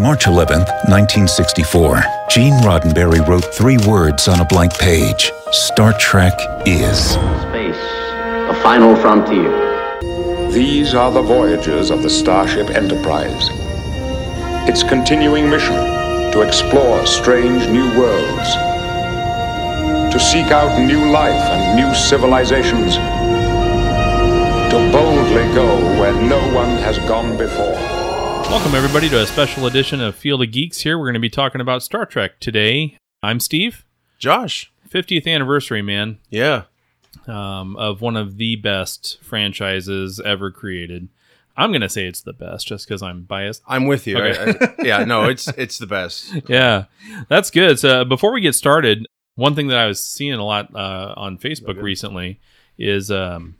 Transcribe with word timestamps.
March 0.00 0.26
11, 0.26 0.60
1964. 0.88 2.02
Gene 2.30 2.54
Roddenberry 2.62 3.20
wrote 3.28 3.44
three 3.54 3.76
words 3.86 4.28
on 4.28 4.40
a 4.40 4.46
blank 4.46 4.72
page 4.78 5.30
Star 5.52 5.92
Trek 5.92 6.32
is. 6.64 7.10
Space, 7.10 7.76
the 8.48 8.58
final 8.62 8.96
frontier. 8.96 9.52
These 10.50 10.94
are 10.94 11.12
the 11.12 11.20
voyages 11.20 11.90
of 11.90 12.02
the 12.02 12.08
Starship 12.08 12.70
Enterprise. 12.70 13.50
Its 14.66 14.82
continuing 14.82 15.50
mission 15.50 15.76
to 16.32 16.40
explore 16.40 17.04
strange 17.04 17.68
new 17.68 17.86
worlds, 17.98 18.54
to 20.14 20.18
seek 20.18 20.46
out 20.50 20.80
new 20.80 21.10
life 21.10 21.44
and 21.52 21.76
new 21.76 21.94
civilizations, 21.94 22.94
to 24.72 24.90
boldly 24.90 25.44
go 25.54 25.76
where 26.00 26.14
no 26.14 26.40
one 26.54 26.78
has 26.78 26.98
gone 27.00 27.36
before. 27.36 28.09
Welcome, 28.50 28.74
everybody, 28.74 29.08
to 29.10 29.22
a 29.22 29.26
special 29.26 29.66
edition 29.66 30.00
of 30.00 30.16
Field 30.16 30.42
of 30.42 30.50
Geeks. 30.50 30.80
Here, 30.80 30.98
we're 30.98 31.04
going 31.06 31.14
to 31.14 31.20
be 31.20 31.30
talking 31.30 31.60
about 31.60 31.82
Star 31.84 32.04
Trek 32.04 32.40
today. 32.40 32.96
I'm 33.22 33.38
Steve. 33.38 33.84
Josh. 34.18 34.72
50th 34.88 35.26
anniversary, 35.26 35.82
man, 35.82 36.18
Yeah. 36.30 36.64
um, 37.28 37.76
of 37.76 38.00
one 38.00 38.16
of 38.16 38.38
the 38.38 38.56
best 38.56 39.18
franchises 39.22 40.20
ever 40.24 40.50
created. 40.50 41.08
I'm 41.56 41.70
going 41.70 41.80
to 41.82 41.88
say 41.88 42.06
it's 42.06 42.22
the 42.22 42.32
best 42.32 42.66
just 42.66 42.86
because 42.88 43.02
I'm 43.02 43.22
biased. 43.22 43.62
I'm 43.68 43.86
with 43.86 44.06
you. 44.08 44.18
Okay. 44.18 44.52
I- 44.60 44.64
I- 44.66 44.74
yeah, 44.84 45.04
no, 45.04 45.24
it's 45.24 45.46
it's 45.56 45.78
the 45.78 45.86
best. 45.86 46.32
Yeah, 46.48 46.84
that's 47.28 47.50
good. 47.50 47.78
So, 47.78 48.04
before 48.04 48.32
we 48.32 48.40
get 48.40 48.54
started, 48.56 49.06
one 49.36 49.54
thing 49.54 49.68
that 49.68 49.78
I 49.78 49.86
was 49.86 50.02
seeing 50.02 50.34
a 50.34 50.44
lot 50.44 50.74
uh, 50.74 51.14
on 51.16 51.38
Facebook 51.38 51.80
recently 51.80 52.40
is 52.78 53.10
um, 53.12 53.56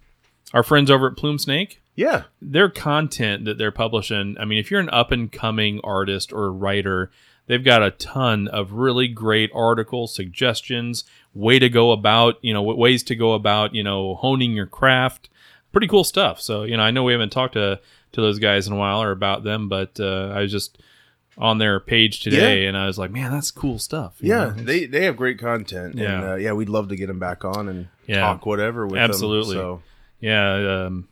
our 0.53 0.63
friends 0.65 0.91
over 0.91 1.09
at 1.11 1.17
Plume 1.17 1.39
Snake. 1.39 1.80
Yeah. 1.97 2.25
their 2.41 2.69
content 2.71 3.45
that 3.45 3.59
they're 3.59 3.73
publishing 3.73 4.37
i 4.41 4.45
mean 4.45 4.59
if 4.59 4.71
you're 4.71 4.81
an 4.81 4.89
up 4.91 5.11
and 5.13 5.31
coming 5.31 5.81
artist 5.85 6.33
or 6.33 6.51
writer 6.53 7.11
they've 7.47 7.65
got 7.65 7.83
a 7.83 7.91
ton 7.91 8.49
of 8.49 8.73
really 8.73 9.09
great 9.09 9.51
articles 9.55 10.15
suggestions 10.15 11.05
way 11.35 11.59
to 11.59 11.69
go 11.69 11.93
about 11.93 12.37
you 12.43 12.53
know 12.55 12.63
ways 12.63 13.03
to 13.05 13.15
go 13.15 13.33
about 13.35 13.75
you 13.75 13.83
know 13.83 14.15
honing 14.17 14.53
your 14.53 14.67
craft 14.67 15.29
pretty 15.73 15.87
cool 15.87 16.05
stuff 16.05 16.41
so 16.41 16.63
you 16.63 16.77
know 16.77 16.83
i 16.83 16.91
know 16.91 17.05
we 17.05 17.13
haven't 17.13 17.31
talked 17.33 17.55
to 17.55 17.79
to 18.13 18.21
those 18.21 18.39
guys 18.39 18.67
in 18.67 18.73
a 18.73 18.77
while 18.77 19.03
or 19.03 19.11
about 19.13 19.45
them 19.45 19.69
but 19.69 19.99
uh, 20.01 20.33
i 20.35 20.41
was 20.41 20.51
just 20.51 20.79
on 21.39 21.59
their 21.59 21.79
page 21.81 22.21
today 22.21 22.67
and 22.67 22.77
i 22.77 22.87
was 22.87 22.99
like 22.99 23.11
man 23.11 23.31
that's 23.31 23.51
cool 23.51 23.79
stuff 23.79 24.17
Yeah, 24.21 24.47
know? 24.47 24.51
they 24.53 24.87
they 24.87 25.05
have 25.05 25.17
great 25.17 25.39
content. 25.39 25.95
Yeah. 25.97 26.15
And 26.21 26.25
uh, 26.31 26.35
yeah, 26.37 26.53
we'd 26.53 26.69
love 26.69 26.89
to 26.89 26.97
get 26.97 27.07
them 27.07 27.19
back 27.19 27.45
on 27.45 27.69
and 27.69 27.89
Yeah. 28.07 28.21
talk 28.21 28.45
whatever 28.47 28.87
with 28.87 28.99
Absolutely. 29.01 29.55
them. 29.57 29.63
So, 29.65 29.83
yeah 30.21 30.85
um, 30.87 31.09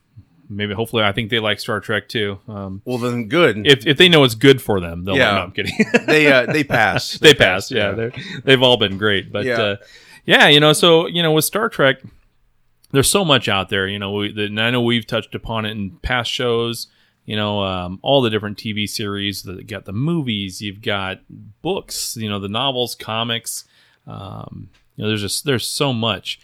maybe 0.48 0.74
hopefully 0.74 1.02
i 1.04 1.12
think 1.12 1.30
they 1.30 1.38
like 1.38 1.60
star 1.60 1.80
trek 1.80 2.08
too 2.08 2.38
um, 2.48 2.80
well 2.84 2.98
then 2.98 3.28
good. 3.28 3.66
if, 3.66 3.86
if 3.86 3.96
they 3.98 4.08
know 4.08 4.24
it's 4.24 4.34
good 4.34 4.60
for 4.62 4.80
them 4.80 5.04
they'll 5.04 5.16
Yeah. 5.16 5.32
no, 5.32 5.38
i'm 5.42 5.50
kidding 5.52 5.74
they 6.06 6.30
uh, 6.32 6.46
they 6.52 6.64
pass. 6.64 7.12
they 7.18 7.34
passed. 7.34 7.70
Yeah, 7.70 7.92
they're, 7.92 8.12
they've 8.44 8.62
all 8.62 8.76
been 8.76 8.96
great. 8.98 9.30
But 9.32 9.44
Yeah. 9.44 9.56
yeah. 9.58 9.64
Uh, 9.64 9.76
yeah, 10.24 10.48
you 10.48 10.60
know, 10.60 10.72
so 10.74 11.06
you 11.06 11.22
know, 11.22 11.32
with 11.32 11.44
Star 11.46 11.68
Trek, 11.70 12.02
there's 12.92 13.08
so 13.10 13.24
much 13.24 13.48
out 13.48 13.68
there. 13.70 13.86
You 13.88 13.98
know, 13.98 14.12
we, 14.12 14.32
that- 14.32 14.44
and 14.46 14.60
I 14.60 14.70
know 14.70 14.82
we've 14.82 15.06
touched 15.06 15.34
upon 15.34 15.64
it 15.64 15.70
in 15.72 15.90
past 16.02 16.30
shows. 16.30 16.86
You 17.24 17.36
know, 17.36 17.62
um, 17.62 17.98
all 18.02 18.20
the 18.22 18.30
different 18.30 18.56
TV 18.58 18.88
series. 18.88 19.42
That 19.44 19.66
got 19.66 19.84
the 19.86 19.92
movies. 19.92 20.60
You've 20.62 20.82
got 20.82 21.20
books. 21.62 22.16
You 22.16 22.28
know, 22.28 22.38
the 22.38 22.48
novels, 22.48 22.94
comics. 22.94 23.64
Um, 24.06 24.70
you 24.96 25.02
know, 25.04 25.08
there's 25.08 25.20
just 25.22 25.44
there's 25.44 25.66
so 25.66 25.92
much. 25.92 26.40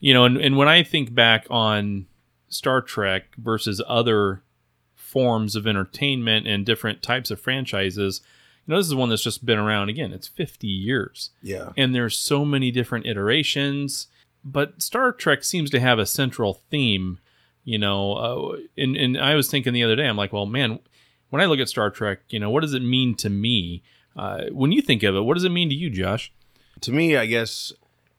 You 0.00 0.12
know, 0.14 0.24
and, 0.24 0.36
and 0.38 0.56
when 0.56 0.68
I 0.68 0.82
think 0.82 1.14
back 1.14 1.46
on 1.50 2.06
Star 2.54 2.80
Trek 2.80 3.34
versus 3.36 3.82
other 3.86 4.42
forms 4.94 5.54
of 5.54 5.66
entertainment 5.66 6.46
and 6.46 6.64
different 6.64 7.02
types 7.02 7.30
of 7.30 7.40
franchises, 7.40 8.20
you 8.66 8.72
know, 8.72 8.78
this 8.78 8.86
is 8.86 8.94
one 8.94 9.10
that's 9.10 9.22
just 9.22 9.44
been 9.44 9.58
around 9.58 9.88
again. 9.88 10.12
It's 10.12 10.28
50 10.28 10.66
years. 10.66 11.30
Yeah. 11.42 11.70
And 11.76 11.94
there's 11.94 12.18
so 12.18 12.44
many 12.44 12.70
different 12.70 13.06
iterations, 13.06 14.06
but 14.44 14.82
Star 14.82 15.12
Trek 15.12 15.44
seems 15.44 15.70
to 15.70 15.80
have 15.80 15.98
a 15.98 16.06
central 16.06 16.54
theme, 16.70 17.18
you 17.64 17.78
know, 17.78 18.12
uh, 18.14 18.56
and, 18.76 18.96
and 18.96 19.18
I 19.18 19.34
was 19.34 19.50
thinking 19.50 19.72
the 19.72 19.84
other 19.84 19.96
day, 19.96 20.06
I'm 20.06 20.16
like, 20.16 20.32
well, 20.32 20.46
man, 20.46 20.78
when 21.30 21.42
I 21.42 21.46
look 21.46 21.60
at 21.60 21.68
Star 21.68 21.90
Trek, 21.90 22.20
you 22.28 22.38
know, 22.38 22.50
what 22.50 22.62
does 22.62 22.74
it 22.74 22.82
mean 22.82 23.14
to 23.16 23.28
me? 23.28 23.82
Uh, 24.16 24.44
when 24.52 24.72
you 24.72 24.80
think 24.80 25.02
of 25.02 25.16
it, 25.16 25.22
what 25.22 25.34
does 25.34 25.44
it 25.44 25.50
mean 25.50 25.68
to 25.68 25.74
you, 25.74 25.90
Josh? 25.90 26.32
To 26.82 26.92
me, 26.92 27.16
I 27.16 27.26
guess 27.26 27.72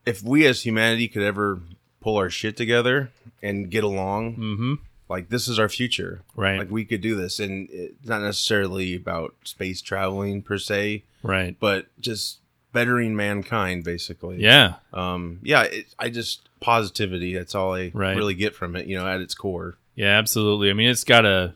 if 0.04 0.22
we 0.22 0.46
as 0.46 0.62
humanity 0.62 1.08
could 1.08 1.22
ever 1.22 1.60
pull 2.06 2.16
our 2.18 2.30
shit 2.30 2.56
together 2.56 3.10
and 3.42 3.68
get 3.68 3.82
along, 3.82 4.36
Mm-hmm. 4.36 4.74
like 5.08 5.28
this 5.28 5.48
is 5.48 5.58
our 5.58 5.68
future. 5.68 6.20
Right. 6.36 6.58
Like 6.60 6.70
we 6.70 6.84
could 6.84 7.00
do 7.00 7.16
this, 7.16 7.40
and 7.40 7.68
it's 7.70 8.06
not 8.06 8.20
necessarily 8.22 8.94
about 8.94 9.34
space 9.42 9.80
traveling 9.82 10.40
per 10.42 10.56
se, 10.58 11.02
Right. 11.24 11.56
but 11.58 11.86
just 11.98 12.38
bettering 12.72 13.16
mankind, 13.16 13.82
basically. 13.84 14.36
Yeah. 14.40 14.74
um 14.92 15.40
yeah 15.42 15.62
it, 15.62 15.86
i 15.98 16.08
just 16.10 16.48
positivity 16.60 17.34
that's 17.34 17.54
all 17.54 17.74
i 17.74 17.90
Right. 17.94 18.16
really 18.16 18.34
get 18.34 18.54
from 18.54 18.76
it 18.76 18.86
you 18.86 18.96
know 18.98 19.06
at 19.14 19.20
its 19.20 19.34
core 19.34 19.76
Yeah, 19.96 20.18
absolutely. 20.18 20.68
I 20.70 20.74
mean, 20.74 20.88
it's 20.90 21.04
got 21.04 21.24
a, 21.24 21.54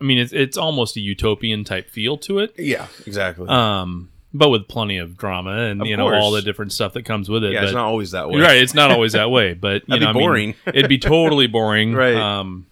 I 0.00 0.04
mean, 0.04 0.18
it's, 0.18 0.32
it's 0.32 0.56
almost 0.56 0.96
a 0.96 1.00
utopian 1.00 1.64
type 1.64 1.90
feel 1.90 2.16
to 2.18 2.38
it. 2.38 2.54
yeah 2.58 2.86
exactly 3.06 3.48
Um, 3.48 4.08
but 4.38 4.50
with 4.50 4.68
plenty 4.68 4.98
of 4.98 5.16
drama 5.16 5.50
and 5.70 5.80
Of 5.82 5.86
you 5.86 5.96
know 5.96 6.12
all 6.12 6.30
the 6.32 6.42
different 6.42 6.72
stuff 6.72 6.92
that 6.94 7.04
comes 7.04 7.28
with 7.28 7.44
it. 7.44 7.52
yeah 7.52 7.60
but, 7.60 7.64
it's 7.64 7.74
not 7.74 7.86
always 7.86 8.10
that 8.12 8.28
way 8.28 8.40
Right, 8.40 8.56
it's 8.58 8.74
not 8.74 8.90
always 8.90 9.12
that 9.12 9.30
way, 9.36 9.54
but 9.54 9.82
you 9.88 9.98
know, 9.98 10.06
be 10.06 10.06
I 10.06 10.12
mean, 10.12 10.22
boring. 10.22 10.54
it'd 10.66 10.88
be 10.88 10.98
totally 10.98 11.46
boring. 11.46 11.92
Right. 12.06 12.14
Um, 12.16 12.66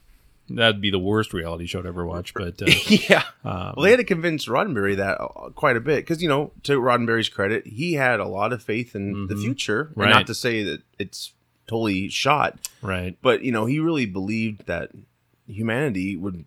that'd 0.50 0.80
be 0.80 0.90
the 0.90 0.98
worst 0.98 1.32
reality 1.32 1.64
show 1.66 1.80
to 1.80 1.88
ever 1.88 2.04
watch. 2.04 2.34
But 2.34 2.60
uh, 2.60 2.66
yeah 2.86 3.22
um, 3.44 3.72
well 3.76 3.84
they 3.84 3.90
had 3.90 3.96
to 3.96 4.04
convince 4.04 4.46
roddenberry 4.46 4.96
that 4.96 5.18
uh, 5.20 5.48
quite 5.54 5.76
a 5.76 5.80
bit 5.80 5.96
because 6.04 6.22
you 6.22 6.28
know 6.28 6.52
to 6.64 6.78
roddenberry's 6.78 7.28
credit 7.30 7.66
he 7.66 7.94
had 7.94 8.20
a 8.20 8.26
lot 8.28 8.52
of 8.52 8.62
faith 8.62 8.94
in 8.94 9.26
the 9.28 9.36
future 9.36 9.80
and 9.80 9.90
Mm-hmm. 9.90 10.00
Right. 10.00 10.10
not 10.10 10.26
to 10.26 10.34
say 10.34 10.62
that 10.64 10.82
it's 10.98 11.32
totally 11.66 12.08
shot 12.10 12.58
right, 12.82 13.16
but 13.22 13.42
you 13.42 13.50
know 13.52 13.64
he 13.64 13.78
really 13.78 14.04
believed 14.04 14.66
that 14.66 14.90
humanity 15.46 16.16
would 16.16 16.44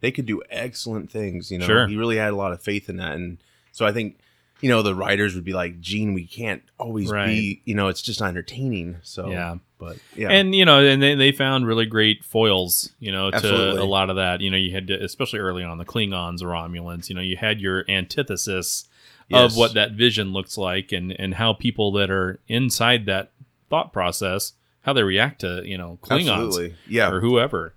they 0.00 0.10
could 0.10 0.26
do 0.26 0.42
excellent 0.50 1.10
things 1.10 1.50
you 1.50 1.58
know 1.58 1.66
Sure. 1.66 1.86
he 1.86 1.96
really 1.96 2.16
had 2.16 2.32
a 2.32 2.36
lot 2.36 2.52
of 2.52 2.62
faith 2.62 2.88
in 2.88 2.96
that 2.96 3.12
and 3.12 3.38
so 3.72 3.86
i 3.86 3.92
think 3.92 4.18
you 4.60 4.68
know 4.70 4.82
the 4.82 4.94
writers 4.94 5.34
would 5.34 5.44
be 5.44 5.52
like 5.52 5.80
gene 5.80 6.14
we 6.14 6.26
can't 6.26 6.62
always 6.78 7.10
Right. 7.10 7.26
be 7.26 7.62
you 7.64 7.74
know 7.74 7.88
it's 7.88 8.00
just 8.02 8.20
not 8.20 8.28
entertaining 8.28 8.96
so 9.02 9.28
Yeah. 9.30 9.56
but 9.78 9.98
yeah 10.16 10.28
and 10.30 10.54
you 10.54 10.64
know, 10.64 10.84
and 10.84 11.02
they, 11.02 11.14
they 11.14 11.32
found 11.32 11.66
really 11.66 11.86
great 11.86 12.24
foils, 12.24 12.90
you 13.00 13.12
know, 13.12 13.30
to 13.30 13.36
Absolutely. 13.36 13.80
a 13.82 13.84
lot 13.84 14.08
of 14.10 14.16
that. 14.16 14.40
You 14.40 14.50
know, 14.50 14.56
you 14.56 14.72
had 14.72 14.86
to, 14.86 14.94
especially 15.04 15.40
early 15.40 15.62
on 15.64 15.78
the 15.78 15.84
Klingons 15.84 16.42
or 16.42 16.46
Romulans. 16.46 17.08
You 17.08 17.14
know, 17.16 17.20
you 17.20 17.36
had 17.36 17.60
your 17.60 17.84
antithesis 17.88 18.86
Yes. 19.28 19.52
of 19.52 19.56
what 19.58 19.72
that 19.74 19.92
vision 19.92 20.32
looks 20.34 20.58
like, 20.58 20.92
and 20.92 21.10
and 21.18 21.34
how 21.34 21.54
people 21.54 21.92
that 21.92 22.10
are 22.10 22.38
inside 22.46 23.06
that 23.06 23.30
thought 23.70 23.90
process 23.92 24.52
how 24.82 24.92
they 24.92 25.02
react 25.02 25.40
to 25.40 25.62
you 25.64 25.78
know 25.78 25.98
Klingons. 26.02 26.30
absolutely 26.30 26.74
yeah 26.86 27.10
or 27.10 27.20
whoever. 27.20 27.72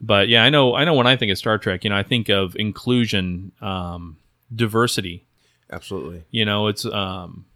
But 0.00 0.28
yeah, 0.28 0.44
I 0.44 0.50
know. 0.50 0.74
I 0.76 0.84
know 0.84 0.94
when 0.94 1.08
I 1.08 1.16
think 1.16 1.32
of 1.32 1.38
Star 1.38 1.58
Trek, 1.58 1.82
you 1.82 1.90
know, 1.90 1.96
I 1.96 2.04
think 2.04 2.28
of 2.28 2.54
inclusion, 2.56 3.50
um, 3.60 4.18
diversity. 4.54 5.24
Absolutely 5.70 6.24
You 6.30 6.44
know, 6.44 6.66
it's. 6.68 6.84
Um, 6.84 7.46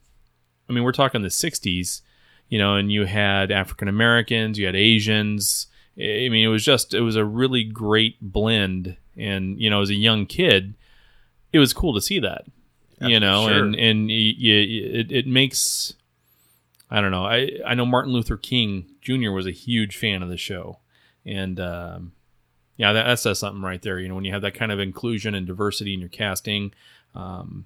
I 0.68 0.72
mean, 0.72 0.84
we're 0.84 0.92
talking 0.92 1.22
the 1.22 1.28
'60s, 1.28 2.00
you 2.48 2.58
know, 2.58 2.76
and 2.76 2.90
you 2.92 3.04
had 3.04 3.50
African 3.50 3.88
Americans, 3.88 4.58
you 4.58 4.66
had 4.66 4.76
Asians. 4.76 5.66
I 5.98 6.28
mean, 6.30 6.44
it 6.44 6.48
was 6.48 6.64
just 6.64 6.94
it 6.94 7.00
was 7.00 7.16
a 7.16 7.24
really 7.24 7.64
great 7.64 8.16
blend, 8.20 8.96
and 9.16 9.60
you 9.60 9.68
know, 9.68 9.82
as 9.82 9.90
a 9.90 9.94
young 9.94 10.24
kid, 10.26 10.74
it 11.52 11.58
was 11.58 11.72
cool 11.72 11.92
to 11.94 12.00
see 12.00 12.18
that. 12.20 12.44
You 13.00 13.18
know, 13.20 13.48
Sure. 13.48 13.64
and 13.64 13.74
and 13.74 14.06
y 14.08 14.32
y- 14.38 14.48
it, 15.00 15.10
it 15.12 15.26
makes 15.26 15.94
I 16.90 17.00
don't 17.00 17.10
know. 17.10 17.24
I 17.24 17.50
I 17.66 17.74
know 17.74 17.84
Martin 17.84 18.12
Luther 18.12 18.36
King 18.36 18.86
Jr. 19.02 19.30
was 19.32 19.46
a 19.46 19.50
huge 19.50 19.96
fan 19.96 20.22
of 20.22 20.28
the 20.28 20.36
show, 20.36 20.78
and 21.26 21.58
um, 21.58 22.12
yeah, 22.76 22.92
that, 22.92 23.04
that 23.04 23.18
says 23.18 23.40
something 23.40 23.60
right 23.62 23.82
there. 23.82 23.98
You 23.98 24.08
know, 24.08 24.14
when 24.14 24.24
you 24.24 24.32
have 24.32 24.42
that 24.42 24.54
kind 24.54 24.70
of 24.72 24.78
inclusion 24.80 25.34
and 25.34 25.46
diversity 25.46 25.92
in 25.94 26.00
your 26.00 26.08
casting, 26.08 26.72
um, 27.14 27.64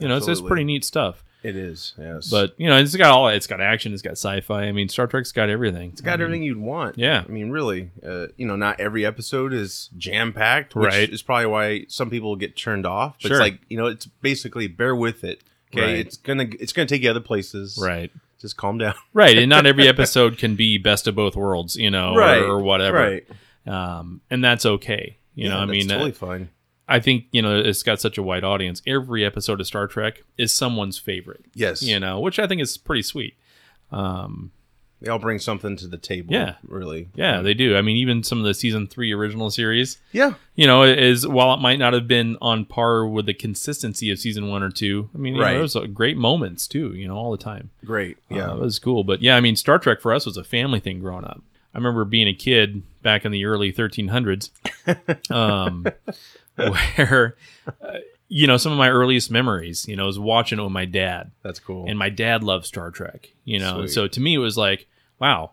you 0.00 0.08
know, 0.08 0.16
it's, 0.16 0.28
it's 0.28 0.40
pretty 0.40 0.64
neat 0.64 0.84
stuff. 0.84 1.24
it 1.42 1.54
is 1.56 1.94
yes 1.98 2.28
But 2.30 2.54
you 2.58 2.68
know, 2.68 2.76
it's 2.78 2.96
got 2.96 3.10
all 3.12 3.28
it's 3.28 3.46
got 3.46 3.60
action, 3.60 3.92
it's 3.92 4.02
got 4.02 4.12
sci-fi. 4.12 4.62
I 4.64 4.72
mean, 4.72 4.88
Star 4.88 5.06
Trek's 5.06 5.30
got 5.32 5.48
everything. 5.48 5.90
it's 5.92 6.00
got 6.00 6.20
everything 6.20 6.42
you'd 6.42 6.58
want 6.58 6.98
Yeah. 6.98 7.22
i 7.28 7.30
mean 7.30 7.50
really 7.50 7.90
uh, 8.04 8.26
you 8.36 8.46
know 8.46 8.56
not 8.56 8.80
every 8.80 9.06
episode 9.06 9.52
is 9.52 9.88
jam 9.96 10.32
packed 10.32 10.74
which 10.74 10.92
Right. 10.92 11.08
is 11.10 11.22
probably 11.22 11.46
why 11.46 11.84
some 11.88 12.10
people 12.10 12.34
get 12.36 12.56
turned 12.56 12.86
off 12.86 13.16
but 13.22 13.28
Sure. 13.28 13.36
it's 13.36 13.40
like 13.40 13.60
you 13.68 13.76
know 13.78 13.86
it's 13.86 14.06
basically 14.06 14.66
bear 14.66 14.94
with 14.96 15.22
it 15.24 15.42
okay 15.72 15.82
Right. 15.82 15.96
it's 16.06 16.16
gonna 16.16 16.46
it's 16.58 16.72
gonna 16.72 16.86
take 16.86 17.02
you 17.02 17.10
other 17.10 17.20
places 17.20 17.78
Right. 17.80 18.10
just 18.40 18.56
calm 18.56 18.78
down 18.78 18.94
Right, 19.12 19.38
and 19.38 19.48
not 19.48 19.64
every 19.66 19.86
episode 19.94 20.38
can 20.38 20.56
be 20.56 20.76
best 20.78 21.06
of 21.06 21.14
both 21.14 21.36
worlds, 21.36 21.76
you 21.76 21.90
know, 21.90 22.14
Right, 22.16 22.38
or, 22.42 22.52
or 22.56 22.60
whatever. 22.62 22.96
right 22.98 23.26
Um, 23.66 24.22
and 24.30 24.42
that's 24.42 24.64
okay. 24.66 25.16
You 25.34 25.48
know, 25.50 25.58
I 25.58 25.60
that's 25.66 25.70
mean, 25.70 25.88
totally 25.88 26.10
uh, 26.10 26.14
fine 26.14 26.48
I 26.88 27.00
think 27.00 27.26
you 27.32 27.42
know 27.42 27.58
it's 27.58 27.82
got 27.82 28.00
such 28.00 28.16
a 28.18 28.22
wide 28.22 28.44
audience. 28.44 28.80
Every 28.86 29.24
episode 29.24 29.60
of 29.60 29.66
Star 29.66 29.86
Trek 29.86 30.22
is 30.38 30.52
someone's 30.52 30.98
favorite. 30.98 31.44
yes 31.54 31.82
You 31.82 32.00
know, 32.00 32.18
which 32.20 32.38
I 32.38 32.46
think 32.46 32.60
is 32.62 32.76
pretty 32.78 33.02
sweet. 33.02 33.34
Um, 33.92 34.50
They 35.00 35.08
all 35.10 35.18
bring 35.18 35.38
something 35.38 35.76
to 35.76 35.86
the 35.86 35.96
table. 35.96 36.32
Yeah. 36.34 36.54
really. 36.66 37.08
Yeah, 37.14 37.40
they 37.40 37.54
do. 37.54 37.76
I 37.76 37.82
mean, 37.82 37.96
even 37.98 38.22
some 38.24 38.38
of 38.38 38.44
the 38.44 38.52
season 38.54 38.86
three 38.88 39.12
original 39.12 39.50
series, 39.50 39.98
Yeah, 40.12 40.34
you 40.56 40.66
know, 40.66 40.82
is 40.82 41.26
while 41.26 41.54
it 41.54 41.60
might 41.60 41.78
not 41.78 41.92
have 41.92 42.08
been 42.08 42.36
on 42.40 42.64
par 42.64 43.06
with 43.06 43.26
the 43.26 43.34
consistency 43.34 44.10
of 44.10 44.18
season 44.18 44.48
one 44.48 44.62
or 44.62 44.70
two, 44.70 45.08
I 45.14 45.18
mean, 45.18 45.34
know, 45.34 45.40
Right. 45.40 45.52
there 45.52 45.60
was 45.62 45.76
uh, 45.76 45.86
great 45.86 46.16
moments 46.16 46.66
too, 46.66 46.94
you 46.94 47.06
know, 47.06 47.16
all 47.16 47.30
the 47.30 47.36
time. 47.44 47.70
great. 47.84 48.16
Yeah, 48.28 48.50
Uh, 48.50 48.56
it 48.56 48.60
was 48.60 48.78
cool. 48.78 49.04
But 49.04 49.22
yeah, 49.22 49.36
I 49.36 49.40
mean, 49.40 49.54
Star 49.56 49.78
Trek 49.78 50.00
for 50.00 50.12
us 50.12 50.26
was 50.26 50.36
a 50.36 50.44
family 50.44 50.80
thing 50.80 50.98
growing 51.00 51.24
up. 51.24 51.42
I 51.74 51.78
remember 51.78 52.04
being 52.04 52.26
a 52.28 52.34
kid 52.34 52.82
back 53.02 53.24
in 53.24 53.30
the 53.30 53.44
early 53.44 53.72
1300s, 53.72 54.50
um, 55.30 55.86
where, 56.96 57.36
uh, 57.82 57.98
you 58.28 58.46
know, 58.46 58.56
some 58.56 58.72
of 58.72 58.78
my 58.78 58.90
earliest 58.90 59.30
memories, 59.30 59.86
you 59.88 59.96
know, 59.96 60.06
was 60.06 60.18
watching 60.18 60.58
it 60.58 60.62
with 60.62 60.72
my 60.72 60.84
dad. 60.84 61.30
that's 61.42 61.60
cool. 61.60 61.86
And 61.88 61.98
my 61.98 62.10
dad 62.10 62.42
loved 62.44 62.66
Star 62.66 62.90
Trek, 62.90 63.28
you 63.44 63.58
know. 63.58 63.78
Sweet. 63.82 63.90
So 63.92 64.08
to 64.08 64.20
me, 64.20 64.34
it 64.34 64.38
was 64.38 64.56
like, 64.58 64.86
wow, 65.18 65.52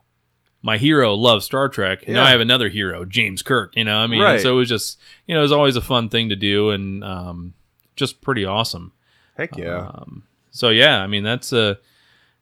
my 0.61 0.77
hero 0.77 1.13
loves 1.13 1.45
Star 1.45 1.69
Trek. 1.69 2.07
Now 2.07 2.21
Yeah. 2.21 2.23
I 2.25 2.31
have 2.31 2.41
another 2.41 2.69
hero, 2.69 3.05
James 3.05 3.41
Kirk, 3.41 3.75
you 3.75 3.83
know. 3.83 3.97
I 3.97 4.07
mean, 4.07 4.21
Right. 4.21 4.41
so 4.41 4.53
it 4.53 4.57
was 4.57 4.69
just, 4.69 4.99
you 5.27 5.33
know, 5.35 5.39
it 5.41 5.43
was 5.43 5.51
always 5.51 5.75
a 5.75 5.81
fun 5.81 6.09
thing 6.09 6.29
to 6.29 6.35
do 6.35 6.71
and 6.71 7.03
um, 7.03 7.53
just 7.95 8.21
pretty 8.21 8.43
awesome. 8.45 8.91
Heck 9.37 9.57
yeah, 9.57 9.87
Um, 9.93 10.23
so 10.51 10.69
yeah, 10.69 11.01
I 11.01 11.07
mean, 11.07 11.23
that's 11.23 11.51
uh, 11.53 11.75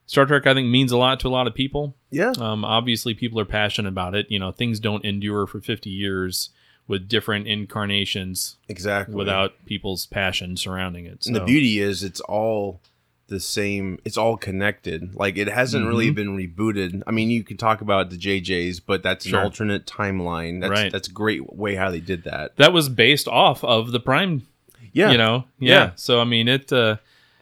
Star 0.05 0.25
Trek. 0.25 0.45
I 0.47 0.53
think 0.53 0.67
means 0.69 0.91
a 0.91 0.97
lot 0.97 1.19
to 1.21 1.27
a 1.27 1.29
lot 1.29 1.47
of 1.47 1.53
people. 1.55 1.95
yeah, 2.11 2.33
Um, 2.39 2.63
obviously, 2.63 3.13
people 3.13 3.39
are 3.39 3.45
passionate 3.45 3.89
about 3.89 4.13
it. 4.15 4.27
You 4.29 4.39
know, 4.39 4.51
things 4.51 4.79
don't 4.79 5.03
endure 5.05 5.47
for 5.47 5.59
50 5.59 5.89
years 5.89 6.49
with 6.87 7.07
different 7.07 7.47
incarnations 7.47 8.57
exactly. 8.67 9.15
without 9.15 9.53
people's 9.65 10.05
passion 10.05 10.57
surrounding 10.57 11.05
it. 11.05 11.25
And 11.25 11.35
the 11.35 11.43
beauty 11.43 11.79
is, 11.79 12.03
it's 12.03 12.19
all 12.21 12.81
the 13.27 13.39
same. 13.39 13.99
It's 14.03 14.17
all 14.17 14.35
connected. 14.37 15.15
Like 15.15 15.37
it 15.37 15.47
hasn't 15.47 15.87
really 15.87 16.07
Mm-hmm. 16.11 16.15
been 16.15 16.37
rebooted. 16.37 17.03
I 17.07 17.11
mean, 17.11 17.29
you 17.29 17.43
could 17.43 17.57
talk 17.57 17.81
about 17.81 18.09
the 18.09 18.17
JJ's, 18.17 18.79
but 18.81 19.01
that's 19.01 19.25
Sure. 19.25 19.39
an 19.39 19.45
alternate 19.45 19.85
timeline. 19.85 20.59
That's 20.61 20.71
Right. 20.71 20.91
that's 20.91 21.07
a 21.07 21.11
great 21.11 21.53
way 21.55 21.75
how 21.75 21.89
they 21.89 22.01
did 22.01 22.23
that. 22.25 22.55
that 22.57 22.73
was 22.73 22.89
based 22.89 23.27
off 23.27 23.63
of 23.63 23.91
the 23.91 23.99
Prime. 23.99 24.43
Yeah, 24.91 25.11
You 25.11 25.17
know, 25.17 25.45
yeah. 25.59 25.73
Yeah. 25.85 25.91
So 25.95 26.19
I 26.19 26.25
mean, 26.25 26.47
it. 26.47 26.71
Uh, 26.71 26.97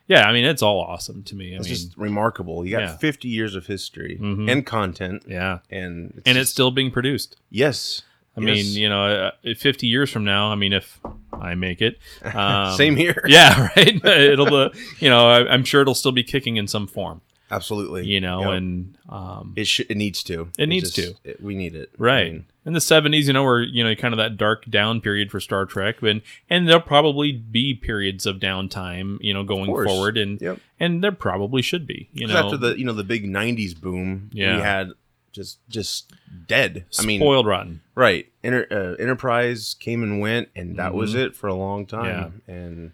yeah, 0.08 0.28
I 0.28 0.34
mean, 0.34 0.46
it's 0.46 0.62
all 0.62 0.80
awesome 0.82 1.24
to 1.24 1.36
me. 1.36 1.54
I 1.54 1.58
it's 1.58 1.66
mean, 1.66 1.74
just 1.74 1.98
remarkable. 1.98 2.66
You 2.66 2.72
got 2.72 2.82
yeah. 2.82 2.98
50 2.98 3.28
years 3.30 3.56
of 3.56 3.66
history 3.68 4.18
Mhm. 4.22 4.50
and 4.52 4.66
content, 4.66 5.24
yeah, 5.28 5.60
and 5.70 6.14
it's 6.18 6.28
and 6.28 6.38
it's 6.38 6.50
still 6.52 6.72
being 6.72 6.92
produced. 6.92 7.38
yes. 7.50 8.04
I 8.38 8.42
Yes. 8.42 8.46
mean, 8.66 8.66
you 8.82 8.88
know, 8.90 9.32
uh, 9.46 9.54
50 9.58 9.88
years 9.88 10.10
from 10.10 10.24
now, 10.24 10.52
I 10.52 10.56
mean, 10.56 10.72
if 10.74 11.00
I 11.34 11.54
make 11.56 11.82
it, 11.82 12.00
um, 12.34 12.76
same 12.78 12.96
here. 12.96 13.22
Yeah, 13.28 13.68
right. 13.76 14.06
it'll, 14.06 14.54
uh, 14.56 14.70
you 15.00 15.10
know, 15.10 15.28
I, 15.28 15.52
I'm 15.52 15.64
sure 15.66 15.82
it'll 15.82 15.96
still 15.96 16.12
be 16.14 16.24
kicking 16.24 16.56
in 16.58 16.68
some 16.68 16.88
form. 16.88 17.22
absolutely. 17.52 18.06
You 18.08 18.22
know, 18.22 18.40
Yep. 18.44 18.50
and 18.58 18.98
um, 19.10 19.54
it 19.58 19.68
sh- 19.68 19.82
it 19.90 19.98
needs 19.98 20.24
to. 20.24 20.48
It 20.58 20.70
needs 20.70 20.92
just- 20.92 21.16
it- 21.26 21.42
we 21.44 21.54
need 21.56 21.76
it. 21.76 21.90
I 22.00 22.02
right 22.02 22.32
mean, 22.32 22.46
in 22.66 22.72
the 22.74 22.80
70s, 22.80 23.26
you 23.28 23.34
know, 23.34 23.44
we're 23.44 23.64
you 23.64 23.84
know 23.84 23.94
kind 23.96 24.14
of 24.14 24.18
that 24.20 24.38
dark 24.38 24.70
down 24.70 25.02
period 25.02 25.30
for 25.30 25.42
Star 25.42 25.66
Trek, 25.66 26.02
and 26.02 26.22
and 26.50 26.70
there'll 26.70 26.80
probably 26.82 27.34
be 27.34 27.74
periods 27.74 28.26
of 28.26 28.38
downtime, 28.38 29.18
you 29.20 29.34
know, 29.34 29.44
going 29.44 29.66
forward, 29.66 30.18
and 30.18 30.40
Yep. 30.42 30.60
and 30.80 31.04
there 31.04 31.12
probably 31.12 31.62
should 31.62 31.86
be, 31.86 32.08
You 32.14 32.28
know, 32.28 32.38
after 32.38 32.56
the 32.56 32.80
you 32.80 32.86
know 32.86 32.94
the 32.94 33.04
big 33.04 33.26
90s 33.26 33.74
boom, 33.74 34.30
Yeah. 34.32 34.56
we 34.56 34.62
had 34.62 34.92
just 35.32 35.60
just 35.70 36.12
dead. 36.48 36.86
I 37.00 37.06
mean, 37.06 37.20
spoiled 37.20 37.48
rotten. 37.48 37.82
Right. 37.96 38.28
Enter, 38.44 38.68
uh, 38.72 39.02
Enterprise 39.02 39.76
came 39.80 40.04
and 40.04 40.20
went, 40.20 40.50
and 40.56 40.78
that 40.78 40.94
was 40.94 41.16
it 41.16 41.36
for 41.36 41.48
a 41.48 41.54
long 41.54 41.86
time. 41.86 42.42
And 42.48 42.92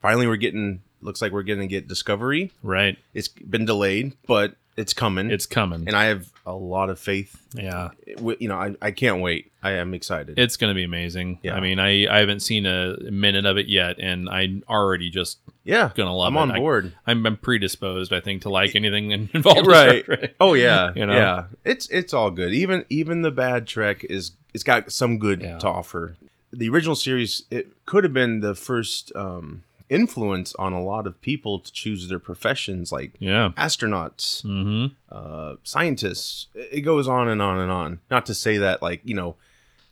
finally, 0.00 0.26
we're 0.26 0.36
getting. 0.36 0.82
Looks 1.02 1.20
like 1.20 1.32
we're 1.32 1.42
going 1.42 1.60
to 1.60 1.66
get 1.66 1.88
Discovery. 1.88 2.52
Right, 2.62 2.96
It's 3.14 3.28
been 3.28 3.64
delayed, 3.64 4.14
but 4.26 4.54
it's 4.76 4.94
coming. 4.94 5.30
it's 5.30 5.44
coming. 5.46 5.84
and 5.86 5.94
I 5.96 6.04
have 6.06 6.30
a 6.46 6.54
lot 6.54 6.88
of 6.90 6.98
faith. 6.98 7.40
yeah, 7.54 7.90
You 8.06 8.48
know, 8.48 8.56
I, 8.56 8.74
I 8.80 8.90
can't 8.90 9.20
wait. 9.20 9.52
I 9.62 9.72
am 9.72 9.92
excited. 9.94 10.38
it's 10.38 10.56
going 10.56 10.70
to 10.70 10.74
be 10.74 10.82
amazing. 10.84 11.38
Yeah. 11.42 11.54
I 11.56 11.60
mean, 11.60 11.78
I 11.78 12.06
I 12.12 12.18
haven't 12.20 12.40
seen 12.40 12.66
a 12.66 12.96
minute 13.10 13.44
of 13.46 13.58
it 13.58 13.66
yet, 13.68 13.98
and 13.98 14.28
I'm 14.28 14.64
already 14.68 15.10
just 15.10 15.38
yeah, 15.64 15.90
gonna 15.94 16.16
love 16.16 16.32
it. 16.34 16.36
I'm 16.38 16.50
it. 16.50 16.52
on 16.52 16.56
I- 16.56 16.58
board. 16.58 16.92
I'm, 17.06 17.24
I'm 17.26 17.36
predisposed, 17.36 18.12
I 18.12 18.20
think, 18.20 18.42
to 18.42 18.48
like 18.48 18.74
anything 18.74 19.12
involved 19.34 19.66
right. 19.68 20.04
Oh 20.40 20.54
yeah, 20.54 20.92
You 20.96 21.06
know? 21.06 21.14
yeah. 21.14 21.44
It's 21.64 21.88
it's 21.90 22.12
all 22.14 22.30
good. 22.30 22.52
Even 22.54 22.84
even 22.88 23.22
the 23.22 23.30
bad 23.30 23.66
Trek 23.68 24.02
is 24.04 24.32
it's 24.54 24.64
got 24.64 24.90
some 24.90 25.18
good 25.18 25.42
Yeah. 25.42 25.58
to 25.58 25.68
offer. 25.68 26.16
The 26.52 26.68
original 26.68 26.96
series 26.96 27.44
it 27.50 27.72
could 27.86 28.02
have 28.04 28.12
been 28.12 28.40
the 28.40 28.54
first 28.56 29.12
um, 29.14 29.62
influence 29.92 30.54
on 30.56 30.72
a 30.72 30.82
lot 30.82 31.06
of 31.06 31.20
people 31.20 31.58
to 31.60 31.70
choose 31.72 32.08
their 32.08 32.18
professions, 32.18 32.90
like 32.92 33.12
Yeah. 33.18 33.50
astronauts, 33.56 34.42
Mm-hmm. 34.44 34.86
uh, 35.10 35.56
scientists. 35.62 36.46
It 36.54 36.80
goes 36.80 37.06
on 37.08 37.28
and 37.28 37.40
on 37.42 37.58
and 37.58 37.70
on. 37.70 38.00
Not 38.10 38.26
to 38.26 38.34
say 38.34 38.56
that 38.58 38.82
like 38.82 39.00
you 39.04 39.14
know, 39.14 39.36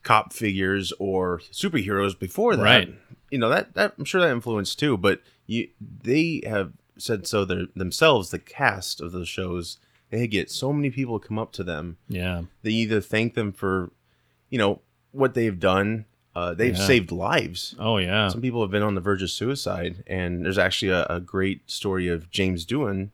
cop 0.03 0.33
figures 0.33 0.93
or 0.99 1.41
superheroes 1.53 2.19
before 2.19 2.57
that. 2.57 2.63
Right. 2.63 2.95
You 3.31 3.39
know 3.39 3.49
that 3.51 3.75
that 3.75 3.95
I'm 3.99 4.05
sure 4.05 4.21
that 4.21 4.31
influenced 4.33 4.79
too. 4.79 4.97
But 4.97 5.21
you 5.47 5.69
they 6.03 6.43
have 6.47 6.73
said 6.97 7.27
so 7.27 7.45
themselves. 7.45 8.31
The 8.31 8.39
cast 8.39 9.01
of 9.01 9.13
those 9.13 9.29
shows 9.29 9.79
they 10.11 10.27
get 10.27 10.51
so 10.51 10.73
many 10.73 10.91
people 10.91 11.19
come 11.21 11.39
up 11.39 11.53
to 11.53 11.63
them. 11.63 11.97
Yeah. 12.09 12.43
They 12.63 12.71
either 12.73 13.01
thank 13.01 13.35
them 13.35 13.53
for, 13.53 13.91
you 14.49 14.59
know, 14.59 14.81
what 15.13 15.35
they've 15.35 15.59
done. 15.61 16.07
Uh, 16.35 16.55
they've 16.55 16.77
Yeah. 16.77 16.87
saved 16.87 17.11
lives. 17.11 17.75
Oh 17.79 17.99
yeah. 17.99 18.29
Some 18.29 18.41
people 18.41 18.61
have 18.63 18.71
been 18.71 18.83
on 18.83 18.95
the 18.95 19.01
verge 19.01 19.23
of 19.23 19.31
suicide, 19.31 20.05
and 20.07 20.45
there's 20.45 20.59
actually 20.59 20.93
a, 20.93 21.05
a 21.07 21.21
great 21.21 21.69
story 21.71 22.07
of 22.09 22.31
James 22.31 22.65
Doohan. 22.65 23.11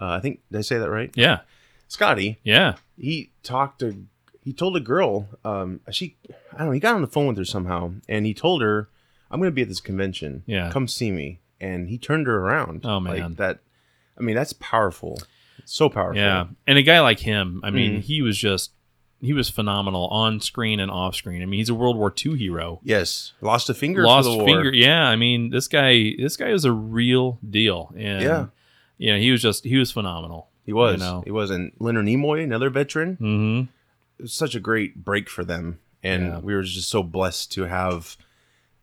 Uh, 0.00 0.10
I 0.10 0.20
think 0.20 0.40
did 0.50 0.58
I 0.58 0.62
say 0.62 0.78
that 0.78 0.90
right? 0.90 1.10
Yeah. 1.14 1.40
Scotty. 1.88 2.38
Yeah. 2.44 2.76
He 2.98 3.30
talked 3.42 3.80
to. 3.80 4.06
He 4.44 4.52
told 4.52 4.76
a 4.76 4.80
girl. 4.80 5.28
Um, 5.44 5.80
she. 5.90 6.16
I 6.52 6.58
don't 6.58 6.66
know. 6.68 6.72
He 6.72 6.80
got 6.80 6.94
on 6.94 7.02
the 7.02 7.06
phone 7.08 7.26
with 7.28 7.36
her 7.38 7.44
somehow, 7.44 7.92
and 8.08 8.24
he 8.26 8.32
told 8.34 8.62
her, 8.62 8.88
"I'm 9.30 9.38
going 9.40 9.50
to 9.50 9.54
be 9.54 9.62
at 9.62 9.68
this 9.68 9.80
convention. 9.80 10.42
Yeah. 10.46 10.70
come 10.70 10.88
see 10.88 11.10
me." 11.10 11.40
And 11.60 11.88
he 11.88 11.98
turned 11.98 12.26
her 12.26 12.38
around. 12.40 12.80
Oh, 12.84 12.98
man. 12.98 13.20
like 13.20 13.36
that. 13.36 13.58
I 14.18 14.22
mean, 14.22 14.34
that's 14.34 14.52
powerful. 14.54 15.18
So 15.64 15.88
powerful. 15.88 16.20
Yeah. 16.20 16.46
And 16.66 16.76
a 16.76 16.82
guy 16.82 17.00
like 17.00 17.20
him, 17.20 17.60
I 17.62 17.70
mean, 17.70 17.98
Mhm. 17.98 18.00
he 18.02 18.20
was 18.22 18.36
just 18.36 18.72
he 19.22 19.32
was 19.32 19.48
phenomenal 19.48 20.08
on 20.08 20.40
screen 20.40 20.80
and 20.80 20.90
off 20.90 21.14
screen. 21.14 21.42
I 21.42 21.46
mean, 21.46 21.58
he's 21.58 21.68
a 21.70 21.74
World 21.74 21.96
War 21.96 22.12
II 22.26 22.36
hero. 22.36 22.80
Yes. 22.82 23.32
Lost 23.40 23.70
a 23.70 23.74
finger. 23.74 24.02
Lost 24.04 24.26
for 24.26 24.32
the 24.32 24.36
war. 24.38 24.46
finger. 24.46 24.74
Yeah. 24.74 25.06
I 25.08 25.16
mean, 25.16 25.48
this 25.50 25.68
guy 25.68 26.14
this 26.18 26.36
guy 26.36 26.48
is 26.50 26.64
a 26.66 26.72
real 26.72 27.38
deal. 27.48 27.92
And 27.96 28.22
Yeah. 28.22 28.46
you 28.98 29.12
know, 29.12 29.18
he 29.18 29.30
was 29.30 29.40
just 29.40 29.64
he 29.64 29.78
was 29.78 29.90
phenomenal. 29.90 30.48
He 30.66 30.72
was. 30.72 31.00
You 31.00 31.06
know. 31.06 31.22
He 31.24 31.30
was. 31.30 31.50
And 31.50 31.72
Leonard 31.78 32.04
Nimoy, 32.06 32.42
another 32.44 32.68
veteran. 32.68 33.12
Mm-hmm. 33.14 33.60
It 34.18 34.22
was 34.22 34.32
such 34.34 34.54
a 34.54 34.60
great 34.60 35.04
break 35.04 35.28
for 35.30 35.44
them, 35.44 35.78
and 36.02 36.22
Yeah. 36.24 36.38
we 36.40 36.54
were 36.54 36.62
just 36.62 36.88
so 36.90 37.02
blessed 37.02 37.50
to 37.52 37.62
have 37.64 38.16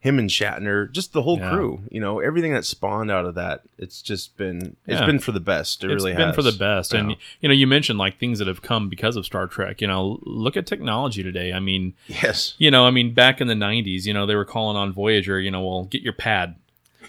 him 0.01 0.17
and 0.17 0.29
Shatner, 0.29 0.89
just 0.91 1.11
the 1.11 1.23
whole 1.23 1.37
Yeah. 1.37 1.49
crew. 1.51 1.81
You 1.91 1.99
know, 1.99 2.19
everything 2.19 2.53
that 2.53 2.63
spawned 2.63 3.11
out 3.11 3.25
of 3.25 3.35
that. 3.35 3.63
It's 3.77 4.01
just 4.01 4.37
been. 4.37 4.77
It's 4.87 4.99
Yeah. 4.99 5.05
been 5.05 5.19
for 5.19 5.33
the 5.33 5.41
best. 5.41 5.83
It 5.83 5.91
It's 5.91 6.01
really 6.01 6.13
been 6.13 6.21
has 6.21 6.35
been 6.35 6.43
for 6.43 6.49
the 6.51 6.57
best. 6.57 6.93
And 6.93 7.17
you 7.41 7.49
know, 7.49 7.53
you 7.55 7.67
mentioned 7.67 7.99
like 7.99 8.17
things 8.17 8.39
that 8.39 8.47
have 8.47 8.61
come 8.61 8.87
because 8.87 9.15
of 9.17 9.25
Star 9.25 9.45
Trek. 9.47 9.81
You 9.81 9.87
know, 9.87 10.19
look 10.23 10.55
at 10.55 10.65
technology 10.65 11.21
today. 11.21 11.51
I 11.51 11.59
mean, 11.59 11.93
yes. 12.07 12.53
you 12.57 12.71
know, 12.71 12.85
I 12.85 12.91
mean, 12.91 13.13
back 13.13 13.41
in 13.41 13.47
the 13.47 13.55
'90s, 13.55 14.05
you 14.05 14.13
know, 14.13 14.25
they 14.25 14.35
were 14.35 14.45
calling 14.45 14.77
on 14.77 14.93
Voyager. 14.93 15.39
You 15.39 15.51
know, 15.51 15.61
well, 15.61 15.83
get 15.83 16.01
your 16.01 16.13
pad. 16.13 16.55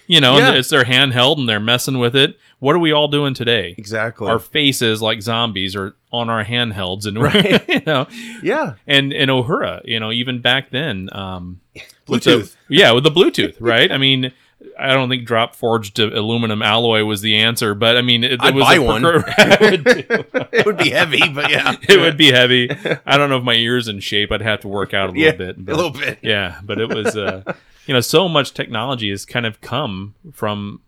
You 0.07 0.19
know, 0.19 0.37
Yeah. 0.37 0.49
and 0.49 0.57
it's 0.57 0.69
their 0.69 0.83
handheld 0.83 1.37
and 1.37 1.47
they're 1.47 1.59
messing 1.61 1.97
with 1.97 2.15
it. 2.15 2.37
What 2.61 2.75
are 2.75 2.79
we 2.79 2.91
all 2.91 3.07
doing 3.07 3.33
today? 3.33 3.73
Exactly. 3.75 4.27
Our 4.29 4.37
faces, 4.37 5.01
like 5.01 5.23
zombies, 5.23 5.75
are 5.75 5.95
on 6.11 6.29
our 6.29 6.45
handhelds, 6.45 7.07
and 7.07 7.17
we're, 7.17 7.35
you 7.67 7.81
know, 7.87 8.05
yeah. 8.43 8.75
and 8.85 9.11
and 9.11 9.31
Uhura, 9.31 9.81
you 9.83 9.99
know, 9.99 10.11
even 10.11 10.41
back 10.41 10.69
then, 10.69 11.09
um, 11.11 11.59
with 12.07 12.23
the- 12.23 12.37
Bluetooth. 12.37 12.55
yeah, 12.69 12.91
with 12.91 13.03
the 13.03 13.09
Bluetooth, 13.11 13.57
right? 13.59 13.91
I 13.91 13.97
mean. 13.97 14.31
I 14.79 14.93
don't 14.93 15.09
think 15.09 15.25
drop 15.25 15.55
forged 15.55 15.97
aluminum 15.97 16.61
alloy 16.61 17.03
was 17.03 17.21
the 17.21 17.35
answer, 17.37 17.73
but 17.73 17.97
I 17.97 18.03
mean, 18.03 18.23
it, 18.23 18.33
it 18.33 18.41
I'd 18.41 18.53
was 18.53 18.63
buy 18.63 18.75
a 18.75 18.81
one. 18.81 19.01
would 19.03 19.23
it 19.25 20.65
would 20.67 20.77
be 20.77 20.91
heavy, 20.91 21.27
but 21.33 21.49
yeah. 21.49 21.73
it 21.89 21.99
would 21.99 22.15
be 22.15 22.31
heavy. 22.31 22.69
I 23.03 23.17
don't 23.17 23.29
know 23.31 23.37
if 23.37 23.43
my 23.43 23.55
ears 23.55 23.87
in 23.87 23.99
shape. 24.01 24.31
I'd 24.31 24.41
have 24.43 24.59
to 24.61 24.67
work 24.67 24.93
out 24.93 25.09
a 25.09 25.13
little 25.13 25.23
yeah, 25.23 25.31
bit. 25.31 25.65
but- 25.65 25.73
a 25.73 25.75
little 25.75 25.91
bit. 25.91 26.19
yeah, 26.21 26.59
but 26.63 26.79
it 26.79 26.89
was 26.93 27.17
uh, 27.17 27.41
you 27.87 27.93
know 27.95 28.01
so 28.01 28.29
much 28.29 28.53
technology 28.53 29.09
has 29.09 29.25
kind 29.25 29.47
of 29.47 29.61
come 29.61 30.13
from 30.31 30.79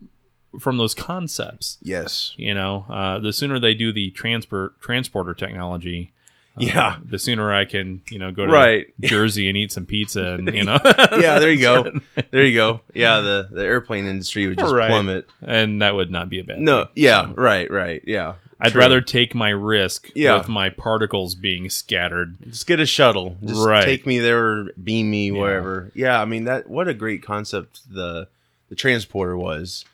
from 0.60 0.76
those 0.76 0.94
concepts. 0.94 1.78
Yes. 1.82 2.32
You 2.36 2.54
know, 2.54 2.86
uh, 2.88 3.18
the 3.18 3.32
sooner 3.32 3.58
they 3.58 3.74
do 3.74 3.92
the 3.92 4.10
transport 4.10 4.80
transporter 4.80 5.34
technology, 5.34 6.12
uh, 6.56 6.60
Yeah. 6.60 6.96
the 7.04 7.18
sooner 7.18 7.52
I 7.52 7.64
can 7.64 8.02
you 8.10 8.18
know 8.18 8.30
go 8.32 8.46
to 8.46 8.52
Right. 8.52 8.86
Jersey 9.00 9.48
and 9.48 9.56
eat 9.56 9.72
some 9.72 9.86
pizza 9.86 10.34
and 10.34 10.52
you 10.54 10.64
know 10.64 10.78
Yeah. 10.84 11.38
There 11.38 11.50
you 11.52 11.60
go. 11.60 11.92
There 12.30 12.44
you 12.44 12.54
go. 12.54 12.80
Yeah. 12.94 13.20
The 13.20 13.48
the 13.50 13.62
airplane 13.64 14.06
industry 14.06 14.46
would 14.48 14.58
just 14.58 14.72
Right. 14.74 14.88
plummet. 14.88 15.28
and 15.42 15.82
that 15.82 15.94
would 15.94 16.10
not 16.10 16.28
be 16.28 16.40
a 16.40 16.44
bad. 16.44 16.60
No. 16.60 16.84
thing. 16.84 16.92
Yeah. 16.96 17.32
Right. 17.34 17.70
Right. 17.70 18.02
Yeah. 18.06 18.34
I'd 18.60 18.70
True. 18.72 18.80
rather 18.82 19.00
take 19.00 19.34
my 19.34 19.50
risk 19.50 20.10
Yeah. 20.14 20.38
with 20.38 20.48
my 20.48 20.70
particles 20.70 21.34
being 21.34 21.68
scattered. 21.68 22.36
Just 22.48 22.66
get 22.68 22.78
a 22.80 22.86
shuttle. 22.86 23.36
Just 23.44 23.66
Right. 23.66 23.84
take 23.84 24.06
me 24.06 24.20
there, 24.20 24.66
beam 24.82 25.10
me 25.10 25.32
wherever. 25.32 25.90
Yeah, 25.94 26.20
I 26.20 26.24
mean 26.24 26.44
that. 26.44 26.70
What 26.70 26.86
a 26.88 26.94
great 26.94 27.22
concept 27.22 27.80
the 27.92 28.28
the 28.70 28.76
transporter 28.76 29.36
was. 29.36 29.84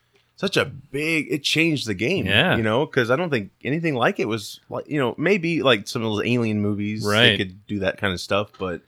Such 0.40 0.56
a 0.56 0.64
big. 0.64 1.26
It 1.30 1.42
changed 1.42 1.86
the 1.86 1.92
game. 1.92 2.24
Yeah. 2.24 2.56
you 2.56 2.62
know, 2.62 2.86
because 2.86 3.10
I 3.10 3.16
don't 3.16 3.28
think 3.28 3.50
anything 3.62 3.94
like 3.94 4.18
it 4.18 4.24
was 4.26 4.60
like 4.70 4.88
you 4.88 4.98
know 4.98 5.14
maybe 5.18 5.62
like 5.62 5.86
some 5.86 6.00
of 6.02 6.10
those 6.10 6.24
alien 6.24 6.62
movies. 6.62 7.04
Right. 7.04 7.32
they 7.32 7.36
could 7.36 7.66
do 7.66 7.80
that 7.80 7.98
kind 7.98 8.14
of 8.14 8.22
stuff, 8.22 8.50
but 8.58 8.80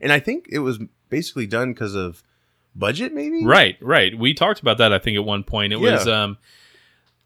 and 0.00 0.10
I 0.10 0.20
think 0.20 0.48
it 0.50 0.60
was 0.60 0.78
basically 1.10 1.46
done 1.46 1.74
because 1.74 1.94
of 1.94 2.22
budget, 2.74 3.12
maybe. 3.12 3.44
Right, 3.44 3.76
right. 3.82 4.18
We 4.18 4.32
talked 4.32 4.60
about 4.60 4.78
that. 4.78 4.90
I 4.90 4.98
think 4.98 5.18
at 5.18 5.24
one 5.24 5.44
point 5.44 5.74
it 5.74 5.76
was 5.76 6.08
um, 6.08 6.38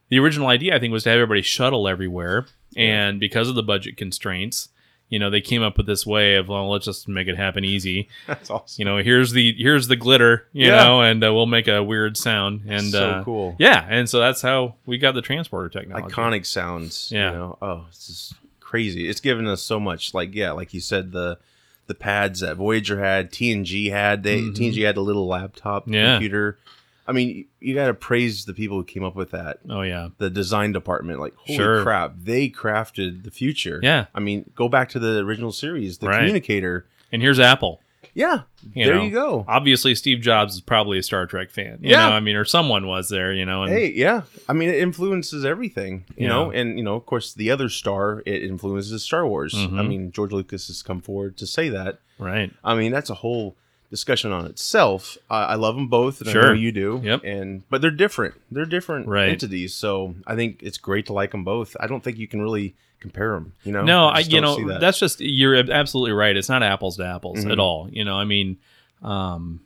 the 0.08 0.18
original 0.18 0.48
idea. 0.48 0.74
I 0.74 0.80
think 0.80 0.90
was 0.90 1.04
to 1.04 1.10
have 1.10 1.18
everybody 1.18 1.42
shuttle 1.42 1.86
everywhere, 1.86 2.46
and 2.76 3.20
because 3.20 3.48
of 3.48 3.54
the 3.54 3.62
budget 3.62 3.96
constraints, 3.96 4.70
you 5.10 5.18
know, 5.18 5.28
they 5.28 5.42
came 5.42 5.62
up 5.62 5.76
with 5.76 5.84
this 5.86 6.06
way 6.06 6.36
of 6.36 6.48
well, 6.48 6.70
let's 6.70 6.86
just 6.86 7.06
make 7.08 7.28
it 7.28 7.36
happen 7.36 7.64
easy. 7.64 8.08
That's 8.26 8.48
awesome. 8.48 8.80
You 8.80 8.84
know, 8.86 8.96
here's 8.98 9.32
the 9.32 9.54
here's 9.58 9.88
the 9.88 9.96
glitter, 9.96 10.46
you 10.52 10.68
Yeah. 10.68 10.82
know, 10.84 11.02
and 11.02 11.22
uh, 11.22 11.34
we'll 11.34 11.46
make 11.46 11.68
a 11.68 11.82
weird 11.82 12.16
sound. 12.16 12.62
And 12.68 12.90
So 12.90 13.10
uh, 13.10 13.24
cool. 13.24 13.56
Yeah, 13.58 13.84
and 13.90 14.08
so 14.08 14.18
that's 14.20 14.40
how 14.40 14.76
we 14.86 14.96
got 14.96 15.14
the 15.14 15.20
transporter 15.22 15.68
technology. 15.68 16.14
iconic 16.14 16.46
sounds. 16.46 17.10
Yeah. 17.12 17.32
You 17.32 17.36
know, 17.36 17.58
oh, 17.60 17.84
it's 17.90 18.06
just 18.06 18.34
crazy. 18.60 19.08
It's 19.08 19.20
given 19.20 19.46
us 19.46 19.62
so 19.62 19.78
much. 19.78 20.14
Like, 20.14 20.34
yeah, 20.34 20.52
like 20.52 20.72
you 20.72 20.80
said, 20.80 21.12
the 21.12 21.38
the 21.88 21.94
pads 21.94 22.38
that 22.38 22.56
Voyager 22.56 23.00
had, 23.02 23.32
TNG 23.32 23.90
had. 23.90 24.22
They 24.22 24.42
TNG 24.42 24.86
had 24.86 24.96
a 24.96 25.00
little 25.00 25.26
laptop 25.26 25.82
Mm-hmm. 25.86 25.94
Yeah. 25.94 26.14
computer. 26.14 26.58
I 27.06 27.12
mean, 27.12 27.46
you 27.60 27.74
got 27.74 27.86
to 27.88 27.94
praise 27.94 28.44
the 28.44 28.54
people 28.54 28.76
who 28.76 28.84
came 28.84 29.02
up 29.04 29.16
with 29.16 29.30
that. 29.32 29.58
Oh 29.68 29.82
yeah, 29.82 30.08
The 30.18 30.30
design 30.30 30.72
department, 30.72 31.18
like 31.20 31.34
holy 31.36 31.56
Sure. 31.56 31.82
crap, 31.82 32.14
they 32.22 32.48
crafted 32.48 33.24
the 33.24 33.30
future. 33.30 33.80
Yeah. 33.82 34.06
I 34.14 34.20
mean, 34.20 34.50
go 34.54 34.68
back 34.68 34.88
to 34.90 34.98
the 34.98 35.18
original 35.18 35.52
series, 35.52 35.98
the 35.98 36.08
Right. 36.08 36.18
communicator. 36.18 36.86
and 37.12 37.20
here's 37.20 37.40
Apple. 37.40 37.80
Yeah, 38.14 38.42
You 38.74 38.84
there 38.86 38.94
know, 38.96 39.02
you 39.04 39.10
go. 39.10 39.44
Obviously, 39.48 39.94
Steve 39.96 40.20
Jobs 40.20 40.54
is 40.54 40.60
probably 40.60 40.98
a 40.98 41.02
Star 41.02 41.26
Trek 41.26 41.50
fan. 41.50 41.78
You 41.80 41.90
Yeah. 41.90 42.08
know, 42.08 42.14
I 42.16 42.20
mean, 42.20 42.34
or 42.36 42.44
someone 42.44 42.86
was 42.86 43.08
there. 43.08 43.32
You 43.32 43.44
know, 43.44 43.62
and 43.64 43.72
Hey, 43.72 43.92
yeah. 43.92 44.22
I 44.48 44.52
mean, 44.52 44.68
it 44.68 44.76
influences 44.76 45.44
everything, 45.44 46.04
you 46.16 46.24
Yeah. 46.24 46.28
know, 46.30 46.50
and 46.52 46.76
you 46.78 46.84
know, 46.84 46.94
of 46.96 47.06
course, 47.06 47.32
the 47.34 47.50
other 47.50 47.68
star 47.68 48.22
it 48.26 48.42
influences 48.44 49.02
Star 49.04 49.26
Wars. 49.26 49.54
I 49.54 49.58
Mhm. 49.66 49.88
mean, 49.88 50.12
George 50.12 50.32
Lucas 50.32 50.66
has 50.68 50.82
come 50.82 51.00
forward 51.00 51.36
to 51.38 51.46
say 51.46 51.68
that. 51.68 51.98
right. 52.18 52.52
I 52.62 52.74
mean, 52.74 52.92
that's 52.92 53.10
a 53.10 53.14
whole 53.14 53.56
discussion 53.90 54.30
on 54.32 54.46
itself. 54.46 55.18
I 55.28 55.42
I 55.42 55.54
love 55.56 55.74
them 55.74 55.88
both, 55.88 56.20
and 56.20 56.30
I 56.30 56.32
Sure. 56.32 56.42
know 56.46 56.52
you 56.52 56.72
do. 56.72 57.00
Yep. 57.02 57.22
And 57.24 57.68
but 57.68 57.82
they're 57.82 57.90
different. 57.90 58.34
They're 58.50 58.64
different 58.64 59.08
Right. 59.08 59.30
entities. 59.30 59.74
So 59.74 60.14
I 60.26 60.36
think 60.36 60.62
it's 60.62 60.78
great 60.78 61.06
to 61.06 61.12
like 61.12 61.32
them 61.32 61.44
both. 61.44 61.76
I 61.80 61.86
don't 61.86 62.02
think 62.02 62.16
you 62.18 62.28
can 62.28 62.40
really 62.40 62.74
compare 63.00 63.32
them. 63.32 63.52
You 63.64 63.72
know? 63.72 63.82
No, 63.82 64.06
I, 64.08 64.18
just 64.20 64.30
you 64.32 64.40
know 64.40 64.68
that. 64.68 64.80
that's 64.80 64.98
just 64.98 65.20
you're 65.20 65.56
absolutely 65.56 66.12
right. 66.12 66.36
It's 66.36 66.48
not 66.48 66.62
apples 66.62 66.96
to 66.98 67.04
apples 67.06 67.44
Mhm. 67.44 67.50
at 67.52 67.58
all. 67.58 67.88
You 67.90 68.04
know, 68.04 68.14
I 68.16 68.24
mean, 68.24 68.58
um, 69.02 69.60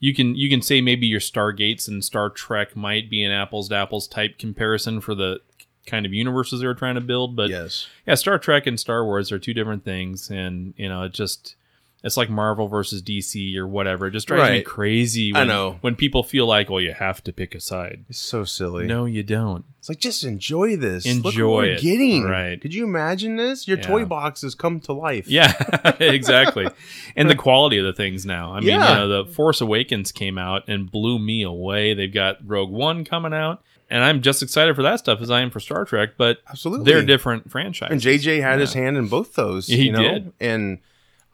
you 0.00 0.14
can 0.14 0.34
you 0.36 0.48
can 0.48 0.62
say 0.62 0.80
maybe 0.80 1.06
your 1.06 1.20
Stargates 1.20 1.88
and 1.88 2.04
Star 2.04 2.30
Trek 2.30 2.76
might 2.76 3.10
be 3.10 3.24
an 3.24 3.32
apples 3.32 3.68
to 3.70 3.74
apples 3.74 4.06
type 4.06 4.38
comparison 4.38 5.00
for 5.00 5.14
the 5.14 5.40
kind 5.86 6.04
of 6.06 6.12
universes 6.12 6.60
they're 6.60 6.74
trying 6.74 6.94
to 6.96 7.00
build, 7.00 7.34
but 7.34 7.48
yes. 7.50 7.88
yeah, 8.06 8.14
Star 8.14 8.38
Trek 8.38 8.66
and 8.66 8.78
Star 8.78 9.04
Wars 9.04 9.32
are 9.32 9.38
two 9.38 9.54
different 9.54 9.84
things, 9.84 10.30
and 10.30 10.74
you 10.76 10.88
know, 10.88 11.02
it 11.02 11.12
just 11.14 11.56
it's 12.04 12.16
like 12.16 12.30
Marvel 12.30 12.68
versus 12.68 13.02
DC 13.02 13.56
or 13.56 13.66
whatever. 13.66 14.06
It 14.06 14.12
just 14.12 14.28
drives 14.28 14.50
me 14.50 14.56
Right. 14.58 14.64
crazy. 14.64 15.34
I 15.34 15.40
When, 15.40 15.48
know. 15.48 15.78
when 15.80 15.96
people 15.96 16.22
feel 16.22 16.46
like, 16.46 16.70
well, 16.70 16.80
you 16.80 16.92
have 16.92 17.24
to 17.24 17.32
pick 17.32 17.54
a 17.56 17.60
side. 17.60 18.04
It's 18.08 18.18
so 18.20 18.44
silly. 18.44 18.86
No, 18.86 19.04
you 19.04 19.22
don't. 19.24 19.64
It's 19.80 19.88
like 19.88 19.98
just 19.98 20.22
enjoy 20.24 20.76
this. 20.76 21.06
Enjoy 21.06 21.64
it. 21.66 21.80
getting. 21.80 22.22
Right. 22.24 22.60
Could 22.60 22.72
you 22.74 22.84
imagine 22.84 23.36
this? 23.36 23.66
Your 23.66 23.78
Yeah. 23.78 23.84
toy 23.86 24.04
boxes 24.04 24.54
come 24.54 24.78
to 24.80 24.92
life. 24.92 25.28
Yeah, 25.28 25.52
exactly. 26.00 26.68
and 27.16 27.28
the 27.28 27.34
quality 27.34 27.78
of 27.78 27.84
the 27.84 27.92
things 27.92 28.24
now. 28.24 28.52
I 28.54 28.60
mean, 28.60 28.68
Yeah. 28.70 28.88
you 28.88 28.94
know, 29.08 29.24
the 29.24 29.30
Force 29.32 29.60
Awakens 29.60 30.12
came 30.12 30.38
out 30.38 30.62
and 30.68 30.90
blew 30.90 31.18
me 31.18 31.42
away. 31.42 31.94
They've 31.94 32.12
got 32.12 32.36
Rogue 32.46 32.70
One 32.70 33.04
coming 33.04 33.32
out, 33.34 33.62
and 33.90 34.04
I'm 34.04 34.22
just 34.22 34.42
excited 34.42 34.76
for 34.76 34.82
that 34.82 35.00
stuff 35.00 35.20
as 35.20 35.30
I 35.30 35.40
am 35.40 35.50
for 35.50 35.60
Star 35.60 35.84
Trek. 35.84 36.10
But 36.16 36.38
Absolutely. 36.48 36.84
they're 36.92 37.02
different 37.04 37.50
franchises. 37.50 37.90
And 37.92 38.00
JJ 38.00 38.40
had 38.40 38.60
his 38.60 38.74
hand 38.74 38.96
in 38.96 39.08
both 39.08 39.34
those. 39.34 39.66
He 39.66 39.86
you 39.86 39.92
know? 39.92 40.02
did. 40.02 40.32
And 40.40 40.78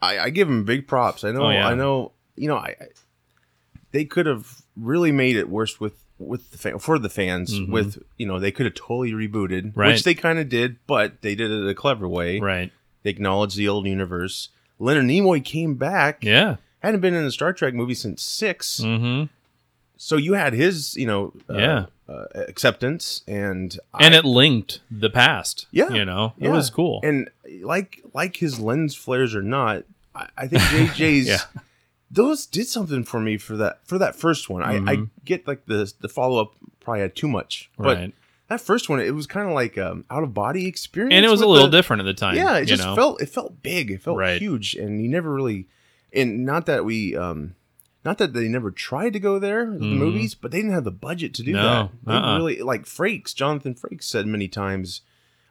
I, 0.01 0.19
I 0.19 0.29
give 0.29 0.47
him 0.49 0.63
big 0.65 0.87
props. 0.87 1.23
I 1.23 1.31
know. 1.31 1.43
Oh, 1.43 1.49
yeah. 1.49 1.67
I 1.67 1.73
know. 1.73 2.11
You 2.35 2.47
know. 2.49 2.57
I, 2.57 2.75
I 2.79 2.87
they 3.91 4.03
could 4.05 4.25
have 4.25 4.61
really 4.75 5.11
made 5.11 5.35
it 5.37 5.49
worse 5.49 5.79
with 5.79 6.03
with 6.19 6.51
the 6.51 6.57
fan, 6.57 6.79
for 6.79 6.99
the 6.99 7.09
fans. 7.09 7.53
Mhm. 7.59 7.69
With 7.69 8.01
you 8.17 8.25
know, 8.25 8.39
they 8.39 8.51
could 8.51 8.65
have 8.65 8.75
totally 8.75 9.11
rebooted, 9.11 9.71
Right. 9.75 9.89
which 9.93 10.03
they 10.03 10.13
kind 10.15 10.37
of 10.39 10.49
did, 10.49 10.77
but 10.87 11.21
they 11.21 11.33
did 11.35 11.49
it 11.51 11.67
a 11.69 11.73
clever 11.73 12.07
way. 12.07 12.39
Right. 12.39 12.71
They 13.03 13.09
acknowledged 13.09 13.57
the 13.57 13.67
old 13.67 13.85
universe. 13.85 14.49
Leonard 14.79 15.05
Nimoy 15.05 15.43
came 15.43 15.75
back. 15.75 16.23
Yeah. 16.23 16.57
Hadn't 16.79 16.99
been 17.01 17.13
in 17.13 17.23
a 17.23 17.31
Star 17.31 17.53
Trek 17.53 17.73
movie 17.73 17.93
since 17.95 18.21
6 18.21 18.81
Mm-hmm. 18.83 19.25
So 19.97 20.17
you 20.17 20.33
had 20.33 20.53
his, 20.53 20.95
you 20.97 21.05
know, 21.07 21.33
uh, 21.49 21.57
Yeah. 21.57 21.85
Uh, 22.07 22.25
acceptance, 22.35 23.23
and 23.27 23.77
And 23.99 24.13
I- 24.13 24.19
it 24.19 24.25
linked 24.25 24.79
the 24.91 25.09
past. 25.09 25.67
Yeah. 25.71 25.89
You 25.89 26.05
know, 26.05 26.33
it 26.39 26.45
Yeah. 26.45 26.51
was 26.51 26.69
cool. 26.69 26.99
And 27.03 27.29
like 27.61 28.01
like 28.13 28.37
his 28.37 28.59
lens 28.59 28.95
flares 28.95 29.33
or 29.35 29.41
not, 29.41 29.83
I, 30.13 30.27
I 30.37 30.47
think 30.47 30.61
JJ's 30.63 31.27
Yeah. 31.55 31.61
those 32.11 32.45
did 32.45 32.67
something 32.67 33.03
for 33.03 33.19
me 33.19 33.37
for 33.37 33.57
that 33.57 33.79
for 33.85 33.97
that 33.97 34.15
first 34.15 34.49
one. 34.49 34.63
I, 34.63 34.75
I 34.75 34.95
Mhm. 34.97 35.09
get 35.25 35.47
like 35.47 35.65
the 35.65 35.91
the 35.99 36.09
follow 36.09 36.41
up 36.41 36.53
probably 36.79 37.01
had 37.01 37.15
too 37.15 37.27
much, 37.27 37.69
but 37.77 37.97
right. 37.97 38.13
that 38.49 38.61
first 38.61 38.89
one 38.89 38.99
it 38.99 39.15
was 39.15 39.25
kind 39.25 39.47
of 39.47 39.53
like 39.53 39.77
um 39.77 40.05
out 40.11 40.23
of 40.23 40.33
body 40.33 40.67
experience, 40.67 41.13
And 41.15 41.25
it 41.25 41.29
was 41.29 41.41
a 41.41 41.47
little 41.47 41.67
the- 41.69 41.77
different 41.77 42.01
at 42.01 42.05
the 42.05 42.13
time. 42.13 42.35
Yeah, 42.35 42.57
it 42.57 42.65
just 42.65 42.83
know? 42.83 42.95
felt 42.95 43.21
it 43.21 43.29
felt 43.29 43.61
big, 43.63 43.89
it 43.91 44.01
felt 44.03 44.17
Right. 44.17 44.39
huge, 44.39 44.75
and 44.75 45.01
you 45.01 45.09
never 45.09 45.33
really, 45.33 45.67
and 46.13 46.45
not 46.45 46.65
that 46.67 46.85
we 46.85 47.15
um. 47.15 47.55
Not 48.05 48.19
that 48.19 48.33
they 48.33 48.47
never 48.47 48.69
tried 48.71 49.13
to 49.13 49.19
go 49.19 49.39
there, 49.39 49.65
the 49.65 49.79
Mhm. 49.85 49.97
movies, 49.97 50.35
but 50.35 50.51
they 50.51 50.59
didn't 50.59 50.73
have 50.73 50.83
the 50.83 50.91
budget 50.91 51.33
to 51.33 51.43
do 51.43 51.53
No, 51.53 51.63
that. 51.63 51.89
They 52.05 52.13
uh-uh. 52.13 52.37
really 52.37 52.61
like 52.61 52.83
Frakes. 52.85 53.33
Jonathan 53.35 53.73
Frakes 53.73 54.03
said 54.03 54.27
many 54.27 54.47
times, 54.47 55.01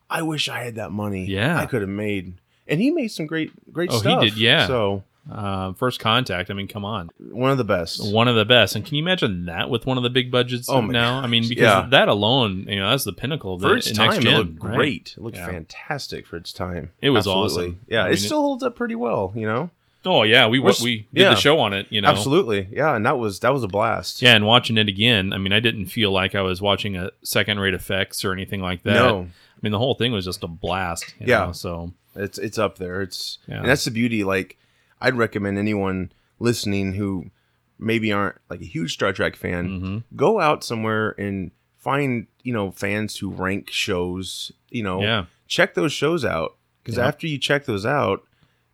"I 0.08 0.22
wish 0.22 0.48
I 0.48 0.60
had 0.62 0.76
that 0.76 0.92
money. 0.92 1.26
Yeah. 1.26 1.58
I 1.58 1.66
could 1.66 1.80
have 1.82 1.90
made." 1.90 2.34
And 2.68 2.80
he 2.80 2.90
made 2.90 3.08
some 3.08 3.26
great, 3.26 3.50
great 3.72 3.90
Oh, 3.92 3.98
he 4.00 4.30
did, 4.30 4.38
yeah. 4.38 4.66
So 4.68 5.02
Uh, 5.30 5.72
first 5.72 6.00
contact. 6.00 6.50
I 6.50 6.52
mean, 6.54 6.68
come 6.68 6.84
on. 6.84 7.08
one 7.30 7.50
of 7.50 7.56
the 7.56 7.64
best. 7.64 8.12
One 8.12 8.28
of 8.28 8.36
the 8.36 8.44
best. 8.44 8.76
And 8.76 8.84
can 8.84 8.94
you 8.96 9.02
imagine 9.02 9.46
that 9.46 9.70
with 9.70 9.86
one 9.86 9.96
of 9.96 10.02
the 10.02 10.10
big 10.10 10.30
budgets 10.30 10.68
Oh 10.68 10.82
now? 10.82 11.20
I 11.20 11.26
mean, 11.26 11.44
because 11.48 11.62
yeah. 11.62 11.86
that 11.92 12.08
alone, 12.08 12.66
you 12.68 12.76
know, 12.76 12.90
that's 12.90 13.04
the 13.04 13.12
pinnacle 13.14 13.54
of 13.54 13.62
the 13.62 13.68
For 13.70 13.76
its 13.78 13.86
next 13.96 14.16
time, 14.16 14.22
gen, 14.22 14.34
it 14.34 14.36
looked 14.36 14.62
right? 14.62 14.74
great. 14.76 15.14
It 15.16 15.22
looked 15.22 15.38
Yeah. 15.38 15.46
fantastic 15.46 16.26
for 16.26 16.36
its 16.36 16.52
time. 16.52 16.90
It 17.00 17.08
was 17.08 17.20
Absolutely. 17.26 17.48
awesome. 17.68 17.80
Yeah, 17.88 18.02
I 18.02 18.08
it 18.08 18.10
mean, 18.10 18.16
still 18.18 18.42
holds 18.42 18.62
up 18.62 18.76
pretty 18.76 18.96
well. 18.96 19.32
You 19.34 19.46
know, 19.46 19.70
Oh 20.06 20.22
yeah, 20.22 20.46
we 20.48 20.58
we 20.58 20.72
did 20.72 21.06
yeah. 21.12 21.30
the 21.30 21.36
show 21.36 21.58
on 21.60 21.72
it. 21.72 21.86
You 21.90 22.00
know, 22.00 22.08
absolutely. 22.08 22.68
Yeah, 22.70 22.94
and 22.94 23.04
that 23.06 23.18
was 23.18 23.40
that 23.40 23.52
was 23.52 23.62
a 23.62 23.68
blast. 23.68 24.20
Yeah, 24.22 24.34
and 24.34 24.44
watching 24.46 24.76
it 24.78 24.88
again, 24.88 25.32
I 25.32 25.38
mean, 25.38 25.52
I 25.52 25.60
didn't 25.60 25.86
feel 25.86 26.10
like 26.10 26.34
I 26.34 26.42
was 26.42 26.60
watching 26.60 26.96
a 26.96 27.10
second-rate 27.22 27.74
effects 27.74 28.24
or 28.24 28.32
anything 28.32 28.60
like 28.60 28.82
that. 28.82 28.94
No. 28.94 29.20
I 29.22 29.58
mean, 29.62 29.72
the 29.72 29.78
whole 29.78 29.94
thing 29.94 30.12
was 30.12 30.24
just 30.26 30.42
a 30.44 30.46
blast. 30.48 31.14
you 31.18 31.26
Yeah. 31.28 31.46
know, 31.46 31.52
so 31.52 31.92
It's 32.16 32.38
it's 32.38 32.58
up 32.58 32.78
there. 32.78 33.00
It's 33.02 33.38
Yeah. 33.48 33.58
and 33.60 33.68
that's 33.68 33.84
the 33.84 33.90
beauty. 33.90 34.24
Like 34.24 34.56
I'd 35.00 35.14
recommend 35.16 35.58
anyone 35.58 36.12
listening 36.38 36.94
who 36.94 37.30
maybe 37.78 38.12
aren't 38.12 38.36
like 38.50 38.60
a 38.60 38.64
huge 38.66 38.92
Star 38.94 39.12
Trek 39.12 39.36
fan, 39.36 39.68
mhm. 39.80 40.02
go 40.16 40.38
out 40.40 40.62
somewhere 40.64 41.14
and 41.18 41.50
find 41.78 42.26
you 42.42 42.52
know 42.52 42.70
fans 42.72 43.16
who 43.18 43.30
rank 43.30 43.70
shows. 43.70 44.52
You 44.70 44.82
know, 44.82 45.00
yeah, 45.02 45.24
check 45.48 45.74
those 45.74 45.92
shows 45.92 46.24
out 46.24 46.56
because 46.82 46.98
Yeah. 46.98 47.06
after 47.06 47.26
you 47.26 47.38
check 47.38 47.64
those 47.64 47.86
out, 47.86 48.22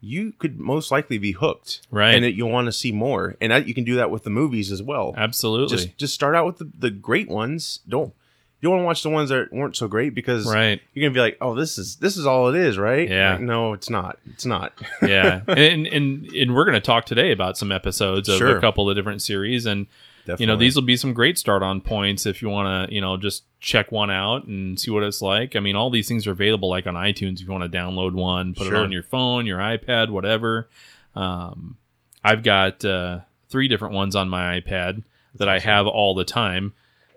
you 0.00 0.33
could 0.33 0.59
most 0.59 0.90
likely 0.90 1.19
be 1.19 1.33
hooked, 1.33 1.83
Right. 1.90 2.14
And 2.14 2.25
it, 2.25 2.35
you'll 2.35 2.50
want 2.50 2.66
to 2.66 2.73
see 2.73 2.92
more, 2.92 3.37
and 3.40 3.52
that, 3.52 3.69
you 3.69 3.75
can 3.75 3.85
do 3.85 3.97
that 3.97 4.11
with 4.11 4.25
the 4.25 4.30
movies 4.30 4.73
as 4.73 4.83
well. 4.83 5.14
absolutely. 5.16 5.76
Just 5.76 5.97
just 5.99 6.14
start 6.14 6.35
out 6.35 6.47
with 6.47 6.59
the, 6.59 6.71
the 6.78 6.90
great 6.90 7.28
ones. 7.28 7.80
Don't 7.88 8.14
you 8.61 8.69
don't 8.69 8.76
want 8.76 8.83
to 8.83 8.87
watch 8.87 9.02
the 9.02 9.11
ones 9.11 9.30
that 9.30 9.52
weren't 9.52 9.75
so 9.75 9.88
great 9.88 10.14
because 10.14 10.47
right. 10.47 10.80
you're 10.92 11.02
gonna 11.09 11.14
be 11.14 11.21
like, 11.21 11.38
oh, 11.40 11.54
this 11.54 11.78
is 11.78 11.97
this 11.97 12.16
is 12.19 12.26
all 12.26 12.49
it 12.49 12.57
is, 12.57 12.76
right? 12.76 13.09
Yeah. 13.09 13.33
Like, 13.33 13.40
no, 13.40 13.73
it's 13.73 13.88
not. 13.88 14.19
It's 14.26 14.45
not. 14.45 14.75
yeah, 15.02 15.40
and 15.49 15.87
and 15.87 16.26
and 16.26 16.54
we're 16.54 16.64
going 16.66 16.75
to 16.75 16.80
talk 16.80 17.07
today 17.07 17.33
about 17.33 17.57
some 17.57 17.73
episodes 17.73 18.28
of 18.28 18.37
Sure. 18.37 18.57
a 18.57 18.61
couple 18.61 18.88
of 18.90 18.97
different 18.97 19.23
series, 19.23 19.64
and 19.64 19.87
Definitely. 20.30 20.42
you 20.42 20.46
know 20.49 20.56
these 20.56 20.75
will 20.75 20.82
be 20.82 20.96
some 20.96 21.12
great 21.14 21.38
start 21.38 21.62
on 21.62 21.80
points 21.80 22.26
if 22.26 22.42
you 22.42 22.49
want 22.49 22.88
to 22.88 22.94
you 22.94 23.00
know 23.00 23.16
just 23.16 23.44
check 23.60 23.92
one 23.92 24.10
out 24.10 24.46
and 24.46 24.78
see 24.80 24.90
what 24.90 25.02
it's 25.02 25.20
like. 25.22 25.54
I 25.56 25.60
mean, 25.60 25.76
all 25.76 25.90
these 25.90 26.08
things 26.08 26.26
are 26.26 26.32
available 26.32 26.68
like 26.70 26.87
on 26.87 26.94
iTunes 26.94 27.34
if 27.34 27.42
you 27.42 27.52
want 27.52 27.70
to 27.70 27.78
download 27.78 28.14
one, 28.14 28.54
put 28.54 28.66
Sure. 28.68 28.76
it 28.76 28.82
on 28.82 28.92
your 28.92 29.02
phone, 29.02 29.44
your 29.46 29.58
iPad, 29.58 30.10
whatever. 30.10 30.68
Um, 31.14 31.76
I've 32.25 32.42
got 32.42 32.84
uh, 32.84 33.20
three 33.49 33.68
different 33.68 33.94
ones 33.94 34.14
on 34.16 34.28
my 34.28 34.60
iPad 34.60 35.02
that 35.34 35.49
I 35.49 35.58
have 35.58 35.87
all 35.87 36.14
the 36.14 36.25
time. 36.25 36.72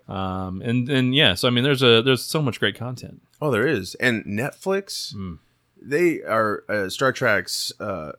Um, 0.08 0.60
and 0.62 0.88
and 0.90 1.14
yeah, 1.14 1.34
so 1.34 1.48
I 1.48 1.50
mean, 1.50 1.64
there's 1.64 1.82
a 1.82 2.02
there's 2.02 2.22
so 2.22 2.42
much 2.42 2.60
great 2.60 2.76
content. 2.76 3.22
Oh, 3.40 3.50
there 3.50 3.66
is. 3.66 3.94
And 3.96 4.24
Netflix, 4.24 5.14
Mm. 5.14 5.38
they 5.80 6.20
are 6.22 6.64
uh, 6.68 6.88
Star 6.90 7.12
Trek's 7.12 7.72
uh, 7.80 8.12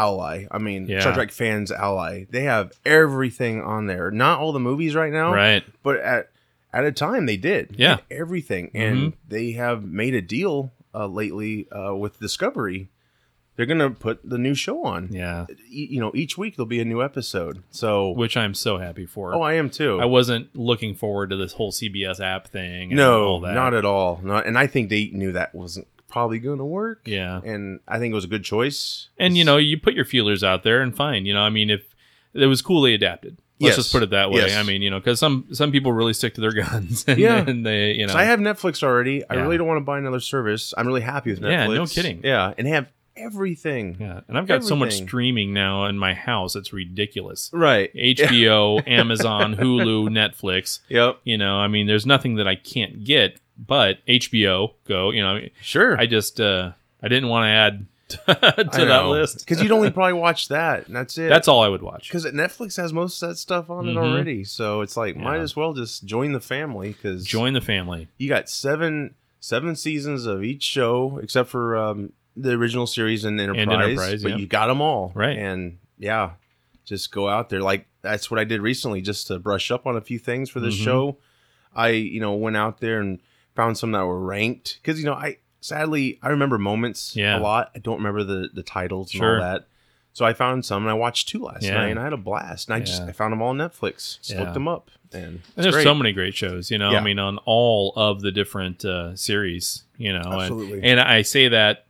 ally. 0.00 0.46
I 0.50 0.58
mean, 0.58 0.86
Yeah. 0.86 1.00
Star 1.00 1.14
Trek 1.14 1.30
fans' 1.30 1.70
ally. 1.70 2.24
They 2.30 2.42
have 2.44 2.72
everything 2.84 3.60
on 3.62 3.86
there. 3.86 4.10
Not 4.10 4.38
all 4.40 4.52
the 4.52 4.60
movies 4.60 4.94
right 4.94 5.12
now, 5.12 5.32
Right. 5.32 5.62
but 5.82 5.96
at 6.00 6.30
at 6.72 6.84
a 6.84 6.92
time 6.92 7.26
they 7.26 7.36
did. 7.36 7.74
Yeah. 7.78 7.98
They 8.08 8.16
everything, 8.16 8.70
and 8.74 9.14
they 9.28 9.52
have 9.52 9.84
made 9.84 10.14
a 10.14 10.22
deal 10.22 10.70
uh, 10.94 11.06
lately 11.06 11.68
uh, 11.70 11.94
with 11.94 12.18
Discovery 12.20 12.88
they're 13.56 13.66
gonna 13.66 13.90
put 13.90 14.20
the 14.24 14.38
new 14.38 14.54
show 14.54 14.84
on. 14.86 15.08
Yeah, 15.12 15.44
E- 15.68 15.88
you 15.90 16.00
know, 16.00 16.12
each 16.14 16.38
week 16.38 16.56
there'll 16.56 16.66
be 16.78 16.80
a 16.80 16.84
new 16.84 17.02
episode. 17.02 17.62
So, 17.70 18.08
which 18.12 18.34
I'm 18.34 18.54
so 18.54 18.78
happy 18.78 19.04
for. 19.04 19.34
oh, 19.34 19.42
I 19.42 19.54
am 19.54 19.68
too. 19.68 20.00
I 20.00 20.06
wasn't 20.06 20.56
looking 20.56 20.94
forward 20.94 21.28
to 21.28 21.36
this 21.36 21.52
whole 21.52 21.70
CBS 21.70 22.20
app 22.20 22.48
thing. 22.48 22.84
And 22.90 22.96
no, 22.96 23.24
all 23.24 23.40
that. 23.40 23.52
not 23.52 23.74
at 23.74 23.84
all. 23.84 24.18
Not, 24.22 24.46
and 24.46 24.56
I 24.56 24.66
think 24.66 24.88
they 24.88 25.10
knew 25.12 25.32
that 25.32 25.54
wasn't 25.54 25.88
probably 26.10 26.38
going 26.38 26.58
to 26.58 26.64
work. 26.64 27.02
Yeah. 27.06 27.40
and 27.44 27.80
I 27.88 27.98
think 27.98 28.12
it 28.12 28.14
was 28.14 28.24
a 28.24 28.28
good 28.28 28.44
choice. 28.44 29.08
And 29.18 29.36
you 29.38 29.44
know, 29.44 29.56
you 29.56 29.78
put 29.78 29.94
your 29.94 30.04
feelers 30.04 30.44
out 30.44 30.62
there, 30.62 30.82
and 30.82 30.94
fine. 30.94 31.24
You 31.26 31.32
know, 31.34 31.40
I 31.42 31.50
mean, 31.50 31.70
if 31.70 31.94
it 32.34 32.46
was 32.46 32.60
cool, 32.62 32.82
they 32.82 32.94
adapted. 32.94 33.38
Let's 33.62 33.76
Yes. 33.76 33.84
just 33.84 33.92
put 33.92 34.02
it 34.02 34.10
that 34.10 34.30
way. 34.30 34.40
Yes. 34.40 34.56
I 34.56 34.62
mean, 34.62 34.80
you 34.80 34.88
know, 34.90 34.98
because 35.00 35.18
some 35.18 35.46
some 35.52 35.70
people 35.70 35.92
really 35.92 36.12
stick 36.14 36.34
to 36.34 36.40
their 36.40 36.52
guns. 36.64 37.04
And, 37.06 37.18
Yeah. 37.18 37.44
and 37.46 37.64
they, 37.66 37.92
you 37.92 38.06
know, 38.06 38.12
So 38.14 38.18
I 38.18 38.24
have 38.24 38.40
Netflix 38.40 38.82
already. 38.82 39.22
I 39.28 39.34
Yeah. 39.34 39.42
really 39.42 39.58
don't 39.58 39.66
want 39.66 39.76
to 39.78 39.84
buy 39.84 39.98
another 39.98 40.20
service. 40.20 40.72
I'm 40.78 40.86
really 40.86 41.02
happy 41.02 41.30
with 41.30 41.40
Netflix. 41.40 41.50
Yeah, 41.68 41.74
no 41.74 41.86
kidding. 41.86 42.20
Yeah, 42.24 42.54
and 42.56 42.66
they 42.66 42.70
have 42.70 42.88
everything. 43.16 43.96
yeah, 44.00 44.20
and 44.28 44.38
I've 44.38 44.46
got 44.46 44.64
so 44.64 44.74
much 44.74 44.94
streaming 44.94 45.52
now 45.52 45.84
in 45.86 45.98
my 45.98 46.14
house. 46.14 46.56
It's 46.56 46.72
ridiculous. 46.72 47.50
Right. 47.52 47.92
HBO, 47.94 48.82
Amazon, 48.88 49.54
Hulu, 49.56 50.08
Netflix. 50.08 50.80
Yep. 50.88 51.18
You 51.24 51.36
know, 51.36 51.56
I 51.56 51.68
mean, 51.68 51.86
there's 51.86 52.06
nothing 52.06 52.36
that 52.36 52.48
I 52.48 52.54
can't 52.54 53.04
get, 53.04 53.38
but 53.66 53.98
HBO 54.06 54.72
Go. 54.86 55.10
You 55.10 55.22
know, 55.22 55.28
I 55.28 55.40
mean, 55.40 55.50
Sure. 55.62 55.98
I 56.00 56.06
just 56.06 56.40
uh 56.40 56.72
I 57.02 57.08
didn't 57.08 57.28
want 57.28 57.44
to 57.44 57.48
add 57.48 57.86
to 58.72 58.84
that 58.86 59.06
list 59.06 59.38
because 59.40 59.62
you'd 59.62 59.70
only 59.72 59.90
probably 59.90 60.14
watch 60.14 60.48
that, 60.48 60.86
and 60.88 60.96
that's 60.96 61.16
it. 61.16 61.28
That's 61.28 61.46
all 61.46 61.62
I 61.62 61.68
would 61.68 61.82
watch. 61.82 62.08
because 62.08 62.24
Netflix 62.26 62.76
has 62.76 62.92
most 62.92 63.22
of 63.22 63.28
that 63.28 63.36
stuff 63.36 63.70
on 63.70 63.88
it 63.88 63.92
Mhm. 63.92 63.98
already. 63.98 64.42
So 64.44 64.80
it's 64.80 64.96
like 64.96 65.16
might 65.16 65.38
as 65.40 65.54
well 65.54 65.72
just 65.74 66.04
join 66.04 66.32
the 66.32 66.40
family 66.40 66.88
because 66.92 67.24
Join 67.24 67.52
the 67.52 67.60
family. 67.60 68.08
you 68.18 68.28
got 68.28 68.48
seven 68.48 69.14
seven 69.38 69.76
seasons 69.76 70.26
of 70.26 70.42
each 70.42 70.62
show 70.62 71.18
except 71.22 71.48
for 71.48 71.76
um, 71.76 72.12
the 72.36 72.50
original 72.52 72.86
series 72.86 73.24
and 73.24 73.40
Enterprise. 73.40 73.68
Enterprise, 73.68 74.22
but 74.22 74.30
yeah. 74.32 74.36
you 74.38 74.46
got 74.46 74.66
them 74.66 74.80
all 74.82 75.12
Right. 75.14 75.38
And 75.38 75.78
yeah, 75.98 76.32
just 76.84 77.12
go 77.12 77.28
out 77.28 77.48
there. 77.48 77.60
Like 77.60 77.86
that's 78.02 78.30
what 78.30 78.40
I 78.40 78.44
did 78.44 78.60
recently, 78.60 79.00
just 79.02 79.28
to 79.28 79.38
brush 79.38 79.70
up 79.70 79.86
on 79.86 79.96
a 79.96 80.00
few 80.00 80.18
things 80.18 80.50
for 80.50 80.58
this 80.60 80.74
Mhm. 80.78 80.84
show. 80.84 81.16
I 81.74 81.90
you 81.90 82.20
know 82.20 82.34
went 82.34 82.56
out 82.56 82.80
there 82.80 83.00
and 83.00 83.20
found 83.54 83.76
some 83.78 83.92
that 83.92 84.04
were 84.04 84.20
ranked 84.20 84.78
because 84.82 84.98
you 85.00 85.06
know 85.06 85.14
I 85.14 85.38
sadly 85.60 86.18
I 86.22 86.28
remember 86.30 86.58
moments 86.58 87.14
Yeah. 87.16 87.38
a 87.38 87.40
lot. 87.40 87.70
I 87.74 87.78
don't 87.78 87.98
remember 87.98 88.24
the 88.24 88.48
the 88.52 88.62
titles 88.62 89.10
Sure. 89.10 89.34
and 89.36 89.42
all 89.44 89.50
that. 89.52 89.66
So 90.12 90.24
I 90.24 90.32
found 90.32 90.64
some 90.64 90.82
and 90.82 90.90
I 90.90 90.94
watched 90.94 91.28
two 91.28 91.44
last 91.44 91.62
Yeah. 91.62 91.74
night 91.74 91.88
and 91.90 91.98
I 92.00 92.04
had 92.04 92.12
a 92.12 92.16
blast. 92.16 92.68
And 92.68 92.74
I 92.74 92.80
just 92.80 93.02
I 93.02 93.12
found 93.12 93.32
them 93.32 93.40
all 93.42 93.50
on 93.50 93.58
Netflix. 93.58 94.18
Just 94.22 94.36
looked 94.38 94.54
them 94.54 94.66
up 94.68 94.90
and, 95.12 95.24
And 95.24 95.40
there's 95.56 95.74
great. 95.74 95.84
so 95.84 95.94
many 95.94 96.12
great 96.12 96.34
shows, 96.34 96.70
you 96.70 96.78
know. 96.78 96.90
I 96.90 97.00
mean, 97.00 97.18
on 97.18 97.38
all 97.44 97.92
of 97.96 98.20
the 98.20 98.30
different 98.32 98.84
uh, 98.84 99.14
series, 99.16 99.84
you 99.98 100.12
know. 100.12 100.20
and- 100.22 100.34
Absolutely. 100.42 100.82
And, 100.82 101.00
I 101.00 101.22
say 101.22 101.48
that 101.48 101.86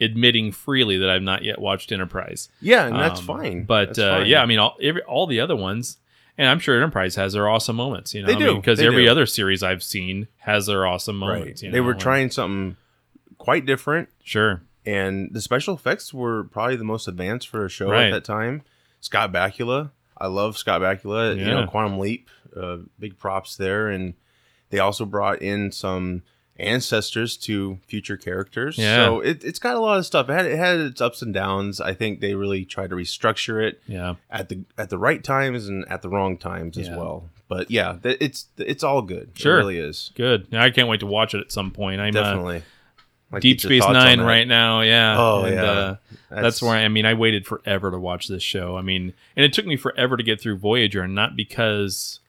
admitting 0.00 0.50
freely 0.52 0.98
that 0.98 1.08
I've 1.08 1.22
not 1.22 1.44
yet 1.44 1.60
watched 1.60 1.92
Enterprise. 1.92 2.48
Yeah, 2.60 2.86
and 2.86 2.96
that's 2.96 3.20
Um, 3.20 3.26
fine. 3.26 3.64
But 3.64 3.86
That's 3.88 3.98
uh, 4.00 4.18
fine. 4.18 4.26
yeah, 4.26 4.42
I 4.42 4.46
mean, 4.46 4.58
all 4.58 4.76
every, 4.82 5.02
all 5.02 5.26
the 5.26 5.38
other 5.40 5.54
ones, 5.56 5.98
and 6.38 6.48
I'm 6.48 6.58
sure 6.58 6.76
Enterprise 6.76 7.14
has 7.16 7.32
their 7.34 7.48
awesome 7.48 7.76
moments. 7.76 8.14
You 8.14 8.22
know, 8.22 8.26
They 8.28 8.36
do. 8.36 8.56
because 8.56 8.78
They 8.78 8.86
every 8.86 9.04
do. 9.04 9.10
other 9.10 9.26
series 9.26 9.62
I've 9.62 9.82
seen 9.82 10.28
has 10.38 10.66
their 10.66 10.86
awesome 10.86 11.16
moments. 11.16 11.62
right. 11.62 11.66
You 11.68 11.72
they 11.72 11.80
were 11.80 11.94
trying 11.94 12.30
something 12.30 12.76
quite 13.38 13.66
different, 13.66 14.08
Sure. 14.22 14.62
and 14.86 15.28
the 15.32 15.40
special 15.40 15.74
effects 15.74 16.12
were 16.14 16.44
probably 16.44 16.76
the 16.76 16.84
most 16.84 17.06
advanced 17.08 17.48
for 17.48 17.64
a 17.64 17.68
show 17.68 17.90
Right. 17.90 18.06
at 18.06 18.10
that 18.12 18.24
time. 18.24 18.62
Scott 19.00 19.32
Bakula, 19.32 19.90
I 20.16 20.26
love 20.28 20.56
Scott 20.56 20.80
Bakula. 20.80 21.36
You 21.36 21.44
know, 21.44 21.66
Quantum 21.66 21.98
Leap, 21.98 22.28
uh, 22.56 22.78
big 22.98 23.18
props 23.18 23.56
there, 23.56 23.88
and 23.88 24.14
they 24.70 24.78
also 24.78 25.04
brought 25.04 25.42
in 25.42 25.70
some 25.72 26.22
ancestors 26.58 27.36
to 27.36 27.78
future 27.86 28.16
characters. 28.16 28.78
Yeah. 28.78 29.06
So 29.06 29.20
it, 29.20 29.44
it's 29.44 29.58
got 29.58 29.76
a 29.76 29.80
lot 29.80 29.98
of 29.98 30.06
stuff. 30.06 30.28
It 30.28 30.32
had 30.34 30.46
it 30.46 30.56
had 30.58 30.78
its 30.80 31.00
ups 31.00 31.22
and 31.22 31.34
downs. 31.34 31.80
I 31.80 31.94
think 31.94 32.20
they 32.20 32.34
really 32.34 32.64
tried 32.64 32.90
to 32.90 32.96
restructure 32.96 33.62
it 33.66 33.80
Yeah. 33.86 34.14
at 34.30 34.48
the 34.48 34.60
at 34.78 34.90
the 34.90 34.98
right 34.98 35.22
times 35.22 35.68
and 35.68 35.84
at 35.88 36.02
the 36.02 36.08
wrong 36.08 36.36
times 36.38 36.78
as 36.78 36.88
well. 36.90 37.28
But 37.48 37.70
yeah, 37.70 37.98
it's 38.04 38.46
it's 38.56 38.82
all 38.84 39.02
good. 39.02 39.30
Sure. 39.34 39.54
It 39.56 39.58
really 39.58 39.78
is. 39.78 40.10
Good. 40.14 40.54
I 40.54 40.70
can't 40.70 40.88
wait 40.88 41.00
to 41.00 41.06
watch 41.06 41.34
it 41.34 41.40
at 41.40 41.52
some 41.52 41.70
point. 41.70 42.00
I'm 42.00 42.16
uh, 42.16 42.22
Definitely. 42.22 42.62
Like, 43.32 43.42
Deep 43.42 43.60
Space 43.60 43.82
Nine 43.82 44.20
right 44.20 44.46
now. 44.46 44.82
Yeah. 44.82 45.16
Oh, 45.18 45.42
And, 45.44 45.54
yeah. 45.56 45.62
uh, 45.62 45.96
that's, 46.30 46.62
where 46.62 46.72
I, 46.72 46.84
I 46.84 46.88
mean 46.88 47.04
I 47.04 47.14
waited 47.14 47.46
forever 47.46 47.90
to 47.90 47.98
watch 47.98 48.28
this 48.28 48.44
show. 48.44 48.76
I 48.76 48.82
mean, 48.82 49.12
and 49.34 49.44
it 49.44 49.52
took 49.52 49.66
me 49.66 49.76
forever 49.76 50.16
to 50.16 50.22
get 50.22 50.40
through 50.40 50.58
Voyager, 50.58 51.02
and 51.02 51.14
not 51.16 51.34
because 51.34 52.20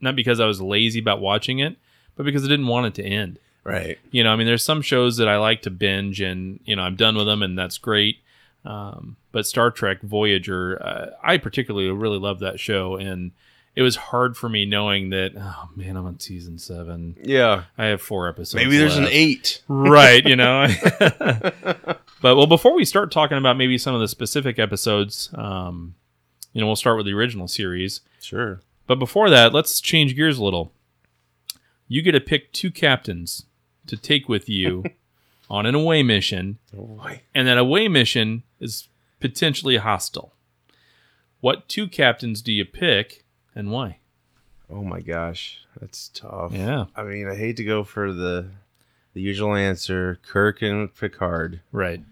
not 0.00 0.16
because 0.16 0.40
I 0.40 0.46
was 0.46 0.60
lazy 0.60 0.98
about 0.98 1.20
watching 1.20 1.60
it, 1.60 1.76
but 2.16 2.24
because 2.26 2.44
I 2.44 2.48
didn't 2.48 2.66
want 2.66 2.86
it 2.86 2.94
to 3.00 3.04
end. 3.08 3.38
Right. 3.64 3.98
You 4.10 4.24
know, 4.24 4.32
I 4.32 4.36
mean, 4.36 4.46
there's 4.46 4.64
some 4.64 4.82
shows 4.82 5.16
that 5.18 5.28
I 5.28 5.38
like 5.38 5.62
to 5.62 5.70
binge, 5.70 6.20
and 6.20 6.60
you 6.64 6.76
know, 6.76 6.82
I'm 6.82 6.96
done 6.96 7.16
with 7.16 7.26
them, 7.26 7.42
and 7.42 7.56
that's 7.56 7.78
great. 7.78 8.18
Um, 8.64 9.16
but 9.32 9.46
Star 9.46 9.70
Trek 9.70 10.02
Voyager, 10.02 10.80
uh, 10.82 11.10
I 11.22 11.38
particularly 11.38 11.90
really 11.90 12.18
love 12.18 12.40
that 12.40 12.60
show, 12.60 12.96
and 12.96 13.32
it 13.74 13.82
was 13.82 13.96
hard 13.96 14.36
for 14.36 14.48
me 14.48 14.66
knowing 14.66 15.10
that. 15.10 15.32
Oh 15.36 15.68
man, 15.74 15.96
I'm 15.96 16.06
on 16.06 16.20
season 16.20 16.58
seven. 16.58 17.16
Yeah. 17.22 17.64
I 17.78 17.86
have 17.86 18.02
four 18.02 18.28
episodes. 18.28 18.54
Maybe 18.54 18.76
there's 18.76 18.96
an 18.96 19.08
eight. 19.08 19.62
right? 19.68 20.24
You 20.24 20.36
know. 20.36 20.68
but 20.98 21.96
well, 22.22 22.46
before 22.46 22.74
we 22.74 22.84
start 22.84 23.10
talking 23.10 23.38
about 23.38 23.56
maybe 23.56 23.78
some 23.78 23.94
of 23.94 24.00
the 24.00 24.08
specific 24.08 24.58
episodes, 24.58 25.30
um, 25.34 25.94
you 26.52 26.60
know, 26.60 26.66
we'll 26.66 26.76
start 26.76 26.96
with 26.96 27.06
the 27.06 27.14
original 27.14 27.48
series. 27.48 28.02
Sure. 28.20 28.60
But 28.86 28.98
before 28.98 29.30
that, 29.30 29.54
let's 29.54 29.80
change 29.80 30.14
gears 30.14 30.38
a 30.38 30.44
little. 30.44 30.72
You 31.88 32.02
get 32.02 32.12
to 32.12 32.20
pick 32.20 32.52
two 32.52 32.70
captains 32.70 33.46
to 33.86 33.96
take 33.96 34.28
with 34.28 34.48
you 34.48 34.84
on 35.50 35.66
an 35.66 35.74
away 35.74 36.02
mission, 36.02 36.58
Oh 36.76 37.00
and 37.34 37.48
that 37.48 37.58
away 37.58 37.88
mission 37.88 38.42
is 38.60 38.88
potentially 39.20 39.76
hostile. 39.76 40.32
What 41.40 41.68
two 41.68 41.88
captains 41.88 42.40
do 42.42 42.52
you 42.52 42.64
pick, 42.64 43.24
and 43.54 43.70
why? 43.70 43.98
Oh 44.70 44.82
my 44.84 45.00
gosh, 45.00 45.58
that's 45.80 46.08
tough. 46.08 46.52
Yeah. 46.54 46.86
I 46.96 47.02
mean, 47.02 47.28
I 47.28 47.34
hate 47.34 47.56
to 47.58 47.64
go 47.64 47.84
for 47.84 48.12
the 48.12 48.48
the 49.14 49.20
usual 49.20 49.54
answer, 49.54 50.18
Kirk 50.26 50.62
and 50.62 50.94
Picard. 50.94 51.60
Right. 51.72 52.02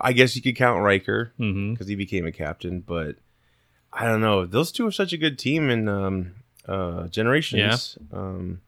I 0.00 0.14
guess 0.14 0.34
you 0.34 0.40
could 0.40 0.56
count 0.56 0.82
Riker 0.82 1.32
Mm-hmm. 1.38 1.72
because 1.74 1.88
he 1.88 1.94
became 1.94 2.24
a 2.24 2.32
captain, 2.32 2.80
but 2.80 3.16
I 3.92 4.06
don't 4.06 4.22
know. 4.22 4.46
Those 4.46 4.72
two 4.72 4.86
are 4.86 4.92
such 4.92 5.12
a 5.12 5.18
good 5.18 5.38
team 5.38 5.68
in 5.68 5.88
um, 5.88 6.32
uh, 6.66 7.08
Generations. 7.08 7.98
Um, 8.12 8.62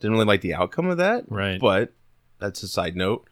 didn't 0.00 0.12
really 0.14 0.26
like 0.26 0.40
the 0.42 0.54
outcome 0.54 0.86
of 0.88 0.98
that, 0.98 1.24
Right. 1.28 1.60
But 1.60 1.92
that's 2.38 2.62
a 2.62 2.68
side 2.68 2.96
note. 2.96 3.28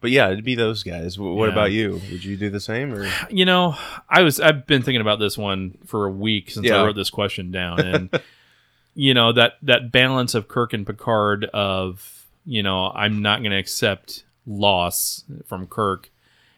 But 0.00 0.10
yeah, 0.12 0.30
it'd 0.30 0.44
be 0.44 0.54
those 0.54 0.82
guys. 0.84 1.16
Wh- 1.16 1.20
What 1.34 1.46
Yeah. 1.46 1.52
about 1.52 1.72
you? 1.72 2.00
Would 2.10 2.24
you 2.24 2.36
do 2.36 2.50
the 2.50 2.60
same? 2.60 2.92
Or 2.94 3.08
You 3.30 3.44
know, 3.44 3.76
I 4.08 4.22
was 4.22 4.38
I've 4.40 4.66
been 4.66 4.82
thinking 4.82 5.00
about 5.00 5.18
this 5.18 5.36
one 5.36 5.76
for 5.86 6.06
a 6.06 6.10
week 6.10 6.50
since 6.50 6.66
Yeah. 6.66 6.80
I 6.80 6.84
wrote 6.84 6.96
this 6.96 7.10
question 7.10 7.50
down, 7.50 7.80
and 7.80 8.20
you 8.94 9.12
know 9.14 9.32
that 9.32 9.54
that 9.62 9.90
balance 9.92 10.34
of 10.34 10.48
Kirk 10.48 10.72
and 10.72 10.86
Picard 10.86 11.44
of 11.46 12.26
you 12.46 12.62
know 12.62 12.90
I'm 12.94 13.22
not 13.22 13.40
going 13.40 13.50
to 13.50 13.58
accept 13.58 14.24
loss 14.46 15.24
from 15.46 15.66
Kirk, 15.66 16.10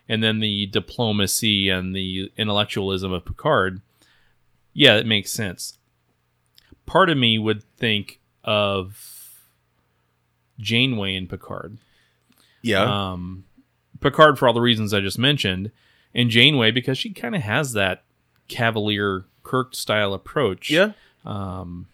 and 0.08 0.22
then 0.22 0.40
the 0.40 0.66
diplomacy 0.66 1.68
and 1.70 1.94
the 1.96 2.30
intellectualism 2.36 3.10
of 3.12 3.24
Picard. 3.24 3.80
Yeah, 4.74 4.96
it 4.96 5.06
makes 5.06 5.32
sense. 5.32 5.78
Part 6.86 7.10
of 7.10 7.16
me 7.18 7.38
would 7.38 7.64
think 7.78 8.20
of 8.44 9.19
Janeway 10.60 11.16
and 11.16 11.28
Picard 11.28 11.78
yeah, 12.62 13.12
um, 13.12 13.44
Picard 14.00 14.38
for 14.38 14.46
all 14.48 14.54
the 14.54 14.60
reasons 14.60 14.92
I 14.92 15.00
just 15.00 15.18
mentioned, 15.18 15.70
and 16.14 16.30
Janeway 16.30 16.70
because 16.70 16.98
she 16.98 17.10
kind 17.10 17.34
of 17.34 17.42
has 17.42 17.72
that 17.72 18.02
cavalier 18.48 19.24
Kirk 19.42 19.74
style 19.74 20.12
approach. 20.12 20.70
yeah, 20.70 20.92
Um, 21.24 21.86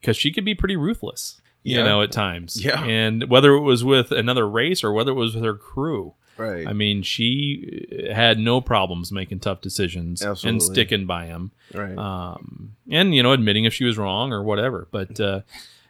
because 0.00 0.16
she 0.16 0.32
could 0.32 0.44
be 0.44 0.54
pretty 0.54 0.76
ruthless, 0.76 1.40
you 1.62 1.82
know, 1.82 2.02
at 2.02 2.10
times. 2.10 2.64
Yeah. 2.64 2.82
And 2.82 3.28
whether 3.28 3.52
it 3.52 3.60
was 3.60 3.84
with 3.84 4.12
another 4.12 4.48
race 4.48 4.82
or 4.82 4.92
whether 4.92 5.10
it 5.10 5.14
was 5.14 5.34
with 5.34 5.44
her 5.44 5.54
crew, 5.54 6.14
right. 6.38 6.66
I 6.66 6.72
mean, 6.72 7.02
she 7.02 8.08
had 8.12 8.38
no 8.38 8.62
problems 8.62 9.12
making 9.12 9.40
tough 9.40 9.60
decisions 9.60 10.22
and 10.22 10.62
sticking 10.62 11.04
by 11.04 11.26
them. 11.26 11.52
right. 11.74 11.96
Um, 11.98 12.76
and 12.90 13.14
you 13.14 13.22
know, 13.22 13.32
admitting 13.32 13.66
if 13.66 13.74
she 13.74 13.84
was 13.84 13.98
wrong 13.98 14.32
or 14.32 14.42
whatever. 14.42 14.88
But 14.90 15.20
uh, 15.20 15.42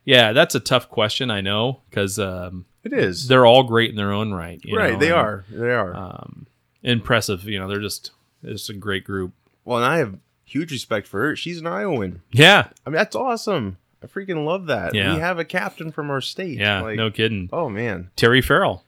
yeah, 0.04 0.32
that's 0.32 0.54
a 0.54 0.60
tough 0.60 0.88
question. 0.88 1.30
I 1.30 1.40
know 1.40 1.80
because 1.90 2.18
um, 2.18 2.66
it 2.84 2.92
is 2.92 3.28
they're 3.28 3.46
all 3.46 3.62
great 3.64 3.90
in 3.90 3.96
their 3.96 4.12
own 4.12 4.32
right. 4.32 4.60
you 4.64 4.76
right. 4.76 4.92
know, 4.94 4.98
they 4.98 5.10
and, 5.10 5.16
are. 5.16 5.44
They 5.50 5.72
are. 5.72 5.94
um, 5.94 6.46
impressive. 6.82 7.44
You 7.44 7.58
know, 7.58 7.68
they're 7.68 7.80
just 7.80 8.10
it's 8.42 8.68
a 8.68 8.74
great 8.74 9.04
group. 9.04 9.32
well, 9.64 9.78
and 9.78 9.86
I 9.86 9.98
have 9.98 10.18
huge 10.44 10.72
respect 10.72 11.06
for 11.06 11.20
her. 11.20 11.36
She's 11.36 11.60
an 11.60 11.66
Iowan. 11.66 12.22
Yeah, 12.32 12.68
I 12.86 12.90
mean, 12.90 12.96
that's 12.96 13.16
awesome. 13.16 13.76
I 14.02 14.06
freaking 14.06 14.46
love 14.46 14.66
that. 14.66 14.94
Yeah. 14.94 15.14
We 15.14 15.20
have 15.20 15.38
a 15.38 15.44
captain 15.44 15.92
from 15.92 16.10
our 16.10 16.20
state. 16.22 16.58
yeah, 16.58 16.80
Like, 16.80 16.96
no 16.96 17.10
kidding. 17.10 17.50
Oh 17.52 17.68
man. 17.68 18.10
Terry 18.16 18.40
Farrell, 18.40 18.84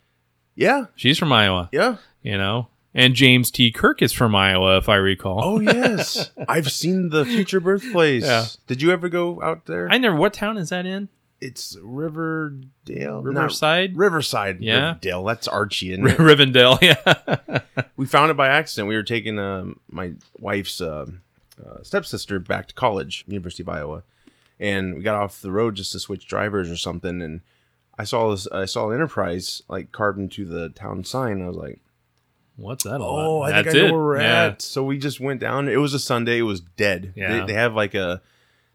Yeah. 0.55 0.87
she's 0.97 1.19
from 1.19 1.33
Iowa. 1.33 1.69
Yeah. 1.71 1.97
You 2.23 2.39
know, 2.39 2.69
and 2.95 3.15
James 3.15 3.51
T. 3.51 3.71
Kirk 3.71 4.03
is 4.03 4.13
from 4.13 4.35
Iowa, 4.35 4.77
if 4.79 4.89
I 4.89 4.97
recall. 4.97 5.41
Oh 5.43 5.61
yes. 5.61 6.31
I've 6.49 6.71
seen 6.71 7.09
the 7.11 7.25
future 7.25 7.61
birthplace. 7.61 8.25
Yeah. 8.25 8.47
Did 8.67 8.83
you 8.83 8.91
ever 8.93 9.09
go 9.09 9.41
out 9.43 9.67
there? 9.67 9.89
I 9.91 9.99
never. 9.99 10.17
What 10.17 10.35
town 10.35 10.57
is 10.59 10.69
that 10.71 10.87
in? 10.87 11.09
it's 11.45 11.77
Riverdale, 11.83 13.21
Riverside, 13.21 13.97
Riverside, 13.97 14.61
Yeah. 14.61 14.89
Riverdale. 14.89 15.25
That's 15.25 15.49
Archie, 15.49 15.93
and 15.93 16.05
R- 16.09 16.15
Rivendell. 16.15 16.81
Yeah. 16.81 17.61
we 17.97 18.07
found 18.07 18.31
it 18.31 18.37
by 18.37 18.49
accident. 18.49 18.89
We 18.89 18.95
were 18.95 19.03
taking 19.03 19.39
um, 19.39 19.81
my 19.91 20.13
wife's 20.39 20.81
um 20.81 21.23
uh, 21.65 21.83
stepsister 21.83 22.39
back 22.39 22.69
to 22.69 22.75
college, 22.75 23.25
University 23.27 23.63
of 23.63 23.69
Iowa, 23.69 24.03
and 24.59 24.95
we 24.95 25.03
got 25.03 25.17
off 25.17 25.41
the 25.43 25.51
road 25.53 25.75
just 25.75 25.93
to 25.93 25.99
switch 26.01 26.27
drivers 26.27 26.71
or 26.71 26.77
something. 26.77 27.21
And 27.21 27.41
I 27.99 28.05
saw 28.05 28.31
this. 28.31 28.47
I 28.53 28.65
saw 28.65 28.89
an 28.89 28.95
Enterprise 28.95 29.63
like 29.69 29.91
carved 29.93 30.19
into 30.21 30.45
the 30.45 30.69
town 30.71 31.03
sign. 31.05 31.43
I 31.43 31.49
was 31.49 31.57
like, 31.57 31.81
What's 32.57 32.85
that 32.85 33.01
all 33.01 33.19
"Oh, 33.19 33.43
about? 33.45 33.55
I 33.59 33.63
That's 33.63 33.75
think 33.75 33.77
I 33.77 33.81
know 33.81 33.87
it. 33.89 33.93
where 33.93 34.05
we're 34.07 34.21
Yeah. 34.21 34.45
at." 34.45 34.63
So 34.63 34.85
we 34.85 34.99
just 34.99 35.21
went 35.21 35.41
down. 35.41 35.69
It 35.69 35.77
was 35.77 35.95
a 35.95 35.99
Sunday. 35.99 36.39
It 36.39 36.43
was 36.43 36.61
dead. 36.61 37.13
Yeah. 37.17 37.41
They, 37.41 37.47
they 37.47 37.53
have 37.55 37.75
like 37.75 37.95
a 37.95 38.21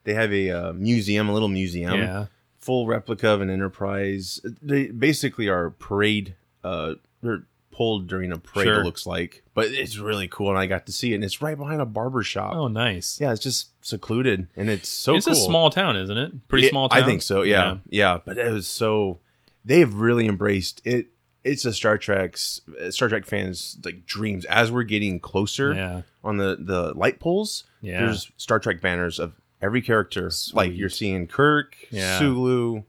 they 0.03 0.13
have 0.13 0.31
a 0.33 0.49
uh, 0.51 0.73
museum, 0.73 1.29
a 1.29 1.33
little 1.33 1.47
museum, 1.49 1.93
Yeah. 1.99 2.25
full 2.59 2.87
replica 2.87 3.29
of 3.29 3.41
an 3.41 3.49
Enterprise. 3.49 4.39
They 4.61 4.87
basically 4.87 5.47
are 5.49 5.69
parade. 5.71 6.35
Uh, 6.63 6.95
they're 7.21 7.43
pulled 7.71 8.07
during 8.07 8.31
a 8.31 8.37
parade. 8.39 8.65
Sure. 8.67 8.81
It 8.81 8.85
looks 8.85 9.05
like, 9.05 9.43
but 9.53 9.67
it's 9.67 9.97
really 9.99 10.27
cool, 10.27 10.49
and 10.49 10.57
I 10.57 10.65
got 10.65 10.85
to 10.87 10.91
see 10.91 11.11
it. 11.11 11.15
And 11.15 11.23
it's 11.23 11.41
right 11.43 11.57
behind 11.57 11.79
a 11.81 11.85
barber 11.85 12.23
shop. 12.23 12.55
Oh, 12.55 12.67
nice. 12.67 13.19
Yeah, 13.21 13.31
it's 13.33 13.41
just 13.43 13.69
secluded, 13.85 14.47
and 14.55 14.69
it's 14.69 14.89
so 14.89 15.15
it's 15.15 15.25
cool. 15.27 15.33
a 15.33 15.37
small 15.37 15.69
town, 15.69 15.95
isn't 15.97 16.17
it? 16.17 16.47
Pretty 16.47 16.67
It- 16.67 16.69
small 16.71 16.89
town. 16.89 17.03
I 17.03 17.05
think 17.05 17.21
so. 17.21 17.43
Yeah, 17.43 17.77
yeah, 17.89 18.17
But 18.25 18.37
it 18.39 18.51
was 18.51 18.65
so. 18.67 19.19
They've 19.63 19.93
really 19.93 20.25
embraced 20.27 20.81
it. 20.85 21.07
It's 21.43 21.63
a 21.65 21.71
Star 21.73 21.97
Trek's 21.97 22.61
uh, 22.81 22.91
Star 22.91 23.07
Trek 23.09 23.25
fans 23.25 23.77
like 23.85 24.05
dreams. 24.05 24.45
As 24.45 24.71
we're 24.71 24.83
getting 24.83 25.19
closer 25.19 25.73
Yeah. 25.73 26.01
on 26.23 26.37
the 26.37 26.57
the 26.59 26.93
light 26.95 27.19
poles, 27.19 27.63
Yeah. 27.81 28.01
there's 28.05 28.31
Star 28.37 28.59
Trek 28.59 28.81
banners 28.81 29.19
of 29.19 29.33
every 29.61 29.81
character. 29.81 30.29
Like 30.53 30.75
you're 30.75 30.89
seeing 30.89 31.27
Kirk, 31.27 31.75
Yeah. 31.89 32.19
Sulu. 32.19 32.83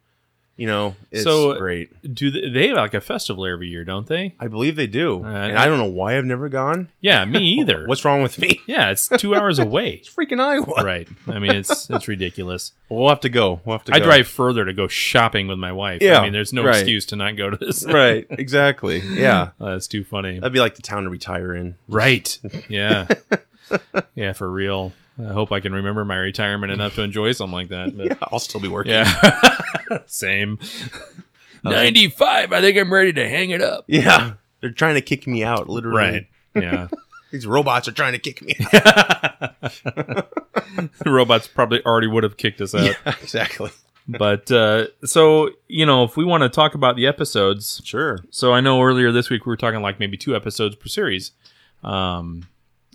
You 0.59 0.67
know, 0.67 0.97
it's 1.13 1.23
So- 1.23 1.57
great. 1.57 1.91
Do 2.15 2.33
they, 2.33 2.49
they 2.51 2.67
have 2.69 2.77
like 2.79 2.93
a 2.93 3.01
festival 3.01 3.47
every 3.47 3.69
year, 3.69 3.85
don't 3.85 4.09
they? 4.09 4.35
I 4.41 4.49
believe 4.49 4.75
they 4.75 4.89
do, 4.89 5.23
Uh, 5.25 5.29
and 5.29 5.57
I 5.57 5.67
don't 5.67 5.79
know 5.79 5.85
why 5.85 6.19
I've 6.19 6.25
never 6.25 6.49
gone. 6.49 6.89
Yeah, 7.01 7.25
me 7.25 7.39
either. 7.61 7.87
What's 7.87 8.05
wrong 8.05 8.23
with 8.25 8.41
me? 8.41 8.61
yeah, 8.67 8.91
it's 8.91 9.07
two 9.07 9.37
hours 9.37 9.61
away. 9.61 10.03
It's 10.03 10.13
freaking 10.13 10.41
Iowa. 10.41 10.83
right. 10.85 11.07
I 11.29 11.39
mean, 11.39 11.53
it's 11.53 11.89
it's 11.89 12.09
ridiculous. 12.09 12.73
We'll 12.89 13.09
have 13.09 13.21
to 13.21 13.29
go. 13.29 13.61
We'll 13.65 13.79
have 13.79 13.85
to. 13.85 13.95
I 13.95 14.01
go. 14.01 14.07
drive 14.07 14.27
further 14.27 14.65
to 14.65 14.73
go 14.73 14.89
shopping 14.89 15.47
with 15.47 15.59
my 15.59 15.71
wife. 15.71 16.03
Yeah, 16.03 16.19
I 16.19 16.23
mean, 16.25 16.33
there's 16.33 16.53
no 16.53 16.65
right. 16.65 16.75
excuse 16.75 17.07
to 17.07 17.17
not 17.17 17.37
go 17.37 17.51
to 17.51 17.57
this. 17.57 17.85
Right. 17.99 18.27
Exactly. 18.31 18.99
Yeah. 18.99 19.51
Uh, 19.61 19.71
that's 19.71 19.87
too 19.87 20.03
funny. 20.03 20.41
That'd 20.41 20.53
be 20.53 20.59
like 20.59 20.75
the 20.75 20.83
town 20.83 21.05
to 21.05 21.09
retire 21.09 21.55
in. 21.55 21.77
Right. 21.89 22.37
Yeah. 22.69 23.07
yeah, 24.17 24.33
for 24.33 24.51
real. 24.51 24.93
I 25.19 25.33
hope 25.33 25.51
I 25.53 25.61
can 25.61 25.73
remember 25.73 26.05
my 26.05 26.17
retirement 26.17 26.73
enough 26.73 26.95
to 26.95 27.03
enjoy 27.03 27.33
something 27.33 27.53
like 27.55 27.69
that. 27.69 27.93
But 27.97 28.07
Yeah, 28.07 28.15
I'll 28.31 28.39
still 28.39 28.61
be 28.61 28.69
working. 28.69 28.93
yeah. 28.93 29.39
Same. 30.07 30.59
95. 31.65 32.53
I 32.53 32.61
think 32.61 32.79
I'm 32.79 32.93
ready 32.93 33.13
to 33.15 33.29
hang 33.29 33.51
it 33.51 33.61
up. 33.63 33.85
Yeah. 33.89 34.35
They're 34.61 34.71
trying 34.71 34.95
to 34.95 35.01
kick 35.01 35.27
me 35.27 35.43
out, 35.45 35.69
literally. 35.69 35.97
Right. 35.97 36.27
Yeah. 36.55 36.89
These 37.31 37.47
robots 37.47 37.87
are 37.89 37.93
trying 37.93 38.13
to 38.15 38.19
kick 38.19 38.41
me 38.43 38.57
out. 38.73 39.61
the 39.61 40.31
robots 41.07 41.47
probably 41.47 41.85
already 41.85 42.07
would 42.07 42.23
have 42.25 42.37
kicked 42.39 42.61
us 42.61 42.75
out. 42.75 42.85
yeah, 42.87 43.15
exactly. 43.21 43.71
But 44.09 44.51
uh, 44.51 44.87
so, 45.05 45.51
you 45.69 45.85
know, 45.85 46.05
if 46.05 46.17
we 46.17 46.25
want 46.25 46.43
to 46.43 46.49
talk 46.49 46.75
about 46.75 46.97
the 46.97 47.07
episodes, 47.07 47.83
Sure. 47.85 48.21
so 48.31 48.55
I 48.55 48.61
know 48.61 48.81
earlier 48.83 49.13
this 49.13 49.29
week 49.29 49.45
we 49.45 49.51
were 49.51 49.57
talking 49.59 49.83
like 49.83 50.01
maybe 50.01 50.17
two 50.17 50.35
episodes 50.35 50.77
per 50.77 50.87
series. 50.87 51.33
Um, 51.85 52.49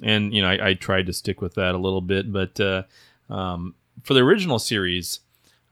and, 0.04 0.34
you 0.34 0.42
know, 0.42 0.50
I, 0.50 0.70
I 0.70 0.74
tried 0.74 1.06
to 1.08 1.14
stick 1.14 1.42
with 1.42 1.56
that 1.56 1.76
a 1.76 1.78
little 1.78 2.02
bit. 2.02 2.32
But 2.32 2.60
uh, 2.60 2.84
um, 3.30 3.76
for 4.04 4.14
the 4.14 4.22
original 4.22 4.60
series, 4.60 5.22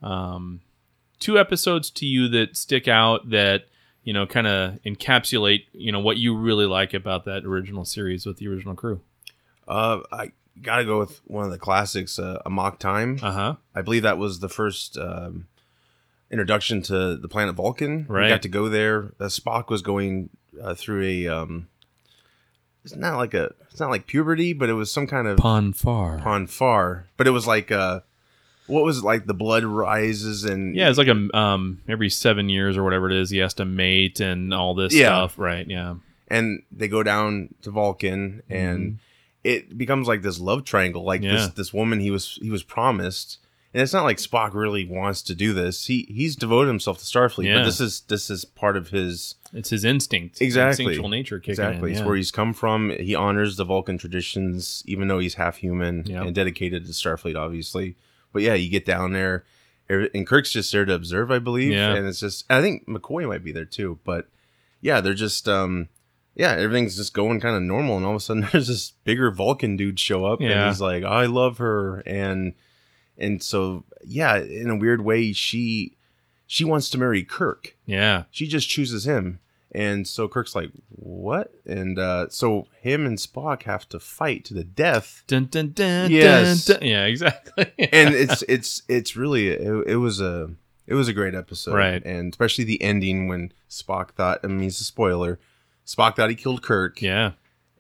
um, 0.02 0.62
two 1.20 1.38
episodes 1.38 1.90
to 1.92 2.06
you 2.06 2.28
that 2.30 2.58
stick 2.58 2.88
out 2.88 3.30
that, 3.30 3.66
you 4.04 4.14
know, 4.14 4.26
kind 4.26 4.48
of 4.48 4.82
encapsulate, 4.84 5.66
you 5.74 5.92
know, 5.92 6.00
what 6.00 6.18
you 6.18 6.36
really 6.36 6.66
like 6.66 6.94
about 6.94 7.26
that 7.26 7.46
original 7.46 7.86
series 7.86 8.26
with 8.26 8.38
the 8.38 8.48
original 8.48 8.74
crew. 8.74 9.02
Uh, 9.68 10.00
I 10.12 10.32
gotta 10.62 10.86
go 10.86 11.00
with 11.00 11.22
one 11.26 11.46
of 11.46 11.52
the 11.52 11.60
classics, 11.60 12.18
uh, 12.18 12.42
Amok 12.46 12.80
Time. 12.80 13.20
Uh 13.22 13.32
huh. 13.32 13.56
I 13.76 13.82
believe 13.84 14.02
that 14.04 14.18
was 14.18 14.40
the 14.40 14.50
first 14.50 14.98
um, 14.98 15.48
introduction 16.32 16.82
to 16.84 17.16
the 17.16 17.28
planet 17.28 17.56
Vulcan. 17.56 18.06
Right. 18.10 18.24
We 18.24 18.30
got 18.30 18.42
to 18.42 18.50
go 18.50 18.70
there. 18.70 19.14
Uh, 19.20 19.26
Spock 19.26 19.70
was 19.70 19.82
going 19.82 20.30
uh, 20.62 20.74
through 20.74 21.04
a. 21.04 21.28
It's 22.84 22.96
not 22.96 23.18
like 23.18 23.34
a. 23.34 23.54
It's 23.70 23.80
not 23.80 23.90
like 23.90 24.08
puberty, 24.08 24.54
but 24.54 24.70
it 24.70 24.74
was 24.74 24.92
some 24.92 25.08
kind 25.08 25.28
of 25.28 25.38
Pon 25.38 25.72
farr. 25.74 26.20
on 26.28 26.48
far. 26.48 27.08
But 27.18 27.28
it 27.28 27.32
was 27.32 27.46
like 27.48 27.72
uh, 27.72 28.02
what 28.68 28.84
was 28.84 29.00
it 29.00 29.04
like? 29.04 29.26
The 29.28 29.34
blood 29.34 29.64
rises 29.64 30.44
and 30.44 30.76
Yeah, 30.76 30.90
it's 30.90 30.98
like 30.98 31.08
a 31.08 31.38
um 31.38 31.82
every 31.88 32.10
seven 32.10 32.50
years 32.50 32.78
or 32.78 32.84
whatever 32.84 33.10
it 33.10 33.16
is, 33.18 33.30
he 33.30 33.38
has 33.38 33.54
to 33.56 33.66
mate 33.66 34.20
and 34.20 34.54
all 34.54 34.74
this 34.74 34.94
Yeah. 34.94 35.08
stuff, 35.10 35.38
right? 35.40 35.68
Yeah, 35.68 35.96
and 36.28 36.64
they 36.72 36.88
go 36.88 37.04
down 37.04 37.54
to 37.62 37.72
Vulcan 37.72 38.42
and 38.50 39.00
it 39.44 39.78
becomes 39.78 40.08
like 40.08 40.22
this 40.22 40.40
love 40.40 40.64
triangle 40.66 41.04
like 41.04 41.22
this 41.22 41.30
Mm-hmm. 41.32 41.42
Yeah. 41.42 41.54
this 41.56 41.74
woman 41.74 42.00
he 42.00 42.12
was 42.12 42.38
he 42.42 42.50
was 42.50 42.64
promised 42.64 43.38
and 43.74 43.82
it's 43.82 43.94
not 43.94 44.04
like 44.04 44.18
Spock 44.18 44.54
really 44.54 44.86
wants 44.86 45.22
to 45.24 45.36
do 45.36 45.54
this 45.54 45.86
he 45.86 46.06
he's 46.10 46.36
devoted 46.36 46.68
himself 46.68 46.98
to 47.00 47.06
Starfleet 47.06 47.46
Yeah. 47.46 47.60
but 47.60 47.66
this 47.66 47.80
is 47.80 48.02
this 48.02 48.30
is 48.30 48.46
part 48.46 48.76
of 48.78 48.90
his 48.90 49.36
it's 49.54 49.70
his 49.70 49.84
instinct, 49.84 50.42
Exactly. 50.42 50.86
instinctual 50.86 51.10
nature 51.10 51.40
kicking 51.40 51.52
exactly 51.52 51.90
in. 51.90 51.96
it's 51.96 52.00
yeah. 52.02 52.06
where 52.08 52.16
he's 52.16 52.32
come 52.32 52.54
from 52.54 52.90
he 53.00 53.16
honors 53.16 53.58
the 53.58 53.66
Vulcan 53.66 53.98
traditions 53.98 54.84
even 54.86 55.08
though 55.08 55.20
he's 55.20 55.36
half 55.36 55.58
human 55.58 56.04
Yeah. 56.06 56.24
and 56.24 56.34
dedicated 56.36 56.86
to 56.86 56.92
Starfleet 56.92 57.36
obviously 57.38 57.96
but 58.34 58.42
yeah 58.42 58.54
you 58.54 58.70
get 58.70 58.86
down 58.86 59.14
there 59.14 59.44
and 59.90 60.26
Kirk's 60.26 60.52
just 60.54 60.72
there 60.72 60.86
to 60.86 60.94
observe 60.94 61.32
I 61.32 61.40
believe 61.40 61.72
Yeah. 61.74 61.94
and 61.96 62.08
it's 62.08 62.20
just 62.22 62.46
I 62.50 62.62
think 62.62 62.88
McCoy 62.88 63.28
might 63.28 63.44
be 63.44 63.52
there 63.52 63.66
too 63.66 64.00
but 64.06 64.28
yeah, 64.80 65.00
they're 65.02 65.14
just 65.14 65.48
um 65.48 65.90
yeah, 66.34 66.52
everything's 66.54 66.96
just 66.96 67.14
going 67.14 67.42
kind 67.42 67.58
of 67.58 67.62
normal 67.62 67.98
and 67.98 68.06
all 68.06 68.12
of 68.14 68.18
a 68.18 68.20
sudden 68.22 68.48
there's 68.54 68.68
this 68.68 68.92
bigger 69.04 69.32
Vulcan 69.32 69.76
dude 69.76 70.00
show 70.00 70.24
up 70.26 70.40
Yeah. 70.40 70.50
and 70.62 70.70
he's 70.70 70.80
like, 70.82 71.04
I 71.04 71.26
love 71.26 71.58
her 71.58 72.00
and 72.06 72.54
and 73.18 73.42
so 73.44 73.84
yeah, 74.04 74.38
in 74.38 74.70
a 74.70 74.76
weird 74.76 75.02
way 75.02 75.34
she 75.34 75.98
she 76.48 76.64
wants 76.66 76.90
to 76.90 76.98
marry 76.98 77.24
Kirk. 77.24 77.78
yeah, 77.86 78.24
She 78.32 78.46
just 78.48 78.68
chooses 78.70 79.06
him. 79.06 79.40
And 79.74 80.06
so 80.06 80.28
Kirk's 80.28 80.54
like, 80.54 80.70
"What?" 80.90 81.54
And 81.66 81.98
uh 81.98 82.28
so 82.30 82.68
him 82.82 83.06
and 83.06 83.18
Spock 83.18 83.64
have 83.64 83.88
to 83.90 84.00
fight 84.02 84.44
to 84.46 84.54
the 84.54 84.66
death. 84.66 85.24
dun, 85.28 85.46
dun, 85.46 85.72
dun, 85.72 86.12
Yes. 86.12 86.66
dun, 86.66 86.80
dun. 86.82 86.90
yeah, 86.90 87.06
exactly. 87.06 87.68
And 87.80 88.14
it's 88.14 88.44
it's 88.50 88.82
it's 88.90 89.16
really 89.16 89.48
it, 89.48 89.88
it 89.88 89.96
was 89.96 90.20
a 90.20 90.52
it 90.88 90.94
was 90.96 91.08
a 91.08 91.14
great 91.14 91.36
episode. 91.36 91.74
Right. 91.76 92.04
And 92.06 92.34
especially 92.34 92.66
the 92.66 92.82
ending 92.82 93.30
when 93.30 93.54
Spock 93.70 94.12
thought 94.12 94.42
I 94.44 94.48
mean 94.48 94.68
it's 94.68 94.82
a 94.82 94.84
spoiler. 94.84 95.40
Spock 95.86 96.18
thought 96.18 96.30
he 96.30 96.36
killed 96.36 96.62
Kirk. 96.62 97.02
yeah, 97.02 97.32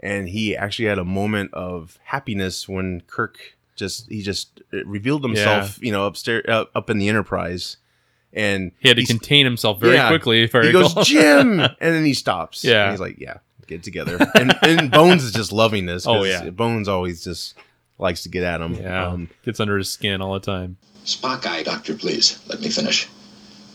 and 0.02 0.30
he 0.30 0.56
actually 0.56 0.88
had 0.88 0.98
a 0.98 1.04
moment 1.04 1.54
of 1.54 2.00
happiness 2.04 2.70
when 2.70 3.02
Kirk 3.02 3.58
just 3.82 4.08
he 4.10 4.22
just 4.22 4.62
revealed 4.72 5.24
himself, 5.24 5.82
you 5.84 5.91
know, 5.91 6.06
upstairs 6.06 6.46
uh, 6.48 6.65
up 6.74 6.89
in 6.89 6.98
the 7.00 7.10
Enterprise, 7.10 7.78
and 8.32 8.72
he 8.80 8.88
had 8.88 8.98
to 8.98 9.06
contain 9.06 9.46
himself 9.46 9.80
very 9.82 9.96
yeah. 9.96 10.08
quickly. 10.08 10.44
If 10.44 10.56
I 10.56 10.65
He 10.65 10.72
goes, 10.72 10.89
recall. 10.91 11.04
Jim, 11.04 11.60
and 11.60 11.76
then 11.80 12.06
he 12.06 12.13
stops. 12.13 12.63
Yeah. 12.63 12.84
and 12.84 12.91
he's 12.91 13.02
like, 13.02 13.20
yeah, 13.20 13.38
get 13.67 13.84
together. 13.84 14.17
And, 14.36 14.56
and 14.62 14.91
Bones 14.91 15.24
is 15.24 15.34
just 15.34 15.52
loving 15.52 15.86
this. 15.86 16.06
Oh, 16.08 16.24
yeah. 16.24 16.50
Bones 16.50 16.88
always 16.88 17.24
just 17.24 17.56
likes 17.98 18.24
to 18.24 18.30
get 18.30 18.44
at 18.44 18.62
him. 18.62 18.76
yeah, 18.76 19.08
Um, 19.08 19.30
gets 19.44 19.60
under 19.60 19.78
his 19.78 19.89
skin 19.89 20.22
all 20.22 20.34
the 20.34 20.39
time. 20.39 20.78
Spock, 21.06 21.46
I, 21.46 21.63
Doctor, 21.63 21.96
please, 21.96 22.39
let 22.48 22.62
me 22.62 22.70
finish. 22.70 23.08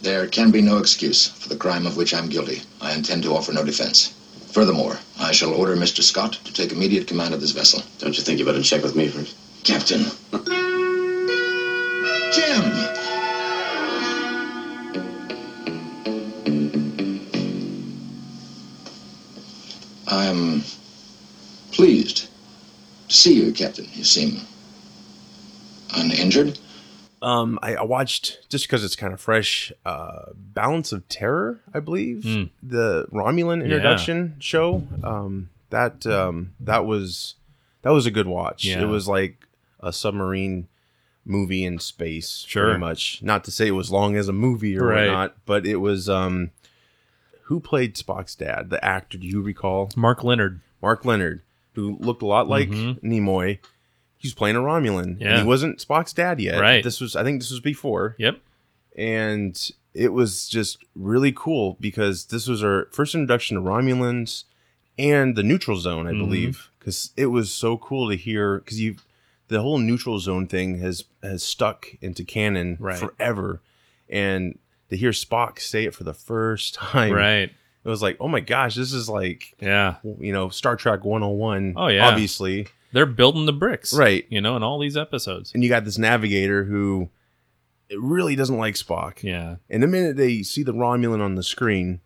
There 0.02 0.26
can 0.28 0.50
be 0.50 0.62
no 0.62 0.78
excuse 0.78 1.26
for 1.28 1.48
the 1.48 1.56
crime 1.56 1.86
of 1.86 1.96
which 1.96 2.14
I'm 2.14 2.28
guilty. 2.28 2.62
I 2.80 2.94
intend 2.94 3.22
to 3.24 3.34
offer 3.34 3.52
no 3.52 3.64
defense. 3.64 4.14
Furthermore, 4.52 4.98
I 5.18 5.32
shall 5.32 5.52
order 5.52 5.76
Mr. 5.76 6.02
Scott 6.02 6.34
to 6.44 6.52
take 6.52 6.72
immediate 6.72 7.06
command 7.06 7.34
of 7.34 7.40
this 7.40 7.50
vessel. 7.50 7.82
Don't 7.98 8.16
you 8.16 8.22
think 8.22 8.38
you 8.38 8.44
better 8.44 8.62
check 8.62 8.82
with 8.82 8.96
me 8.96 9.08
first? 9.08 9.36
Captain. 9.66 10.04
Jim! 12.32 12.62
I'm 20.08 20.62
pleased 21.72 22.28
to 23.08 23.14
see 23.14 23.42
you, 23.44 23.52
Captain. 23.52 23.86
You 23.92 24.04
seem 24.04 24.40
uninjured. 25.94 26.58
Um, 27.22 27.58
I, 27.62 27.76
I 27.76 27.82
watched 27.82 28.48
just 28.48 28.66
because 28.66 28.84
it's 28.84 28.94
kind 28.94 29.12
of 29.12 29.20
fresh. 29.20 29.72
Uh, 29.84 30.26
Balance 30.34 30.92
of 30.92 31.08
Terror, 31.08 31.60
I 31.74 31.80
believe, 31.80 32.22
Hmm. 32.24 32.44
the 32.62 33.06
Romulan 33.12 33.62
introduction 33.64 34.36
show. 34.38 34.86
Um, 35.02 35.48
that 35.70 36.06
um, 36.06 36.52
that 36.60 36.84
was 36.86 37.34
that 37.82 37.90
was 37.90 38.06
a 38.06 38.10
good 38.10 38.26
watch. 38.28 38.64
Yeah. 38.64 38.82
It 38.82 38.86
was 38.86 39.08
like 39.08 39.45
a 39.80 39.92
submarine 39.92 40.68
movie 41.24 41.64
in 41.64 41.78
space, 41.78 42.44
Sure. 42.46 42.66
pretty 42.66 42.78
much. 42.80 43.20
Not 43.22 43.44
to 43.44 43.50
say 43.50 43.66
it 43.68 43.72
was 43.72 43.90
long 43.90 44.16
as 44.16 44.28
a 44.28 44.32
movie 44.32 44.78
or 44.78 44.86
Right. 44.86 45.06
whatnot, 45.06 45.36
but 45.44 45.66
it 45.66 45.76
was. 45.76 46.08
Um, 46.08 46.50
who 47.44 47.60
played 47.60 47.94
Spock's 47.94 48.34
dad? 48.34 48.70
The 48.70 48.84
actor? 48.84 49.18
Do 49.18 49.26
you 49.26 49.40
recall? 49.40 49.90
Mark 49.96 50.24
Lenard. 50.24 50.60
Mark 50.82 51.04
Lenard, 51.04 51.42
who 51.74 51.96
looked 52.00 52.22
a 52.22 52.26
lot 52.26 52.48
like 52.48 52.68
Nimoy. 52.70 53.58
He 54.18 54.26
was 54.28 54.34
playing 54.34 54.56
a 54.56 54.60
Romulan. 54.60 55.14
Mm-hmm. 55.14 55.22
Yeah. 55.22 55.28
And 55.30 55.38
he 55.42 55.46
wasn't 55.46 55.78
Spock's 55.78 56.12
dad 56.12 56.40
yet. 56.40 56.60
Right. 56.60 56.82
This 56.82 57.00
was, 57.00 57.14
I 57.16 57.22
think, 57.22 57.40
this 57.40 57.50
was 57.50 57.60
before 57.60 58.16
Yep. 58.18 58.38
and 58.96 59.70
it 59.94 60.12
was 60.12 60.48
just 60.48 60.78
really 60.94 61.32
cool 61.32 61.76
because 61.80 62.26
this 62.26 62.46
was 62.48 62.62
our 62.62 62.88
first 62.92 63.14
introduction 63.14 63.56
to 63.56 63.62
Romulans 63.62 64.44
and 64.98 65.36
the 65.36 65.42
neutral 65.42 65.76
zone, 65.78 66.06
I 66.06 66.12
Mhm. 66.12 66.18
believe, 66.18 66.70
because 66.78 67.10
it 67.16 67.26
was 67.26 67.50
so 67.52 67.76
cool 67.78 68.10
to 68.10 68.16
hear 68.16 68.58
because 68.58 68.80
you 68.80 68.96
the 69.48 69.62
whole 69.62 69.78
neutral 69.78 70.18
zone 70.18 70.46
thing 70.46 70.78
has 70.78 71.04
has 71.22 71.42
stuck 71.42 71.88
into 72.00 72.24
canon 72.24 72.76
Right. 72.80 72.98
forever, 72.98 73.60
and 74.08 74.58
to 74.90 74.96
hear 74.96 75.10
Spock 75.10 75.58
say 75.60 75.84
it 75.84 75.94
for 75.94 76.04
the 76.04 76.14
first 76.14 76.74
time, 76.92 77.12
Right. 77.12 77.50
it 77.84 77.88
was 77.88 78.02
like, 78.02 78.16
oh 78.20 78.28
my 78.28 78.40
gosh, 78.40 78.74
this 78.74 78.92
is 78.92 79.08
like 79.08 79.54
Yeah. 79.60 79.96
you 80.20 80.32
know 80.32 80.48
Star 80.48 80.76
Trek 80.76 81.04
101. 81.04 81.74
Oh, 81.76 81.88
yeah. 81.88 82.08
obviously, 82.08 82.68
They're 82.92 83.06
building 83.06 83.46
the 83.46 83.52
bricks. 83.52 83.92
Right. 83.94 84.26
You 84.30 84.40
know, 84.40 84.56
in 84.56 84.62
all 84.62 84.78
these 84.78 84.96
episodes. 84.96 85.52
and 85.54 85.62
you 85.62 85.68
got 85.68 85.84
this 85.84 85.98
navigator 85.98 86.64
who 86.64 87.10
it 87.88 88.00
really 88.00 88.34
doesn't 88.34 88.56
like 88.58 88.74
Spock. 88.74 89.22
Yeah. 89.22 89.56
And 89.70 89.82
the 89.82 89.86
minute 89.86 90.16
they 90.16 90.42
see 90.42 90.62
the 90.64 90.72
Romulan 90.74 91.20
on 91.20 91.36
the 91.36 91.42
screen, 91.44 92.00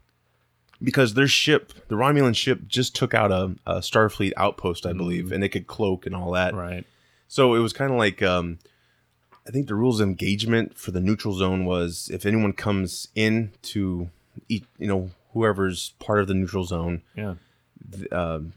because 0.83 1.14
their 1.14 1.29
ship, 1.29 1.72
the 1.88 1.94
Romulan 1.94 2.35
ship, 2.37 2.66
just 2.66 2.94
took 2.94 3.14
out 3.14 3.31
a, 3.33 3.55
a 3.66 3.76
Starfleet 3.81 4.33
outpost, 4.37 4.85
I 4.87 4.92
mm. 4.92 4.98
believe, 4.98 5.33
and 5.33 5.42
it 5.44 5.50
could 5.50 5.66
cloak 5.66 6.05
and 6.07 6.14
all 6.14 6.33
that. 6.33 6.55
Right. 6.55 6.85
So 7.32 7.54
it 7.54 7.60
was 7.60 7.72
kind 7.72 7.92
of 7.92 7.96
like, 7.96 8.22
um, 8.22 8.58
I 9.46 9.52
think 9.52 9.68
the 9.68 9.76
rules 9.76 10.00
of 10.00 10.08
engagement 10.08 10.76
for 10.76 10.90
the 10.90 11.00
neutral 11.00 11.32
zone 11.34 11.64
was 11.64 12.10
if 12.12 12.26
anyone 12.26 12.52
comes 12.52 13.06
in 13.14 13.52
to, 13.62 14.10
eat, 14.48 14.64
you 14.80 14.88
know, 14.88 15.10
whoever's 15.32 15.94
part 16.00 16.18
of 16.18 16.26
the 16.26 16.34
neutral 16.34 16.64
zone, 16.64 17.02
Yeah. 17.16 17.34
th- 17.88 18.02
It's 18.10 18.10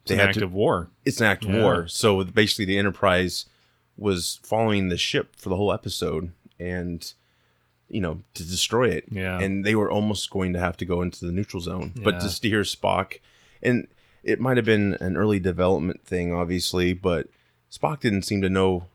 they 0.06 0.16
an 0.16 0.20
had 0.20 0.30
act 0.30 0.40
to. 0.40 0.46
of 0.46 0.54
war. 0.54 0.90
It's 1.06 1.22
an 1.22 1.28
act 1.28 1.46
of 1.46 1.52
Yeah. 1.52 1.62
war. 1.62 1.88
So 1.88 2.24
basically, 2.24 2.66
the 2.66 2.80
Enterprise 2.80 3.46
was 3.96 4.40
following 4.42 4.90
the 4.90 4.98
ship 4.98 5.36
for 5.36 5.50
the 5.50 5.56
whole 5.56 5.72
episode, 5.72 6.32
and 6.60 7.14
you 7.90 8.02
know 8.02 8.22
to 8.34 8.44
destroy 8.44 8.90
it. 8.90 9.06
Yeah. 9.12 9.40
And 9.40 9.64
they 9.64 9.76
were 9.76 9.92
almost 9.92 10.32
going 10.32 10.52
to 10.54 10.60
have 10.60 10.78
to 10.78 10.86
go 10.86 11.04
into 11.04 11.26
the 11.28 11.32
neutral 11.32 11.62
zone, 11.62 11.94
Yeah. 11.96 12.04
but 12.06 12.20
just 12.22 12.42
to 12.42 12.50
hear 12.50 12.62
Spock, 12.64 13.20
and 13.62 13.88
it 14.24 14.40
might 14.40 14.58
have 14.58 14.66
been 14.66 14.96
an 15.00 15.16
early 15.16 15.40
development 15.40 16.04
thing, 16.04 16.34
obviously, 16.34 16.94
but 16.94 17.28
Spock 17.74 18.00
didn't 18.02 18.22
seem 18.24 18.42
to 18.42 18.50
know 18.50 18.86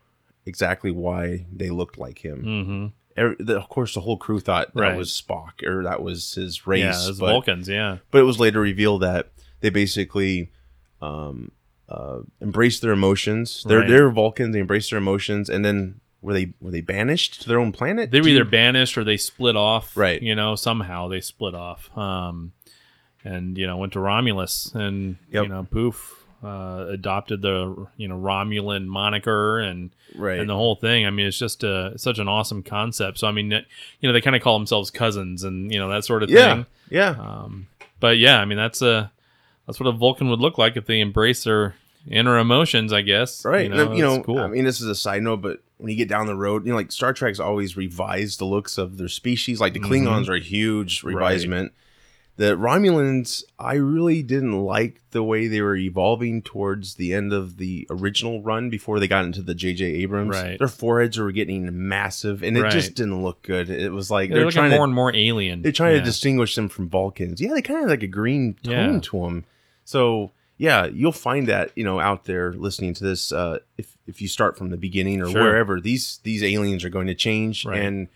exactly 0.45 0.91
why 0.91 1.45
they 1.53 1.69
looked 1.69 1.97
like 1.97 2.23
him. 2.23 2.43
Mm-hmm. 2.43 2.85
Every- 3.17 3.35
the- 3.39 3.57
of 3.57 3.67
course, 3.69 3.93
the 3.93 4.01
whole 4.01 4.17
crew 4.17 4.39
thought 4.39 4.73
that 4.73 4.79
Right. 4.79 4.97
was 4.97 5.09
Spock 5.11 5.61
or 5.67 5.83
that 5.83 6.01
was 6.01 6.35
his 6.35 6.65
race. 6.65 6.81
Yeah. 6.83 7.07
But- 7.19 7.31
Vulcans. 7.31 7.67
Yeah. 7.67 7.97
but 8.11 8.19
it 8.19 8.23
was 8.23 8.39
later 8.39 8.61
revealed 8.61 9.01
that 9.01 9.29
they 9.61 9.69
basically 9.69 10.49
um, 11.01 11.51
uh, 11.89 12.19
embraced 12.41 12.81
their 12.81 12.91
emotions. 12.91 13.63
They're 13.67 13.79
Right. 13.79 13.87
they're 13.89 14.09
Vulcans. 14.09 14.53
They 14.53 14.59
embraced 14.59 14.89
their 14.91 14.99
emotions, 14.99 15.49
and 15.49 15.63
then 15.65 15.99
were 16.21 16.33
they 16.33 16.53
were 16.61 16.71
they 16.71 16.81
banished 16.81 17.41
to 17.41 17.47
their 17.47 17.59
own 17.59 17.71
planet? 17.71 18.11
They 18.11 18.19
were 18.21 18.27
either 18.27 18.43
banished 18.45 18.97
or 18.97 19.03
they 19.05 19.17
split 19.17 19.55
off. 19.55 19.95
Right. 19.97 20.21
You 20.21 20.35
know, 20.35 20.55
somehow 20.55 21.07
they 21.07 21.21
split 21.21 21.55
off. 21.55 21.89
Um, 21.97 22.51
and 23.23 23.57
you 23.57 23.65
know 23.67 23.77
went 23.77 23.93
to 23.93 23.99
Romulus, 23.99 24.71
and 24.73 25.17
Yep. 25.31 25.43
you 25.43 25.49
know, 25.49 25.67
poof, 25.69 26.18
uh, 26.43 26.85
adopted 26.89 27.41
the 27.41 27.87
you 27.97 28.07
know 28.07 28.15
Romulan 28.17 28.85
moniker 28.85 29.59
and 29.59 29.89
right. 30.15 30.39
and 30.39 30.49
the 30.49 30.55
whole 30.55 30.75
thing. 30.75 31.05
I 31.05 31.09
mean, 31.09 31.25
it's 31.27 31.37
just 31.37 31.63
uh 31.63 31.91
it's 31.93 32.03
such 32.03 32.19
an 32.19 32.27
awesome 32.27 32.63
concept. 32.63 33.17
So 33.19 33.27
I 33.27 33.31
mean, 33.31 33.51
you 33.51 33.61
know, 34.03 34.13
they 34.13 34.21
kind 34.21 34.35
of 34.35 34.41
call 34.41 34.57
themselves 34.57 34.89
cousins 34.91 35.43
and 35.43 35.71
you 35.73 35.79
know 35.79 35.89
that 35.89 36.05
sort 36.05 36.23
of 36.23 36.29
yeah, 36.29 36.55
thing. 36.55 36.65
yeah, 36.89 37.09
Um, 37.09 37.67
but 37.99 38.17
yeah, 38.17 38.39
I 38.39 38.45
mean 38.45 38.57
that's 38.57 38.81
a 38.81 39.11
that's 39.67 39.79
what 39.79 39.87
a 39.87 39.91
Vulcan 39.91 40.29
would 40.29 40.39
look 40.39 40.57
like 40.57 40.77
if 40.77 40.85
they 40.85 40.99
embrace 40.99 41.43
their 41.43 41.75
inner 42.09 42.37
emotions. 42.37 42.93
I 42.93 43.01
guess. 43.01 43.43
right. 43.45 43.63
You 43.63 43.69
know, 43.69 43.85
know, 43.85 43.93
you 43.93 44.01
know 44.03 44.23
cool. 44.23 44.39
I 44.39 44.47
mean, 44.47 44.63
this 44.65 44.79
is 44.81 44.87
a 44.87 44.95
side 44.95 45.21
note, 45.23 45.41
but 45.41 45.61
when 45.77 45.91
you 45.91 45.97
get 45.97 46.07
down 46.09 46.25
the 46.25 46.35
road, 46.35 46.65
you 46.65 46.71
know, 46.71 46.77
like 46.77 46.91
Star 46.91 47.13
Trek's 47.13 47.39
always 47.39 47.75
revised 47.77 48.39
the 48.39 48.45
looks 48.45 48.77
of 48.77 48.97
their 48.97 49.07
species. 49.09 49.59
Like 49.61 49.73
the 49.73 49.79
Mhm. 49.79 49.89
Klingons 50.05 50.29
are 50.29 50.35
a 50.35 50.39
huge 50.41 51.03
revisement. 51.03 51.69
The 52.39 52.55
Romulans, 52.55 53.43
I 53.59 53.73
really 53.73 54.23
didn't 54.23 54.57
like 54.63 55.01
the 55.11 55.21
way 55.21 55.47
they 55.49 55.59
were 55.59 55.75
evolving 55.75 56.41
towards 56.41 56.95
the 56.95 57.13
end 57.13 57.33
of 57.33 57.57
the 57.57 57.85
original 57.89 58.41
run 58.41 58.69
before 58.69 58.97
they 59.01 59.09
got 59.09 59.25
into 59.25 59.41
the 59.41 59.53
J.J. 59.53 59.83
Abrams. 59.85 60.29
Right. 60.37 60.57
Their 60.57 60.69
foreheads 60.69 61.17
were 61.17 61.33
getting 61.33 61.89
massive, 61.89 62.41
and 62.41 62.55
it 62.57 62.61
Right. 62.61 62.71
just 62.71 62.95
didn't 62.95 63.21
look 63.23 63.41
good. 63.41 63.69
It 63.69 63.91
was 63.91 64.09
like 64.09 64.29
they're, 64.29 64.37
they're, 64.37 64.45
looking 64.45 64.55
trying 64.57 64.69
more 64.71 64.77
to 64.79 64.83
and 64.85 64.93
more 64.95 65.13
alien. 65.13 65.63
they're 65.63 65.73
trying 65.73 65.95
Yeah. 65.95 65.99
to 65.99 66.05
distinguish 66.05 66.55
them 66.55 66.69
from 66.69 66.87
Vulcans. 66.87 67.41
Yeah, 67.41 67.53
they 67.53 67.61
kind 67.61 67.83
of 67.83 67.89
like 67.89 68.03
a 68.03 68.07
green 68.07 68.53
tone 68.63 68.93
Yeah. 68.93 68.99
to 69.01 69.19
them. 69.19 69.43
So 69.83 70.31
yeah, 70.57 70.85
you'll 70.85 71.11
find 71.11 71.45
that 71.47 71.71
you 71.75 71.83
know 71.83 71.99
out 71.99 72.23
there 72.23 72.53
listening 72.53 72.93
to 72.93 73.03
this. 73.03 73.33
Uh, 73.33 73.59
if 73.77 73.97
if 74.07 74.21
you 74.21 74.29
start 74.29 74.57
from 74.57 74.69
the 74.69 74.77
beginning 74.77 75.21
or 75.21 75.29
Sure. 75.29 75.43
wherever, 75.43 75.81
these 75.81 76.21
these 76.23 76.41
aliens 76.41 76.85
are 76.85 76.89
going 76.89 77.07
to 77.07 77.15
change. 77.15 77.65
Right. 77.65 77.81
And 77.81 78.07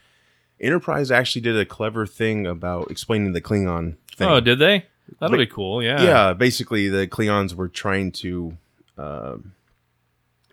Enterprise 0.62 1.12
actually 1.12 1.42
did 1.42 1.58
a 1.58 1.66
clever 1.66 2.06
thing 2.06 2.48
about 2.48 2.90
explaining 2.90 3.34
the 3.34 3.42
Klingon 3.42 3.98
thing. 4.16 4.28
Oh, 4.30 4.40
did 4.40 4.60
they? 4.60 4.86
That'll 5.20 5.32
But- 5.38 5.38
be 5.44 5.48
cool. 5.48 5.84
Yeah. 5.84 6.02
yeah. 6.04 6.34
basically 6.34 6.90
the 6.90 7.08
Klingons 7.08 7.54
were 7.56 7.68
trying 7.68 8.12
to 8.14 8.58
uh, 8.98 9.38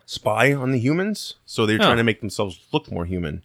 spy 0.07 0.53
on 0.53 0.73
the 0.73 0.79
humans, 0.79 1.35
so 1.47 1.67
they're 1.67 1.79
Huh. 1.79 1.85
trying 1.85 1.97
to 1.99 2.05
make 2.05 2.21
themselves 2.21 2.59
look 2.73 2.91
more 2.91 3.05
human. 3.05 3.43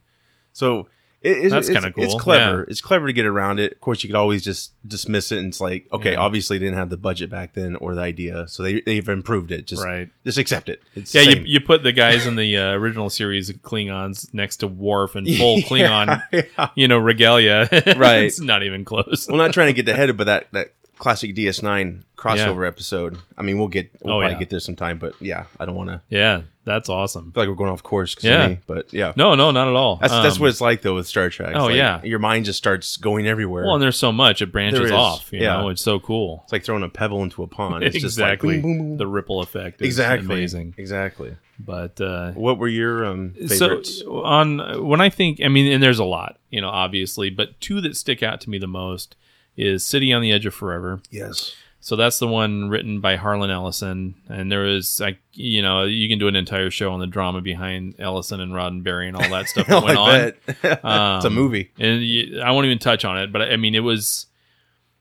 So 0.53 0.87
it, 1.25 1.37
it's, 1.45 1.51
That's 1.51 1.69
kinda 1.69 1.91
cool. 1.91 2.03
It's 2.03 2.15
clever. 2.15 2.59
yeah. 2.59 2.65
It's 2.67 2.81
clever 2.81 3.07
to 3.07 3.13
get 3.13 3.25
around 3.25 3.59
it. 3.59 3.73
Of 3.73 3.81
course, 3.81 4.03
you 4.03 4.09
could 4.09 4.15
always 4.15 4.43
just 4.43 4.71
dismiss 4.87 5.31
it, 5.31 5.39
and 5.39 5.47
it's 5.47 5.59
like, 5.59 5.87
okay, 5.91 6.11
Yeah. 6.13 6.19
obviously 6.19 6.57
they 6.57 6.65
didn't 6.65 6.77
have 6.77 6.89
the 6.89 6.97
budget 6.97 7.29
back 7.29 7.53
then 7.53 7.75
or 7.77 7.95
the 7.95 8.01
idea, 8.01 8.47
so 8.47 8.63
they 8.63 8.81
they've 8.81 9.07
improved 9.09 9.51
it. 9.51 9.65
Just 9.67 9.83
Right. 9.83 10.09
just 10.23 10.37
accept 10.37 10.69
it. 10.69 10.81
It's 10.95 11.13
Yeah, 11.15 11.21
you, 11.23 11.41
you 11.45 11.59
put 11.59 11.83
the 11.83 11.91
guys 11.91 12.25
in 12.27 12.35
the 12.35 12.57
uh, 12.57 12.71
original 12.73 13.09
series 13.09 13.49
of 13.49 13.57
Klingons 13.63 14.33
next 14.33 14.57
to 14.57 14.67
Worf 14.67 15.15
and 15.15 15.27
full 15.37 15.57
Klingon, 15.59 16.21
Yeah. 16.31 16.69
you 16.75 16.87
know, 16.87 16.97
regalia. 16.97 17.67
Right. 17.97 18.23
it's 18.25 18.39
not 18.39 18.63
even 18.63 18.85
close. 18.85 19.27
Well, 19.27 19.37
not 19.37 19.53
trying 19.53 19.73
to 19.73 19.81
get 19.81 19.91
ahead 19.91 20.09
of, 20.09 20.17
but 20.17 20.25
that 20.25 20.47
that 20.53 20.73
classic 20.97 21.35
DS9 21.35 22.03
crossover 22.17 22.67
episode. 22.67 23.17
I 23.37 23.41
mean, 23.41 23.57
we'll 23.57 23.67
get 23.67 23.91
we'll 24.01 24.15
Oh, 24.15 24.19
probably 24.19 24.33
yeah. 24.35 24.39
get 24.39 24.49
there 24.49 24.59
sometime, 24.59 24.97
but 24.97 25.13
yeah, 25.21 25.45
I 25.59 25.65
don't 25.65 25.75
want 25.75 25.89
to. 25.89 26.01
yeah, 26.09 26.41
that's 26.63 26.89
awesome. 26.89 27.31
feel 27.33 27.43
like 27.43 27.49
we're 27.49 27.55
going 27.55 27.69
off 27.71 27.83
course. 27.83 28.15
Yeah. 28.21 28.47
me, 28.47 28.59
but 28.65 28.91
yeah. 28.93 29.11
No, 29.15 29.35
no, 29.35 29.51
not 29.51 29.67
at 29.67 29.75
all. 29.75 29.97
That's 29.97 30.13
that's 30.13 30.35
Um, 30.37 30.41
what 30.41 30.49
it's 30.49 30.61
like 30.61 30.81
though 30.81 30.95
with 30.95 31.07
Star 31.07 31.29
Trek. 31.29 31.49
It's 31.49 31.59
Oh, 31.59 31.65
like 31.65 31.75
yeah. 31.75 32.01
your 32.03 32.19
mind 32.19 32.45
just 32.45 32.57
starts 32.57 32.97
going 32.97 33.27
everywhere. 33.27 33.65
Well, 33.65 33.75
and 33.75 33.83
there's 33.83 33.97
so 33.97 34.11
much 34.11 34.41
it 34.41 34.51
branches 34.51 34.91
off. 34.91 35.31
You 35.33 35.41
yeah. 35.41 35.57
know, 35.57 35.69
it's 35.69 35.81
so 35.83 35.99
cool. 35.99 36.41
it's 36.45 36.53
like 36.53 36.63
throwing 36.63 36.83
a 36.83 36.89
pebble 36.89 37.21
into 37.23 37.43
a 37.43 37.47
pond. 37.47 37.83
It's 37.83 37.95
just 37.99 38.17
like 38.17 38.33
exactly. 38.33 38.61
boom, 38.61 38.77
boom, 38.77 38.87
boom. 38.89 38.97
The 38.97 39.07
ripple 39.07 39.41
effect 39.41 39.81
exactly 39.81 40.25
amazing. 40.25 40.75
Exactly. 40.77 41.35
But 41.59 42.01
uh, 42.01 42.31
What 42.31 42.57
were 42.57 42.67
your 42.67 43.05
um, 43.05 43.31
favorites? 43.33 43.99
So 43.99 44.23
on 44.23 44.85
when 44.87 44.99
I 45.01 45.09
think, 45.09 45.41
I 45.43 45.47
mean, 45.49 45.71
and 45.71 45.81
there's 45.83 45.99
a 45.99 46.03
lot, 46.05 46.37
you 46.49 46.59
know, 46.61 46.69
obviously, 46.69 47.29
but 47.29 47.59
two 47.61 47.79
that 47.81 47.95
stick 47.95 48.23
out 48.23 48.41
to 48.41 48.49
me 48.49 48.57
the 48.57 48.67
most 48.67 49.15
is 49.57 49.83
City 49.85 50.11
on 50.13 50.21
the 50.21 50.31
Edge 50.31 50.45
of 50.45 50.53
Forever. 50.53 51.01
yes. 51.11 51.55
So 51.81 51.95
that's 51.95 52.17
the 52.17 52.27
one 52.27 52.69
written 52.69 52.99
by 52.99 53.15
Harlan 53.15 53.51
Ellison, 53.51 54.15
and 54.27 54.51
there 54.51 54.65
is 54.65 54.99
like 54.99 55.19
you 55.33 55.61
know 55.61 55.83
you 55.83 56.09
can 56.09 56.17
do 56.17 56.27
an 56.27 56.35
entire 56.35 56.71
show 56.71 56.91
on 56.91 56.99
the 56.99 57.05
drama 57.05 57.41
behind 57.41 57.93
Ellison 57.99 58.39
and 58.39 58.53
Roddenberry 58.53 59.07
and 59.07 59.15
all 59.15 59.29
that 59.29 59.47
stuff 59.47 59.67
that 59.67 59.83
went 59.83 59.95
on. 59.99 60.09
bet. 60.09 60.37
it's 60.47 60.63
a 60.83 60.87
Um, 61.27 61.33
movie. 61.35 61.71
and 61.77 62.01
you, 62.03 62.41
I 62.41 62.49
won't 62.49 62.65
even 62.65 62.79
touch 62.79 63.05
on 63.05 63.19
it. 63.19 63.31
But 63.31 63.43
I 63.43 63.57
mean, 63.57 63.75
it 63.75 63.81
was, 63.81 64.25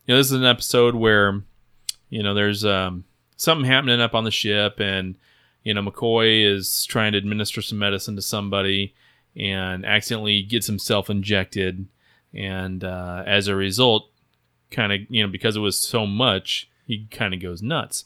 you 0.07 0.13
know, 0.13 0.19
this 0.19 0.27
is 0.27 0.33
an 0.35 0.45
episode 0.45 0.95
where, 0.95 1.41
you 2.11 2.23
know, 2.23 2.35
there's 2.35 2.67
um, 2.67 3.05
something 3.39 3.65
happening 3.65 4.03
up 4.03 4.15
on 4.15 4.25
the 4.25 4.31
ship, 4.31 4.79
and 4.79 5.15
you 5.63 5.73
know, 5.73 5.81
McCoy 5.81 6.45
is 6.47 6.85
trying 6.85 7.13
to 7.13 7.19
administer 7.19 7.63
some 7.63 7.79
medicine 7.79 8.15
to 8.17 8.21
somebody, 8.23 8.95
and 9.35 9.87
accidentally 9.87 10.43
gets 10.43 10.67
himself 10.67 11.09
injected, 11.09 11.87
and 12.35 12.85
uh, 12.85 13.23
as 13.27 13.49
a 13.49 13.57
result, 13.57 14.11
kind 14.75 14.93
of, 14.93 15.01
you 15.09 15.23
know, 15.23 15.29
because 15.31 15.57
it 15.57 15.61
was 15.61 15.79
so 15.79 16.07
much, 16.07 16.69
he 16.87 17.07
kind 17.11 17.33
of 17.35 17.41
goes 17.41 17.63
nuts. 17.63 18.05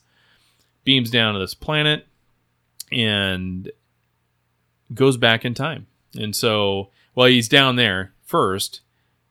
Beams 0.84 1.10
down 1.10 1.34
to 1.34 1.40
this 1.40 1.54
planet, 1.54 2.06
and 2.90 3.70
goes 4.94 5.16
back 5.16 5.44
in 5.44 5.54
time. 5.54 5.86
And 6.18 6.34
so, 6.34 6.90
well, 7.14 7.26
he's 7.26 7.48
down 7.48 7.76
there 7.76 8.12
first, 8.22 8.80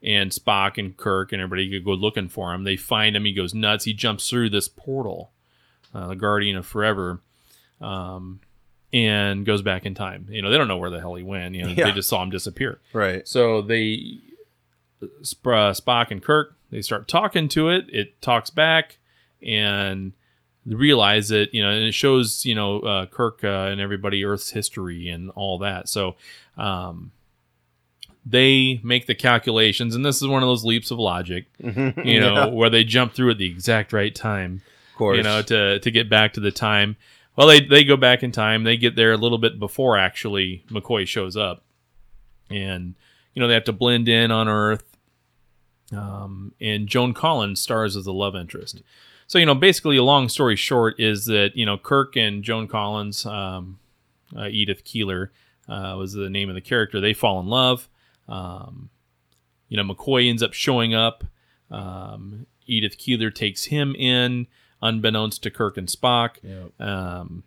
and 0.04 0.32
Spock 0.32 0.78
and 0.78 0.95
Kirk 0.95 1.32
and 1.34 1.41
everybody 1.41 1.80
go 1.80 1.91
looking 1.93 2.30
for 2.30 2.54
him. 2.54 2.63
They 2.63 2.76
find 2.76 3.15
him. 3.15 3.26
He 3.26 3.34
goes 3.34 3.54
nuts. 3.54 3.86
He 3.86 3.93
jumps 3.93 4.30
through 4.30 4.52
this 4.52 4.67
portal, 4.67 5.32
uh, 5.93 6.08
the 6.08 6.15
Guardian 6.15 6.58
of 6.58 6.65
Forever, 6.67 7.21
um, 7.82 8.39
and 8.93 9.45
goes 9.45 9.62
back 9.63 9.86
in 9.86 9.95
time. 9.95 10.28
You 10.30 10.41
know, 10.43 10.52
they 10.52 10.58
don't 10.58 10.67
know 10.67 10.78
where 10.78 10.91
the 10.91 11.00
hell 11.00 11.15
he 11.15 11.23
went. 11.23 11.56
You 11.56 11.63
know, 11.63 11.69
Yeah. 11.69 11.86
they 11.86 11.91
just 11.93 12.10
saw 12.10 12.21
him 12.21 12.30
disappear. 12.30 12.80
Right. 12.93 13.28
So 13.28 13.62
they, 13.63 14.19
Sp- 15.26 15.47
uh, 15.47 15.73
Spock 15.73 16.12
and 16.12 16.21
Kirk, 16.21 16.57
they 16.71 16.82
start 16.82 17.08
talking 17.08 17.47
to 17.49 17.69
it. 17.69 17.86
It 17.89 18.21
talks 18.21 18.49
back, 18.49 18.97
and 19.41 20.13
realize 20.65 21.30
that 21.30 21.53
you 21.53 21.63
know, 21.63 21.69
and 21.69 21.86
it 21.86 21.93
shows 21.93 22.45
you 22.45 22.56
know 22.56 22.80
uh, 22.82 23.06
Kirk 23.06 23.43
uh, 23.43 23.47
and 23.71 23.80
everybody 23.80 24.25
Earth's 24.25 24.51
history 24.51 25.10
and 25.10 25.30
all 25.32 25.58
that. 25.60 25.88
So 25.89 26.15
um, 26.58 27.12
they 28.25 28.80
make 28.84 29.06
the 29.08 29.15
calculations, 29.15 29.95
and 29.95 30.06
this 30.06 30.21
is 30.21 30.27
one 30.27 30.43
of 30.43 30.47
those 30.47 30.65
leaps 30.65 30.91
of 30.91 30.99
logic, 30.99 31.45
you 31.60 32.19
know, 32.19 32.34
Yeah, 32.34 32.45
where 32.47 32.69
they 32.69 32.84
jump 32.84 33.13
through 33.13 33.32
at 33.32 33.38
the 33.38 33.49
exact 33.49 33.93
right 33.93 34.13
time 34.13 34.62
of 34.91 34.97
course. 34.97 35.17
you 35.17 35.23
know, 35.23 35.41
to 35.43 35.80
to 35.80 35.91
get 35.91 36.10
back 36.10 36.34
to 36.34 36.39
the 36.39 36.51
time. 36.51 36.97
Well, 37.36 37.47
they 37.47 37.62
they 37.62 37.84
go 37.84 37.95
back 37.97 38.23
in 38.23 38.32
time. 38.32 38.63
They 38.63 38.77
get 38.77 38.95
there 38.95 39.12
a 39.13 39.17
little 39.17 39.38
bit 39.38 39.60
before 39.60 39.97
actually 39.97 40.65
McCoy 40.69 41.08
shows 41.08 41.38
up, 41.38 41.63
and 42.49 42.95
you 43.34 43.41
know 43.41 43.47
they 43.47 43.53
have 43.53 43.65
to 43.65 43.73
blend 43.73 44.10
in 44.10 44.32
on 44.32 44.47
Earth. 44.47 44.96
Um, 45.95 46.54
and 46.60 46.88
Joan 46.88 47.13
Collins 47.13 47.62
stars 47.62 47.95
as 47.95 48.06
the 48.06 48.13
love 48.13 48.36
interest. 48.36 48.82
So 49.28 49.39
you 49.39 49.45
know, 49.45 49.56
basically, 49.56 49.97
a 49.97 50.04
long 50.04 50.30
story 50.30 50.56
short 50.56 51.00
is 51.00 51.26
that 51.26 51.52
you 51.56 51.65
know 51.65 51.78
Kirk 51.78 52.15
and 52.15 52.43
Joan 52.43 52.67
Collins, 52.67 53.26
um, 53.26 53.80
uh, 54.36 54.47
Edith 54.47 54.84
Keeler 54.84 55.32
uh, 55.67 55.95
was 55.97 56.13
the 56.13 56.30
name 56.30 56.50
of 56.50 56.56
the 56.56 56.62
character. 56.62 57.00
They 57.00 57.13
fall 57.13 57.39
in 57.39 57.47
love. 57.47 57.89
Um, 58.28 58.89
you 59.69 59.78
know, 59.78 59.84
McCoy 59.84 60.30
ends 60.30 60.41
up 60.41 60.54
showing 60.54 60.93
up. 60.93 61.26
Um, 61.69 62.47
Edith 62.65 62.97
Keeler 62.97 63.32
takes 63.32 63.65
him 63.65 63.95
in, 63.95 64.47
unbeknownst 64.82 65.43
to 65.43 65.52
Kirk 65.52 65.78
and 65.78 65.88
Spock. 65.88 66.38
Um, 66.80 67.43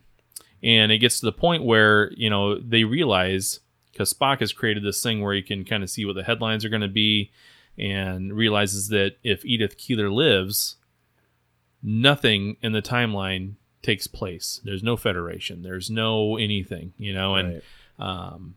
and 0.63 0.93
it 0.93 0.99
gets 0.99 1.21
to 1.21 1.27
the 1.27 1.33
point 1.33 1.65
where 1.65 2.13
you 2.13 2.29
know 2.29 2.59
they 2.59 2.85
realize 2.85 3.61
because 3.93 4.13
Spock 4.13 4.41
has 4.41 4.53
created 4.53 4.85
this 4.85 5.03
thing 5.03 5.23
where 5.23 5.35
you 5.35 5.43
can 5.43 5.65
kind 5.65 5.83
of 5.83 5.91
see 5.91 6.05
what 6.05 6.15
the 6.15 6.23
headlines 6.23 6.65
are 6.65 6.69
going 6.69 6.81
to 6.83 6.89
be, 6.89 7.31
and 7.81 8.35
realizes 8.35 8.89
that 8.89 9.17
if 9.25 9.45
Edith 9.45 9.79
Keeler 9.79 10.11
lives, 10.11 10.77
nothing 11.83 12.59
in 12.61 12.73
the 12.73 12.83
timeline 12.83 13.55
takes 13.83 14.07
place. 14.07 14.61
There's 14.63 14.83
no 14.83 14.99
Federation. 14.99 15.63
There's 15.63 15.91
no 15.91 16.37
anything, 16.37 16.93
you 16.99 17.15
know, 17.15 17.37
and 17.37 17.63
um, 17.99 18.57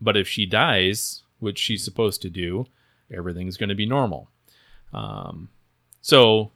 but 0.00 0.16
if 0.16 0.26
she 0.26 0.46
dies, 0.46 1.22
which 1.40 1.58
she's 1.58 1.84
supposed 1.84 2.22
to 2.22 2.30
do, 2.30 2.66
everything's 3.14 3.58
going 3.58 3.68
to 3.68 3.74
be 3.74 3.86
normal. 3.86 4.30
Um, 4.94 5.50
so, 6.00 6.50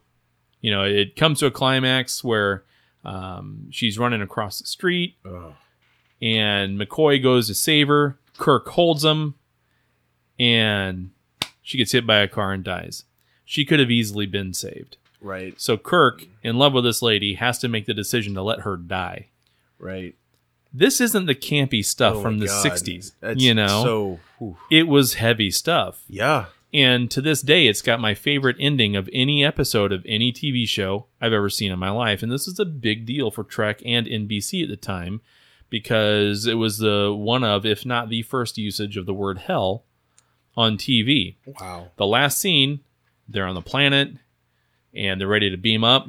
you 0.62 0.70
know, 0.70 0.84
it 0.84 1.14
comes 1.14 1.40
to 1.40 1.46
a 1.46 1.50
climax 1.50 2.24
where 2.24 2.64
um, 3.04 3.68
she's 3.70 3.98
running 3.98 4.22
across 4.22 4.60
the 4.60 4.66
street, 4.66 5.16
and 6.22 6.80
McCoy 6.80 7.22
goes 7.22 7.48
to 7.48 7.54
save 7.54 7.88
her. 7.88 8.18
Kirk 8.38 8.68
holds 8.68 9.04
him, 9.04 9.34
and 10.38 11.10
she 11.68 11.76
gets 11.76 11.92
hit 11.92 12.07
by 12.07 12.20
a 12.20 12.28
car 12.28 12.54
and 12.54 12.64
dies. 12.64 13.04
She 13.44 13.66
could 13.66 13.78
have 13.78 13.90
easily 13.90 14.24
been 14.24 14.54
saved. 14.54 14.96
Right. 15.20 15.52
So 15.61 15.76
Kirk, 15.76 16.24
in 16.42 16.57
love 16.57 16.72
with 16.72 16.85
this 16.85 17.02
lady, 17.02 17.35
has 17.35 17.59
to 17.59 17.68
make 17.68 17.85
the 17.85 17.92
decision 17.92 18.33
to 18.35 18.42
let 18.42 18.61
her 18.61 18.78
die. 18.78 19.26
Right. 19.78 20.14
This 20.72 20.98
isn't 20.98 21.26
the 21.26 21.35
campy 21.35 21.85
stuff 21.85 22.16
Oh 22.16 22.22
from 22.22 22.38
the 22.38 22.46
God. 22.46 22.64
60s. 22.64 23.12
That's 23.20 23.38
you 23.42 23.52
know, 23.52 24.18
So. 24.40 24.57
it 24.70 24.88
was 24.88 25.14
heavy 25.14 25.50
stuff. 25.50 26.04
Yeah. 26.09 26.46
And 26.72 27.11
to 27.11 27.20
this 27.20 27.42
day, 27.42 27.66
it's 27.66 27.83
got 27.83 28.00
my 28.00 28.14
favorite 28.14 28.57
ending 28.59 28.96
of 28.96 29.11
any 29.12 29.44
episode 29.44 29.92
of 29.92 30.07
any 30.07 30.33
TV 30.33 30.66
show 30.66 31.04
I've 31.20 31.35
ever 31.35 31.50
seen 31.50 31.70
in 31.70 31.78
my 31.78 31.90
life. 31.90 32.22
And 32.22 32.33
this 32.33 32.48
is 32.48 32.59
a 32.59 32.64
big 32.64 33.04
deal 33.04 33.31
for 33.31 33.44
Trek 33.44 33.83
and 33.85 34.07
NBC 34.07 34.62
at 34.62 34.70
the 34.70 34.76
time 34.76 35.20
because 35.68 36.46
it 36.46 36.54
was 36.54 36.78
the 36.78 37.14
one 37.14 37.44
of, 37.44 37.66
if 37.66 37.85
not 37.85 38.09
the 38.09 38.22
first 38.22 38.57
usage 38.57 38.96
of 38.96 39.04
the 39.04 39.12
word 39.12 39.37
hell 39.38 39.85
on 40.58 40.76
TV. 40.76 41.36
Wow. 41.60 41.92
The 41.96 42.06
last 42.06 42.38
scene, 42.40 42.80
they're 43.28 43.46
on 43.46 43.54
the 43.54 43.62
planet 43.62 44.10
and 44.94 45.20
they're 45.20 45.28
ready 45.28 45.50
to 45.50 45.56
beam 45.56 45.84
up. 45.84 46.08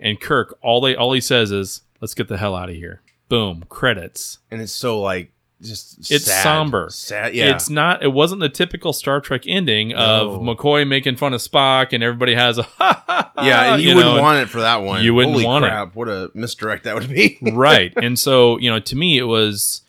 And 0.00 0.20
Kirk, 0.20 0.58
all 0.62 0.80
they 0.80 0.96
all 0.96 1.12
he 1.12 1.20
says 1.20 1.52
is, 1.52 1.82
"Let's 2.00 2.14
get 2.14 2.26
the 2.28 2.36
hell 2.38 2.56
out 2.56 2.68
of 2.68 2.74
here." 2.74 3.02
Boom, 3.28 3.64
credits. 3.68 4.38
And 4.50 4.60
it's 4.60 4.72
so 4.72 5.00
like 5.00 5.30
just 5.62 6.10
It's 6.10 6.24
sad. 6.24 6.42
somber. 6.42 6.88
Sad. 6.90 7.34
Yeah. 7.34 7.54
It's 7.54 7.70
not. 7.70 8.02
It 8.02 8.08
wasn't 8.12 8.40
the 8.40 8.48
typical 8.48 8.92
Star 8.92 9.20
Trek 9.20 9.42
ending 9.46 9.94
of. 9.94 10.40
McCoy 10.40 10.86
making 10.88 11.16
fun 11.16 11.32
of 11.34 11.40
Spock 11.40 11.92
and 11.92 12.02
everybody 12.02 12.34
has 12.34 12.58
a 12.58 12.62
ha 12.78 13.04
ha. 13.06 13.32
ha, 13.36 13.44
yeah, 13.46 13.74
and 13.74 13.82
you, 13.82 13.90
know, 13.90 13.96
wouldn't 13.96 14.14
and- 14.14 14.22
want 14.22 14.38
it 14.40 14.48
for 14.48 14.60
that 14.62 14.82
one. 14.82 15.04
You 15.04 15.14
wouldn't 15.14 15.34
Holy 15.34 15.46
want 15.46 15.64
it. 15.64 15.68
crap, 15.68 15.94
What 15.94 16.08
a 16.08 16.30
misdirect 16.34 16.82
that 16.84 16.96
would 16.96 17.08
be. 17.08 17.38
right. 17.52 17.92
And 18.02 18.18
so, 18.18 18.58
you 18.58 18.68
know, 18.70 18.80
to 18.80 18.96
me, 18.96 19.18
it 19.18 19.22
was, 19.24 19.82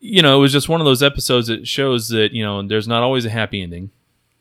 you 0.00 0.22
know, 0.22 0.38
it 0.38 0.40
was 0.40 0.52
just 0.52 0.68
one 0.68 0.80
of 0.80 0.84
those 0.84 1.02
episodes 1.02 1.48
that 1.48 1.66
shows 1.66 2.08
that, 2.08 2.32
you 2.32 2.44
know, 2.44 2.66
there's 2.66 2.88
not 2.88 3.02
always 3.02 3.24
a 3.24 3.30
happy 3.30 3.62
ending. 3.62 3.90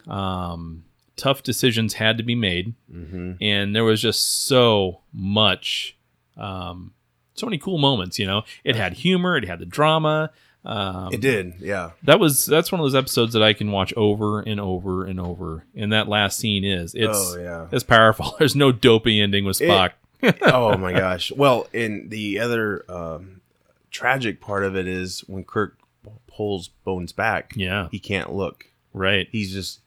Um, 0.07 0.83
tough 1.15 1.43
decisions 1.43 1.95
had 1.95 2.17
to 2.17 2.23
be 2.23 2.35
made. 2.35 2.73
mm-hmm. 2.91 3.33
And 3.41 3.75
there 3.75 3.83
was 3.83 4.01
just 4.01 4.45
so 4.45 5.01
much, 5.13 5.97
um, 6.37 6.93
so 7.33 7.45
many 7.45 7.57
cool 7.57 7.77
moments, 7.77 8.17
you 8.19 8.25
know. 8.25 8.43
It 8.63 8.75
had 8.75 8.93
humor, 8.93 9.37
it 9.37 9.45
had 9.45 9.59
the 9.59 9.65
drama. 9.65 10.31
Um, 10.65 11.13
It 11.13 11.21
did. 11.21 11.55
Yeah. 11.59 11.91
That 12.03 12.19
was 12.19 12.45
that's 12.45 12.71
one 12.71 12.81
of 12.81 12.85
those 12.85 12.95
episodes 12.95 13.33
that 13.33 13.43
I 13.43 13.53
can 13.53 13.71
watch 13.71 13.93
over 13.95 14.41
and 14.41 14.59
over 14.59 15.05
and 15.05 15.19
over. 15.19 15.65
And 15.75 15.93
that 15.93 16.07
last 16.09 16.37
scene 16.39 16.63
is 16.65 16.93
it's 16.93 17.33
oh 17.35 17.39
yeah. 17.39 17.67
it's 17.71 17.83
powerful. 17.83 18.35
There's 18.39 18.55
no 18.55 18.71
dopey 18.71 19.21
ending 19.21 19.45
with 19.45 19.61
It- 19.61 19.69
Spock. 19.69 19.91
oh 20.41 20.77
my 20.77 20.93
gosh. 20.93 21.31
Well, 21.31 21.67
in 21.73 22.09
the 22.09 22.39
other 22.39 22.83
um, 22.89 23.36
tragic 23.97 24.39
part 24.41 24.63
of 24.63 24.75
it 24.75 24.87
is 24.87 25.21
when 25.27 25.43
Kirk 25.43 25.77
pulls 26.27 26.67
Bones 26.85 27.11
back. 27.11 27.53
Yeah. 27.55 27.87
He 27.91 27.99
can't 27.99 28.33
look. 28.33 28.65
right. 28.93 29.27
He's 29.31 29.51
just 29.51 29.79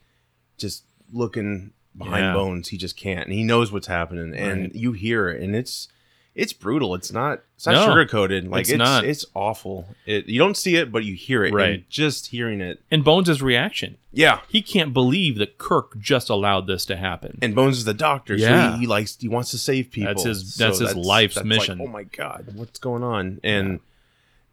just 0.59 0.85
looking 1.13 1.73
behind 1.97 2.25
Yeah. 2.27 2.35
Bones. 2.35 2.69
He 2.69 2.77
just 2.77 2.97
can't, 2.97 3.25
and 3.27 3.33
he 3.33 3.43
knows 3.43 3.73
what's 3.73 3.87
happening, 3.89 4.35
and 4.35 4.61
Right. 4.63 4.75
you 4.75 4.93
hear 4.93 5.29
it, 5.31 5.43
and 5.43 5.55
it's 5.57 5.89
it's 6.33 6.53
brutal. 6.53 6.95
It's 6.95 7.11
not 7.13 7.43
it's 7.57 7.67
not 7.67 7.73
No, 7.73 7.87
sugar 7.87 8.07
coated. 8.07 8.47
Like 8.49 8.61
it's 8.63 8.71
it's 8.71 8.79
not. 8.79 9.05
it's 9.05 9.25
awful. 9.35 9.87
It 10.07 10.27
you 10.29 10.39
don't 10.39 10.57
see 10.57 10.77
it, 10.77 10.93
but 10.93 11.05
you 11.05 11.15
hear 11.15 11.45
it. 11.45 11.53
Right. 11.53 11.71
And 11.75 11.91
just 11.91 12.29
hearing 12.29 12.61
it. 12.61 12.81
And 12.91 13.03
Bones' 13.03 13.43
reaction. 13.43 13.97
Yeah. 14.13 14.41
He 14.49 14.63
can't 14.63 14.93
believe 14.95 15.39
that 15.39 15.59
Kirk 15.59 15.99
just 15.99 16.31
allowed 16.31 16.67
this 16.69 16.85
to 16.87 16.97
happen. 16.97 17.39
And 17.43 17.55
Bones 17.55 17.79
is 17.79 17.85
the 17.85 17.95
doctor, 17.95 18.37
Yeah. 18.37 18.71
so 18.71 18.75
he, 18.77 18.81
he 18.83 18.87
likes 18.87 19.17
he 19.21 19.29
wants 19.29 19.51
to 19.51 19.59
save 19.59 19.91
people. 19.91 20.15
That's 20.15 20.23
his- 20.25 20.55
So 20.55 20.65
that's 20.67 20.79
his 20.79 20.95
life's 20.95 21.37
like, 21.37 21.47
mission. 21.47 21.81
oh 21.83 21.89
my 21.89 22.05
god, 22.05 22.47
what's 22.55 22.79
going 22.79 23.03
on? 23.03 23.41
And 23.43 23.81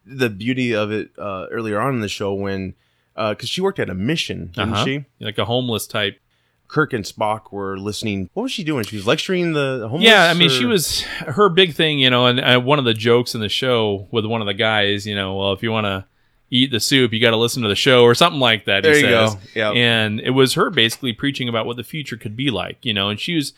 the 0.08 0.30
beauty 0.30 0.74
of 0.74 0.90
it 0.90 1.10
uh, 1.18 1.46
earlier 1.50 1.78
on 1.80 1.94
in 1.94 2.00
the 2.00 2.08
show 2.08 2.32
when 2.34 2.74
because 3.14 3.48
she 3.48 3.60
worked 3.60 3.78
at 3.80 3.90
a 3.90 3.94
mission, 3.94 4.50
didn't 4.54 4.72
Uh-huh. 4.74 4.84
she? 4.84 5.04
like 5.20 5.38
a 5.38 5.44
homeless 5.44 5.86
type. 5.86 6.20
Kirk 6.68 6.92
and 6.92 7.02
Spock 7.04 7.50
were 7.50 7.78
listening. 7.78 8.28
What 8.34 8.42
was 8.44 8.52
she 8.52 8.62
doing? 8.62 8.84
She 8.84 8.96
was 8.96 9.06
lecturing 9.06 9.54
the 9.54 9.86
homeless. 9.90 10.08
Yeah, 10.08 10.24
I 10.30 10.34
mean, 10.34 10.50
she 10.50 10.66
was 10.66 11.00
her 11.00 11.48
big 11.48 11.72
thing, 11.74 11.98
you 11.98 12.10
know. 12.10 12.26
And 12.26 12.38
uh, 12.40 12.60
one 12.60 12.78
of 12.78 12.84
the 12.84 12.92
jokes 12.92 13.34
in 13.34 13.40
the 13.40 13.48
show 13.48 14.06
with 14.10 14.26
one 14.26 14.42
of 14.42 14.46
the 14.46 14.52
guys, 14.54 15.06
you 15.06 15.14
know, 15.16 15.34
well, 15.36 15.52
if 15.54 15.62
you 15.62 15.72
want 15.72 15.86
to 15.86 16.04
eat 16.50 16.70
the 16.70 16.78
soup, 16.80 17.12
you 17.14 17.20
got 17.20 17.30
to 17.30 17.36
listen 17.38 17.62
to 17.62 17.68
the 17.70 17.74
show 17.74 18.02
or 18.04 18.14
something 18.14 18.38
like 18.40 18.66
that. 18.66 18.84
he 18.84 18.90
There 18.90 19.00
you 19.00 19.06
says. 19.06 19.34
go. 19.34 19.40
Yeah. 19.54 19.70
and 19.72 20.20
it 20.20 20.30
was 20.30 20.54
her 20.54 20.68
basically 20.70 21.12
preaching 21.14 21.48
about 21.48 21.64
what 21.66 21.76
the 21.78 21.84
future 21.84 22.16
could 22.18 22.36
be 22.36 22.50
like, 22.50 22.84
you 22.84 22.92
know. 22.92 23.08
And 23.08 23.18
she 23.18 23.34
was 23.34 23.54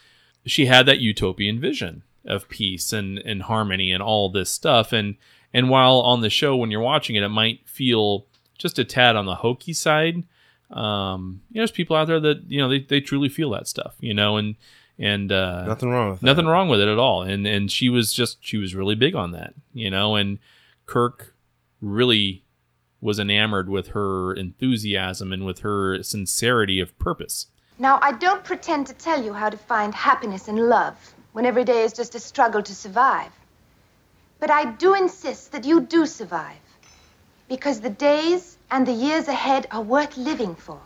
she 0.46 0.66
had 0.66 0.86
that 0.86 1.00
utopian 1.00 1.60
vision 1.60 2.02
of 2.24 2.48
peace 2.48 2.92
and 2.92 3.18
and 3.18 3.42
harmony 3.42 3.90
and 3.90 4.02
all 4.04 4.30
this 4.30 4.50
stuff. 4.50 4.92
And 4.92 5.16
and 5.52 5.68
while 5.70 6.00
on 6.00 6.20
the 6.20 6.30
show, 6.30 6.56
when 6.56 6.70
you're 6.70 6.80
watching 6.80 7.16
it, 7.16 7.22
it 7.22 7.28
might 7.28 7.68
feel 7.68 8.26
just 8.58 8.78
a 8.78 8.84
tad 8.84 9.16
on 9.16 9.26
the 9.26 9.36
hokey 9.36 9.72
side. 9.72 10.22
Um, 10.70 11.42
you 11.50 11.56
know, 11.56 11.62
there's 11.62 11.70
people 11.72 11.96
out 11.96 12.06
there 12.06 12.20
that 12.20 12.44
you 12.48 12.58
know 12.60 12.68
they, 12.68 12.80
they 12.80 13.00
truly 13.00 13.28
feel 13.28 13.50
that 13.50 13.66
stuff, 13.66 13.94
you 14.00 14.14
know, 14.14 14.36
and 14.36 14.54
and 14.98 15.32
uh, 15.32 15.64
nothing 15.66 15.90
wrong 15.90 16.10
with 16.10 16.20
that. 16.20 16.26
nothing 16.26 16.46
wrong 16.46 16.68
with 16.68 16.80
it 16.80 16.86
at 16.88 16.98
all 16.98 17.22
and 17.22 17.46
and 17.46 17.72
she 17.72 17.88
was 17.88 18.12
just 18.12 18.36
she 18.40 18.58
was 18.58 18.74
really 18.74 18.94
big 18.94 19.14
on 19.14 19.32
that 19.32 19.54
you 19.72 19.88
know 19.90 20.14
and 20.14 20.38
kirk 20.84 21.34
really 21.80 22.44
was 23.00 23.18
enamored 23.18 23.70
with 23.70 23.88
her 23.88 24.34
enthusiasm 24.34 25.32
and 25.32 25.46
with 25.46 25.60
her 25.60 26.02
sincerity 26.02 26.80
of 26.80 26.96
purpose 26.98 27.46
Now, 27.78 27.98
I 28.02 28.12
don't 28.12 28.44
pretend 28.44 28.86
to 28.88 28.92
tell 28.92 29.24
you 29.24 29.32
how 29.32 29.48
to 29.48 29.56
find 29.56 29.94
happiness 29.94 30.48
in 30.48 30.56
love 30.68 31.14
when 31.32 31.46
every 31.46 31.64
day 31.64 31.82
is 31.82 31.94
just 31.94 32.14
a 32.14 32.20
struggle 32.20 32.62
to 32.62 32.74
survive. 32.74 33.32
But 34.40 34.50
I 34.50 34.64
do 34.64 34.94
insist 34.94 35.52
that 35.52 35.64
you 35.64 35.80
do 35.82 36.06
survive. 36.06 36.56
Because 37.48 37.80
the 37.80 37.90
days 37.90 38.56
and 38.70 38.86
the 38.86 38.92
years 38.92 39.28
ahead 39.28 39.66
are 39.70 39.82
worth 39.82 40.16
living 40.16 40.54
for. 40.54 40.80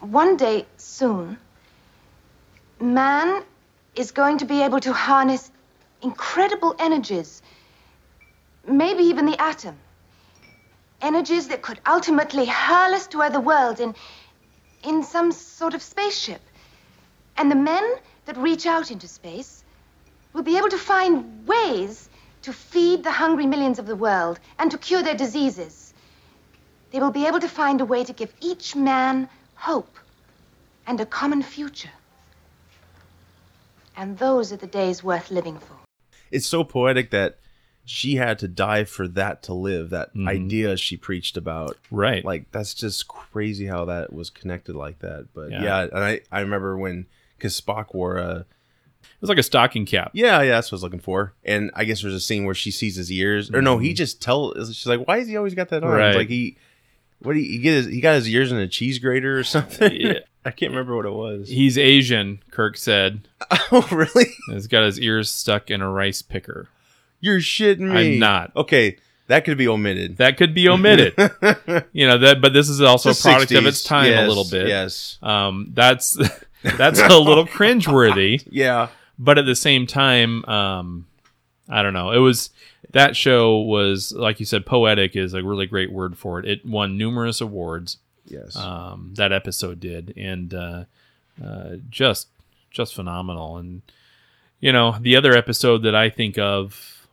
One 0.00 0.36
day 0.36 0.66
soon, 0.76 1.38
man 2.80 3.42
is 3.94 4.12
going 4.12 4.38
to 4.38 4.44
be 4.44 4.62
able 4.62 4.80
to 4.80 4.92
harness 4.92 5.50
incredible 6.02 6.74
energies, 6.78 7.42
maybe 8.66 9.04
even 9.04 9.26
the 9.26 9.40
atom. 9.40 9.76
Energies 11.00 11.48
that 11.48 11.62
could 11.62 11.80
ultimately 11.86 12.46
hurl 12.46 12.94
us 12.94 13.06
to 13.08 13.22
other 13.22 13.40
worlds 13.40 13.80
in 13.80 13.94
in 14.82 15.02
some 15.02 15.32
sort 15.32 15.74
of 15.74 15.82
spaceship. 15.82 16.40
And 17.36 17.50
the 17.50 17.56
men 17.56 17.94
that 18.26 18.36
reach 18.36 18.66
out 18.66 18.90
into 18.90 19.08
space 19.08 19.64
will 20.32 20.42
be 20.42 20.56
able 20.58 20.68
to 20.68 20.78
find 20.78 21.46
ways 21.46 22.09
to 22.42 22.52
feed 22.52 23.04
the 23.04 23.10
hungry 23.12 23.46
millions 23.46 23.78
of 23.78 23.86
the 23.86 23.96
world 23.96 24.40
and 24.58 24.70
to 24.70 24.78
cure 24.78 25.02
their 25.02 25.14
diseases. 25.14 25.92
They 26.90 27.00
will 27.00 27.10
be 27.10 27.26
able 27.26 27.40
to 27.40 27.48
find 27.48 27.80
a 27.80 27.84
way 27.84 28.04
to 28.04 28.12
give 28.12 28.32
each 28.40 28.74
man 28.74 29.28
hope 29.54 29.96
and 30.86 31.00
a 31.00 31.06
common 31.06 31.42
future. 31.42 31.90
And 33.96 34.18
those 34.18 34.52
are 34.52 34.56
the 34.56 34.66
days 34.66 35.04
worth 35.04 35.30
living 35.30 35.58
for. 35.58 35.76
It's 36.30 36.46
so 36.46 36.64
poetic 36.64 37.10
that 37.10 37.38
she 37.84 38.16
had 38.16 38.38
to 38.38 38.48
die 38.48 38.84
for 38.84 39.06
that 39.08 39.42
to 39.44 39.54
live. 39.54 39.90
That 39.90 40.14
Mhm. 40.14 40.28
idea 40.28 40.76
she 40.76 40.96
preached 40.96 41.36
about. 41.36 41.76
right 41.90 42.24
Like 42.24 42.50
that's 42.52 42.72
just 42.74 43.08
crazy 43.08 43.66
how 43.66 43.84
that 43.86 44.12
was 44.12 44.30
connected 44.30 44.74
like 44.76 45.00
that. 45.00 45.28
But 45.34 45.50
Yeah. 45.50 45.62
yeah, 45.62 45.82
and 45.92 46.04
I 46.04 46.20
I 46.32 46.40
remember 46.40 46.78
when 46.78 47.06
because 47.36 47.60
Spock 47.60 47.94
wore 47.94 48.16
a 48.16 48.46
it 49.02 49.20
was 49.20 49.28
like 49.28 49.38
a 49.38 49.42
stocking 49.42 49.84
cap 49.86 50.10
yeah 50.14 50.40
yeah 50.42 50.52
that's 50.52 50.70
what 50.70 50.76
I 50.76 50.78
was 50.78 50.82
looking 50.82 51.00
for. 51.00 51.34
And 51.44 51.70
I 51.74 51.84
guess 51.84 52.02
there's 52.02 52.14
a 52.14 52.20
scene 52.20 52.44
where 52.44 52.54
she 52.54 52.70
sees 52.70 52.96
his 52.96 53.10
ears 53.12 53.50
or 53.50 53.60
no 53.62 53.78
he 53.78 53.92
just 53.94 54.20
tell 54.22 54.54
she's 54.66 54.86
like 54.86 55.06
why 55.06 55.18
has 55.18 55.28
he 55.28 55.36
always 55.36 55.54
got 55.54 55.68
that 55.70 55.82
on? 55.84 55.90
It's 55.90 55.92
Mm-hmm. 55.92 55.98
Right. 55.98 56.16
Like 56.16 56.28
he 56.28 56.56
What 57.20 57.34
do 57.34 57.38
you, 57.38 57.50
he 57.50 57.58
get? 57.58 57.72
His, 57.72 57.86
he 57.86 58.00
got 58.00 58.14
his 58.14 58.28
ears 58.28 58.50
in 58.50 58.58
a 58.58 58.66
cheese 58.68 58.98
grater 58.98 59.38
or 59.38 59.44
something. 59.44 59.92
Yeah. 59.94 60.20
I 60.44 60.50
can't 60.52 60.70
remember 60.72 60.96
what 60.96 61.04
it 61.04 61.12
was. 61.12 61.50
He's 61.50 61.76
Asian, 61.76 62.42
Kirk 62.50 62.78
said. 62.78 63.28
oh, 63.72 63.86
really? 63.92 64.24
He's 64.50 64.68
got 64.68 64.84
his 64.84 64.98
ears 64.98 65.30
stuck 65.30 65.70
in 65.70 65.82
a 65.82 65.90
rice 65.90 66.22
picker. 66.22 66.68
You're 67.20 67.40
shitting 67.40 67.92
me. 67.92 68.14
I'm 68.14 68.18
not. 68.20 68.56
Okay, 68.56 68.96
that 69.26 69.44
could 69.44 69.58
be 69.58 69.68
omitted. 69.68 70.16
That 70.16 70.38
could 70.38 70.54
be 70.54 70.66
omitted. 70.66 71.12
you 71.92 72.06
know 72.08 72.16
that, 72.16 72.38
but 72.40 72.54
this 72.54 72.70
is 72.70 72.80
also 72.80 73.10
a 73.10 73.12
It's 73.12 73.22
the 73.22 73.28
product 73.28 73.52
of 73.52 73.64
60s. 73.64 73.68
its 73.68 73.82
time 73.84 74.06
Yes, 74.06 74.24
a 74.24 74.28
little 74.28 74.46
bit. 74.50 74.68
Yes. 74.68 75.18
Um, 75.22 75.72
that's 75.74 76.16
that's 76.62 77.00
a 77.00 77.18
little 77.18 77.46
cringeworthy. 77.46 78.42
Yeah. 78.50 78.88
but 79.18 79.38
at 79.38 79.46
the 79.46 79.54
same 79.54 79.86
time, 79.86 80.44
um, 80.46 81.06
I 81.68 81.82
don't 81.82 81.92
know. 81.94 82.10
It 82.12 82.18
was 82.18 82.50
that 82.92 83.16
show 83.16 83.58
was 83.60 84.12
like 84.12 84.40
you 84.40 84.46
said, 84.46 84.66
poetic 84.66 85.14
is 85.16 85.34
a 85.34 85.42
really 85.42 85.66
great 85.66 85.92
word 85.92 86.16
for 86.18 86.38
it. 86.40 86.46
It 86.46 86.66
won 86.66 86.96
numerous 86.98 87.40
awards. 87.40 87.98
Yes. 88.26 88.56
Um, 88.56 89.12
that 89.16 89.32
episode 89.32 89.80
did, 89.80 90.12
and 90.16 90.52
uh, 90.54 90.84
uh, 91.44 91.76
just 91.88 92.28
just 92.70 92.94
phenomenal. 92.94 93.56
And 93.56 93.82
you 94.60 94.72
know, 94.72 94.96
the 95.00 95.16
other 95.16 95.32
episode 95.36 95.78
that 95.84 95.94
I 95.94 96.10
think 96.10 96.38
of, 96.38 97.06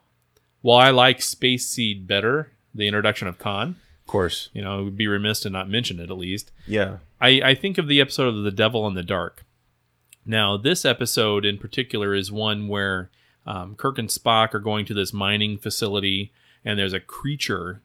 while 0.61 0.77
I 0.79 0.89
like 0.91 1.21
Space 1.21 1.65
Seed 1.67 2.07
better, 2.07 2.51
the 2.75 2.87
introduction 2.87 3.27
of 3.27 3.37
Khan. 3.39 3.75
of 4.01 4.07
course. 4.07 4.49
You 4.53 4.61
know, 4.61 4.79
it 4.79 4.83
would 4.83 4.97
be 4.97 5.07
remiss 5.07 5.39
to 5.41 5.49
not 5.49 5.69
mention 5.69 5.99
it 5.99 6.09
at 6.11 6.17
least. 6.17 6.51
Yeah. 6.67 6.97
I, 7.19 7.41
I 7.43 7.55
think 7.55 7.77
of 7.77 7.87
the 7.87 7.99
episode 7.99 8.27
of 8.27 8.43
The 8.43 8.51
Devil 8.51 8.87
in 8.87 8.93
the 8.93 9.03
Dark. 9.03 9.45
Now, 10.25 10.57
this 10.57 10.85
episode 10.85 11.45
in 11.45 11.57
particular 11.57 12.13
is 12.13 12.31
one 12.31 12.67
where 12.67 13.09
um, 13.45 13.75
Kirk 13.75 13.97
and 13.97 14.09
Spock 14.09 14.53
are 14.53 14.59
going 14.59 14.85
to 14.85 14.93
this 14.93 15.13
mining 15.13 15.57
facility, 15.57 16.33
and 16.65 16.77
there's 16.77 16.93
a 16.93 16.99
creature 16.99 17.81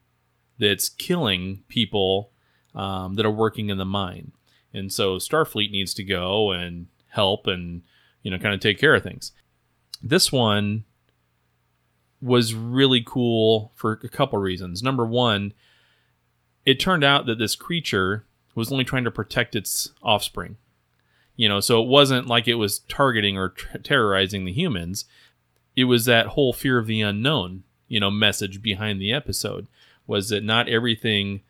that's 0.59 0.89
killing 0.89 1.63
people 1.67 2.31
um, 2.75 3.15
that 3.15 3.25
are 3.25 3.31
working 3.31 3.69
in 3.69 3.77
the 3.77 3.85
mine. 3.85 4.33
And 4.73 4.91
so 4.91 5.15
Starfleet 5.17 5.71
needs 5.71 5.93
to 5.95 6.03
go 6.03 6.51
and 6.51 6.87
help 7.09 7.47
and, 7.47 7.83
you 8.23 8.31
know, 8.31 8.37
kind 8.37 8.53
of 8.53 8.59
take 8.59 8.79
care 8.79 8.95
of 8.95 9.03
things. 9.03 9.31
This 10.01 10.31
one 10.31 10.83
was 12.21 12.53
really 12.53 13.03
cool 13.05 13.71
for 13.75 13.99
a 14.03 14.09
couple 14.09 14.39
reasons. 14.39 14.83
Number 14.83 15.05
one, 15.05 15.53
it 16.65 16.79
turned 16.79 17.03
out 17.03 17.25
that 17.25 17.39
this 17.39 17.55
creature 17.55 18.25
was 18.55 18.71
only 18.71 18.83
trying 18.83 19.03
to 19.03 19.11
protect 19.11 19.55
its 19.55 19.91
offspring. 20.01 20.57
You 21.35 21.49
know, 21.49 21.59
so 21.59 21.81
it 21.81 21.87
wasn't 21.87 22.27
like 22.27 22.47
it 22.47 22.55
was 22.55 22.79
targeting 22.79 23.37
or 23.37 23.49
t- 23.49 23.79
terrorizing 23.81 24.45
the 24.45 24.53
humans. 24.53 25.05
It 25.75 25.85
was 25.85 26.05
that 26.05 26.27
whole 26.27 26.53
fear 26.53 26.77
of 26.77 26.85
the 26.85 27.01
unknown, 27.01 27.63
you 27.87 27.99
know, 27.99 28.11
message 28.11 28.61
behind 28.61 29.01
the 29.01 29.11
episode 29.11 29.67
was 30.05 30.29
that 30.29 30.43
not 30.43 30.69
everything, 30.69 31.41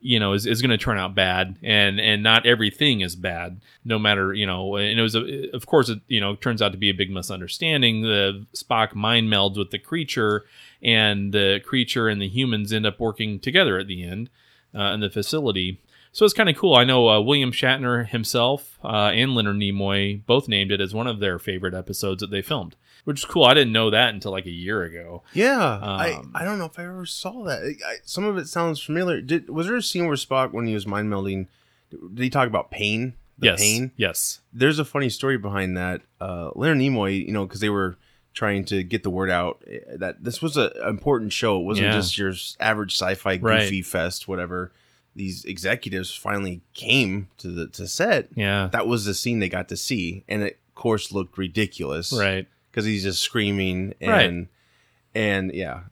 you 0.00 0.18
know, 0.18 0.32
is, 0.32 0.44
is 0.44 0.60
going 0.60 0.76
to 0.76 0.76
turn 0.76 0.98
out 0.98 1.14
bad 1.14 1.56
and, 1.62 2.00
and 2.00 2.22
not 2.22 2.46
everything 2.46 3.00
is 3.00 3.14
bad, 3.14 3.60
no 3.84 3.98
matter, 3.98 4.34
you 4.34 4.46
know, 4.46 4.74
and 4.74 4.98
it 4.98 5.02
was, 5.02 5.14
a, 5.14 5.50
of 5.54 5.66
course, 5.66 5.88
it, 5.88 6.00
you 6.08 6.20
know, 6.20 6.34
turns 6.34 6.60
out 6.60 6.72
to 6.72 6.78
be 6.78 6.90
a 6.90 6.94
big 6.94 7.10
misunderstanding. 7.10 8.02
The 8.02 8.44
Spock 8.54 8.96
mind 8.96 9.28
melds 9.28 9.56
with 9.56 9.70
the 9.70 9.78
creature 9.78 10.44
and 10.82 11.32
the 11.32 11.60
creature 11.64 12.08
and 12.08 12.20
the 12.20 12.28
humans 12.28 12.72
end 12.72 12.86
up 12.86 12.98
working 12.98 13.38
together 13.38 13.78
at 13.78 13.86
the 13.86 14.02
end 14.02 14.30
uh, 14.74 14.92
in 14.92 15.00
the 15.00 15.10
facility. 15.10 15.80
So 16.16 16.24
it's 16.24 16.32
kind 16.32 16.48
of 16.48 16.56
cool. 16.56 16.74
I 16.74 16.84
know 16.84 17.10
uh, 17.10 17.20
William 17.20 17.52
Shatner 17.52 18.08
himself 18.08 18.78
uh, 18.82 19.10
and 19.12 19.34
Leonard 19.34 19.56
Nimoy 19.56 20.24
both 20.24 20.48
named 20.48 20.72
it 20.72 20.80
as 20.80 20.94
one 20.94 21.06
of 21.06 21.20
their 21.20 21.38
favorite 21.38 21.74
episodes 21.74 22.20
that 22.20 22.30
they 22.30 22.40
filmed, 22.40 22.74
which 23.04 23.18
is 23.18 23.26
cool. 23.26 23.44
I 23.44 23.52
didn't 23.52 23.74
know 23.74 23.90
that 23.90 24.14
until 24.14 24.32
like 24.32 24.46
a 24.46 24.50
year 24.50 24.82
ago. 24.82 25.24
Yeah. 25.34 25.60
Um, 25.60 25.82
I, 25.82 26.22
I 26.34 26.44
don't 26.46 26.58
know 26.58 26.64
if 26.64 26.78
I 26.78 26.84
ever 26.84 27.04
saw 27.04 27.44
that. 27.44 27.62
I, 27.86 27.96
some 28.06 28.24
of 28.24 28.38
it 28.38 28.48
sounds 28.48 28.80
familiar. 28.80 29.20
Did 29.20 29.50
was 29.50 29.66
there 29.66 29.76
a 29.76 29.82
scene 29.82 30.06
where 30.06 30.16
Spock, 30.16 30.52
when 30.52 30.66
he 30.66 30.72
was 30.72 30.86
mind 30.86 31.12
melding, 31.12 31.48
did 31.90 32.22
he 32.22 32.30
talk 32.30 32.48
about 32.48 32.70
pain? 32.70 33.12
The 33.38 33.48
yes. 33.48 33.60
pain. 33.60 33.90
Yes. 33.98 34.40
There's 34.54 34.78
a 34.78 34.86
funny 34.86 35.10
story 35.10 35.36
behind 35.36 35.76
that. 35.76 36.00
Uh, 36.18 36.48
Leonard 36.54 36.78
Nimoy, 36.78 37.26
you 37.26 37.32
know, 37.32 37.44
because 37.44 37.60
they 37.60 37.68
were 37.68 37.98
trying 38.32 38.64
to 38.64 38.82
get 38.82 39.02
the 39.02 39.10
word 39.10 39.28
out 39.28 39.62
eh, 39.70 39.80
that 39.96 40.24
this 40.24 40.40
was 40.40 40.56
an 40.56 40.70
important 40.88 41.34
show. 41.34 41.60
It 41.60 41.64
wasn't 41.64 41.88
Yeah. 41.88 41.92
just 41.92 42.16
your 42.16 42.32
average 42.58 42.94
sci-fi 42.94 43.36
Right. 43.36 43.64
goofy 43.64 43.82
fest, 43.82 44.26
whatever. 44.26 44.72
These 45.16 45.44
executives 45.46 46.14
finally 46.14 46.60
came 46.74 47.28
to 47.38 47.48
the 47.48 47.66
to 47.68 47.88
set. 47.88 48.28
Yeah. 48.36 48.68
That 48.70 48.86
was 48.86 49.04
the 49.06 49.14
scene 49.14 49.38
they 49.40 49.48
got 49.48 49.68
to 49.70 49.76
see, 49.76 50.24
and 50.28 50.42
it 50.42 50.58
of 50.68 50.74
course 50.74 51.10
looked 51.10 51.38
ridiculous, 51.38 52.12
Right. 52.12 52.46
Because 52.70 52.84
he's 52.84 53.02
just 53.02 53.22
screaming 53.22 53.94
and 54.00 54.10
Right. 54.10 54.48
and 55.14 55.54
yeah, 55.54 55.84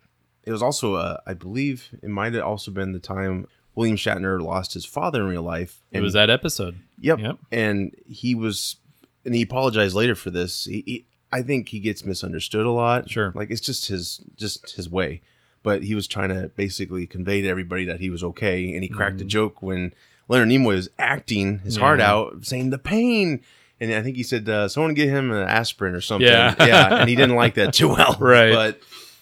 it 0.44 0.52
was 0.52 0.62
also 0.62 0.96
a, 0.96 1.22
I 1.26 1.32
believe 1.32 1.88
it 2.02 2.10
might 2.10 2.34
have 2.34 2.44
also 2.44 2.70
been 2.70 2.92
the 2.92 2.98
time 2.98 3.46
William 3.74 3.96
Shatner 3.96 4.40
lost 4.42 4.74
his 4.74 4.84
father 4.84 5.22
in 5.22 5.28
real 5.28 5.42
life. 5.42 5.82
It 5.90 6.00
was 6.02 6.12
that 6.12 6.28
episode. 6.30 6.76
Yep. 7.00 7.18
Yep. 7.20 7.38
And 7.50 7.94
he 8.06 8.34
was, 8.34 8.76
and 9.24 9.34
he 9.34 9.40
apologized 9.42 9.96
later 9.96 10.14
for 10.14 10.30
this. 10.30 10.66
He, 10.66 10.82
he, 10.86 11.06
I 11.32 11.40
think 11.42 11.70
he 11.70 11.80
gets 11.80 12.04
misunderstood 12.04 12.66
a 12.66 12.70
lot. 12.70 13.08
Sure. 13.10 13.32
Like 13.34 13.50
it's 13.50 13.62
just 13.62 13.88
his, 13.88 14.20
just 14.36 14.72
his 14.76 14.88
way. 14.90 15.22
But 15.64 15.82
he 15.82 15.96
was 15.96 16.06
trying 16.06 16.28
to 16.28 16.48
basically 16.54 17.06
convey 17.08 17.40
to 17.42 17.48
everybody 17.48 17.84
that 17.86 17.98
he 17.98 18.10
was 18.10 18.22
okay. 18.22 18.72
And 18.74 18.84
he 18.84 18.88
cracked 18.88 19.20
a 19.20 19.24
joke 19.24 19.60
when 19.62 19.92
Leonard 20.28 20.48
Nimoy 20.50 20.66
was 20.76 20.90
acting 21.00 21.58
his 21.60 21.76
heart 21.76 21.98
Mm-hmm. 21.98 22.08
Out, 22.36 22.44
saying 22.46 22.70
the 22.70 22.78
pain. 22.78 23.40
And 23.80 23.92
I 23.92 24.02
think 24.02 24.16
he 24.16 24.22
said, 24.22 24.48
uh, 24.48 24.68
someone 24.68 24.94
get 24.94 25.08
him 25.08 25.32
an 25.32 25.48
aspirin 25.48 25.94
or 25.96 26.00
something. 26.00 26.28
Yeah. 26.28 26.54
yeah. 26.64 26.94
And 27.00 27.08
he 27.08 27.16
didn't 27.16 27.34
like 27.34 27.54
that 27.54 27.72
too 27.74 27.88
well. 27.88 28.16
Right. 28.20 28.52
But 28.52 28.80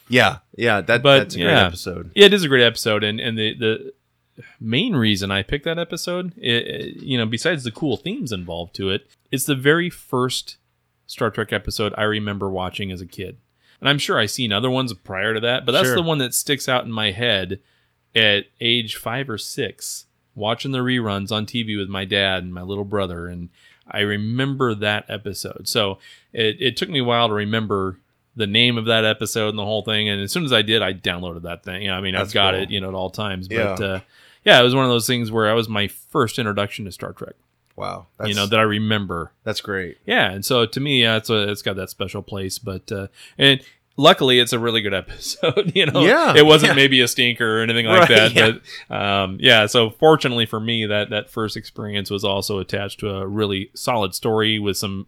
yeah, 0.09 0.39
yeah, 0.57 0.83
that, 0.83 1.03
But, 1.03 1.19
that's 1.21 1.37
a 1.37 1.39
great 1.39 1.49
episode. 1.55 2.11
Yeah, 2.15 2.27
it 2.27 2.35
is 2.35 2.45
a 2.45 2.49
great 2.49 2.65
episode, 2.65 3.03
and 3.03 3.19
and 3.19 3.39
the 3.39 3.55
the 3.55 3.93
main 4.61 4.95
reason 4.95 5.31
I 5.31 5.43
picked 5.43 5.65
that 5.65 5.79
episode, 5.79 6.33
i 6.39 6.47
i- 6.49 6.93
you 7.01 7.17
know, 7.17 7.25
besides 7.25 7.65
the 7.65 7.71
cool 7.71 7.97
themes 7.97 8.31
involved 8.33 8.75
to 8.77 8.91
it, 8.91 9.07
it's 9.31 9.45
the 9.45 9.55
very 9.55 9.89
first 9.89 10.57
Star 11.07 11.31
Trek 11.31 11.53
episode 11.53 11.95
I 11.97 12.03
remember 12.03 12.51
watching 12.51 12.91
as 12.93 13.01
a 13.01 13.07
kid, 13.07 13.39
and 13.83 13.89
I'm 13.91 13.99
sure 13.99 14.19
I've 14.19 14.31
seen 14.31 14.53
other 14.53 14.71
ones 14.71 14.95
prior 14.95 15.35
to 15.35 15.41
that, 15.41 15.67
but 15.67 15.73
that's 15.73 15.89
Sure. 15.89 15.97
the 15.97 16.03
one 16.03 16.19
that 16.19 16.33
sticks 16.33 16.69
out 16.69 16.85
in 16.85 16.93
my 16.93 17.11
head 17.11 17.59
at 18.15 18.45
age 18.61 18.97
five 18.97 19.29
or 19.29 19.37
six, 19.37 20.07
watching 20.35 20.71
the 20.73 20.79
reruns 20.79 21.31
on 21.33 21.45
TV 21.45 21.77
with 21.77 21.89
my 21.89 22.05
dad 22.05 22.45
and 22.45 22.55
my 22.55 22.63
little 22.63 22.85
brother, 22.85 23.27
and 23.27 23.49
I 23.91 24.01
remember 24.01 24.75
that 24.77 25.05
episode. 25.09 25.67
So 25.69 25.99
it, 26.33 26.57
it 26.61 26.77
took 26.77 26.89
me 26.89 27.01
a 27.01 27.05
while 27.05 27.27
to 27.29 27.35
remember 27.35 27.99
the 28.37 28.47
name 28.47 28.79
of 28.79 28.85
that 28.87 29.05
episode 29.05 29.49
and 29.51 29.59
the 29.59 29.65
whole 29.65 29.83
thing. 29.83 30.09
And 30.09 30.23
as 30.23 30.33
soon 30.33 30.45
as 30.45 30.53
I 30.53 30.63
did, 30.63 30.81
I 30.81 30.95
downloaded 30.95 31.43
that 31.43 31.65
thing. 31.65 31.83
You 31.83 31.89
know, 31.89 31.97
I 31.97 32.01
mean, 32.01 32.15
That's 32.15 32.31
I've 32.31 32.35
got 32.35 32.55
cool. 32.55 32.63
it, 32.63 32.71
you 32.71 32.81
know, 32.81 32.89
at 32.89 32.95
all 32.95 33.11
times. 33.11 33.49
But 33.49 33.55
Yeah. 33.81 33.87
uh, 33.87 34.01
yeah, 34.45 34.59
it 34.61 34.63
was 34.63 34.75
one 34.75 34.85
of 34.85 34.91
those 34.91 35.07
things 35.07 35.31
where 35.31 35.51
I 35.51 35.53
was 35.55 35.69
my 35.69 35.89
first 35.89 36.39
introduction 36.39 36.85
to 36.87 36.93
Star 36.93 37.13
Trek. 37.13 37.35
Wow. 37.77 38.07
That's, 38.19 38.29
you 38.29 38.35
know, 38.35 38.47
that 38.47 38.59
I 38.59 38.63
remember. 38.63 39.33
that's 39.45 39.61
great. 39.61 39.99
Yeah, 40.07 40.31
and 40.31 40.45
so 40.45 40.67
to 40.67 40.81
me, 40.81 41.03
yeah, 41.03 41.17
it's 41.17 41.31
a, 41.31 41.51
it's 41.51 41.63
got 41.63 41.77
that 41.77 41.91
special 41.91 42.23
place. 42.23 42.59
But 42.59 42.93
uh, 42.93 43.07
and 43.39 43.63
luckily, 43.97 44.39
it's 44.41 44.53
a 44.53 44.59
really 44.59 44.83
good 44.83 44.95
episode. 45.03 45.73
You 45.75 45.87
know, 45.87 46.03
Yeah, 46.05 46.35
it 46.37 46.45
wasn't 46.47 46.71
yeah. 46.73 46.77
maybe 46.77 47.01
a 47.01 47.09
stinker 47.09 47.59
or 47.59 47.63
anything 47.63 47.87
like 47.87 48.09
Right, 48.09 48.09
that. 48.09 48.35
yeah. 48.35 48.51
But 48.89 48.97
um, 48.97 49.39
yeah, 49.41 49.67
so 49.67 49.91
fortunately 49.91 50.47
for 50.47 50.61
me, 50.61 50.87
that 50.87 51.11
that 51.11 51.31
first 51.31 51.57
experience 51.57 52.11
was 52.11 52.25
also 52.25 52.59
attached 52.59 53.01
to 53.01 53.09
a 53.11 53.27
really 53.27 53.71
solid 53.75 54.15
story 54.15 54.59
with 54.59 54.77
some 54.77 55.07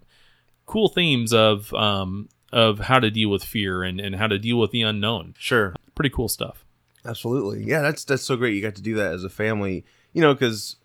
cool 0.66 0.88
themes 0.88 1.32
of 1.34 1.72
um 1.74 2.28
of 2.50 2.78
how 2.78 2.98
to 2.98 3.10
deal 3.10 3.28
with 3.28 3.44
fear 3.44 3.82
and 3.82 4.00
and 4.00 4.16
how 4.16 4.26
to 4.26 4.38
deal 4.38 4.58
with 4.58 4.70
the 4.70 4.80
unknown. 4.82 5.34
Sure. 5.38 5.74
Pretty 5.94 6.10
cool 6.10 6.28
stuff. 6.28 6.64
Absolutely. 7.04 7.62
Yeah, 7.64 7.82
that's 7.82 8.04
that's 8.04 8.22
so 8.22 8.36
great. 8.36 8.54
You 8.54 8.62
got 8.62 8.74
to 8.76 8.82
do 8.82 8.94
that 8.94 9.12
as 9.12 9.24
a 9.24 9.28
family. 9.28 9.84
You 10.14 10.22
know, 10.22 10.32
because 10.32 10.76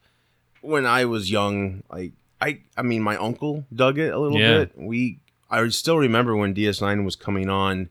when 0.61 0.85
I 0.85 1.05
was 1.05 1.29
young, 1.31 1.83
like 1.91 2.13
I, 2.41 2.59
I 2.77 2.81
mean, 2.83 3.01
my 3.01 3.17
uncle 3.17 3.65
dug 3.73 3.97
it 3.97 4.13
a 4.13 4.17
little 4.19 4.39
Yeah. 4.39 4.59
bit. 4.59 4.71
We, 4.77 5.19
I 5.49 5.67
still 5.69 5.97
remember 5.97 6.35
when 6.35 6.53
DS9 6.55 7.03
was 7.03 7.15
coming 7.15 7.49
on. 7.49 7.89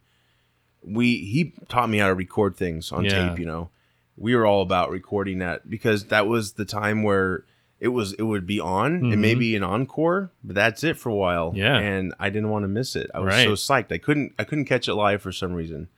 We 0.83 1.17
he 1.19 1.53
taught 1.69 1.91
me 1.91 1.99
how 1.99 2.07
to 2.09 2.15
record 2.15 2.57
things 2.57 2.93
on 2.93 3.05
Yeah. 3.05 3.29
tape. 3.31 3.39
You 3.39 3.47
know, 3.47 3.71
we 4.17 4.35
were 4.35 4.47
all 4.47 4.63
about 4.63 4.91
recording 4.91 5.39
that 5.39 5.69
because 5.69 6.07
that 6.07 6.27
was 6.27 6.53
the 6.53 6.65
time 6.65 7.03
where 7.03 7.45
it 7.81 7.89
was 7.89 8.13
it 8.15 8.23
would 8.23 8.47
be 8.47 8.59
on 8.59 9.03
Mhm. 9.03 9.13
and 9.13 9.23
maybe 9.23 9.55
an 9.55 9.63
encore, 9.63 10.31
but 10.43 10.55
that's 10.55 10.83
it 10.83 10.97
for 10.97 11.11
a 11.11 11.15
while. 11.15 11.53
Yeah. 11.55 11.77
and 11.77 12.15
I 12.19 12.31
didn't 12.31 12.49
want 12.51 12.63
to 12.65 12.69
miss 12.69 12.97
it. 12.97 13.11
I 13.15 13.21
was 13.21 13.29
Right. 13.35 13.45
so 13.45 13.53
psyched. 13.53 13.93
I 13.93 13.99
couldn't 13.99 14.33
I 14.39 14.45
couldn't 14.45 14.65
catch 14.65 14.89
it 14.89 14.95
live 14.95 15.21
for 15.21 15.33
some 15.33 15.53
reason. 15.53 15.89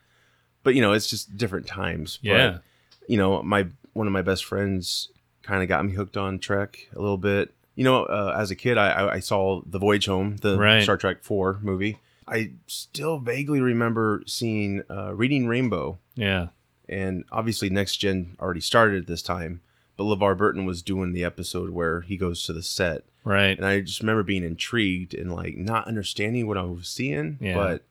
But 0.63 0.75
you 0.75 0.81
know, 0.83 0.93
it's 0.93 1.09
just 1.09 1.37
different 1.37 1.67
times. 1.67 2.19
But, 2.23 2.29
Yeah. 2.31 2.59
you 3.07 3.17
know, 3.17 3.43
my 3.43 3.67
one 3.93 4.07
of 4.07 4.13
my 4.13 4.23
best 4.23 4.45
friends 4.45 5.09
kind 5.51 5.63
of 5.65 5.69
got 5.69 5.85
me 5.85 5.93
hooked 5.93 6.17
on 6.17 6.39
Trek 6.39 6.89
a 6.95 7.01
little 7.01 7.19
bit. 7.19 7.53
You 7.75 7.85
know, 7.85 8.05
uh, 8.05 8.37
as 8.39 8.51
a 8.51 8.55
kid, 8.57 8.79
I, 8.79 8.91
I, 8.91 9.15
I 9.15 9.21
saw 9.21 9.63
The 9.67 9.79
Voyage 9.79 10.07
Home, 10.07 10.37
the 10.37 10.57
Right. 10.59 10.83
Star 10.83 10.97
Trek 10.97 11.23
Four 11.23 11.59
movie. 11.63 11.99
I 12.29 12.53
still 12.69 13.19
vaguely 13.19 13.61
remember 13.61 14.23
seeing 14.27 14.83
uh, 14.89 15.13
Reading 15.15 15.49
Rainbow, 15.49 15.99
Yeah. 16.15 16.49
and 16.89 17.25
obviously 17.33 17.69
Next 17.71 17.97
Gen 17.97 18.37
already 18.41 18.61
started 18.61 19.03
at 19.03 19.07
this 19.09 19.23
time. 19.23 19.61
But 19.97 20.05
LeVar 20.05 20.37
Burton 20.39 20.65
was 20.67 20.83
doing 20.83 21.13
the 21.13 21.25
episode 21.25 21.71
where 21.71 22.03
he 22.03 22.17
goes 22.17 22.45
to 22.45 22.53
the 22.53 22.63
set, 22.63 23.03
Right. 23.25 23.57
and 23.57 23.67
I 23.67 23.81
just 23.81 24.01
remember 24.01 24.23
being 24.23 24.45
intrigued 24.45 25.13
and 25.15 25.35
like 25.35 25.57
not 25.57 25.89
understanding 25.89 26.47
what 26.47 26.57
I 26.59 26.63
was 26.63 26.89
seeing, 26.89 27.39
Yeah. 27.41 27.55
but 27.57 27.83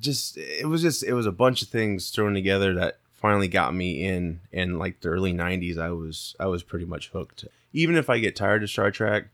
just 0.00 0.36
it 0.38 0.68
was 0.68 0.80
just 0.82 1.02
it 1.02 1.12
was 1.14 1.26
a 1.26 1.32
bunch 1.32 1.60
of 1.62 1.68
things 1.68 2.10
thrown 2.10 2.32
together 2.34 2.72
that 2.74 2.98
finally 3.18 3.48
got 3.48 3.74
me 3.74 4.02
in 4.04 4.40
in 4.52 4.78
like 4.78 5.00
the 5.00 5.08
early 5.08 5.32
90s 5.34 5.76
i 5.78 5.90
was 5.90 6.34
i 6.40 6.46
was 6.46 6.62
pretty 6.62 6.84
much 6.86 7.10
hooked 7.10 7.44
even 7.72 7.96
if 7.96 8.08
i 8.08 8.18
get 8.18 8.34
tired 8.36 8.62
of 8.62 8.70
star 8.70 8.90
trek 8.90 9.24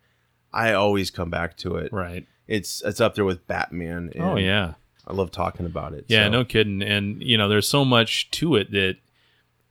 i 0.52 0.72
always 0.72 1.10
come 1.10 1.30
back 1.30 1.56
to 1.56 1.76
it 1.76 1.92
Right. 1.92 2.26
it's 2.48 2.82
it's 2.82 3.00
up 3.00 3.14
there 3.14 3.24
with 3.24 3.46
batman 3.46 4.10
oh, 4.16 4.18
and 4.18 4.24
Oh 4.30 4.36
yeah. 4.36 4.74
i 5.06 5.12
love 5.12 5.30
talking 5.30 5.66
about 5.66 5.92
it 5.92 6.04
Yeah, 6.08 6.26
so. 6.26 6.30
no 6.30 6.44
kidding. 6.44 6.82
And 6.82 7.22
you 7.22 7.36
know, 7.38 7.48
there's 7.48 7.68
so 7.68 7.84
much 7.84 8.30
to 8.32 8.56
it 8.56 8.70
that 8.72 8.96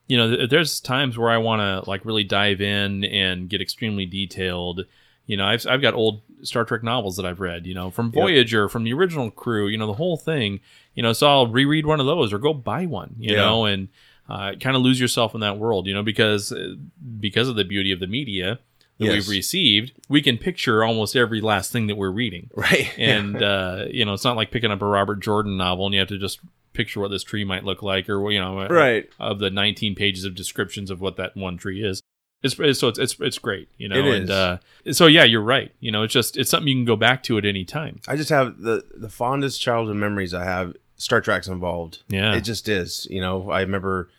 you 0.08 0.18
know, 0.18 0.36
th- 0.36 0.50
there's 0.50 0.80
times 0.82 1.18
where 1.18 1.30
I 1.32 1.38
want 1.38 1.62
to 1.62 1.90
like 1.90 2.04
really 2.06 2.26
dive 2.26 2.60
in 2.62 3.06
and 3.06 3.50
get 3.50 3.62
extremely 3.62 4.06
detailed. 4.06 4.86
You 5.26 5.38
know, 5.38 5.46
I've 5.46 5.66
I've 5.68 5.82
got 5.82 5.94
old 5.94 6.22
Star 6.42 6.66
Trek 6.66 6.84
novels 6.84 7.16
that 7.18 7.26
I've 7.26 7.40
read. 7.40 7.66
You 7.66 7.74
know, 7.74 7.90
from 7.92 8.08
Yep. 8.08 8.14
Voyager, 8.14 8.68
from 8.70 8.84
the 8.84 8.94
original 8.94 9.32
crew. 9.32 9.68
You 9.68 9.78
know, 9.78 9.88
the 9.88 9.94
whole 9.94 10.18
thing. 10.18 10.60
You 10.96 11.04
know, 11.04 11.14
so 11.14 11.28
I'll 11.28 11.48
reread 11.48 11.86
one 11.86 12.00
of 12.00 12.06
those 12.06 12.34
or 12.34 12.38
go 12.40 12.54
buy 12.54 12.86
one. 12.86 13.16
You 13.18 13.36
Yeah. 13.36 13.42
know, 13.42 13.66
and 13.66 13.88
uh, 14.30 14.54
kind 14.60 14.76
of 14.76 14.82
lose 14.82 15.00
yourself 15.00 15.34
in 15.34 15.42
that 15.42 15.58
world. 15.58 15.88
You 15.88 15.94
know, 15.94 16.04
because 16.04 16.52
uh, 16.52 16.76
because 17.20 17.48
of 17.50 17.56
the 17.56 17.64
beauty 17.64 17.92
of 17.92 18.00
the 18.00 18.08
media 18.08 18.60
that 19.00 19.06
Yes. 19.06 19.14
we've 19.28 19.30
received, 19.38 19.94
we 20.10 20.22
can 20.22 20.38
picture 20.38 20.84
almost 20.84 21.16
every 21.16 21.42
last 21.42 21.72
thing 21.72 21.88
that 21.88 21.96
we're 21.96 22.12
reading 22.12 22.50
right 22.56 22.92
and 23.00 23.42
uh, 23.42 23.86
you 23.90 24.06
know 24.06 24.14
it's 24.14 24.24
not 24.24 24.36
like 24.38 24.52
picking 24.52 24.70
up 24.70 24.84
a 24.84 24.86
robert 24.86 25.20
jordan 25.20 25.58
novel 25.58 25.86
and 25.88 25.96
you 25.96 26.00
have 26.00 26.08
to 26.10 26.18
just 26.20 26.40
picture 26.74 27.00
what 27.00 27.10
this 27.10 27.24
tree 27.24 27.44
might 27.44 27.64
look 27.64 27.82
like 27.82 28.08
or 28.08 28.32
you 28.32 28.40
know 28.40 28.68
right 28.68 29.10
of 29.20 29.40
the 29.40 29.50
19 29.50 29.96
pages 29.96 30.26
of 30.26 30.36
descriptions 30.36 30.92
of 30.92 31.02
what 31.02 31.16
that 31.18 31.36
one 31.36 31.58
tree 31.58 31.84
is 31.84 32.03
it's, 32.44 32.60
it's 32.60 32.80
so 32.80 32.90
it's, 32.90 33.00
it's 33.00 33.16
it's 33.20 33.40
great 33.40 33.70
you 33.78 33.88
know 33.88 33.96
It 33.96 34.06
and 34.22 34.30
uh 34.30 34.58
so 34.92 35.08
yeah 35.08 35.24
you're 35.24 35.42
right 35.42 35.72
you 35.80 35.92
know 35.92 36.04
it's 36.04 36.14
just 36.14 36.38
it's 36.38 36.50
something 36.52 36.68
you 36.68 36.76
can 36.76 36.86
go 36.86 36.96
back 36.96 37.24
to 37.24 37.38
at 37.38 37.46
any 37.46 37.64
time 37.66 38.02
I 38.08 38.16
just 38.18 38.30
have 38.30 38.60
the 38.62 38.84
the 38.96 39.10
fondest 39.10 39.62
childhood 39.62 39.96
memories 39.98 40.34
I 40.34 40.44
have. 40.44 40.76
Star 40.96 41.20
Trek's 41.22 41.48
involved. 41.48 42.04
Yeah. 42.08 42.36
it 42.36 42.42
just 42.42 42.70
is. 42.70 43.08
You 43.10 43.20
know, 43.20 43.50
I 43.50 43.62
remember 43.62 44.10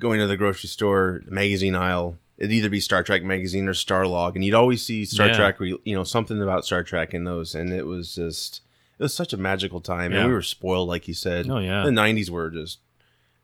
going 0.00 0.18
to 0.18 0.26
the 0.26 0.36
grocery 0.36 0.68
store 0.68 1.22
magazine 1.26 1.74
aisle. 1.76 2.18
It'd 2.38 2.50
either 2.52 2.68
be 2.70 2.80
Star 2.80 3.02
Trek 3.02 3.22
magazine 3.22 3.68
or 3.68 3.72
Starlog, 3.74 4.34
and 4.34 4.44
you'd 4.44 4.54
always 4.54 4.84
see 4.84 5.04
Star 5.04 5.28
Yeah. 5.28 5.36
Trek. 5.36 5.56
You 5.60 5.94
know, 5.94 6.04
something 6.04 6.42
about 6.42 6.64
Star 6.64 6.82
Trek 6.82 7.14
in 7.14 7.24
those, 7.24 7.54
and 7.54 7.72
it 7.72 7.86
was 7.86 8.14
just 8.14 8.62
it 8.98 9.02
was 9.02 9.14
such 9.14 9.32
a 9.32 9.36
magical 9.36 9.80
time, 9.80 10.10
Yeah. 10.12 10.20
and 10.20 10.28
we 10.28 10.34
were 10.34 10.42
spoiled, 10.42 10.88
like 10.88 11.06
you 11.06 11.14
said. 11.14 11.48
Oh, 11.48 11.58
yeah. 11.58 11.84
the 11.84 11.90
'90s 11.90 12.28
were 12.30 12.50
just 12.50 12.78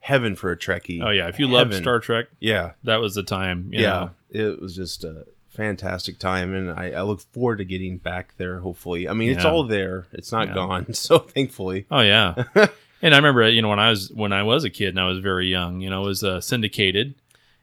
heaven 0.03 0.34
for 0.36 0.50
a 0.50 0.57
Trekkie. 0.57 1.00
oh 1.03 1.11
yeah 1.11 1.28
if 1.28 1.38
you 1.38 1.46
love 1.46 1.72
star 1.74 2.00
trek 2.00 2.26
yeah, 2.40 2.72
that 2.84 2.96
was 3.00 3.14
the 3.14 3.22
time 3.22 3.68
you 3.72 3.80
yeah, 3.82 3.88
know. 3.90 4.11
it 4.30 4.61
was 4.61 4.74
just 4.76 5.05
a 5.05 5.26
fantastic 5.50 6.18
time, 6.18 6.55
and 6.55 6.70
I, 6.72 6.90
I 6.92 7.03
look 7.03 7.20
forward 7.20 7.59
to 7.59 7.64
getting 7.64 7.98
back 7.98 8.34
there. 8.38 8.59
Hopefully, 8.61 9.07
I 9.09 9.12
mean, 9.12 9.30
it's 9.30 9.44
all 9.44 9.64
there; 9.64 10.07
it's 10.12 10.32
not 10.32 10.48
Yeah. 10.48 10.55
gone. 10.55 10.86
So 10.94 11.18
thankfully, 11.18 11.86
Oh 11.90 12.00
yeah, 12.00 12.44
and 13.03 13.14
I 13.14 13.16
remember 13.18 13.48
you 13.48 13.62
know 13.62 13.68
when 13.68 13.78
I 13.78 13.90
was 13.90 14.11
when 14.12 14.32
I 14.32 14.42
was 14.42 14.64
a 14.64 14.70
kid 14.70 14.88
and 14.88 15.00
I 15.00 15.07
was 15.07 15.18
very 15.18 15.46
young, 15.48 15.80
you 15.80 15.90
know, 15.90 16.03
it 16.05 16.07
was 16.07 16.24
uh, 16.24 16.40
syndicated, 16.40 17.14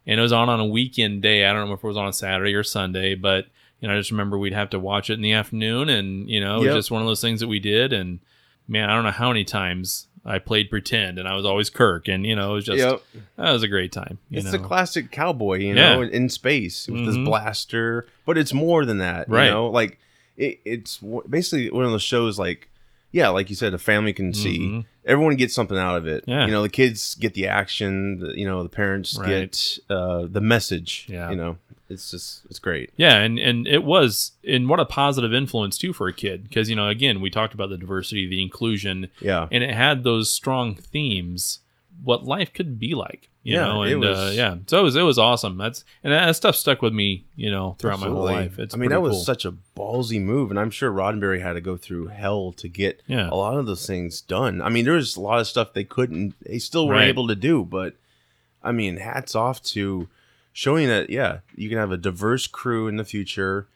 and 0.07 0.19
it 0.19 0.23
was 0.23 0.31
on 0.31 0.49
on 0.49 0.59
a 0.59 0.65
weekend 0.65 1.21
day. 1.21 1.45
I 1.45 1.51
don't 1.53 1.67
know 1.67 1.73
if 1.73 1.83
it 1.83 1.87
was 1.87 1.97
on 1.97 2.07
a 2.07 2.13
Saturday 2.13 2.53
or 2.55 2.63
Sunday, 2.63 3.15
but 3.15 3.47
you 3.81 3.87
know 3.87 3.95
I 3.95 3.97
just 3.97 4.11
remember 4.11 4.37
we'd 4.37 4.53
have 4.53 4.69
to 4.69 4.79
watch 4.79 5.09
it 5.09 5.13
in 5.13 5.21
the 5.21 5.33
afternoon, 5.33 5.89
and 5.89 6.29
you 6.29 6.39
know 6.39 6.61
it 6.61 6.67
was 6.67 6.75
just 6.75 6.91
one 6.91 7.01
of 7.01 7.07
those 7.07 7.21
things 7.21 7.39
that 7.41 7.47
we 7.47 7.59
did. 7.59 7.91
And 7.91 8.19
man, 8.67 8.87
I 8.89 8.93
don't 8.95 9.03
know 9.03 9.09
how 9.11 9.29
many 9.29 9.43
times 9.45 10.05
I 10.25 10.37
played 10.39 10.69
pretend, 10.69 11.17
and 11.17 11.27
I 11.27 11.35
was 11.35 11.45
always 11.45 11.69
Kirk, 11.69 12.07
and 12.07 12.25
you 12.25 12.35
know 12.35 12.51
it 12.51 12.53
was 12.55 12.65
just 12.65 12.77
Yep. 12.79 13.01
that 13.37 13.51
was 13.51 13.63
a 13.63 13.67
great 13.67 13.91
time. 13.91 14.17
You 14.29 14.37
it's 14.39 14.45
know? 14.45 14.51
the 14.51 14.59
classic 14.59 15.11
cowboy, 15.11 15.59
you 15.59 15.73
Yeah. 15.73 15.95
know, 15.95 16.01
in 16.01 16.29
space 16.29 16.87
with 16.87 17.01
Mhm. 17.01 17.05
this 17.05 17.17
blaster. 17.17 18.05
But 18.25 18.37
it's 18.37 18.53
more 18.53 18.85
than 18.85 18.97
that, 18.99 19.29
Right. 19.29 19.45
You 19.45 19.51
know, 19.51 19.67
like 19.69 19.97
it, 20.37 20.59
it's 20.65 20.99
basically 21.29 21.69
one 21.71 21.85
of 21.85 21.91
those 21.91 22.03
shows, 22.03 22.37
like 22.39 22.69
yeah, 23.11 23.29
like 23.29 23.49
you 23.49 23.55
said, 23.55 23.73
a 23.73 23.79
family 23.79 24.13
can 24.13 24.33
see. 24.35 24.59
Mhm. 24.59 24.85
Everyone 25.03 25.35
gets 25.35 25.55
something 25.55 25.77
out 25.77 25.97
of 25.97 26.05
it. 26.05 26.23
Yeah. 26.27 26.45
You 26.45 26.51
know, 26.51 26.61
the 26.61 26.69
kids 26.69 27.15
get 27.15 27.33
the 27.33 27.47
action. 27.47 28.19
The, 28.19 28.37
you 28.37 28.45
know, 28.45 28.61
the 28.61 28.69
parents 28.69 29.17
Right. 29.17 29.27
get 29.51 29.79
uh, 29.89 30.27
the 30.29 30.41
message. 30.41 31.07
Yeah. 31.09 31.31
You 31.31 31.35
know, 31.35 31.57
it's 31.89 32.11
just 32.11 32.45
it's 32.49 32.59
great. 32.59 32.91
Yeah, 32.97 33.17
and 33.17 33.37
and 33.39 33.67
it 33.67 33.83
was, 33.83 34.31
and 34.47 34.69
what 34.69 34.79
a 34.79 34.85
positive 34.85 35.33
influence 35.33 35.77
too 35.77 35.93
for 35.93 36.07
a 36.07 36.13
kid, 36.13 36.43
because 36.43 36.69
you 36.69 36.75
know, 36.75 36.87
again, 36.87 37.19
we 37.21 37.29
talked 37.29 37.53
about 37.53 37.69
the 37.69 37.77
diversity, 37.77 38.27
the 38.27 38.41
inclusion, 38.41 39.09
Yeah. 39.21 39.47
and 39.51 39.63
it 39.63 39.73
had 39.73 40.03
those 40.03 40.29
strong 40.29 40.75
themes 40.75 41.59
what 42.01 42.23
life 42.23 42.53
could 42.53 42.79
be 42.79 42.95
like 42.95 43.27
you 43.43 43.55
Yeah, 43.55 43.65
know 43.65 43.83
it 43.83 43.91
and 43.91 44.05
uh, 44.05 44.29
yeah 44.33 44.55
so 44.67 44.79
it 44.79 44.83
was 44.83 44.95
it 44.95 45.01
was 45.01 45.17
awesome 45.19 45.57
that's 45.57 45.83
and 46.01 46.13
that 46.13 46.33
stuff 46.33 46.55
stuck 46.55 46.81
with 46.81 46.93
me 46.93 47.25
you 47.35 47.51
know 47.51 47.75
throughout 47.77 47.99
my 47.99 48.07
whole 48.07 48.23
life 48.23 48.57
it's 48.57 48.73
I 48.73 48.77
mean, 48.77 48.89
that 48.91 49.01
was 49.01 49.15
cool. 49.15 49.23
such 49.25 49.43
a 49.43 49.53
ballsy 49.75 50.21
move, 50.21 50.49
and 50.49 50.57
I'm 50.57 50.69
sure 50.71 50.93
Roddenberry 50.93 51.41
had 51.41 51.53
to 51.53 51.61
go 51.61 51.75
through 51.75 52.07
hell 52.07 52.53
to 52.53 52.69
get 52.69 53.01
Yeah. 53.07 53.29
a 53.29 53.35
lot 53.35 53.57
of 53.57 53.65
those 53.65 53.85
things 53.85 54.21
done. 54.21 54.61
I 54.61 54.69
mean, 54.69 54.85
there 54.85 54.93
was 54.93 55.17
a 55.17 55.21
lot 55.21 55.39
of 55.41 55.47
stuff 55.47 55.73
they 55.73 55.83
couldn't, 55.83 56.35
they 56.41 56.57
still 56.59 56.87
were 56.87 56.93
Right. 56.93 57.09
able 57.09 57.27
to 57.27 57.35
do, 57.35 57.65
but 57.65 57.95
I 58.63 58.71
mean, 58.71 58.95
hats 58.95 59.35
off 59.35 59.61
to 59.73 60.07
showing 60.59 60.89
that, 60.89 61.09
yeah, 61.09 61.39
you 61.55 61.69
can 61.69 61.77
have 61.77 61.89
a 61.89 61.95
diverse 61.95 62.45
crew 62.45 62.89
in 62.89 62.97
the 62.97 63.05
future, 63.05 63.69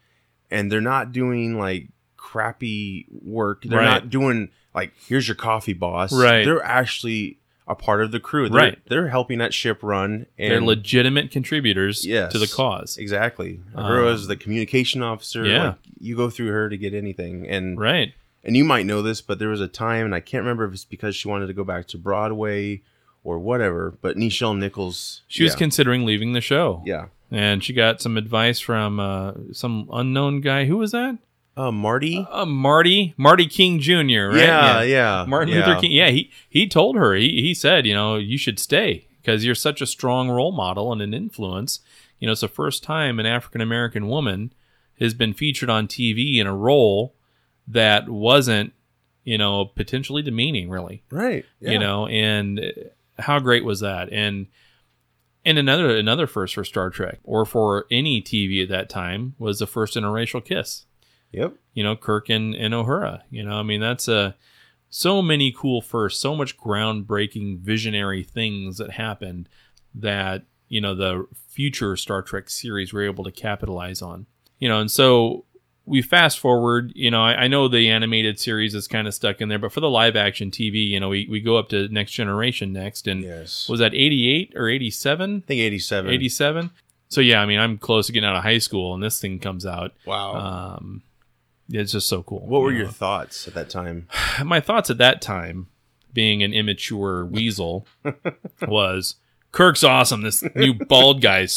and 0.51 0.69
they're 0.69 0.81
not 0.81 1.13
doing 1.13 1.57
like 1.57 1.87
crappy 2.17 3.05
work. 3.09 3.63
They're 3.63 3.79
Right. 3.79 3.85
not 3.85 4.09
doing 4.09 4.49
like, 4.75 4.91
here's 5.07 5.25
your 5.25 5.35
coffee 5.35 5.71
boss. 5.71 6.11
Right. 6.11 6.43
They're 6.43 6.61
actually 6.61 7.37
a 7.69 7.75
part 7.75 8.01
of 8.01 8.11
the 8.11 8.19
crew. 8.19 8.49
They're, 8.49 8.59
Right. 8.61 8.79
They're 8.89 9.07
helping 9.07 9.37
that 9.37 9.53
ship 9.53 9.79
run. 9.81 10.25
And 10.37 10.51
they're 10.51 10.61
legitimate 10.61 11.31
contributors 11.31 12.05
Yes. 12.05 12.33
to 12.33 12.37
the 12.39 12.47
cause 12.47 12.97
Exactly. 12.97 13.61
Um, 13.75 13.85
her 13.85 14.05
as 14.05 14.27
the 14.27 14.35
communication 14.35 15.01
officer. 15.01 15.45
yeah. 15.45 15.63
like, 15.67 15.75
you 15.99 16.17
go 16.17 16.29
through 16.29 16.49
her 16.49 16.67
to 16.67 16.75
get 16.77 16.93
anything. 16.93 17.47
And 17.47 17.79
right 17.79 18.13
and 18.43 18.57
you 18.57 18.65
might 18.65 18.85
know 18.85 19.01
this, 19.01 19.21
but 19.21 19.39
there 19.39 19.47
was 19.47 19.61
a 19.61 19.69
time, 19.69 20.03
and 20.03 20.13
I 20.13 20.19
can't 20.19 20.41
remember 20.43 20.65
if 20.65 20.73
it's 20.73 20.83
because 20.83 21.15
she 21.15 21.29
wanted 21.29 21.47
to 21.47 21.53
go 21.53 21.63
back 21.63 21.87
to 21.87 21.97
Broadway 21.97 22.81
or 23.23 23.39
whatever. 23.39 23.97
But 24.01 24.17
Nichelle 24.17 24.57
Nichols, 24.57 25.21
she 25.27 25.43
was 25.43 25.53
yeah, 25.53 25.59
considering 25.59 26.05
leaving 26.05 26.33
the 26.33 26.41
show 26.41 26.81
yeah, 26.85 27.07
and 27.31 27.63
she 27.63 27.73
got 27.73 28.01
some 28.01 28.17
advice 28.17 28.59
from 28.59 28.99
uh, 28.99 29.33
some 29.51 29.89
unknown 29.91 30.41
guy 30.41 30.65
who 30.65 30.77
was 30.77 30.91
that 30.91 31.17
uh, 31.55 31.71
Marty, 31.71 32.25
uh, 32.31 32.45
marty 32.45 33.13
marty 33.15 33.45
king 33.45 33.79
jr 33.79 33.93
right 33.93 34.37
yeah, 34.37 34.81
yeah, 34.81 35.25
Martin 35.27 35.53
yeah. 35.53 35.67
Luther 35.67 35.81
King. 35.81 35.91
Yeah, 35.91 36.09
he 36.09 36.31
he 36.49 36.67
told 36.67 36.95
her. 36.95 37.13
He 37.13 37.41
he 37.41 37.53
said, 37.53 37.85
you 37.85 37.93
know, 37.93 38.15
you 38.15 38.37
should 38.37 38.57
stay 38.59 39.07
because 39.21 39.45
you're 39.45 39.53
such 39.53 39.81
a 39.81 39.85
strong 39.85 40.29
role 40.29 40.51
model 40.51 40.91
and 40.91 41.01
an 41.01 41.13
influence. 41.13 41.79
You 42.19 42.25
know, 42.25 42.31
it's 42.31 42.41
the 42.41 42.47
first 42.47 42.83
time 42.83 43.19
an 43.19 43.25
African 43.25 43.61
American 43.61 44.07
woman 44.07 44.51
has 44.99 45.13
been 45.13 45.33
featured 45.33 45.69
on 45.69 45.87
TV 45.87 46.37
in 46.37 46.47
a 46.47 46.55
role 46.55 47.15
that 47.67 48.09
wasn't, 48.09 48.73
you 49.23 49.37
know, 49.37 49.65
potentially 49.65 50.21
demeaning, 50.21 50.69
really. 50.69 51.03
right? 51.11 51.45
Yeah. 51.59 51.71
You 51.71 51.79
know, 51.79 52.07
and 52.07 52.73
how 53.23 53.39
great 53.39 53.65
was 53.65 53.79
that? 53.81 54.11
And 54.11 54.47
and 55.45 55.57
another 55.57 55.95
another 55.97 56.27
first 56.27 56.55
for 56.55 56.63
Star 56.63 56.89
Trek 56.89 57.19
or 57.23 57.45
for 57.45 57.85
any 57.91 58.21
TV 58.21 58.63
at 58.63 58.69
that 58.69 58.89
time 58.89 59.35
was 59.37 59.59
the 59.59 59.67
first 59.67 59.95
interracial 59.95 60.43
kiss 60.43 60.85
yep, 61.33 61.55
you 61.73 61.83
know, 61.83 61.97
Kirk 61.97 62.29
and, 62.29 62.55
and 62.55 62.73
Uhura. 62.73 63.23
You 63.29 63.43
know, 63.43 63.55
I 63.55 63.63
mean, 63.63 63.81
that's 63.81 64.07
a 64.07 64.35
so 64.89 65.21
many 65.21 65.51
cool 65.51 65.81
firsts, 65.81 66.21
so 66.21 66.35
much 66.35 66.55
groundbreaking, 66.57 67.59
visionary 67.59 68.23
things 68.23 68.77
that 68.77 68.91
happened 68.91 69.49
that 69.95 70.43
you 70.69 70.79
know 70.79 70.95
the 70.95 71.27
future 71.49 71.97
Star 71.97 72.21
Trek 72.21 72.49
series 72.49 72.93
were 72.93 73.03
able 73.03 73.25
to 73.25 73.31
capitalize 73.31 74.01
on. 74.01 74.27
You 74.59 74.69
know, 74.69 74.79
and 74.79 74.89
so 74.89 75.43
we 75.85 76.01
fast 76.01 76.39
forward. 76.39 76.91
You 76.95 77.11
know, 77.11 77.21
I, 77.23 77.43
I 77.43 77.47
know 77.47 77.67
the 77.67 77.89
animated 77.89 78.39
series 78.39 78.73
is 78.73 78.87
kind 78.87 79.07
of 79.07 79.13
stuck 79.13 79.41
in 79.41 79.49
there, 79.49 79.59
but 79.59 79.71
for 79.71 79.79
the 79.81 79.89
live 79.89 80.15
action 80.15 80.49
TV, 80.51 80.87
you 80.87 80.99
know, 80.99 81.09
we, 81.09 81.27
we 81.29 81.39
go 81.41 81.57
up 81.57 81.69
to 81.69 81.87
Next 81.89 82.11
Generation 82.11 82.71
next, 82.73 83.07
and 83.07 83.21
yes. 83.23 83.67
was 83.67 83.79
that 83.79 83.93
eighty 83.93 84.29
eight 84.33 84.53
or 84.55 84.69
eighty 84.69 84.89
seven? 84.89 85.43
I 85.45 85.47
think 85.47 85.59
eighty-seven. 85.61 86.11
87 86.11 86.71
so 87.09 87.21
yeah 87.21 87.39
i 87.41 87.45
mean 87.45 87.59
i'm 87.59 87.77
close 87.77 88.07
to 88.07 88.11
getting 88.11 88.27
out 88.27 88.35
of 88.35 88.41
high 88.41 88.57
school 88.57 88.95
and 88.95 89.03
this 89.03 89.21
thing 89.21 89.37
comes 89.37 89.67
out 89.67 89.91
Wow. 90.03 90.33
um 90.79 91.03
it's 91.69 91.91
just 91.91 92.09
so 92.09 92.23
cool 92.23 92.39
what 92.47 92.61
were 92.61 92.71
you 92.71 92.79
your 92.79 92.87
thoughts 92.87 93.47
at 93.47 93.53
that 93.53 93.69
time? 93.69 94.07
my 94.43 94.59
thoughts 94.59 94.89
at 94.89 94.97
that 94.97 95.21
time 95.21 95.67
being 96.11 96.41
an 96.41 96.53
immature 96.53 97.23
weasel 97.23 97.85
was 98.67 99.15
kirk's 99.51 99.83
awesome 99.83 100.23
this 100.23 100.43
new 100.55 100.73
bald 100.73 101.21
guy's 101.21 101.53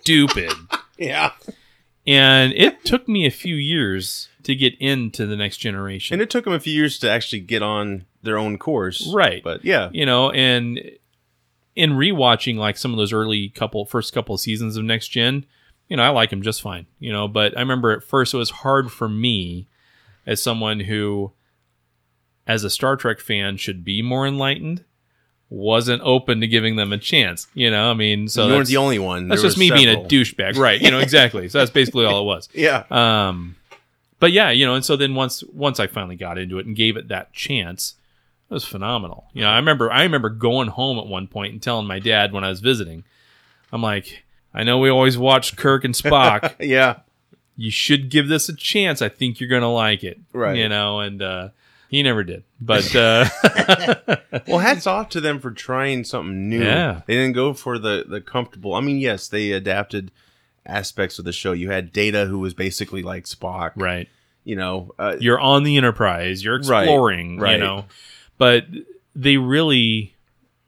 stupid 0.00 0.52
Yeah, 0.98 1.30
and 2.08 2.52
it 2.54 2.84
took 2.84 3.08
me 3.08 3.26
a 3.26 3.30
few 3.30 3.54
years 3.54 4.28
to 4.44 4.54
get 4.54 4.74
into 4.80 5.26
the 5.26 5.36
next 5.36 5.58
generation. 5.58 6.14
And 6.14 6.22
it 6.22 6.30
took 6.30 6.44
them 6.44 6.54
a 6.54 6.60
few 6.60 6.72
years 6.72 6.98
to 7.00 7.10
actually 7.10 7.40
get 7.40 7.62
on 7.62 8.06
their 8.22 8.38
own 8.38 8.58
course, 8.58 9.10
Right. 9.12 9.42
But 9.42 9.64
yeah, 9.64 9.90
you 9.92 10.06
know 10.06 10.30
and 10.30 10.80
in 11.76 11.92
rewatching 11.92 12.56
like 12.56 12.76
some 12.76 12.90
of 12.92 12.98
those 12.98 13.12
early 13.12 13.50
couple 13.50 13.84
first 13.84 14.12
couple 14.12 14.34
of 14.34 14.40
seasons 14.40 14.76
of 14.76 14.82
next 14.84 15.08
gen 15.08 15.46
you 15.86 15.96
know 15.96 16.02
i 16.02 16.08
like 16.08 16.32
him 16.32 16.42
just 16.42 16.60
fine 16.60 16.86
you 16.98 17.12
know. 17.12 17.28
But 17.28 17.56
i 17.56 17.60
remember 17.60 17.92
at 17.92 18.02
first 18.02 18.34
it 18.34 18.36
was 18.36 18.50
hard 18.50 18.90
for 18.90 19.08
me 19.08 19.68
as 20.26 20.42
someone 20.42 20.80
who 20.80 21.32
as 22.48 22.64
a 22.64 22.70
star 22.70 22.96
trek 22.96 23.20
fan 23.20 23.56
should 23.58 23.84
be 23.84 24.02
more 24.02 24.26
enlightened 24.26 24.84
wasn't 25.50 26.00
open 26.02 26.40
to 26.40 26.46
giving 26.46 26.76
them 26.76 26.92
a 26.92 26.98
chance 26.98 27.46
you 27.54 27.70
know 27.70 27.90
i 27.90 27.94
mean 27.94 28.28
so 28.28 28.46
you 28.46 28.52
weren't 28.52 28.68
the 28.68 28.76
only 28.76 28.98
one. 28.98 29.28
that's 29.28 29.40
just 29.42 29.56
me 29.56 29.70
being 29.70 29.88
a 29.88 29.98
douchebag 30.06 30.56
right 30.58 30.80
you 30.82 30.90
know 30.90 30.98
exactly 30.98 31.48
so 31.48 31.58
that's 31.58 31.70
basically 31.70 32.04
all 32.04 32.20
it 32.20 32.24
was 32.24 32.48
Yeah, 32.54 32.84
um, 32.90 33.56
but 34.20 34.32
yeah, 34.32 34.50
you 34.50 34.66
know, 34.66 34.74
and 34.74 34.84
so 34.84 34.96
then 34.96 35.14
once 35.14 35.44
once 35.52 35.78
I 35.78 35.86
finally 35.86 36.16
got 36.16 36.38
into 36.38 36.58
it 36.58 36.66
and 36.66 36.74
gave 36.74 36.96
it 36.96 37.06
that 37.08 37.32
chance, 37.32 37.94
It 38.50 38.54
was 38.54 38.64
phenomenal. 38.64 39.26
You 39.32 39.42
know, 39.42 39.48
I 39.48 39.56
remember 39.56 39.92
I 39.92 40.02
remember 40.02 40.28
going 40.28 40.68
home 40.68 40.98
at 40.98 41.06
one 41.06 41.28
point 41.28 41.52
and 41.52 41.62
telling 41.62 41.86
my 41.86 42.00
dad 42.00 42.32
when 42.32 42.42
I 42.42 42.48
was 42.48 42.58
visiting, 42.60 43.04
I'm 43.72 43.80
like, 43.80 44.24
I 44.52 44.64
know 44.64 44.78
we 44.78 44.88
always 44.90 45.16
watched 45.16 45.56
Kirk 45.56 45.84
and 45.84 45.94
Spock. 45.94 46.56
yeah. 46.60 46.96
you 47.56 47.70
should 47.70 48.10
give 48.10 48.26
this 48.28 48.48
a 48.48 48.56
chance. 48.56 49.02
I 49.02 49.08
think 49.08 49.38
you're 49.38 49.48
gonna 49.50 49.72
like 49.72 50.02
it. 50.02 50.18
Right. 50.32 50.56
You 50.56 50.68
know, 50.68 50.98
and 50.98 51.22
uh 51.22 51.48
he 51.88 52.02
never 52.02 52.24
did. 52.24 52.44
But 52.60 52.94
uh 52.94 53.26
Well, 54.46 54.58
hats 54.58 54.86
off 54.86 55.08
to 55.10 55.20
them 55.20 55.40
for 55.40 55.50
trying 55.50 56.04
something 56.04 56.48
new. 56.48 56.62
Yeah. 56.62 57.02
They 57.06 57.14
didn't 57.14 57.32
go 57.34 57.54
for 57.54 57.78
the 57.78 58.04
the 58.08 58.20
comfortable. 58.20 58.74
I 58.74 58.80
mean, 58.80 58.98
yes, 58.98 59.28
they 59.28 59.52
adapted 59.52 60.10
aspects 60.66 61.18
of 61.18 61.24
the 61.24 61.32
show. 61.32 61.52
You 61.52 61.70
had 61.70 61.92
Data, 61.92 62.26
who 62.26 62.38
was 62.38 62.54
basically 62.54 63.02
like 63.02 63.24
Spock. 63.24 63.72
Right. 63.76 64.08
You 64.44 64.56
know, 64.56 64.92
uh, 64.98 65.16
You're 65.20 65.40
on 65.40 65.62
the 65.64 65.76
Enterprise, 65.76 66.42
you're 66.44 66.58
Right, 66.60 66.82
exploring, 66.84 67.38
right. 67.38 67.52
you 67.52 67.58
know. 67.58 67.84
But 68.38 68.66
they 69.14 69.36
really 69.36 70.14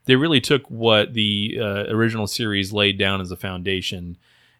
they 0.06 0.16
really 0.16 0.40
took 0.40 0.68
what 0.70 1.14
the 1.14 1.58
uh, 1.60 1.84
original 1.88 2.26
series 2.26 2.72
laid 2.72 2.98
down 2.98 3.20
as 3.20 3.30
a 3.30 3.36
foundation 3.36 4.16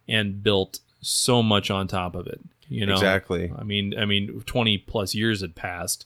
and 0.07 0.41
built 0.41 0.79
so 1.01 1.43
much 1.43 1.69
on 1.69 1.87
top 1.87 2.15
of 2.15 2.25
it. 2.27 2.39
You 2.67 2.85
know, 2.85 2.93
Exactly. 2.93 3.51
I 3.57 3.63
mean, 3.63 3.93
I 3.97 4.05
mean, 4.05 4.41
twenty 4.45 4.77
plus 4.77 5.13
years 5.13 5.41
had 5.41 5.55
passed, 5.55 6.05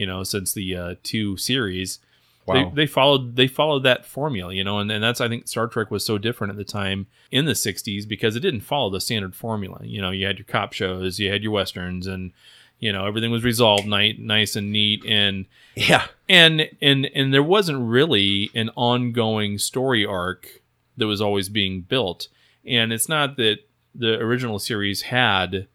you 0.00 0.06
know, 0.06 0.24
since 0.24 0.52
the 0.52 0.74
uh, 0.74 0.94
two 1.02 1.36
series. 1.36 1.98
Wow. 2.46 2.70
They, 2.70 2.82
they 2.82 2.86
followed 2.86 3.36
they 3.36 3.46
followed 3.46 3.82
that 3.82 4.06
formula, 4.06 4.54
you 4.54 4.64
know, 4.64 4.78
and, 4.78 4.90
and 4.90 5.04
that's 5.04 5.20
I 5.20 5.28
think 5.28 5.46
Star 5.46 5.68
Trek 5.68 5.90
was 5.90 6.04
so 6.04 6.16
different 6.16 6.52
at 6.52 6.56
the 6.56 6.64
time 6.64 7.06
in 7.30 7.44
the 7.44 7.52
'60s 7.52 8.08
because 8.08 8.34
it 8.34 8.40
didn't 8.40 8.62
follow 8.62 8.88
the 8.88 9.00
standard 9.00 9.36
formula. 9.36 9.80
You 9.82 10.00
know, 10.00 10.10
you 10.10 10.26
had 10.26 10.38
your 10.38 10.46
cop 10.46 10.72
shows, 10.72 11.18
you 11.18 11.30
had 11.30 11.42
your 11.42 11.52
westerns, 11.52 12.06
and 12.06 12.32
you 12.78 12.92
know 12.92 13.06
everything 13.06 13.30
was 13.30 13.44
resolved 13.44 13.86
nice, 13.86 14.16
nice 14.18 14.56
and 14.56 14.72
neat, 14.72 15.04
and 15.06 15.44
yeah. 15.76 16.06
and 16.30 16.68
and 16.80 17.10
and 17.14 17.32
there 17.32 17.42
wasn't 17.42 17.86
really 17.86 18.50
an 18.54 18.70
ongoing 18.74 19.58
story 19.58 20.06
arc 20.06 20.62
that 20.96 21.06
was 21.06 21.20
always 21.20 21.50
being 21.50 21.82
built 21.82 22.28
and 22.64 22.92
it's 22.92 23.08
not 23.08 23.36
that 23.36 23.58
the 23.94 24.14
original 24.14 24.58
series 24.58 25.02
had 25.02 25.66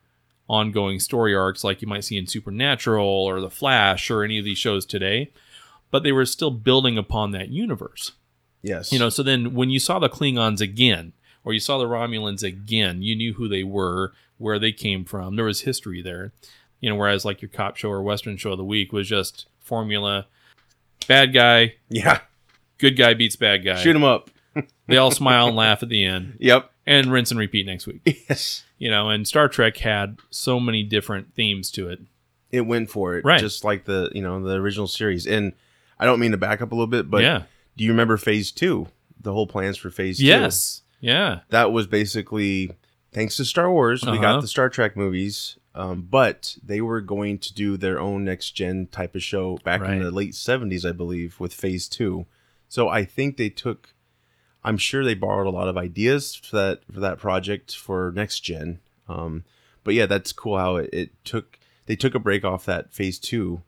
ongoing 0.48 1.00
story 1.00 1.34
arcs 1.36 1.64
like 1.64 1.82
you 1.82 1.88
might 1.88 2.04
see 2.04 2.18
in 2.18 2.28
supernatural 2.28 3.06
or 3.08 3.41
the 3.41 3.50
flash 3.50 4.12
or 4.12 4.24
any 4.24 4.38
of 4.38 4.46
these 4.46 4.58
shows 4.58 4.86
today 4.86 5.32
but 5.91 6.04
they 6.04 6.12
were 6.12 6.26
still 6.26 6.52
building 6.52 6.98
upon 6.98 7.32
that 7.32 7.50
universe 7.50 8.12
Yes. 8.62 8.91
you 8.91 9.00
know 9.00 9.10
so 9.10 9.24
then 9.24 9.54
when 9.56 9.70
you 9.70 9.80
saw 9.80 9.98
the 10.00 10.10
klingons 10.10 10.62
again 10.62 11.14
or 11.43 11.54
you 11.54 11.60
saw 11.60 11.78
the 11.78 11.86
romulans 11.86 12.43
again 12.43 13.02
you 13.02 13.16
knew 13.16 13.34
who 13.34 13.48
they 13.48 13.64
were 13.64 14.14
where 14.38 14.60
they 14.60 14.72
came 14.72 15.04
from 15.06 15.36
there 15.36 15.46
was 15.46 15.62
history 15.62 16.02
there 16.02 16.32
you 16.80 16.89
know 16.89 16.96
whereas 16.96 17.26
like 17.26 17.41
your 17.41 17.50
cop 17.50 17.76
show 17.78 17.89
or 17.89 18.04
western 18.04 18.38
show 18.38 18.52
of 18.52 18.58
the 18.60 18.64
week 18.64 18.91
was 18.93 19.08
just 19.08 19.48
formula 19.60 20.28
bad 21.08 21.34
guy 21.34 21.74
Yeah. 21.89 22.20
good 22.78 22.98
guy 22.98 23.14
beats 23.16 23.36
bad 23.36 23.64
guy 23.66 23.76
Shoot 23.82 23.96
him 23.96 24.04
up. 24.04 24.30
they 24.88 24.98
all 24.98 25.12
smile 25.22 25.48
and 25.48 25.56
laugh 25.56 25.82
at 25.82 25.89
the 25.89 26.04
end 26.06 26.38
Yep. 26.39 26.70
And 26.88 27.12
rinse 27.12 27.32
and 27.32 27.40
repeat 27.40 27.66
next 27.66 27.88
week 27.88 28.02
Yes. 28.30 28.64
you 28.78 28.90
know 28.90 29.10
and 29.10 29.28
star 29.28 29.48
trek 29.48 29.78
had 29.78 30.18
so 30.30 30.60
many 30.60 30.84
different 30.84 31.34
themes 31.34 31.72
to 31.72 31.90
it 31.90 32.00
It 32.52 32.62
went 32.62 32.90
for 32.90 33.18
it, 33.18 33.26
Right. 33.26 33.40
Just 33.40 33.64
like 33.64 33.86
the 33.86 34.10
you 34.14 34.22
know 34.22 34.42
the 34.42 34.56
original 34.56 34.88
series. 34.88 35.26
And 35.28 35.54
I 36.00 36.06
don't 36.06 36.20
mean 36.20 36.32
to 36.32 36.38
back 36.38 36.62
up 36.62 36.72
a 36.72 36.76
little 36.76 36.88
bit, 36.88 37.10
but 37.10 37.22
Yeah. 37.24 37.44
do 37.76 37.84
you 37.84 37.92
remember 37.92 38.18
Phase 38.18 38.52
Two? 38.52 38.88
The 39.20 39.34
whole 39.34 39.48
plans 39.48 39.78
for 39.78 39.90
Phase 39.90 40.20
Two. 40.20 40.26
yes 40.26 40.82
yeah 41.02 41.40
that 41.50 41.72
was 41.72 41.88
basically 41.88 42.72
thanks 43.12 43.36
to 43.38 43.46
Star 43.46 43.70
Wars. 43.72 44.04
We 44.04 44.12
Uh-huh. 44.12 44.22
got 44.22 44.42
the 44.42 44.48
Star 44.48 44.70
Trek 44.70 44.96
movies, 44.96 45.58
um, 45.74 46.08
but 46.10 46.58
they 46.64 46.82
were 46.82 47.02
going 47.02 47.38
to 47.40 47.54
do 47.54 47.78
their 47.78 48.00
own 48.00 48.24
next 48.26 48.52
gen 48.52 48.88
type 48.92 49.16
of 49.16 49.24
show 49.24 49.58
back 49.64 49.82
in 49.82 50.02
the 50.04 50.12
late 50.12 50.36
seventies, 50.36 50.86
I 50.86 50.92
believe, 50.92 51.40
with 51.40 51.54
Phase 51.54 51.88
Two. 51.88 52.26
So 52.70 52.88
I 52.90 53.04
think 53.06 53.38
they 53.38 53.50
took. 53.50 53.94
I'm 54.66 54.78
sure 54.78 55.03
they 55.03 55.13
borrowed 55.13 55.47
a 55.47 55.51
lot 55.51 55.68
of 55.70 55.78
ideas 55.78 56.36
for 56.36 56.55
that 56.57 56.82
for 56.91 56.99
that 56.99 57.20
project 57.20 57.76
for 57.76 58.11
next 58.16 58.41
gen. 58.41 58.80
Um, 59.07 59.43
but 59.84 59.93
yeah, 59.93 60.05
that's 60.07 60.32
cool 60.34 60.57
how 60.57 60.76
it, 60.78 60.89
it 60.91 61.09
took. 61.24 61.59
They 61.86 61.95
took 61.95 62.16
a 62.16 62.20
break 62.20 62.43
off 62.43 62.66
that 62.66 62.91
Phase 62.93 63.20
Two. 63.20 63.61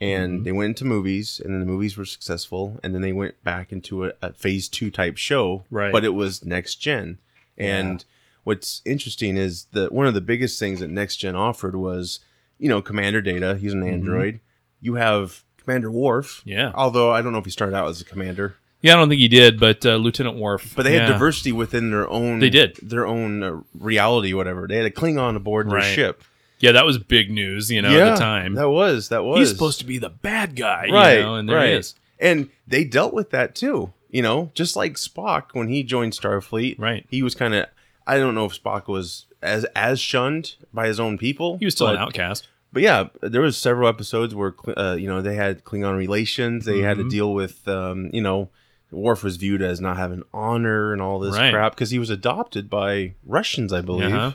And 0.00 0.34
Mm-hmm. 0.34 0.44
they 0.44 0.52
went 0.52 0.68
into 0.68 0.84
movies, 0.84 1.40
and 1.44 1.52
then 1.52 1.58
the 1.60 1.66
movies 1.66 1.96
were 1.96 2.04
successful, 2.04 2.78
and 2.84 2.94
then 2.94 3.02
they 3.02 3.12
went 3.12 3.42
back 3.42 3.72
into 3.72 4.04
a, 4.04 4.12
a 4.22 4.32
phase 4.32 4.68
two 4.68 4.92
type 4.92 5.16
show, 5.16 5.64
Right. 5.72 5.90
But 5.90 6.04
it 6.04 6.14
was 6.14 6.44
next 6.44 6.76
gen, 6.76 7.18
and 7.56 8.04
what's 8.44 8.80
interesting 8.84 9.36
is 9.36 9.64
that 9.72 9.90
one 9.90 10.06
of 10.06 10.14
the 10.14 10.20
biggest 10.20 10.56
things 10.60 10.78
that 10.78 10.88
next 10.88 11.16
gen 11.16 11.34
offered 11.34 11.74
was 11.74 12.20
you 12.60 12.68
know 12.68 12.80
commander 12.80 13.20
data 13.20 13.56
he's 13.60 13.72
an 13.74 13.82
android 13.82 14.38
you 14.80 14.94
have 14.94 15.42
commander 15.62 15.90
Worf, 15.90 16.38
Mm-hmm. 16.42 16.48
Yeah. 16.50 16.72
although 16.76 17.10
i 17.10 17.20
don't 17.20 17.32
know 17.32 17.38
if 17.38 17.44
he 17.44 17.50
started 17.50 17.74
out 17.76 17.88
as 17.88 18.00
a 18.00 18.04
commander 18.04 18.54
yeah 18.80 18.92
i 18.92 18.96
don't 18.96 19.08
think 19.08 19.20
he 19.20 19.28
did 19.28 19.58
but 19.58 19.84
uh, 19.86 19.96
lieutenant 19.96 20.36
Worf. 20.36 20.74
but 20.76 20.82
they 20.84 20.92
had 20.94 21.02
yeah. 21.08 21.12
diversity 21.12 21.52
within 21.52 21.90
their 21.90 22.08
own 22.08 22.38
They 22.38 22.50
did. 22.50 22.76
their 22.82 23.06
own 23.06 23.42
uh, 23.42 23.60
reality 23.78 24.32
whatever 24.32 24.66
they 24.66 24.76
had 24.76 24.86
a 24.86 24.90
klingon 24.90 25.36
aboard 25.36 25.68
their 25.68 25.76
Right. 25.78 25.94
ship 25.94 26.22
yeah 26.60 26.72
that 26.72 26.84
was 26.86 26.98
big 26.98 27.30
news 27.30 27.70
you 27.70 27.82
know 27.82 27.88
at 27.90 28.14
the 28.14 28.20
time 28.20 28.54
that 28.54 28.68
was 28.68 29.08
that 29.10 29.24
was 29.24 29.38
he's 29.40 29.50
supposed 29.50 29.78
to 29.80 29.86
be 29.86 29.98
the 29.98 30.10
bad 30.10 30.56
guy 30.56 30.86
right 30.92 31.18
you 31.18 31.22
know, 31.22 31.34
and 31.36 31.48
there 31.48 31.56
right 31.56 31.68
he 31.70 31.74
is 31.76 31.94
and 32.20 32.48
they 32.66 32.84
dealt 32.84 33.12
with 33.14 33.30
that 33.30 33.54
too 33.54 33.92
you 34.10 34.22
know 34.22 34.50
just 34.54 34.74
like 34.76 34.94
spock 34.94 35.46
when 35.52 35.68
he 35.68 35.82
joined 35.82 36.12
starfleet 36.12 36.78
Right. 36.78 37.06
he 37.10 37.22
was 37.22 37.34
kind 37.34 37.54
of 37.54 37.66
i 38.06 38.16
don't 38.18 38.34
know 38.34 38.44
if 38.46 38.60
spock 38.62 38.86
was 38.88 39.26
as 39.42 39.64
as 39.76 40.00
shunned 40.00 40.54
by 40.72 40.86
his 40.88 40.98
own 40.98 41.16
people 41.18 41.58
he 41.58 41.64
was 41.64 41.74
still 41.74 41.88
an 41.88 41.96
outcast 41.96 42.48
But 42.72 42.82
yeah, 42.82 43.04
there 43.22 43.40
was 43.40 43.56
several 43.56 43.88
episodes 43.88 44.34
where 44.34 44.54
uh, 44.76 44.94
you 44.98 45.06
know 45.08 45.22
they 45.22 45.36
had 45.36 45.64
Klingon 45.64 45.96
relations. 45.96 46.66
They 46.66 46.80
had 46.80 46.98
Mm-hmm. 46.98 47.08
to 47.08 47.16
deal 47.16 47.32
with 47.32 47.66
um, 47.66 48.10
you 48.12 48.20
know 48.20 48.50
Worf 48.90 49.22
was 49.22 49.36
viewed 49.36 49.60
as 49.62 49.80
not 49.80 49.96
having 49.98 50.22
honor 50.32 50.92
and 50.92 51.02
all 51.02 51.18
this 51.18 51.36
Right. 51.36 51.52
crap 51.52 51.72
because 51.74 51.90
he 51.90 51.98
was 51.98 52.10
adopted 52.10 52.70
by 52.70 53.14
Russians, 53.24 53.72
I 53.72 53.80
believe. 53.82 54.14
Uh-huh. 54.14 54.32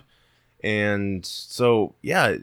And 0.64 1.26
so 1.26 1.96
yeah, 2.02 2.36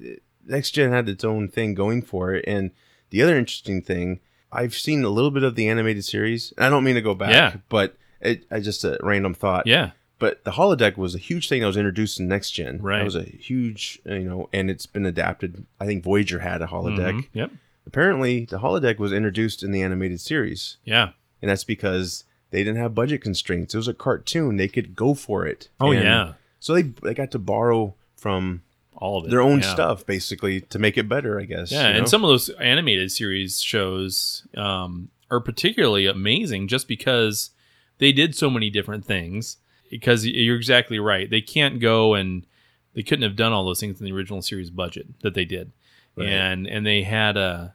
Next 0.46 0.72
Gen 0.72 0.90
had 0.90 1.08
its 1.08 1.24
own 1.24 1.48
thing 1.48 1.74
going 1.74 2.02
for 2.02 2.34
it. 2.34 2.44
And 2.46 2.70
the 3.10 3.22
other 3.22 3.36
interesting 3.38 3.82
thing, 3.82 4.20
I've 4.52 4.74
seen 4.74 5.04
a 5.04 5.08
little 5.08 5.30
bit 5.30 5.42
of 5.44 5.54
the 5.54 5.68
animated 5.68 6.04
series. 6.04 6.52
And 6.56 6.64
I 6.66 6.68
don't 6.70 6.84
mean 6.84 6.96
to 6.96 7.00
go 7.02 7.14
back, 7.14 7.30
Yeah. 7.32 7.56
but 7.68 7.96
it, 8.20 8.44
I 8.50 8.60
just 8.60 8.84
a 8.84 8.98
random 9.02 9.32
thought. 9.34 9.66
yeah 9.66 9.92
But 10.18 10.44
the 10.44 10.52
holodeck 10.52 10.96
was 10.98 11.14
a 11.14 11.18
huge 11.18 11.48
thing 11.48 11.60
that 11.60 11.66
was 11.68 11.76
introduced 11.76 12.18
in 12.20 12.28
next 12.28 12.50
gen. 12.50 12.78
Right. 12.82 13.00
It 13.00 13.04
was 13.04 13.16
a 13.16 13.22
huge, 13.22 14.00
you 14.04 14.18
know, 14.20 14.48
and 14.52 14.68
it's 14.70 14.86
been 14.86 15.06
adapted. 15.06 15.64
I 15.78 15.86
think 15.86 16.02
Voyager 16.04 16.40
had 16.40 16.60
a 16.60 16.66
holodeck. 16.66 17.12
Mhm. 17.14 17.28
yep 17.32 17.50
Apparently, 17.86 18.44
the 18.44 18.58
holodeck 18.58 18.98
was 18.98 19.12
introduced 19.12 19.62
in 19.62 19.70
the 19.72 19.80
animated 19.82 20.20
series, 20.20 20.76
yeah 20.84 21.10
and 21.40 21.50
that's 21.50 21.64
because 21.64 22.24
they 22.50 22.64
didn't 22.64 22.80
have 22.80 22.94
budget 22.94 23.22
constraints. 23.22 23.74
It 23.74 23.78
was 23.78 23.88
a 23.88 23.94
cartoon; 23.94 24.56
they 24.56 24.68
could 24.68 24.94
go 24.96 25.14
for 25.14 25.46
it. 25.46 25.68
Oh, 25.80 25.92
And 25.92 26.02
yeah. 26.04 26.32
So 26.58 26.74
they 26.74 26.82
they 26.82 27.14
got 27.14 27.30
to 27.32 27.38
borrow 27.38 27.94
from 28.16 28.62
all 28.94 29.18
of 29.18 29.24
it 29.24 29.30
their 29.30 29.40
own 29.40 29.60
yeah. 29.60 29.72
stuff 29.72 30.04
basically 30.04 30.60
to 30.60 30.78
make 30.78 30.98
it 30.98 31.08
better, 31.08 31.40
I 31.40 31.44
guess. 31.44 31.72
Yeah, 31.72 31.86
you 31.88 31.92
know? 31.94 31.98
and 32.00 32.08
some 32.08 32.22
of 32.22 32.28
those 32.28 32.50
animated 32.50 33.10
series 33.10 33.62
shows 33.62 34.46
um, 34.56 35.08
are 35.30 35.40
particularly 35.40 36.06
amazing 36.06 36.68
just 36.68 36.86
because 36.86 37.50
they 37.98 38.12
did 38.12 38.34
so 38.34 38.50
many 38.50 38.68
different 38.70 39.04
things. 39.04 39.56
Because 39.90 40.24
you're 40.24 40.56
exactly 40.56 41.00
right, 41.00 41.28
they 41.28 41.40
can't 41.40 41.80
go 41.80 42.14
and 42.14 42.46
they 42.94 43.02
couldn't 43.02 43.24
have 43.24 43.34
done 43.34 43.52
all 43.52 43.64
those 43.64 43.80
things 43.80 43.98
in 43.98 44.04
the 44.04 44.12
original 44.12 44.40
series 44.40 44.70
budget 44.70 45.06
that 45.22 45.34
they 45.34 45.44
did, 45.44 45.72
Right. 46.16 46.28
and 46.28 46.66
and 46.68 46.86
they 46.86 47.02
had 47.02 47.36
a 47.36 47.74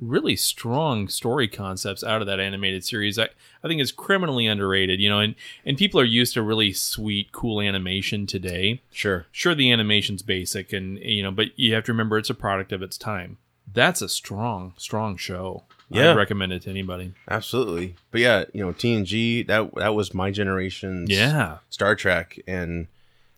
really 0.00 0.36
strong 0.36 1.08
story 1.08 1.48
concepts 1.48 2.02
out 2.04 2.20
of 2.20 2.26
that 2.26 2.40
animated 2.40 2.84
series. 2.84 3.18
I, 3.18 3.28
I 3.62 3.68
think 3.68 3.80
it's 3.80 3.92
criminally 3.92 4.46
underrated, 4.46 5.00
you 5.00 5.08
know, 5.08 5.20
and 5.20 5.34
and 5.64 5.78
people 5.78 6.00
are 6.00 6.04
used 6.04 6.34
to 6.34 6.42
really 6.42 6.72
sweet, 6.72 7.32
cool 7.32 7.60
animation 7.60 8.26
today 8.26 8.82
sure. 8.90 9.26
sure 9.32 9.54
the 9.54 9.70
animation's 9.70 10.22
basic 10.22 10.72
and 10.72 10.98
you 10.98 11.22
know 11.22 11.30
but 11.30 11.58
you 11.58 11.74
have 11.74 11.84
to 11.84 11.92
remember 11.92 12.18
it's 12.18 12.28
a 12.30 12.34
product 12.34 12.72
of 12.72 12.82
its 12.82 12.98
time 12.98 13.38
that's 13.72 14.02
a 14.02 14.08
strong 14.08 14.74
strong 14.76 15.16
show 15.16 15.64
Yeah. 15.88 16.10
i'd 16.10 16.16
recommend 16.16 16.52
it 16.52 16.62
to 16.62 16.70
anybody 16.70 17.12
Absolutely. 17.28 17.94
But 18.10 18.20
yeah, 18.20 18.44
you 18.52 18.64
know, 18.64 18.72
TNG, 18.72 19.46
that 19.46 19.74
that 19.76 19.94
was 19.94 20.12
my 20.12 20.30
generation's 20.30 21.08
yeah 21.10 21.58
Star 21.70 21.94
Trek 21.94 22.38
and 22.46 22.88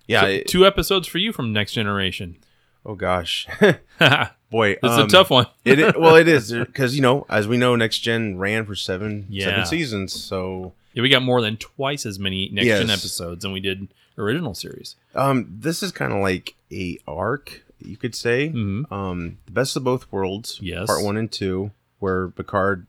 yeah, 0.08 0.22
So, 0.22 0.26
it- 0.28 0.48
two 0.48 0.66
episodes 0.66 1.06
for 1.08 1.18
you 1.18 1.32
from 1.32 1.52
next 1.52 1.72
generation 1.72 2.36
oh 2.84 2.94
gosh. 2.94 3.46
it's 4.50 4.52
Boy, 4.52 4.76
a 4.82 4.86
um, 5.02 5.08
tough 5.08 5.30
one 5.30 5.46
it 5.64 5.78
is, 5.78 5.92
well, 5.96 6.16
it 6.16 6.28
is 6.28 6.52
because 6.52 6.94
you 6.96 7.02
know, 7.02 7.26
as 7.28 7.48
we 7.48 7.56
know, 7.56 7.76
Next 7.76 7.98
Gen 7.98 8.38
ran 8.38 8.64
for 8.66 8.74
seven 8.74 9.26
Yeah. 9.28 9.46
seven 9.46 9.66
seasons. 9.66 10.12
So 10.12 10.72
yeah, 10.94 11.02
we 11.02 11.08
got 11.08 11.22
more 11.22 11.40
than 11.42 11.56
twice 11.56 12.06
as 12.06 12.18
many 12.18 12.48
next 12.52 12.66
gen 12.68 12.90
episodes 12.90 13.42
than 13.42 13.52
we 13.52 13.60
did 13.60 13.88
original 14.18 14.54
series 14.54 14.96
um, 15.14 15.46
this 15.50 15.82
is 15.82 15.92
kind 15.92 16.10
of 16.12 16.20
like 16.20 16.54
a 16.72 16.98
arc, 17.06 17.62
you 17.80 17.96
could 17.98 18.14
say. 18.14 18.48
Mhm. 18.50 18.90
Um, 18.90 19.38
the 19.46 19.52
best 19.52 19.76
of 19.76 19.84
both 19.84 20.10
worlds, 20.10 20.58
Yes. 20.62 20.86
part 20.86 21.04
one 21.04 21.16
and 21.18 21.30
two, 21.30 21.70
where 21.98 22.28
Picard 22.28 22.86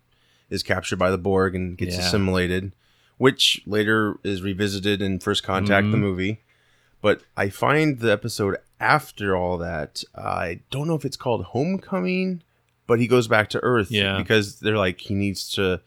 is 0.49 0.63
captured 0.63 0.97
by 0.97 1.11
the 1.11 1.17
Borg 1.17 1.53
and 1.55 1.77
gets 1.77 1.95
Yeah. 1.95 2.01
assimilated, 2.07 2.71
which 3.17 3.61
later 3.65 4.15
is 4.23 4.41
revisited 4.41 5.01
in 5.01 5.19
First 5.19 5.43
Contact, 5.43 5.91
the 5.91 5.97
Mhm. 5.97 6.01
movie. 6.01 6.39
But 7.01 7.21
I 7.35 7.49
find 7.49 7.99
the 7.99 8.11
episode 8.11 8.55
after 8.79 9.35
all 9.35 9.57
that, 9.59 10.03
I 10.15 10.59
don't 10.71 10.87
know 10.87 10.95
if 10.95 11.05
it's 11.05 11.17
called 11.17 11.43
Homecoming 11.45 12.43
but 12.85 12.99
he 13.01 13.07
goes 13.07 13.27
back 13.27 13.49
to 13.49 13.59
Earth. 13.63 13.91
Yeah. 13.91 14.17
because 14.17 14.61
they're 14.61 14.77
like 14.77 15.01
he 15.01 15.13
needs 15.13 15.51
to 15.55 15.81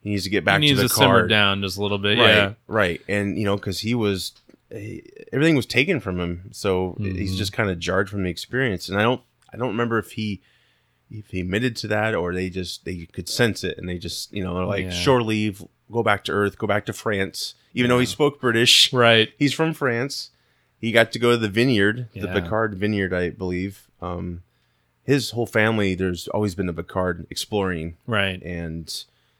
he 0.00 0.10
needs 0.10 0.24
to 0.24 0.30
get 0.30 0.44
back 0.44 0.60
he 0.60 0.66
needs 0.66 0.80
to 0.80 0.82
to, 0.82 0.88
the 0.88 0.94
simmer 0.94 1.20
card. 1.20 1.30
down 1.30 1.62
just 1.62 1.78
a 1.78 1.82
little 1.82 1.98
bit. 1.98 2.18
Right, 2.18 2.34
Yeah. 2.34 2.54
right, 2.66 3.00
and 3.08 3.38
you 3.38 3.44
know 3.44 3.54
because 3.56 3.78
he 3.80 3.94
was 3.94 4.32
he- 4.68 5.04
everything 5.32 5.54
was 5.54 5.66
taken 5.66 6.00
from 6.00 6.18
him, 6.18 6.48
so 6.50 6.96
Mm-hmm. 6.98 7.14
he's 7.16 7.36
just 7.38 7.52
kind 7.52 7.70
of 7.70 7.78
jarred 7.78 8.10
from 8.10 8.24
the 8.24 8.30
experience. 8.30 8.88
And 8.88 8.98
I 8.98 9.02
don't 9.02 9.20
I 9.52 9.58
don't 9.58 9.68
remember 9.68 9.98
if 9.98 10.12
he 10.12 10.42
if 11.08 11.28
he 11.28 11.40
admitted 11.40 11.76
to 11.76 11.86
that 11.88 12.14
or 12.16 12.34
they 12.34 12.50
just 12.50 12.84
they 12.84 13.06
could 13.12 13.28
sense 13.28 13.62
it 13.62 13.78
and 13.78 13.88
they 13.88 13.98
just 13.98 14.32
you 14.32 14.42
know 14.42 14.54
they're 14.54 14.64
like 14.64 14.86
Yeah. 14.86 14.90
shore 14.90 15.22
leave, 15.22 15.62
go 15.92 16.02
back 16.02 16.24
to 16.24 16.32
Earth, 16.32 16.58
go 16.58 16.66
back 16.66 16.84
to 16.86 16.92
France. 16.92 17.54
Even 17.74 17.90
though 17.90 18.00
he 18.00 18.06
spoke 18.06 18.40
British, 18.40 18.92
Right. 18.92 19.28
he's 19.38 19.54
from 19.54 19.72
France. 19.72 20.30
He 20.80 20.92
got 20.92 21.12
to 21.12 21.18
go 21.18 21.32
to 21.32 21.36
the 21.36 21.48
vineyard, 21.48 22.08
the 22.14 22.20
Yeah. 22.20 22.32
Picard 22.40 22.74
vineyard, 22.74 23.12
I 23.12 23.30
believe. 23.30 23.86
Um, 24.00 24.42
his 25.04 25.30
whole 25.32 25.46
family, 25.46 25.94
there's 25.94 26.26
always 26.28 26.54
been 26.54 26.68
a 26.68 26.72
Picard 26.72 27.26
exploring, 27.30 27.96
Right. 28.06 28.40
and 28.42 28.92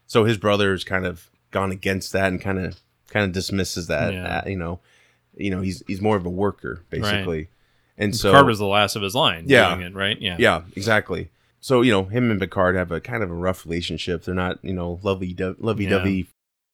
so 0.05 0.25
his 0.25 0.37
brother's 0.37 0.83
kind 0.83 1.05
of 1.05 1.29
gone 1.51 1.71
against 1.71 2.11
that 2.13 2.27
and 2.27 2.39
kind 2.41 2.59
of 2.59 2.79
kind 3.09 3.25
of 3.25 3.31
dismisses 3.31 3.87
that. 3.87 4.13
Yeah. 4.13 4.37
uh, 4.45 4.49
you 4.49 4.55
know, 4.57 4.79
you 5.35 5.49
know 5.49 5.61
he's 5.61 5.83
he's 5.87 6.01
more 6.01 6.15
of 6.17 6.25
a 6.25 6.29
worker 6.29 6.83
basically, 6.89 7.47
and 7.97 8.15
so 8.15 8.31
Picard 8.31 8.47
was 8.47 8.59
the 8.59 8.65
last 8.67 8.95
of 8.95 9.01
his 9.01 9.15
line. 9.15 9.45
Yeah. 9.47 9.77
it, 9.79 9.93
right. 9.95 10.19
Yeah. 10.21 10.35
yeah, 10.39 10.61
exactly. 10.75 11.29
So 11.59 11.81
you 11.81 11.91
know, 11.91 12.03
him 12.05 12.31
and 12.31 12.39
Picard 12.39 12.75
have 12.75 12.91
a 12.91 12.99
kind 12.99 13.23
of 13.23 13.31
a 13.31 13.35
rough 13.35 13.65
relationship. 13.65 14.23
They're 14.23 14.35
not, 14.35 14.59
you 14.63 14.73
know, 14.73 14.99
lovey 15.03 15.35
lovey 15.59 15.85
dovey. 15.85 16.27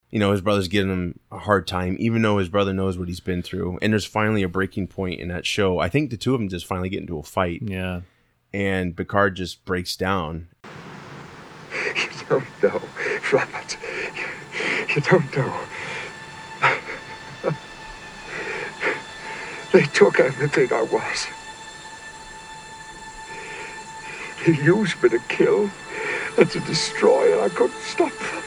You 0.09 0.19
know, 0.19 0.31
his 0.31 0.39
brother's 0.41 0.69
giving 0.69 0.91
him 0.91 1.19
a 1.31 1.37
hard 1.39 1.67
time, 1.67 1.97
even 1.99 2.21
though 2.21 2.37
his 2.37 2.47
brother 2.49 2.73
knows 2.73 2.97
what 2.97 3.09
he's 3.09 3.19
been 3.19 3.41
through. 3.41 3.77
And 3.81 3.91
there's 3.91 4.05
finally 4.05 4.41
a 4.41 4.47
breaking 4.47 4.87
point 4.87 5.19
in 5.19 5.27
that 5.27 5.45
show. 5.45 5.79
I 5.79 5.89
think 5.89 6.09
the 6.11 6.17
two 6.17 6.33
of 6.33 6.39
them 6.39 6.47
just 6.47 6.65
finally 6.65 6.87
get 6.89 7.01
into 7.01 7.17
a 7.19 7.23
fight, 7.23 7.61
Yeah. 7.63 8.01
and 8.53 8.95
Picard 8.95 9.35
just 9.35 9.65
breaks 9.65 9.95
down. 9.97 10.47
You 11.73 12.09
don't 12.29 12.63
know, 12.63 12.81
Robert. 13.33 13.77
You, 14.15 14.95
you 14.95 15.01
don't 15.01 15.35
know. 15.37 15.53
They 19.73 19.83
took 19.83 20.19
everything 20.19 20.71
I 20.73 20.81
was. 20.83 21.27
They 24.45 24.63
used 24.63 25.01
me 25.03 25.09
to 25.09 25.19
kill 25.27 25.69
and 26.37 26.49
to 26.51 26.59
destroy, 26.61 27.33
and 27.33 27.41
I 27.41 27.49
couldn't 27.49 27.79
stop 27.81 28.11
them. 28.11 28.43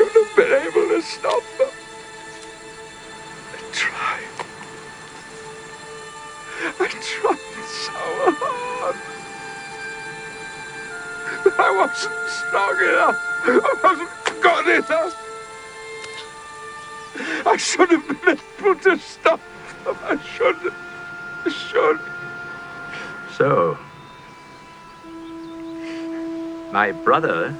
Should 0.00 0.12
have 0.12 0.34
been 0.34 0.52
able 0.62 0.88
to 0.88 1.02
stop 1.02 1.42
them. 1.58 1.68
I 3.52 3.56
tried. 3.70 4.32
I 6.80 6.88
tried 6.88 7.38
so 7.68 7.92
hard. 8.40 8.96
I 11.58 11.70
wasn't 11.76 12.28
strong 12.30 12.76
enough. 12.80 13.18
I 13.44 13.48
wasn't 13.84 14.14
good 14.40 14.66
enough. 14.78 15.14
I 17.46 17.56
should 17.58 17.90
have 17.90 18.06
been 18.08 18.38
able 18.58 18.76
to 18.80 18.98
stop 18.98 19.40
them. 19.84 19.96
I 20.04 20.16
should. 20.24 20.72
I 21.44 21.50
should. 21.50 22.00
So, 23.36 23.76
my 26.72 26.92
brother 26.92 27.54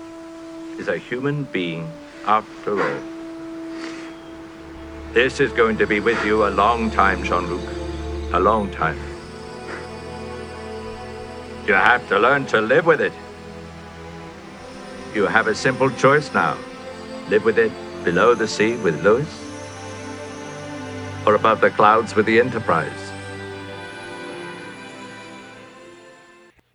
is 0.78 0.88
a 0.88 0.96
human 0.96 1.44
being 1.44 1.86
after 2.26 2.82
all. 2.82 3.00
This 5.12 5.40
is 5.40 5.52
going 5.52 5.78
to 5.78 5.86
be 5.86 6.00
with 6.00 6.24
you 6.24 6.46
a 6.46 6.50
long 6.50 6.90
time, 6.90 7.24
Jean 7.24 7.46
Luc. 7.46 7.68
A 8.32 8.40
long 8.40 8.70
time. 8.70 8.98
You 11.66 11.74
have 11.74 12.08
to 12.08 12.18
learn 12.18 12.46
to 12.46 12.60
live 12.60 12.86
with 12.86 13.00
it. 13.00 13.12
You 15.14 15.26
have 15.26 15.48
a 15.48 15.54
simple 15.54 15.90
choice 15.90 16.32
now 16.32 16.56
live 17.28 17.44
with 17.44 17.58
it 17.58 17.72
below 18.04 18.34
the 18.34 18.48
sea 18.48 18.76
with 18.76 19.04
Louis, 19.04 19.28
or 21.26 21.34
above 21.34 21.60
the 21.60 21.70
clouds 21.70 22.16
with 22.16 22.26
the 22.26 22.40
Enterprise. 22.40 23.09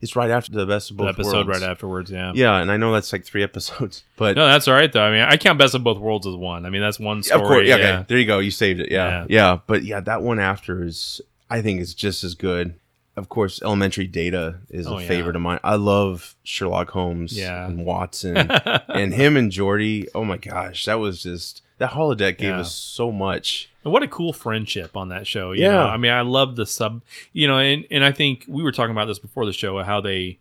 It's 0.05 0.15
right 0.15 0.29
after 0.29 0.51
the 0.51 0.65
best 0.67 0.91
of 0.91 0.97
The 0.97 1.03
both 1.03 1.15
episode 1.15 1.47
worlds. 1.47 1.61
right 1.61 1.69
afterwards. 1.71 2.11
Yeah. 2.11 2.31
Yeah, 2.35 2.57
and 2.61 2.71
I 2.71 2.77
know 2.77 2.93
that's 2.93 3.11
like 3.11 3.25
three 3.25 3.41
episodes, 3.43 4.03
but 4.17 4.35
No, 4.35 4.45
that's 4.47 4.67
all 4.67 4.75
right 4.75 4.91
though. 4.91 5.01
I 5.03 5.09
mean, 5.11 5.21
I 5.21 5.35
count 5.37 5.57
Best 5.57 5.73
of 5.73 5.83
Both 5.83 5.97
Worlds 5.97 6.27
as 6.27 6.35
one. 6.35 6.65
I 6.65 6.69
mean, 6.69 6.81
that's 6.81 6.99
one 6.99 7.23
story. 7.23 7.41
of 7.41 7.47
course, 7.47 7.67
yeah, 7.67 7.75
yeah. 7.77 7.93
okay, 7.99 8.05
there 8.07 8.17
you 8.19 8.25
go. 8.27 8.37
You 8.39 8.51
saved 8.51 8.79
it. 8.81 8.91
Yeah, 8.91 9.21
Yeah. 9.21 9.25
yeah, 9.29 9.59
But 9.65 9.83
yeah, 9.83 9.99
that 10.01 10.21
one 10.21 10.39
after 10.39 10.83
is, 10.83 11.19
I 11.49 11.61
think, 11.63 11.81
is 11.81 11.93
just 11.95 12.23
as 12.23 12.35
good. 12.35 12.75
Of 13.17 13.29
course, 13.29 13.61
Elementary 13.63 14.07
Data 14.07 14.59
is 14.69 14.85
Oh, 14.87 14.97
a 14.97 15.01
yeah. 15.01 15.07
favorite 15.07 15.35
of 15.37 15.41
mine. 15.41 15.59
I 15.63 15.75
love 15.75 16.35
Sherlock 16.43 16.89
Holmes 16.91 17.35
Yeah. 17.37 17.65
and 17.65 17.85
Watson 17.85 18.35
and 18.89 19.13
him 19.13 19.37
and 19.37 19.51
Geordi. 19.51 20.07
Oh 20.13 20.23
my 20.25 20.37
gosh, 20.37 20.85
that 20.85 20.99
was 20.99 21.23
just 21.23 21.61
that 21.77 21.91
holodeck 21.91 22.37
gave 22.37 22.49
Yeah. 22.49 22.59
us 22.61 22.73
so 22.73 23.11
much. 23.11 23.69
And 23.83 23.91
what 23.91 24.01
a 24.03 24.07
cool 24.07 24.33
friendship 24.33 24.95
on 24.95 25.09
that 25.09 25.27
show. 25.27 25.51
You 25.51 25.63
Yeah. 25.63 25.71
know? 25.71 25.85
I 25.87 25.97
mean, 25.97 26.11
I 26.11 26.21
love 26.21 26.55
the 26.55 26.65
sub, 26.65 27.01
you 27.33 27.47
know, 27.47 27.57
and, 27.59 27.85
and 27.91 28.03
I 28.03 28.11
think 28.11 28.45
we 28.47 28.63
were 28.63 28.71
talking 28.71 28.91
about 28.91 29.05
this 29.05 29.19
before 29.19 29.45
the 29.45 29.53
show, 29.53 29.81
how 29.83 29.99
they, 30.01 30.39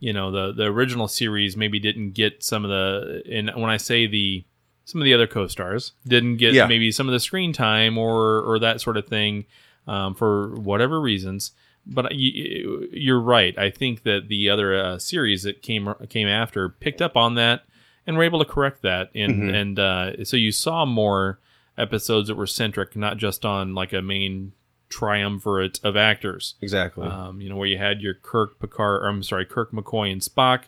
you 0.00 0.12
know, 0.12 0.30
the, 0.30 0.52
the 0.52 0.64
original 0.64 1.06
series 1.08 1.56
maybe 1.56 1.78
didn't 1.78 2.12
get 2.12 2.42
some 2.42 2.64
of 2.64 2.70
the, 2.70 3.22
and 3.30 3.50
when 3.54 3.70
I 3.70 3.76
say 3.76 4.06
the, 4.06 4.44
some 4.86 5.00
of 5.00 5.04
the 5.04 5.14
other 5.14 5.26
co-stars 5.26 5.92
didn't 6.06 6.36
get 6.38 6.52
Yeah. 6.54 6.66
maybe 6.66 6.90
some 6.92 7.08
of 7.08 7.12
the 7.12 7.20
screen 7.20 7.52
time 7.52 7.96
or, 7.96 8.40
or 8.40 8.58
that 8.58 8.80
sort 8.80 8.96
of 8.96 9.06
thing 9.06 9.44
um, 9.86 10.14
for 10.14 10.54
whatever 10.56 11.00
reasons. 11.00 11.52
But 11.86 12.14
you, 12.14 12.88
you're 12.92 13.20
right. 13.20 13.56
I 13.58 13.68
think 13.68 14.04
that 14.04 14.28
the 14.28 14.48
other 14.48 14.74
uh, 14.74 14.98
series 14.98 15.42
that 15.42 15.60
came 15.60 15.94
came 16.08 16.26
after 16.28 16.70
picked 16.70 17.02
up 17.02 17.14
on 17.14 17.34
that 17.34 17.64
and 18.06 18.16
we 18.16 18.18
were 18.18 18.24
able 18.24 18.38
to 18.38 18.44
correct 18.44 18.82
that. 18.82 19.10
And 19.14 19.42
Mhm. 19.44 19.54
and 19.54 19.78
uh, 19.78 20.24
so 20.24 20.36
you 20.36 20.52
saw 20.52 20.84
more 20.84 21.38
episodes 21.76 22.28
that 22.28 22.34
were 22.36 22.46
centric, 22.46 22.94
not 22.96 23.16
just 23.18 23.44
on 23.44 23.74
like 23.74 23.92
a 23.92 24.00
main 24.02 24.52
triumvirate 24.88 25.80
of 25.82 25.96
actors. 25.96 26.54
Exactly. 26.62 27.06
Um, 27.06 27.40
you 27.40 27.48
know, 27.48 27.56
where 27.56 27.66
you 27.68 27.78
had 27.78 28.00
your 28.00 28.14
Kirk, 28.14 28.58
Picard, 28.60 29.02
or 29.02 29.06
I'm 29.08 29.22
sorry, 29.22 29.44
Kirk, 29.44 29.72
McCoy, 29.72 30.12
and 30.12 30.20
Spock 30.20 30.62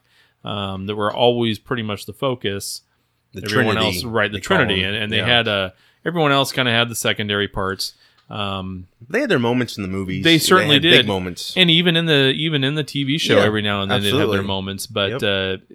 um, 0.44 0.86
that 0.86 0.96
were 0.96 1.12
always 1.12 1.58
pretty 1.58 1.82
much 1.82 2.06
the 2.06 2.12
focus. 2.12 2.82
The 3.32 3.42
everyone 3.44 3.76
Trinity, 3.76 3.96
else, 3.98 4.04
right? 4.04 4.30
The 4.32 4.40
Trinity, 4.40 4.82
and, 4.82 4.96
and 4.96 5.12
they 5.12 5.18
Yeah. 5.18 5.26
had 5.26 5.48
uh, 5.48 5.70
everyone 6.04 6.32
else 6.32 6.52
kind 6.52 6.68
of 6.68 6.72
had 6.74 6.88
the 6.88 6.94
secondary 6.94 7.48
parts. 7.48 7.94
Um, 8.30 8.86
They 9.08 9.20
had 9.20 9.28
their 9.28 9.38
moments 9.38 9.76
in 9.76 9.82
the 9.82 9.88
movies. 9.88 10.24
they 10.24 10.38
certainly 10.38 10.76
had 10.76 10.82
did 10.82 10.90
big 11.02 11.06
moments. 11.06 11.56
and 11.56 11.70
even 11.70 11.96
in 11.96 12.06
the 12.06 12.32
even 12.36 12.64
in 12.64 12.74
the 12.74 12.82
TV 12.84 13.20
show, 13.20 13.36
Yeah, 13.38 13.44
every 13.44 13.62
now 13.62 13.82
and 13.82 13.90
then 13.90 14.02
they'd 14.02 14.14
have 14.14 14.30
their 14.30 14.42
moments. 14.42 14.86
But 14.86 15.20
Yep. 15.20 15.22
uh, 15.22 15.74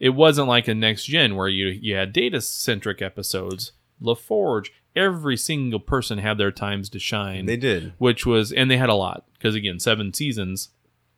it 0.00 0.10
wasn't 0.10 0.48
like 0.48 0.68
a 0.68 0.74
next 0.74 1.04
gen 1.06 1.36
where 1.36 1.48
you 1.48 1.66
you 1.68 1.94
had 1.96 2.12
data 2.12 2.40
centric 2.40 3.00
episodes. 3.02 3.72
LaForge, 4.02 4.68
every 4.94 5.36
single 5.36 5.80
person 5.80 6.18
had 6.18 6.36
their 6.38 6.50
times 6.52 6.88
to 6.90 6.98
shine. 6.98 7.46
They 7.46 7.56
did. 7.56 7.94
which 7.98 8.26
was 8.26 8.52
and 8.52 8.70
they 8.70 8.76
had 8.76 8.88
a 8.90 8.94
lot 8.94 9.24
because 9.34 9.54
again, 9.54 9.80
seven 9.80 10.12
seasons. 10.12 10.68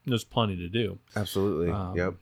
There's 0.07 0.24
plenty 0.24 0.57
to 0.57 0.68
do. 0.68 0.99
Absolutely. 1.16 1.70
Um, 1.70 1.97
yep. 1.97 2.14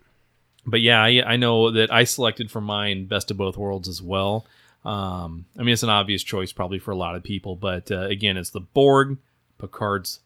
But 0.66 0.80
yeah, 0.80 1.00
I, 1.00 1.22
I 1.24 1.36
know 1.36 1.70
that 1.70 1.92
I 1.92 2.02
selected 2.04 2.50
for 2.50 2.61
mine 2.61 3.07
Best 3.07 3.30
of 3.30 3.36
Both 3.36 3.57
Worlds 3.57 3.86
as 3.86 4.02
well. 4.02 4.44
Um, 4.84 5.46
I 5.57 5.62
mean, 5.62 5.72
it's 5.72 5.84
an 5.84 5.90
obvious 5.90 6.22
choice 6.24 6.52
probably 6.52 6.78
for 6.80 6.90
a 6.90 6.96
lot 6.96 7.14
of 7.14 7.22
people, 7.22 7.54
but 7.54 7.90
uh, 7.92 8.00
again, 8.07 8.36
it's 8.36 8.50
the 8.50 8.61
Borg. 8.61 9.18
Picard's 9.59 10.20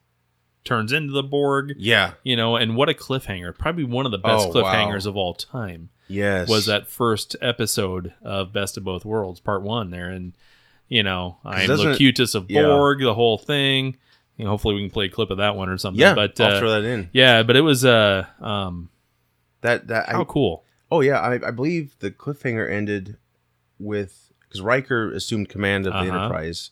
turns 0.65 0.93
into 0.93 1.13
the 1.13 1.23
Borg. 1.23 1.75
Yeah. 1.79 2.13
You 2.23 2.37
know, 2.37 2.57
and 2.57 2.77
what 2.77 2.89
a 2.89 2.95
cliffhanger! 2.95 3.57
Probably 3.59 3.85
one 3.85 4.07
of 4.07 4.13
the 4.13 4.19
best 4.19 4.49
Oh, 4.49 4.63
wow. 4.63 4.73
cliffhangers 4.73 5.07
of 5.07 5.17
all 5.17 5.35
time 5.35 5.91
Yes. 6.11 6.49
was 6.49 6.67
that 6.67 6.89
first 6.89 7.37
episode 7.41 8.13
of 8.23 8.53
Best 8.53 8.77
of 8.77 8.85
Both 8.85 9.05
Worlds, 9.05 9.41
Part 9.41 9.63
One. 9.63 9.91
There, 9.91 10.09
and 10.11 10.33
you 10.89 11.03
know, 11.03 11.39
I'm 11.45 11.69
Locutus 11.69 12.35
of 12.35 12.51
yeah. 12.51 12.63
Borg, 12.63 13.01
the 13.01 13.15
whole 13.15 13.39
thing. 13.39 13.97
You 14.37 14.45
know, 14.45 14.51
hopefully, 14.51 14.75
we 14.75 14.81
can 14.83 14.91
play 14.91 15.07
a 15.07 15.11
clip 15.11 15.31
of 15.31 15.39
that 15.39 15.55
one 15.57 15.69
or 15.69 15.79
something. 15.79 16.01
Yeah. 16.01 16.15
but 16.15 16.41
I'll 16.41 16.55
uh, 16.57 16.59
throw 16.59 16.71
that 16.81 16.85
in. 16.85 17.11
yeah, 17.13 17.43
but 17.43 17.57
it 17.57 17.61
was 17.61 17.85
uh, 17.85 18.25
um, 18.41 18.91
That 19.61 19.87
that 19.89 20.09
how 20.09 20.23
I, 20.23 20.25
cool. 20.25 20.65
Oh 20.91 21.01
yeah, 21.03 21.21
I, 21.21 21.49
I 21.49 21.51
believe 21.51 21.95
the 22.01 22.11
cliffhanger 22.11 22.69
ended 22.71 23.17
with 23.79 24.33
because 24.41 24.61
Riker 24.61 25.13
assumed 25.13 25.49
command 25.49 25.87
of 25.87 25.93
the 25.93 25.99
Uh-huh. 26.01 26.09
Enterprise. 26.19 26.71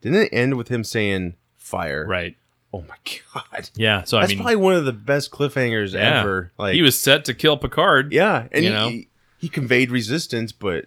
Didn't 0.00 0.20
it 0.22 0.28
end 0.32 0.56
with 0.56 0.68
him 0.68 0.84
saying 0.84 1.34
fire? 1.56 2.06
Right. 2.06 2.36
Oh 2.72 2.82
my 2.82 2.96
god. 3.34 3.70
Yeah. 3.76 4.04
So 4.04 4.18
That's 4.18 4.30
I 4.30 4.34
mean, 4.34 4.38
probably 4.38 4.56
one 4.56 4.74
of 4.74 4.84
the 4.84 4.92
best 4.92 5.30
cliffhangers 5.30 5.94
yeah, 5.94 6.20
ever. 6.20 6.52
Like 6.58 6.74
he 6.74 6.82
was 6.82 6.98
set 6.98 7.24
to 7.26 7.34
kill 7.34 7.56
Picard. 7.56 8.12
yeah, 8.12 8.48
and 8.52 8.64
you 8.64 8.70
he, 8.70 8.76
know? 8.76 8.88
he 8.88 9.08
he 9.38 9.48
conveyed 9.48 9.90
resistance, 9.90 10.52
but 10.52 10.86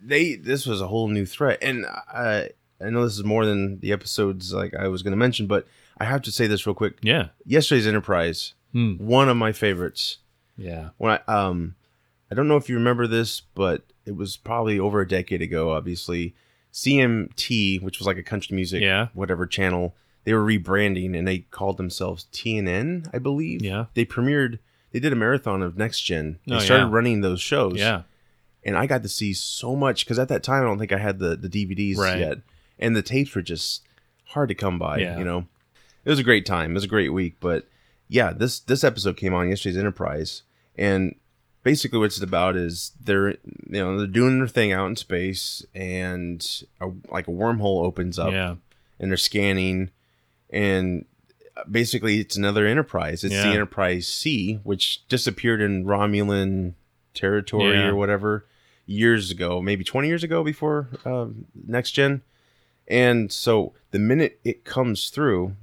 they 0.00 0.34
this 0.36 0.66
was 0.66 0.80
a 0.80 0.86
whole 0.88 1.08
new 1.08 1.26
threat. 1.26 1.58
And 1.62 1.84
I 1.86 2.50
I 2.84 2.90
know 2.90 3.04
this 3.04 3.16
is 3.18 3.24
more 3.24 3.44
than 3.46 3.80
the 3.80 3.92
episodes 3.92 4.52
like 4.52 4.74
I 4.74 4.88
was 4.88 5.02
going 5.02 5.12
to 5.12 5.16
mention, 5.16 5.46
but 5.46 5.66
I 5.98 6.04
have 6.04 6.22
to 6.22 6.32
say 6.32 6.46
this 6.46 6.66
real 6.66 6.74
quick. 6.74 6.98
Yeah. 7.02 7.28
Yesterday's 7.44 7.86
Enterprise, 7.86 8.54
Hmm. 8.72 8.94
one 8.98 9.28
of 9.28 9.36
my 9.36 9.52
favorites. 9.52 10.18
Yeah. 10.58 10.90
when 10.98 11.12
I 11.12 11.20
um 11.50 11.74
I 12.30 12.34
don't 12.34 12.48
know 12.48 12.56
if 12.56 12.68
you 12.68 12.74
remember 12.76 13.06
this, 13.06 13.40
but 13.40 13.82
it 14.04 14.16
was 14.16 14.36
probably 14.36 14.78
over 14.78 15.00
a 15.00 15.08
decade 15.08 15.42
ago, 15.42 15.70
obviously. 15.72 16.34
CMT, 16.72 17.80
which 17.82 17.98
was 17.98 18.06
like 18.06 18.18
a 18.18 18.22
country 18.22 18.54
music 18.54 18.82
Yeah. 18.82 19.08
whatever 19.14 19.46
channel, 19.46 19.94
they 20.26 20.34
were 20.34 20.44
rebranding 20.44 21.16
and 21.16 21.26
they 21.26 21.38
called 21.38 21.78
themselves 21.78 22.26
TNN, 22.32 23.08
I 23.14 23.18
believe. 23.18 23.62
Yeah. 23.62 23.86
They 23.94 24.04
premiered 24.04 24.58
they 24.92 25.00
did 25.00 25.12
a 25.12 25.16
marathon 25.16 25.62
of 25.62 25.76
Next 25.78 26.00
Gen. 26.02 26.38
They 26.46 26.56
Oh, 26.56 26.58
started 26.58 26.84
yeah. 26.86 26.90
running 26.92 27.20
those 27.22 27.40
shows. 27.40 27.78
Yeah. 27.78 28.02
and 28.64 28.76
I 28.76 28.86
got 28.86 29.02
to 29.04 29.08
see 29.08 29.32
so 29.32 29.76
much 29.76 30.04
because 30.04 30.18
at 30.18 30.28
that 30.28 30.42
time 30.42 30.62
I 30.62 30.66
don't 30.66 30.78
think 30.78 30.92
I 30.92 30.98
had 30.98 31.18
the 31.20 31.36
the 31.36 31.48
DVDs 31.48 31.96
Right. 31.96 32.18
yet, 32.18 32.38
and 32.78 32.94
the 32.96 33.02
tapes 33.02 33.34
were 33.34 33.42
just 33.42 33.82
hard 34.26 34.48
to 34.50 34.54
come 34.54 34.78
by. 34.78 34.98
Yeah. 34.98 35.18
You 35.18 35.24
know, 35.24 35.46
it 36.04 36.10
was 36.10 36.18
a 36.18 36.24
great 36.24 36.44
time. 36.44 36.72
It 36.72 36.74
was 36.74 36.84
a 36.84 36.88
great 36.88 37.12
week, 37.12 37.36
but 37.40 37.66
yeah, 38.08 38.32
this 38.32 38.58
this 38.60 38.82
episode 38.84 39.16
came 39.16 39.32
on 39.34 39.48
yesterday's 39.48 39.78
Enterprise, 39.78 40.42
and 40.76 41.14
basically 41.62 41.98
what 41.98 42.06
it's 42.06 42.20
about 42.20 42.56
is 42.56 42.92
they're 43.00 43.30
you 43.30 43.38
know 43.82 43.96
they're 43.98 44.06
doing 44.06 44.38
their 44.38 44.48
thing 44.48 44.72
out 44.72 44.86
in 44.88 44.96
space, 44.96 45.64
and 45.74 46.64
a, 46.80 46.88
like 47.10 47.28
a 47.28 47.32
wormhole 47.32 47.84
opens 47.84 48.18
up, 48.18 48.32
Yeah. 48.32 48.56
and 48.98 49.10
they're 49.10 49.16
scanning, 49.16 49.90
and 50.50 51.04
basically 51.70 52.20
it's 52.20 52.36
another 52.36 52.66
Enterprise. 52.66 53.24
It's 53.24 53.34
the 53.34 53.48
Enterprise 53.48 54.06
C, 54.06 54.60
which 54.62 55.06
disappeared 55.08 55.60
in 55.60 55.84
Romulan 55.84 56.74
territory 57.14 57.74
Yeah. 57.74 57.88
or 57.88 57.94
whatever 57.96 58.46
years 58.84 59.30
ago, 59.30 59.60
maybe 59.62 59.82
20 59.84 60.06
years 60.08 60.22
ago 60.22 60.44
before 60.44 60.88
um, 61.04 61.46
next 61.66 61.92
gen. 61.92 62.22
And 62.86 63.32
so 63.32 63.72
the 63.90 63.98
minute 63.98 64.38
it 64.44 64.64
comes 64.64 65.10
through, 65.10 65.56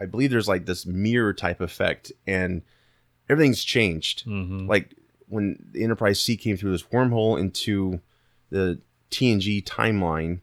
I 0.00 0.06
believe 0.06 0.30
there's 0.30 0.48
like 0.48 0.64
this 0.66 0.86
mirror 0.86 1.34
type 1.34 1.60
effect 1.60 2.12
and 2.26 2.62
everything's 3.28 3.62
changed. 3.64 4.24
Mhm. 4.26 4.66
Like 4.68 4.94
when 5.28 5.62
the 5.72 5.82
Enterprise 5.84 6.20
C 6.20 6.36
came 6.36 6.56
through 6.56 6.72
this 6.72 6.84
wormhole 6.84 7.38
into 7.38 8.00
the 8.50 8.80
TNG 9.10 9.62
timeline, 9.64 10.40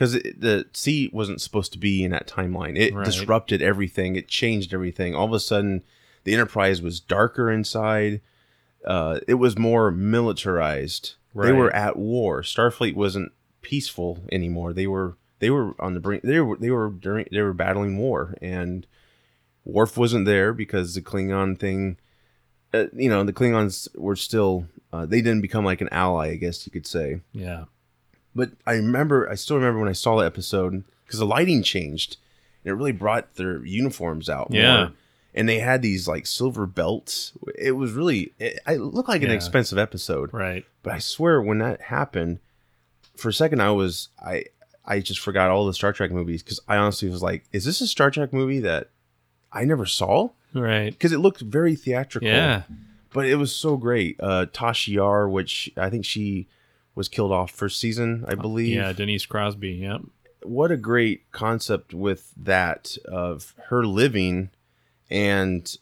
because 0.00 0.14
the 0.14 0.64
C 0.72 1.10
wasn't 1.12 1.42
supposed 1.42 1.72
to 1.74 1.78
be 1.78 2.02
in 2.02 2.10
that 2.12 2.26
timeline. 2.26 2.78
It 2.78 2.94
Right. 2.94 3.04
disrupted 3.04 3.60
everything. 3.60 4.16
It 4.16 4.28
changed 4.28 4.72
everything. 4.72 5.14
All 5.14 5.26
of 5.26 5.32
a 5.34 5.40
sudden, 5.40 5.82
the 6.24 6.32
Enterprise 6.32 6.80
was 6.80 7.00
darker 7.00 7.50
inside. 7.50 8.22
Uh, 8.82 9.20
it 9.28 9.34
was 9.34 9.58
more 9.58 9.90
militarized. 9.90 11.16
Right. 11.34 11.48
They 11.48 11.52
were 11.52 11.70
at 11.76 11.98
war. 11.98 12.40
Starfleet 12.40 12.94
wasn't 12.94 13.32
peaceful 13.60 14.20
anymore. 14.32 14.72
They 14.72 14.86
were 14.86 15.18
they 15.38 15.50
were 15.50 15.74
on 15.78 15.92
the 15.92 16.00
brink. 16.00 16.22
They 16.22 16.40
were 16.40 16.56
they 16.56 16.70
were 16.70 16.88
during 16.88 17.26
they 17.30 17.42
were 17.42 17.52
battling 17.52 17.98
war, 17.98 18.38
and 18.40 18.86
Worf 19.66 19.98
wasn't 19.98 20.24
there 20.24 20.54
because 20.54 20.94
the 20.94 21.02
Klingon 21.02 21.58
thing. 21.58 21.98
Uh, 22.72 22.86
you 22.94 23.10
know, 23.10 23.22
the 23.22 23.34
Klingons 23.34 23.86
were 23.98 24.16
still. 24.16 24.66
Uh, 24.94 25.04
they 25.04 25.20
didn't 25.20 25.42
become 25.42 25.64
like 25.66 25.82
an 25.82 25.88
ally, 25.92 26.28
I 26.30 26.36
guess 26.36 26.66
you 26.66 26.72
could 26.72 26.86
say. 26.86 27.20
Yeah. 27.32 27.64
But 28.34 28.50
I 28.66 28.74
remember, 28.74 29.28
I 29.28 29.34
still 29.34 29.56
remember 29.56 29.80
when 29.80 29.88
I 29.88 29.92
saw 29.94 30.16
the 30.18 30.26
episode 30.26 30.84
because 31.04 31.18
the 31.18 31.26
lighting 31.26 31.62
changed, 31.62 32.16
and 32.64 32.70
it 32.70 32.74
really 32.74 32.92
brought 32.92 33.34
their 33.34 33.64
uniforms 33.64 34.28
out. 34.28 34.48
Yeah. 34.50 34.76
more. 34.76 34.92
and 35.34 35.48
they 35.48 35.58
had 35.58 35.82
these 35.82 36.06
like 36.06 36.26
silver 36.26 36.66
belts. 36.66 37.32
It 37.58 37.72
was 37.72 37.92
really, 37.92 38.32
it, 38.38 38.60
it 38.66 38.80
looked 38.80 39.08
like 39.08 39.22
an 39.22 39.30
expensive 39.30 39.78
episode. 39.78 40.32
Right. 40.32 40.64
But 40.82 40.92
I 40.94 40.98
swear, 40.98 41.42
when 41.42 41.58
that 41.58 41.80
happened, 41.82 42.38
for 43.16 43.28
a 43.28 43.32
second, 43.32 43.60
I 43.60 43.70
was 43.72 44.08
I 44.20 44.44
I 44.84 45.00
just 45.00 45.20
forgot 45.20 45.50
all 45.50 45.66
the 45.66 45.74
Star 45.74 45.92
Trek 45.92 46.10
movies 46.10 46.42
because 46.42 46.60
I 46.66 46.76
honestly 46.76 47.08
was 47.08 47.22
like, 47.22 47.44
is 47.52 47.64
this 47.64 47.80
a 47.80 47.86
Star 47.86 48.10
Trek 48.10 48.32
movie 48.32 48.60
that 48.60 48.88
I 49.52 49.64
never 49.64 49.86
saw? 49.86 50.30
Right. 50.54 50.90
Because 50.90 51.12
it 51.12 51.18
looked 51.18 51.40
very 51.40 51.74
theatrical. 51.76 52.28
Yeah. 52.28 52.62
But 53.12 53.26
it 53.26 53.36
was 53.36 53.54
so 53.54 53.76
great. 53.76 54.16
Uh, 54.20 54.46
Tasha 54.46 54.88
Yar, 54.94 55.28
which 55.28 55.70
I 55.76 55.90
think 55.90 56.04
she 56.04 56.46
was 56.94 57.08
killed 57.08 57.32
off 57.32 57.50
first 57.50 57.78
season, 57.80 58.24
I 58.28 58.34
believe. 58.34 58.74
Yeah. 58.74 58.92
Denise 58.92 59.26
Crosby. 59.26 59.70
Yep. 59.72 60.02
What 60.42 60.70
a 60.70 60.76
great 60.76 61.30
concept 61.32 61.92
with 61.94 62.32
that 62.36 62.96
of 63.04 63.54
her 63.68 63.84
living 63.86 64.50
and 65.10 65.76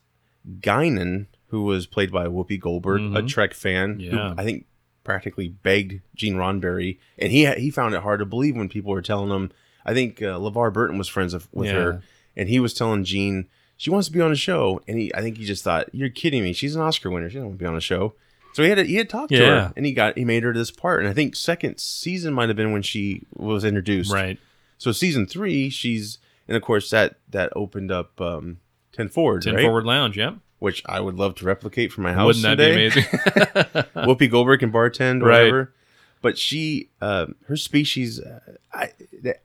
Guinan, 0.61 1.27
who 1.49 1.65
was 1.65 1.87
played 1.87 2.11
by 2.11 2.27
Whoopi 2.27 2.59
Goldberg, 2.61 3.01
a 3.01 3.23
Mhm. 3.23 3.29
Trek 3.29 3.55
fan, 3.55 4.01
Yeah. 4.01 4.35
I 4.37 4.45
think 4.45 4.67
practically 5.05 5.49
begged 5.49 6.01
Gene 6.15 6.35
Roddenberry, 6.35 6.99
and 7.19 7.33
he 7.33 7.47
he 7.55 7.71
found 7.71 7.95
it 7.95 8.03
hard 8.03 8.21
to 8.21 8.27
believe 8.27 8.57
when 8.57 8.69
people 8.69 8.91
were 8.93 9.03
telling 9.03 9.31
him. 9.31 9.51
I 9.87 9.95
think 9.95 10.21
uh, 10.21 10.39
LeVar 10.39 10.73
Burton 10.73 10.99
was 10.99 11.09
friends 11.09 11.33
of, 11.33 11.49
with 11.53 11.69
Yeah. 11.69 11.73
her, 11.75 12.03
and 12.37 12.49
he 12.49 12.61
was 12.61 12.75
telling 12.75 13.05
Gene 13.05 13.47
she 13.77 13.91
wants 13.91 14.09
to 14.09 14.13
be 14.13 14.21
on 14.21 14.31
the 14.31 14.37
show, 14.37 14.83
and 14.89 14.99
he 14.99 15.15
I 15.15 15.21
think 15.23 15.39
he 15.39 15.45
just 15.45 15.65
thought 15.65 15.89
you're 15.95 16.11
kidding 16.11 16.43
me. 16.43 16.53
She's 16.53 16.75
an 16.77 16.83
Oscar 16.83 17.11
winner. 17.11 17.31
She 17.31 17.37
don't 17.37 17.47
want 17.47 17.59
to 17.59 17.63
be 17.63 17.67
on 17.67 17.77
a 17.77 17.81
show. 17.81 18.15
So 18.59 18.65
he 18.65 18.71
had 18.71 18.79
he 18.87 18.97
had 18.97 19.09
talked 19.09 19.31
to 19.31 19.39
her, 19.39 19.73
and 19.77 19.87
he 19.87 19.93
got 19.93 20.19
he 20.19 20.25
made 20.25 20.43
her 20.43 20.53
this 20.53 20.73
part. 20.73 20.99
And 20.99 21.09
I 21.09 21.13
think 21.13 21.37
second 21.37 21.79
season 21.79 22.35
might 22.35 22.49
have 22.49 22.57
been 22.57 22.73
when 22.73 22.83
she 22.83 23.23
was 23.37 23.63
introduced. 23.65 24.13
Right. 24.13 24.37
So 24.79 24.91
season 24.91 25.27
three, 25.29 25.71
she's 25.71 26.19
and 26.49 26.57
of 26.57 26.63
course 26.65 26.91
that 26.91 27.21
that 27.29 27.53
opened 27.55 27.93
up 27.93 28.21
um, 28.21 28.59
Ten 28.93 29.09
Forward, 29.11 29.43
Ten 29.43 29.55
right? 29.55 29.63
Forward 29.63 29.85
Lounge. 29.85 30.19
Yep. 30.19 30.39
which 30.59 30.83
I 30.87 30.99
would 30.99 31.15
love 31.15 31.37
to 31.37 31.45
replicate 31.45 31.93
for 31.93 32.01
my 32.01 32.13
house. 32.13 32.43
Wouldn't 32.43 32.43
that 32.43 32.57
be 32.59 32.73
amazing? 32.73 33.05
Whoopi 34.09 34.29
Goldberg 34.29 34.59
can 34.59 34.73
bartend, 34.73 35.23
or 35.23 35.27
Right. 35.27 35.39
whatever. 35.43 35.73
But 36.21 36.37
she, 36.37 36.91
uh, 37.01 37.27
her 37.47 37.57
species, 37.57 38.19
uh, 38.19 38.41
I, 38.73 38.91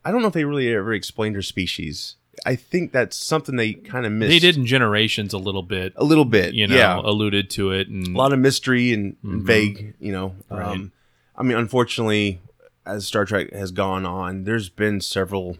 I 0.03 0.11
don't 0.11 0.23
know 0.23 0.27
if 0.29 0.33
they 0.33 0.43
really 0.43 0.73
ever 0.73 0.91
explained 0.91 1.35
her 1.35 1.43
species. 1.43 2.15
I 2.45 2.55
think 2.55 2.91
that's 2.91 3.15
something 3.17 3.55
they 3.55 3.73
kind 3.73 4.05
of 4.05 4.11
missed. 4.11 4.29
they 4.29 4.39
did 4.39 4.57
in 4.57 4.65
Generations 4.65 5.33
a 5.33 5.37
little 5.37 5.63
bit. 5.63 5.93
a 5.95 6.03
little 6.03 6.25
bit, 6.25 6.53
You 6.53 6.67
know, 6.67 6.75
yeah. 6.75 6.99
alluded 7.01 7.49
to 7.51 7.71
it, 7.71 7.87
and 7.87 8.07
a 8.07 8.17
lot 8.17 8.33
of 8.33 8.39
mystery 8.39 8.91
and, 8.93 9.15
Mhm. 9.23 9.43
vague, 9.43 9.93
you 9.99 10.11
know. 10.11 10.35
Right. 10.49 10.65
Um, 10.67 10.91
I 11.37 11.43
mean, 11.43 11.57
unfortunately, 11.57 12.39
as 12.85 13.07
Star 13.07 13.23
Trek 13.25 13.51
has 13.53 13.71
gone 13.71 14.05
on, 14.05 14.43
there's 14.43 14.67
been 14.69 14.99
several 15.01 15.57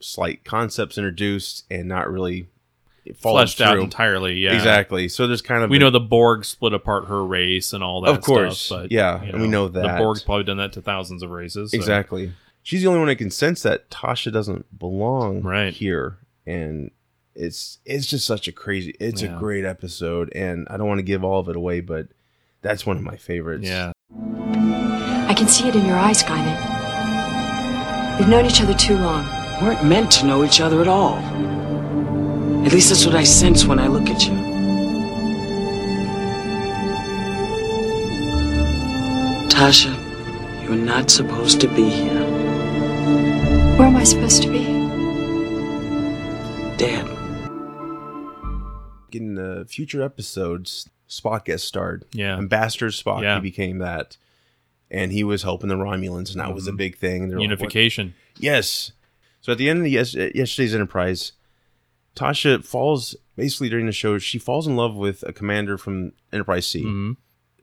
slight 0.00 0.44
concepts 0.44 0.96
introduced 0.96 1.64
and 1.70 1.88
not 1.88 2.10
really 2.10 2.46
fleshed 3.16 3.60
out 3.60 3.78
entirely. 3.78 4.34
Yeah. 4.38 4.54
Exactly. 4.54 5.08
So 5.08 5.26
there's 5.26 5.40
kind 5.42 5.62
of 5.62 5.70
We 5.70 5.76
been- 5.78 5.86
know 5.86 5.90
the 5.90 6.00
Borg 6.00 6.44
split 6.44 6.72
apart 6.74 7.06
her 7.08 7.24
race 7.24 7.72
and 7.72 7.82
all 7.82 8.00
that. 8.02 8.10
Of 8.10 8.20
course, 8.22 8.58
stuff, 8.60 8.82
but, 8.82 8.92
yeah, 8.92 9.22
you 9.24 9.32
and 9.32 9.42
we 9.42 9.48
know 9.48 9.66
that 9.68 9.82
the. 9.82 9.98
Borg's 9.98 10.22
probably 10.22 10.44
done 10.44 10.58
that 10.58 10.72
to 10.74 10.82
thousands 10.82 11.22
of 11.22 11.30
races. 11.30 11.70
so- 11.70 11.76
Exactly. 11.76 12.32
She's 12.68 12.82
the 12.82 12.88
only 12.88 12.98
one 12.98 13.08
that 13.08 13.16
can 13.16 13.30
sense 13.30 13.62
that 13.62 13.88
Tasha 13.88 14.30
doesn't 14.30 14.78
belong 14.78 15.40
Right. 15.40 15.72
here, 15.72 16.18
and 16.46 16.90
it's 17.34 17.78
it's 17.86 18.04
just 18.06 18.26
such 18.26 18.46
a 18.46 18.52
crazy. 18.52 18.94
It's 19.00 19.22
Yeah. 19.22 19.34
a 19.34 19.38
great 19.38 19.64
episode, 19.64 20.30
and 20.34 20.66
I 20.68 20.76
don't 20.76 20.86
want 20.86 20.98
to 20.98 21.02
give 21.02 21.24
all 21.24 21.40
of 21.40 21.48
it 21.48 21.56
away, 21.56 21.80
but 21.80 22.08
that's 22.60 22.84
one 22.84 22.98
of 22.98 23.02
my 23.02 23.16
favorites. 23.16 23.66
Yeah. 23.66 23.92
I 24.12 25.32
can 25.34 25.48
see 25.48 25.66
it 25.66 25.76
in 25.76 25.86
your 25.86 25.96
eyes, 25.96 26.22
Guinan. 26.22 26.58
We've 28.18 28.28
known 28.28 28.44
each 28.44 28.60
other 28.60 28.74
too 28.74 28.98
long. 28.98 29.24
We 29.62 29.68
weren't 29.68 29.84
meant 29.86 30.10
to 30.18 30.26
know 30.26 30.44
each 30.44 30.60
other 30.60 30.82
at 30.82 30.88
all. 30.88 31.14
At 32.66 32.74
least 32.74 32.90
that's 32.90 33.06
what 33.06 33.14
I 33.14 33.24
sense 33.24 33.64
when 33.64 33.78
I 33.78 33.86
look 33.86 34.10
at 34.10 34.26
you. 34.28 34.34
Tasha, 39.48 39.94
you're 40.64 40.76
not 40.76 41.08
supposed 41.08 41.62
to 41.62 41.68
be 41.68 41.88
here. 41.88 42.27
Where 43.78 43.86
am 43.86 43.96
I 43.96 44.04
supposed 44.04 44.42
to 44.42 44.48
be? 44.50 44.64
Dead. 46.76 47.06
In 49.12 49.34
the 49.34 49.66
future 49.68 50.02
episodes, 50.02 50.88
Spock 51.08 51.46
gets 51.46 51.64
starred. 51.64 52.04
Yeah. 52.12 52.36
Ambassador 52.36 52.88
Spock. 52.88 53.22
Yeah. 53.22 53.36
He 53.36 53.40
became 53.40 53.78
that, 53.78 54.16
and 54.90 55.12
he 55.12 55.24
was 55.24 55.42
helping 55.42 55.68
the 55.68 55.76
Romulans, 55.76 56.30
and 56.32 56.40
that 56.40 56.54
was 56.54 56.66
a 56.66 56.72
big 56.72 56.98
thing. 56.98 57.28
They're 57.28 57.38
like, 57.38 57.44
Unification. 57.44 58.14
Yes. 58.38 58.92
So 59.40 59.52
at 59.52 59.58
the 59.58 59.68
end 59.70 59.78
of 59.78 59.84
the 59.84 59.90
yes- 59.90 60.14
yesterday's 60.14 60.74
Enterprise, 60.74 61.32
Tasha 62.14 62.64
falls 62.64 63.16
basically 63.36 63.68
during 63.70 63.86
the 63.86 63.92
show. 63.92 64.18
She 64.18 64.38
falls 64.38 64.66
in 64.66 64.76
love 64.76 64.94
with 64.96 65.22
a 65.26 65.32
commander 65.32 65.78
from 65.78 66.12
Enterprise 66.32 66.66
C. 66.66 66.82
Mhm. 66.84 67.16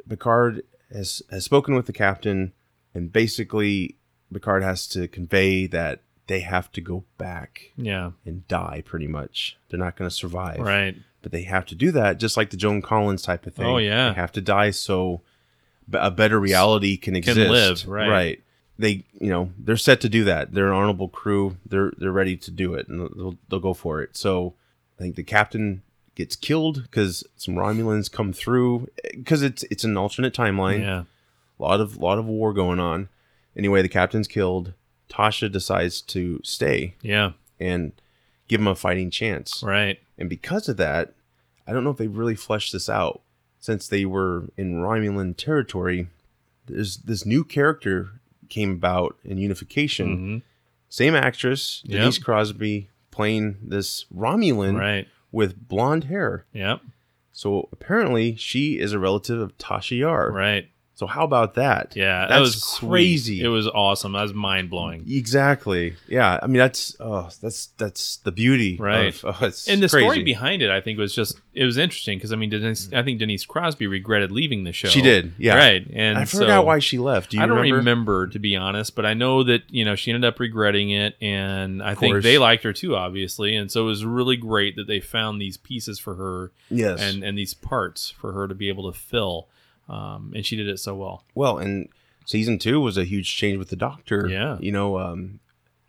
Picard 0.10 0.64
has 0.92 1.22
has 1.30 1.44
spoken 1.46 1.76
with 1.76 1.86
the 1.86 1.94
captain, 1.94 2.54
and 2.94 3.12
basically 3.12 3.98
Picard 4.34 4.64
has 4.64 4.88
to 4.90 5.08
convey 5.08 5.68
that 5.68 6.02
they 6.28 6.40
have 6.42 6.72
to 6.74 6.82
go 6.82 7.04
back 7.18 7.72
Yeah. 7.78 8.12
and 8.26 8.48
die. 8.48 8.82
Pretty 8.86 9.08
much, 9.08 9.58
they're 9.70 9.80
not 9.80 9.96
going 9.96 10.10
to 10.10 10.16
survive. 10.16 10.60
Right. 10.60 10.96
But 11.22 11.32
they 11.32 11.44
have 11.44 11.66
to 11.68 11.76
do 11.76 11.92
that, 11.92 12.20
just 12.20 12.36
like 12.38 12.50
the 12.50 12.58
Joan 12.58 12.82
Collins 12.82 13.22
type 13.24 13.46
of 13.48 13.54
thing. 13.56 13.66
Oh, 13.66 13.78
yeah. 13.78 14.10
they 14.10 14.16
have 14.16 14.32
to 14.34 14.42
die 14.42 14.72
so 14.72 15.22
a 15.94 16.12
better 16.12 16.40
reality 16.40 16.98
can 16.98 17.16
exist. 17.16 17.50
live, 17.50 17.88
right. 17.88 18.10
Right. 18.10 18.42
They, 18.78 19.06
you 19.20 19.30
know, 19.30 19.52
they're 19.58 19.78
set 19.78 20.02
to 20.02 20.10
do 20.10 20.24
that. 20.26 20.54
They're 20.54 20.68
an 20.68 20.74
honorable 20.74 21.08
crew. 21.08 21.56
They're 21.66 21.94
they're 21.98 22.12
ready 22.12 22.36
to 22.38 22.52
do 22.52 22.74
it, 22.74 22.90
and 22.90 23.00
they'll 23.16 23.38
they'll 23.50 23.60
go 23.62 23.74
for 23.74 24.02
it. 24.02 24.18
So, 24.18 24.54
I 25.00 25.04
think 25.04 25.16
the 25.16 25.24
captain 25.24 25.82
gets 26.16 26.36
killed 26.36 26.84
because 26.84 27.24
some 27.38 27.56
Romulans 27.56 28.12
come 28.12 28.34
through 28.34 28.90
because 29.12 29.44
it's 29.44 29.64
it's 29.72 29.86
an 29.86 29.96
alternate 29.96 30.34
timeline. 30.34 30.82
Yeah. 30.82 31.04
A 31.58 31.62
lot 31.64 31.80
of 31.80 31.96
lot 31.98 32.18
of 32.20 32.26
war 32.26 32.52
going 32.52 32.82
on. 32.82 33.08
Anyway, 33.56 33.82
the 33.82 33.90
captain's 33.90 34.28
killed. 34.28 34.74
Tasha 35.10 35.52
decides 35.52 36.02
to 36.02 36.40
stay 36.44 36.96
Yeah. 37.02 37.32
and 37.60 37.94
give 38.48 38.60
him 38.60 38.68
a 38.68 38.76
fighting 38.76 39.10
chance. 39.12 39.62
Right. 39.64 40.00
And 40.18 40.30
because 40.30 40.68
of 40.70 40.78
that, 40.78 41.14
I 41.68 41.74
don't 41.74 41.84
know 41.84 41.90
if 41.92 41.98
they 41.98 42.08
really 42.08 42.36
fleshed 42.36 42.74
this 42.74 42.90
out. 42.90 43.22
Since 43.60 43.88
they 43.88 44.06
were 44.06 44.50
in 44.58 44.76
Romulan 44.82 45.36
territory, 45.38 46.08
there's 46.68 46.98
this 46.98 47.26
new 47.26 47.44
character 47.44 48.10
came 48.50 48.72
about 48.72 49.18
in 49.24 49.38
Unification. 49.40 50.18
Mhm. 50.18 50.42
Same 50.90 51.16
actress, 51.16 51.82
Yep. 51.86 52.00
Denise 52.00 52.18
Crosby, 52.20 52.90
playing 53.12 53.58
this 53.62 54.06
Romulan 54.16 54.78
Right. 54.78 55.08
with 55.32 55.68
blonde 55.68 56.06
hair. 56.06 56.46
Yep. 56.54 56.82
So 57.32 57.68
apparently, 57.72 58.36
she 58.36 58.80
is 58.80 58.94
a 58.94 59.00
relative 59.00 59.40
of 59.40 59.58
Tasha 59.58 59.98
Yar. 59.98 60.32
Right. 60.32 60.70
So 60.98 61.08
how 61.08 61.26
about 61.26 61.56
that? 61.56 61.94
Yeah, 61.94 62.26
that 62.28 62.40
was 62.40 62.64
sweet. 62.64 62.90
crazy. 62.90 63.42
It 63.42 63.50
was 63.50 63.68
awesome. 63.68 64.14
That 64.14 64.22
was 64.22 64.34
mind 64.34 64.70
blowing. 64.70 65.04
exactly. 65.10 65.96
Yeah, 66.08 66.40
I 66.42 66.48
mean 66.48 66.58
that's 66.60 66.96
oh 67.02 67.30
that's 67.42 67.68
that's 67.78 68.18
the 68.18 68.32
beauty, 68.32 68.78
Right. 68.80 69.08
Of, 69.24 69.26
oh, 69.42 69.46
and 69.72 69.84
the 69.84 69.90
crazy. 69.90 70.06
story 70.06 70.24
behind 70.24 70.62
it, 70.62 70.70
I 70.70 70.80
think, 70.80 70.98
was 70.98 71.14
just 71.14 71.40
it 71.54 71.66
was 71.66 71.78
interesting 71.78 72.18
because 72.18 72.32
I 72.32 72.38
mean, 72.38 72.50
Denise, 72.50 72.92
I 72.94 73.04
think 73.04 73.20
Denise 73.20 73.46
Crosby 73.46 73.88
regretted 73.88 74.32
leaving 74.32 74.64
the 74.64 74.72
show. 74.72 74.88
She 74.88 75.02
did, 75.02 75.34
yeah. 75.38 75.56
right. 75.58 75.86
And 75.94 76.18
I 76.18 76.24
forgot 76.26 76.48
so- 76.48 76.62
why 76.64 76.80
she 76.80 76.98
left. 76.98 77.32
Do 77.32 77.38
you 77.38 77.44
I 77.44 77.46
don't 77.46 77.58
remember? 77.58 77.76
remember? 77.78 78.28
to 78.28 78.40
be 78.40 78.56
honest, 78.56 78.96
but 78.96 79.06
I 79.06 79.14
know 79.14 79.44
that 79.44 79.64
you 79.70 79.84
know 79.84 79.96
she 79.96 80.12
ended 80.12 80.26
up 80.26 80.40
regretting 80.40 80.92
it, 80.92 81.18
and 81.22 81.84
I 81.84 81.96
think 81.96 82.24
they 82.24 82.38
liked 82.38 82.64
her 82.64 82.72
too, 82.74 82.96
obviously, 82.96 83.56
and 83.56 83.70
so 83.70 83.82
it 83.84 83.88
was 83.88 84.06
really 84.06 84.38
great 84.38 84.78
that 84.78 84.88
they 84.88 85.02
found 85.02 85.42
these 85.42 85.58
pieces 85.58 86.00
for 86.00 86.16
her, 86.16 86.52
Yes. 86.70 87.02
and 87.02 87.22
and 87.22 87.38
these 87.38 87.54
parts 87.54 88.12
for 88.12 88.32
her 88.32 88.48
to 88.48 88.56
be 88.56 88.70
able 88.70 88.90
to 88.92 88.98
fill, 88.98 89.50
um, 89.90 90.34
and 90.36 90.46
she 90.46 90.56
did 90.56 90.68
it 90.68 90.80
so 90.80 90.96
well. 90.96 91.24
Well, 91.36 91.58
and 91.58 91.90
season 92.26 92.58
two 92.60 92.80
was 92.82 92.98
a 92.98 93.04
huge 93.04 93.36
change 93.36 93.58
with 93.58 93.70
the 93.70 93.76
Doctor. 93.76 94.28
Yeah. 94.28 94.58
you 94.60 94.72
know, 94.72 94.98
um, 95.00 95.40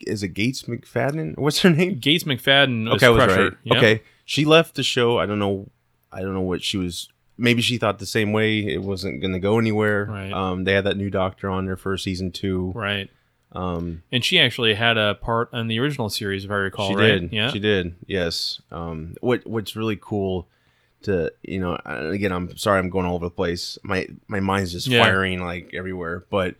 is 0.00 0.22
it 0.22 0.28
Gates 0.28 0.62
McFadden? 0.64 1.38
What's 1.38 1.60
her 1.60 1.70
name? 1.70 1.98
Gates 1.98 2.24
McFadden, 2.24 2.84
was 2.90 3.02
Okay, 3.02 3.06
I 3.06 3.10
was 3.10 3.24
Crusher. 3.24 3.42
right. 3.44 3.52
Yep. 3.64 3.76
Okay, 3.78 4.02
she 4.24 4.44
left 4.44 4.74
the 4.74 4.82
show. 4.82 5.18
I 5.18 5.26
don't 5.26 5.38
know. 5.38 5.68
I 6.12 6.20
don't 6.20 6.34
know 6.34 6.40
what 6.42 6.62
she 6.62 6.76
was. 6.78 7.08
Maybe 7.38 7.60
she 7.60 7.76
thought 7.76 7.98
the 7.98 8.06
same 8.06 8.32
way. 8.32 8.60
It 8.60 8.82
wasn't 8.82 9.20
going 9.20 9.34
to 9.34 9.38
go 9.38 9.58
anywhere. 9.58 10.06
Right. 10.06 10.32
Um, 10.32 10.64
they 10.64 10.72
had 10.72 10.84
that 10.84 10.96
new 10.96 11.10
Doctor 11.10 11.50
on 11.50 11.66
there 11.66 11.76
for 11.76 11.96
season 11.98 12.32
two. 12.32 12.72
right. 12.74 13.10
Um, 13.52 14.02
And 14.12 14.22
she 14.24 14.38
actually 14.38 14.74
had 14.74 14.98
a 14.98 15.14
part 15.14 15.52
in 15.54 15.68
the 15.68 15.78
original 15.80 16.10
series, 16.10 16.44
if 16.44 16.50
I 16.50 16.54
recall. 16.54 16.88
she 16.90 16.94
right? 16.96 17.20
did. 17.20 17.32
Yeah. 17.32 17.50
She 17.50 17.58
did. 17.58 17.94
Yes. 18.06 18.60
Um, 18.70 19.14
what 19.20 19.46
What's 19.46 19.76
really 19.76 19.96
cool 20.00 20.48
to 21.02 21.32
you 21.42 21.60
know, 21.60 21.78
again, 21.84 22.32
I'm 22.32 22.56
sorry, 22.56 22.78
I'm 22.78 22.90
going 22.90 23.06
all 23.06 23.14
over 23.16 23.26
the 23.26 23.30
place. 23.30 23.78
My 23.82 24.06
my 24.28 24.40
mind's 24.40 24.72
just 24.72 24.86
Yeah. 24.86 25.02
firing 25.02 25.40
like 25.44 25.72
everywhere. 25.74 26.24
But 26.30 26.56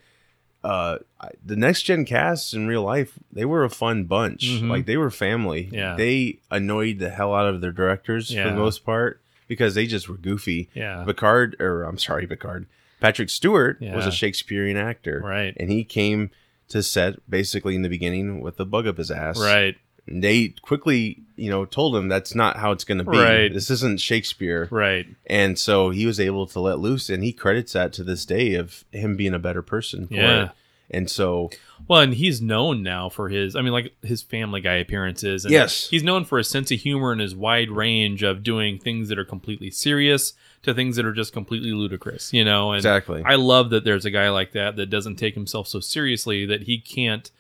uh, 0.65 0.99
the 1.45 1.55
next 1.57 1.83
gen 1.83 2.05
cast 2.05 2.53
in 2.53 2.67
real 2.67 2.83
life, 2.83 3.13
they 3.33 3.45
were 3.45 3.63
a 3.65 3.71
fun 3.71 4.05
bunch. 4.05 4.45
Mhm. 4.47 4.69
Like 4.69 4.87
they 4.87 4.97
were 4.97 5.11
family. 5.11 5.69
Yeah. 5.73 5.95
They 5.97 6.41
annoyed 6.51 6.99
the 6.99 7.11
hell 7.11 7.35
out 7.35 7.47
of 7.47 7.61
their 7.61 7.71
directors 7.73 8.35
for 8.35 8.43
the 8.43 8.57
most 8.57 8.85
part 8.85 9.21
because 9.47 9.75
they 9.77 9.87
just 9.87 10.09
were 10.09 10.17
goofy. 10.17 10.69
Yeah. 10.75 11.05
Picard, 11.05 11.55
or 11.61 11.85
I'm 11.85 11.99
sorry, 11.99 12.27
Picard. 12.27 12.67
Patrick 13.01 13.29
Stewart 13.31 13.79
was 13.81 14.07
a 14.07 14.11
Shakespearean 14.13 14.77
actor. 14.77 15.21
Right. 15.25 15.55
And 15.59 15.71
he 15.71 15.85
came 15.85 16.31
to 16.69 16.83
set 16.83 17.15
basically 17.31 17.77
in 17.77 17.83
the 17.83 17.89
beginning 17.89 18.41
with 18.41 18.59
a 18.59 18.65
bug 18.65 18.89
up 18.89 18.97
his 18.99 19.11
ass. 19.13 19.39
Right. 19.39 19.77
And 20.07 20.23
they 20.23 20.49
quickly, 20.63 21.23
you 21.35 21.51
know, 21.51 21.65
told 21.65 21.97
him 21.97 22.09
that's 22.09 22.35
not 22.35 22.57
how 22.57 22.71
it's 22.73 22.85
going 22.85 22.99
to 22.99 23.05
be. 23.05 23.19
Right. 23.19 23.53
This 23.53 23.71
isn't 23.71 24.01
Shakespeare. 24.01 24.69
Right. 24.71 25.07
And 25.27 25.59
so 25.59 25.91
he 25.91 26.07
was 26.07 26.21
able 26.21 26.47
to 26.47 26.61
let 26.61 26.79
loose, 26.79 27.11
and 27.11 27.25
he 27.25 27.33
credits 27.33 27.73
that 27.73 27.93
to 27.95 28.05
this 28.05 28.25
day 28.25 28.55
of 28.55 28.85
him 28.93 29.17
being 29.17 29.35
a 29.35 29.39
better 29.39 29.63
person. 29.63 30.07
For 30.07 30.15
Yeah. 30.15 30.45
It. 30.45 30.51
And 30.89 31.11
so, 31.11 31.51
Well, 31.89 32.01
and 32.01 32.15
he's 32.15 32.41
known 32.41 32.85
now 32.85 33.09
for 33.09 33.29
his, 33.29 33.57
I 33.57 33.63
mean, 33.63 33.73
like 33.73 33.93
his 34.03 34.23
Family 34.23 34.61
Guy 34.61 34.75
appearances. 34.75 35.45
And 35.45 35.51
Yes. 35.51 35.89
He's 35.89 36.05
known 36.05 36.25
for 36.25 36.39
his 36.39 36.49
sense 36.49 36.71
of 36.71 36.79
humor 36.79 37.11
and 37.11 37.21
his 37.21 37.35
wide 37.35 37.71
range 37.71 38.23
of 38.23 38.45
doing 38.45 38.79
things 38.79 39.09
that 39.09 39.19
are 39.19 39.25
completely 39.25 39.71
serious 39.73 40.33
to 40.63 40.73
things 40.73 40.95
that 40.95 41.05
are 41.05 41.13
just 41.13 41.33
completely 41.33 41.73
ludicrous, 41.73 42.33
you 42.33 42.45
know? 42.45 42.71
And 42.71 42.79
Exactly. 42.79 43.23
I 43.25 43.35
love 43.35 43.71
that 43.71 43.83
there's 43.85 44.05
a 44.05 44.13
guy 44.13 44.31
like 44.31 44.53
that 44.53 44.77
that 44.77 44.87
doesn't 44.87 45.17
take 45.17 45.35
himself 45.35 45.67
so 45.67 45.81
seriously 45.81 46.47
that 46.47 46.63
he 46.63 46.79
can't 46.79 47.33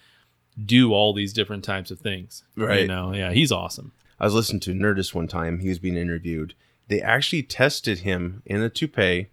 do 0.64 0.92
all 0.92 1.12
these 1.12 1.32
different 1.32 1.64
types 1.64 1.90
of 1.90 1.98
things. 2.00 2.42
Right. 2.56 2.82
You 2.82 2.88
know? 2.88 3.12
Yeah, 3.12 3.32
he's 3.32 3.52
awesome. 3.52 3.92
I 4.18 4.24
was 4.24 4.34
listening 4.34 4.60
to 4.60 4.72
Nerdist 4.72 5.14
one 5.14 5.28
time. 5.28 5.58
He 5.60 5.68
was 5.68 5.78
being 5.78 5.96
interviewed. 5.96 6.54
They 6.88 7.02
actually 7.02 7.42
tested 7.42 8.00
him 8.00 8.42
in 8.46 8.62
a 8.62 8.70
toupee 8.70 9.28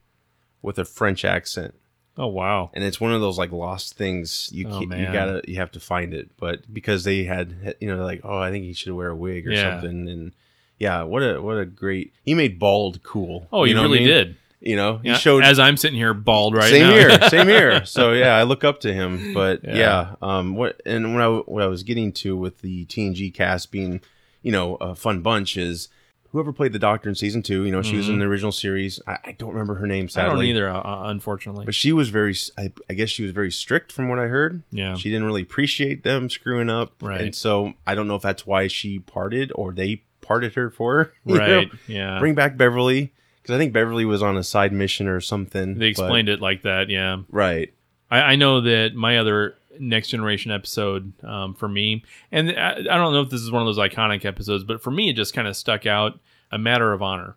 with 0.61 0.77
a 0.79 0.85
French 0.85 1.23
accent. 1.23 1.75
Oh, 2.17 2.27
wow. 2.27 2.69
and 2.75 2.83
it's 2.83 3.01
one 3.01 3.11
of 3.11 3.21
those 3.21 3.39
like 3.39 3.51
lost 3.51 3.95
things 3.95 4.49
you 4.53 4.67
Oh, 4.69 4.81
you 4.81 4.87
gotta 4.87 5.41
you 5.47 5.55
have 5.55 5.71
to 5.71 5.79
find 5.79 6.13
it 6.13 6.29
but 6.37 6.71
because 6.71 7.05
they 7.05 7.23
had 7.23 7.75
you 7.81 7.87
know 7.87 8.03
like 8.03 8.21
oh 8.23 8.37
i 8.37 8.51
think 8.51 8.65
he 8.65 8.73
should 8.73 8.93
wear 8.93 9.09
a 9.09 9.15
wig 9.15 9.47
or 9.47 9.51
Yeah. 9.51 9.71
something 9.81 10.07
and 10.07 10.31
yeah 10.77 11.01
what 11.01 11.23
a 11.23 11.41
what 11.41 11.57
a 11.57 11.65
great 11.65 12.13
he 12.23 12.35
made 12.35 12.59
bald 12.59 13.01
cool 13.01 13.47
Oh, 13.51 13.63
he 13.63 13.69
You 13.71 13.75
know 13.75 13.81
what 13.81 13.87
I 13.87 13.93
really 13.93 14.05
mean? 14.05 14.13
did. 14.27 14.35
You 14.63 14.75
know 14.75 14.99
Yeah, 15.03 15.13
he 15.13 15.19
showed 15.19 15.43
as 15.43 15.59
I'm 15.59 15.77
sitting 15.77 15.97
here 15.97 16.13
bald 16.13 16.55
right 16.55 16.69
same 16.69 16.81
now. 16.83 16.89
Same 16.91 17.09
here 17.19 17.29
same 17.29 17.47
here 17.47 17.85
so 17.85 18.13
yeah 18.13 18.35
i 18.35 18.43
look 18.43 18.63
up 18.63 18.79
to 18.81 18.93
him 18.93 19.33
but 19.33 19.63
Yeah. 19.63 19.75
yeah. 19.75 20.15
um 20.21 20.55
what 20.55 20.81
and 20.85 21.13
what 21.13 21.21
i 21.21 21.27
what 21.27 21.61
i 21.63 21.67
was 21.67 21.83
getting 21.83 22.11
to 22.13 22.35
with 22.37 22.61
the 22.61 22.85
tng 22.85 23.33
cast 23.33 23.71
being 23.71 23.99
you 24.41 24.51
know 24.51 24.75
a 24.75 24.95
fun 24.95 25.21
bunch 25.21 25.57
is 25.57 25.89
whoever 26.31 26.51
played 26.51 26.73
the 26.73 26.79
doctor 26.79 27.09
in 27.09 27.15
season 27.15 27.43
two 27.43 27.63
you 27.65 27.71
know 27.71 27.81
she 27.81 27.95
was 27.97 28.07
in 28.09 28.15
Mhm. 28.15 28.19
the 28.19 28.25
original 28.25 28.51
series 28.53 28.99
i, 29.05 29.17
I 29.25 29.31
don't 29.33 29.51
remember 29.51 29.75
her 29.75 29.85
name 29.85 30.07
Sadly, 30.09 30.29
I 30.29 30.33
don't 30.33 30.45
either, 30.45 30.69
uh, 30.69 31.09
unfortunately. 31.09 31.65
but 31.65 31.75
she 31.75 31.91
was 31.91 32.09
very, 32.09 32.35
I, 32.57 32.71
I 32.89 32.93
guess 32.93 33.09
she 33.09 33.21
was 33.23 33.31
very 33.33 33.51
strict 33.51 33.91
from 33.91 34.07
what 34.09 34.17
I 34.17 34.27
heard. 34.27 34.63
Yeah. 34.71 34.95
She 34.95 35.09
didn't 35.09 35.25
really 35.25 35.41
appreciate 35.43 36.03
them 36.03 36.29
screwing 36.29 36.69
up. 36.69 36.93
Right. 37.01 37.21
And 37.21 37.35
so 37.35 37.73
I 37.85 37.93
don't 37.95 38.07
know 38.07 38.15
if 38.15 38.21
that's 38.23 38.47
why 38.47 38.67
she 38.67 38.97
parted 38.99 39.51
or 39.55 39.71
they 39.73 40.01
parted 40.21 40.55
her 40.55 40.69
for 40.71 40.95
her. 41.03 41.13
you 41.25 41.35
know? 41.37 41.39
Right, 41.57 41.71
yeah. 41.87 42.17
Bring 42.19 42.33
back 42.33 42.57
Beverly. 42.57 43.11
Because 43.43 43.55
I 43.55 43.57
think 43.59 43.73
Beverly 43.73 44.05
was 44.05 44.23
on 44.23 44.37
a 44.37 44.43
side 44.43 44.73
mission 44.73 45.07
or 45.07 45.21
something. 45.21 45.77
They 45.77 45.87
explained 45.87 46.29
it 46.29 46.41
like 46.41 46.63
that, 46.63 46.89
yeah. 46.89 47.17
Right. 47.29 47.71
I, 48.09 48.21
I 48.21 48.35
know 48.35 48.61
that 48.61 48.95
my 48.95 49.19
other 49.19 49.55
next 49.79 50.07
generation 50.07 50.51
episode 50.51 51.13
um, 51.23 51.53
for 51.53 51.67
me, 51.67 52.03
and 52.31 52.51
I, 52.51 52.77
I 52.77 52.81
don't 52.81 53.13
know 53.13 53.21
if 53.21 53.29
this 53.29 53.41
is 53.41 53.51
one 53.51 53.61
of 53.61 53.67
those 53.67 53.77
iconic 53.77 54.25
episodes, 54.25 54.63
but 54.63 54.81
for 54.81 54.89
me, 54.89 55.09
it 55.09 55.13
just 55.13 55.33
kind 55.35 55.47
of 55.47 55.55
stuck 55.55 55.85
out. 55.85 56.19
A 56.51 56.57
matter 56.59 56.93
of 56.93 57.01
honor. 57.01 57.35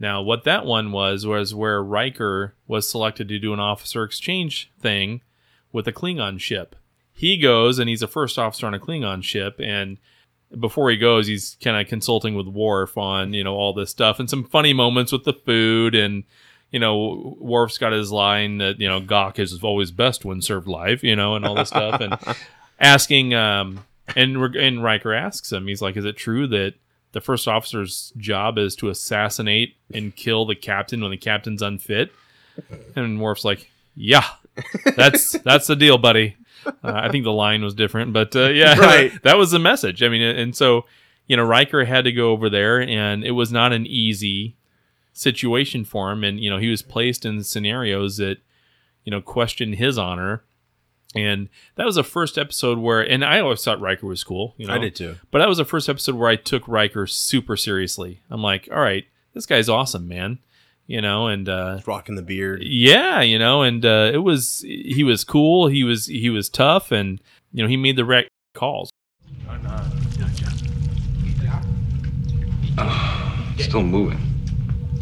Now, 0.00 0.22
what 0.22 0.44
that 0.44 0.64
one 0.64 0.90
was 0.90 1.26
was 1.26 1.54
where 1.54 1.82
Riker 1.82 2.54
was 2.66 2.88
selected 2.88 3.28
to 3.28 3.38
do 3.38 3.52
an 3.52 3.60
officer 3.60 4.02
exchange 4.04 4.72
thing 4.80 5.20
with 5.70 5.86
a 5.86 5.92
Klingon 5.92 6.40
ship. 6.40 6.74
He 7.12 7.36
goes 7.36 7.78
and 7.78 7.90
he's 7.90 8.00
a 8.00 8.08
first 8.08 8.38
officer 8.38 8.66
on 8.66 8.72
a 8.72 8.78
Klingon 8.78 9.22
ship, 9.22 9.60
and 9.60 9.98
before 10.58 10.90
he 10.90 10.96
goes, 10.96 11.26
he's 11.26 11.56
kind 11.62 11.80
of 11.80 11.88
consulting 11.88 12.34
with 12.34 12.46
Worf 12.46 12.96
on 12.96 13.32
you 13.32 13.44
know 13.44 13.54
all 13.54 13.72
this 13.72 13.90
stuff 13.90 14.20
and 14.20 14.28
some 14.28 14.44
funny 14.44 14.72
moments 14.72 15.12
with 15.12 15.24
the 15.24 15.32
food 15.32 15.94
and 15.94 16.24
you 16.70 16.78
know 16.78 17.36
Worf's 17.38 17.78
got 17.78 17.92
his 17.92 18.12
line 18.12 18.58
that 18.58 18.80
you 18.80 18.88
know 18.88 19.00
Gagh 19.00 19.38
is 19.38 19.62
always 19.62 19.90
best 19.90 20.24
when 20.24 20.40
served 20.42 20.66
live, 20.66 21.04
you 21.04 21.16
know, 21.16 21.34
and 21.34 21.44
all 21.44 21.54
this 21.54 21.68
stuff 21.68 22.00
and 22.00 22.16
asking 22.80 23.34
um 23.34 23.84
and 24.16 24.56
and 24.56 24.82
Riker 24.82 25.14
asks 25.14 25.52
him, 25.52 25.66
he's 25.66 25.82
like, 25.82 25.96
is 25.96 26.04
it 26.04 26.16
true 26.16 26.46
that 26.48 26.74
the 27.12 27.20
first 27.20 27.46
officer's 27.46 28.12
job 28.16 28.58
is 28.58 28.74
to 28.76 28.88
assassinate 28.90 29.76
and 29.92 30.14
kill 30.14 30.46
the 30.46 30.56
captain 30.56 31.00
when 31.00 31.10
the 31.10 31.16
captain's 31.16 31.62
unfit? 31.62 32.12
And 32.94 33.20
Worf's 33.20 33.44
like, 33.44 33.68
yeah, 33.96 34.24
that's 34.94 35.32
that's 35.32 35.66
the 35.66 35.74
deal, 35.74 35.98
buddy. 35.98 36.36
Uh, 36.66 36.72
I 36.82 37.10
think 37.10 37.24
the 37.24 37.32
line 37.32 37.62
was 37.62 37.74
different, 37.74 38.12
but 38.12 38.34
uh, 38.36 38.48
yeah, 38.48 38.74
Right. 38.78 39.12
that 39.22 39.36
was 39.36 39.50
the 39.50 39.58
message. 39.58 40.02
I 40.02 40.08
mean, 40.08 40.22
and 40.22 40.54
so 40.56 40.84
you 41.26 41.36
know, 41.36 41.44
Riker 41.44 41.84
had 41.84 42.04
to 42.04 42.12
go 42.12 42.30
over 42.32 42.50
there, 42.50 42.80
and 42.80 43.24
it 43.24 43.32
was 43.32 43.50
not 43.50 43.72
an 43.72 43.86
easy 43.86 44.56
situation 45.12 45.84
for 45.84 46.10
him, 46.12 46.24
and 46.24 46.40
you 46.40 46.50
know, 46.50 46.58
he 46.58 46.68
was 46.68 46.82
placed 46.82 47.24
in 47.24 47.42
scenarios 47.42 48.18
that 48.18 48.38
you 49.04 49.10
know 49.10 49.20
questioned 49.20 49.76
his 49.76 49.98
honor. 49.98 50.44
And 51.16 51.48
that 51.76 51.86
was 51.86 51.94
the 51.94 52.02
first 52.02 52.36
episode 52.36 52.78
where, 52.78 53.00
and 53.00 53.24
I 53.24 53.38
always 53.38 53.62
thought 53.62 53.80
Riker 53.80 54.06
was 54.08 54.24
cool. 54.24 54.54
You 54.56 54.66
know, 54.66 54.74
I 54.74 54.78
did 54.78 54.96
too. 54.96 55.14
But 55.30 55.38
that 55.38 55.48
was 55.48 55.58
the 55.58 55.64
first 55.64 55.88
episode 55.88 56.16
where 56.16 56.28
I 56.28 56.34
took 56.34 56.66
Riker 56.66 57.06
super 57.06 57.56
seriously. 57.56 58.20
I'm 58.30 58.42
like, 58.42 58.68
all 58.72 58.80
right, 58.80 59.04
this 59.32 59.46
guy's 59.46 59.68
awesome, 59.68 60.08
man. 60.08 60.40
You 60.86 61.00
know, 61.00 61.28
and 61.28 61.48
uh, 61.48 61.80
Rocking 61.86 62.14
the 62.14 62.22
beard. 62.22 62.62
yeah, 62.62 63.22
you 63.22 63.38
know, 63.38 63.62
and 63.62 63.84
uh, 63.86 64.10
it 64.12 64.18
was 64.18 64.62
he 64.66 65.02
was 65.02 65.24
cool. 65.24 65.68
He 65.68 65.82
was 65.82 66.06
he 66.06 66.28
was 66.28 66.50
tough, 66.50 66.92
and 66.92 67.20
you 67.52 67.62
know, 67.62 67.68
he 67.68 67.76
made 67.78 67.96
the 67.96 68.04
right 68.04 68.28
calls. 68.54 68.90
Still 73.58 73.82
moving. 73.82 74.20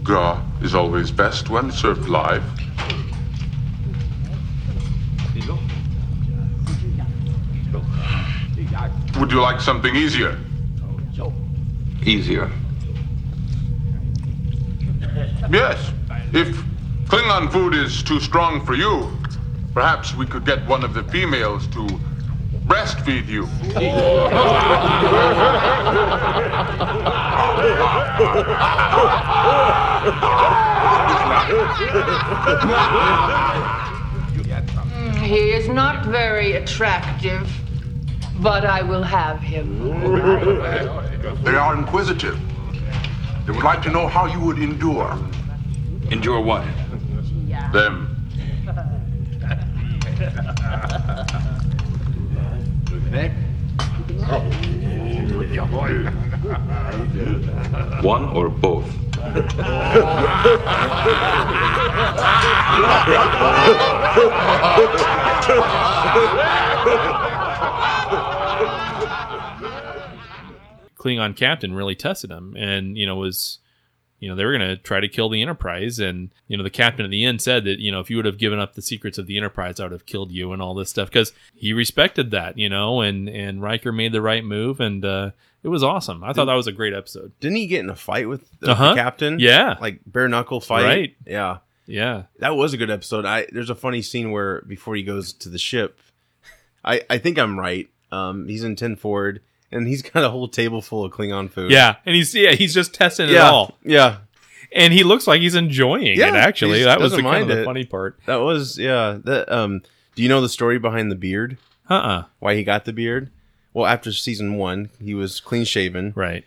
Gagh 0.05 0.43
is 0.63 0.75
always 0.75 1.11
best 1.11 1.51
when 1.51 1.73
served 1.73 2.09
live. 2.09 2.45
Would 9.19 9.31
you 9.31 9.41
like 9.41 9.61
something 9.61 9.95
easier? 9.95 10.39
Easier. 12.05 12.51
Yes. 15.51 15.93
If 16.33 16.57
Klingon 17.07 17.51
food 17.53 17.75
is 17.75 18.03
too 18.03 18.21
strong 18.21 18.65
for 18.65 18.75
you, 18.75 19.11
perhaps 19.75 20.15
we 20.15 20.27
could 20.27 20.45
get 20.47 20.67
one 20.67 20.85
of 20.85 20.95
the 20.95 21.03
females 21.05 21.67
to 21.69 21.87
breastfeed 22.67 23.27
you. 23.27 23.47
He 35.23 35.51
is 35.51 35.69
not 35.69 36.07
very 36.07 36.53
attractive, 36.53 37.51
but 38.41 38.65
I 38.65 38.83
will 38.83 39.03
have 39.03 39.41
him. 39.41 39.91
They 41.45 41.55
are 41.55 41.77
inquisitive. 41.77 42.39
They 43.47 43.53
would 43.53 43.65
like 43.65 43.83
to 43.83 43.91
know 43.91 44.07
how 44.07 44.27
you 44.27 44.41
would 44.41 44.59
endure. 44.59 45.19
Endure 46.11 46.41
what? 46.41 46.65
Them. 47.73 48.09
One 58.03 58.25
or 58.31 58.49
both? 58.49 58.89
Klingon 71.03 71.35
captain 71.37 71.75
really 71.75 71.95
tested 71.97 72.31
him, 72.31 72.55
and 72.57 72.97
you 72.97 73.07
know 73.07 73.17
was, 73.17 73.59
you 74.21 74.29
know, 74.29 74.37
they 74.37 74.45
were 74.45 74.53
gonna 74.53 74.77
try 74.77 75.01
to 75.01 75.09
kill 75.09 75.29
the 75.29 75.43
Enterprise, 75.43 75.99
and 75.99 76.33
you 76.47 76.57
know 76.57 76.63
the 76.63 76.71
captain 76.71 77.05
at 77.05 77.11
the 77.11 77.25
end 77.25 77.41
said 77.43 77.65
that 77.65 77.81
you 77.81 77.91
know 77.91 77.99
if 78.01 78.09
you 78.11 78.17
would 78.17 78.25
have 78.27 78.39
given 78.39 78.59
up 78.61 78.75
the 78.75 78.83
secrets 78.83 79.19
of 79.19 79.27
the 79.27 79.37
Enterprise, 79.37 79.81
I 79.81 79.85
would 79.85 79.93
have 79.93 80.07
killed 80.07 80.31
you 80.31 80.53
and 80.53 80.63
all 80.63 80.75
this 80.75 80.91
stuff 80.91 81.09
because 81.09 81.33
he 81.55 81.73
respected 81.73 82.31
that, 82.31 82.57
you 82.57 82.69
know, 82.69 83.01
and 83.01 83.29
and 83.29 83.61
Riker 83.63 83.91
made 83.93 84.13
the 84.13 84.23
right 84.23 84.45
move, 84.45 84.79
and 84.81 85.05
uh, 85.05 85.31
it 85.65 85.69
was 85.69 85.83
awesome. 85.83 86.23
I 86.23 86.33
thought 86.33 86.45
that 86.47 86.55
was 86.55 86.67
a 86.69 86.73
great 86.73 86.95
episode. 86.95 87.33
Didn't 87.41 87.57
he 87.57 87.67
get 87.67 87.81
in 87.81 87.91
a 87.91 87.97
fight 87.97 88.29
with 88.29 88.49
the, 88.61 88.71
Uh-huh. 88.73 88.91
the 88.91 88.95
captain? 88.97 89.39
Yeah. 89.41 89.77
like 89.81 90.01
bare 90.07 90.29
knuckle 90.29 90.61
fight. 90.61 90.85
Right. 90.85 91.17
Yeah, 91.27 91.59
Yeah, 91.87 92.25
that 92.39 92.55
was 92.57 92.73
a 92.75 92.77
good 92.77 92.91
episode. 92.91 93.25
I 93.25 93.47
there's 93.53 93.71
a 93.71 93.75
funny 93.75 94.03
scene 94.03 94.31
where 94.31 94.63
before 94.63 94.95
he 94.95 95.03
goes 95.03 95.33
to 95.35 95.49
the 95.49 95.59
ship, 95.59 95.99
I 96.85 97.03
I 97.11 97.19
think 97.19 97.39
I'm 97.39 97.59
right. 97.59 97.89
Um, 98.13 98.47
he's 98.47 98.63
in 98.65 98.77
ten 98.77 98.95
forward 98.97 99.41
and 99.73 99.89
he's 99.89 100.03
got 100.03 100.23
a 100.25 100.31
whole 100.31 100.49
table 100.49 100.83
full 100.83 101.05
of 101.05 101.13
Klingon 101.13 101.51
food. 101.51 101.71
yeah, 101.71 101.97
and 102.07 102.15
he's 102.15 102.35
yeah 102.35 102.53
he's 102.53 102.75
just 102.75 102.95
testing 102.95 103.29
it 103.29 103.33
yeah, 103.33 103.49
all, 103.51 103.77
yeah. 103.83 104.19
and 104.75 104.93
he 104.93 105.03
looks 105.05 105.27
like 105.27 105.41
he's 105.41 105.55
enjoying 105.55 106.19
Yeah, 106.19 106.29
it. 106.29 106.35
Actually, 106.35 106.85
that 106.85 107.01
was 107.01 107.13
the, 107.13 107.23
kind 107.23 107.51
of 107.51 107.57
the 107.59 107.65
funny 107.65 107.85
part. 107.85 108.19
That 108.27 108.37
was 108.37 108.79
yeah. 108.79 109.19
That 109.25 109.51
um. 109.53 109.83
Do 110.15 110.23
you 110.23 110.29
know 110.29 110.43
the 110.43 110.49
story 110.51 110.79
behind 110.79 111.11
the 111.11 111.17
beard? 111.17 111.57
Uh 111.89 111.95
uh 111.95 112.25
Why 112.39 112.55
he 112.55 112.65
got 112.65 112.85
the 112.85 112.93
beard? 112.93 113.31
Well, 113.73 113.87
after 113.87 114.13
season 114.13 114.57
one, 114.57 114.91
he 115.03 115.15
was 115.15 115.41
clean 115.41 115.65
shaven. 115.65 116.13
Right. 116.15 116.45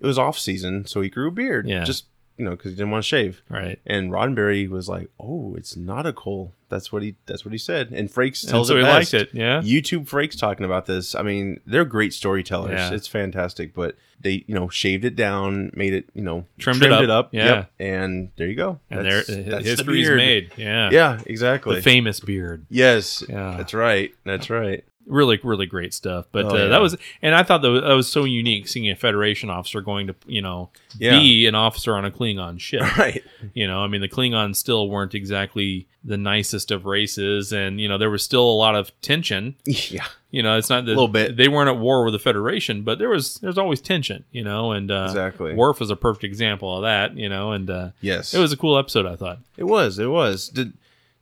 It 0.00 0.06
was 0.06 0.18
off 0.18 0.38
season, 0.38 0.86
so 0.86 1.02
he 1.02 1.10
grew 1.10 1.28
a 1.28 1.30
beard. 1.30 1.68
Yeah. 1.68 1.84
Just 1.84 2.06
you 2.36 2.44
know, 2.44 2.52
because 2.52 2.72
he 2.72 2.76
didn't 2.76 2.90
want 2.90 3.04
to 3.04 3.08
shave. 3.08 3.42
Right. 3.48 3.78
And 3.86 4.10
Roddenberry 4.10 4.68
was 4.68 4.88
like, 4.88 5.08
"Oh, 5.20 5.54
it's 5.56 5.76
nautical." 5.76 6.54
That's 6.68 6.90
what 6.90 7.02
he. 7.02 7.16
That's 7.26 7.44
what 7.44 7.52
he 7.52 7.58
said. 7.58 7.90
And 7.92 8.08
Frakes 8.08 8.48
tells 8.48 8.70
And 8.70 8.74
so 8.74 8.76
it 8.76 8.80
he 8.80 8.84
best. 8.84 9.12
liked 9.12 9.28
it, 9.34 9.34
yeah. 9.38 9.60
YouTube 9.60 10.08
Frakes 10.08 10.38
talking 10.38 10.64
about 10.64 10.86
this. 10.86 11.14
I 11.14 11.22
mean, 11.22 11.60
they're 11.66 11.84
great 11.84 12.14
storytellers. 12.14 12.78
Yeah. 12.78 12.94
It's 12.94 13.06
fantastic. 13.06 13.74
But 13.74 13.96
they, 14.20 14.44
you 14.46 14.54
know, 14.54 14.68
shaved 14.70 15.04
it 15.04 15.14
down, 15.14 15.70
made 15.74 15.92
it, 15.92 16.08
you 16.14 16.22
know, 16.22 16.46
Trimmed 16.58 16.82
it 16.82 17.10
up. 17.10 17.28
Yeah. 17.34 17.44
Yep. 17.44 17.70
And 17.80 18.30
there 18.36 18.46
you 18.46 18.54
go. 18.54 18.80
And 18.88 19.00
That's- 19.04 19.26
there, 19.26 19.42
that's 19.42 19.64
the 19.64 19.70
history's 19.70 20.06
beard. 20.06 20.16
made. 20.16 20.52
Yeah. 20.56 20.88
Yeah. 20.90 21.20
Exactly. 21.26 21.76
The 21.76 21.82
famous 21.82 22.20
beard. 22.20 22.64
Yes. 22.70 23.22
Yeah. 23.28 23.56
That's 23.58 23.74
right. 23.74 24.12
That's 24.24 24.48
right. 24.48 24.84
Really, 25.06 25.38
really 25.42 25.66
great 25.66 25.92
stuff. 25.92 26.26
But 26.32 26.44
Oh, 26.46 26.50
uh, 26.50 26.54
yeah. 26.58 26.66
that 26.68 26.80
was, 26.80 26.96
and 27.22 27.34
I 27.34 27.42
thought 27.42 27.62
that 27.62 27.70
was, 27.70 27.82
that 27.82 27.92
was 27.94 28.06
so 28.08 28.24
unique 28.24 28.68
seeing 28.68 28.88
a 28.90 28.94
Federation 28.96 29.50
officer 29.50 29.80
going 29.80 30.06
to, 30.06 30.14
you 30.26 30.40
know, 30.42 30.70
Yeah. 30.98 31.18
be 31.18 31.46
an 31.46 31.54
officer 31.54 31.94
on 31.96 32.04
a 32.04 32.10
Klingon 32.10 32.60
ship. 32.60 32.82
Right. 32.98 33.22
You 33.54 33.66
know, 33.66 33.80
I 33.80 33.88
mean, 33.88 34.00
the 34.00 34.08
Klingons 34.08 34.56
still 34.56 34.88
weren't 34.88 35.14
exactly 35.14 35.88
the 36.04 36.16
nicest 36.16 36.70
of 36.72 36.84
races, 36.84 37.52
and 37.52 37.80
you 37.80 37.88
know, 37.88 37.96
there 37.96 38.10
was 38.10 38.22
still 38.24 38.42
a 38.42 38.58
lot 38.58 38.74
of 38.74 38.90
tension. 39.02 39.54
Yeah. 39.66 40.06
You 40.30 40.42
know, 40.42 40.56
it's 40.56 40.70
not 40.70 40.86
that 40.86 40.92
A 40.92 40.94
little 40.94 41.08
bit. 41.08 41.36
they 41.36 41.46
weren't 41.48 41.68
at 41.68 41.76
war 41.78 42.04
with 42.04 42.12
the 42.14 42.18
Federation, 42.18 42.82
but 42.82 42.98
there 42.98 43.10
was 43.10 43.34
there's 43.36 43.58
always 43.58 43.80
tension. 43.82 44.24
You 44.32 44.44
know, 44.44 44.72
and 44.72 44.90
uh, 44.90 45.04
Exactly. 45.08 45.54
Worf 45.54 45.78
was 45.80 45.90
a 45.90 45.96
perfect 45.96 46.24
example 46.24 46.74
of 46.76 46.82
that. 46.82 47.16
You 47.16 47.28
know, 47.28 47.52
and 47.52 47.68
uh, 47.68 47.88
Yes. 48.00 48.32
it 48.34 48.38
was 48.38 48.50
a 48.52 48.56
cool 48.56 48.78
episode. 48.78 49.04
I 49.06 49.14
thought. 49.16 49.40
It 49.58 49.64
was. 49.64 49.98
It 49.98 50.06
was. 50.06 50.48
Did 50.48 50.72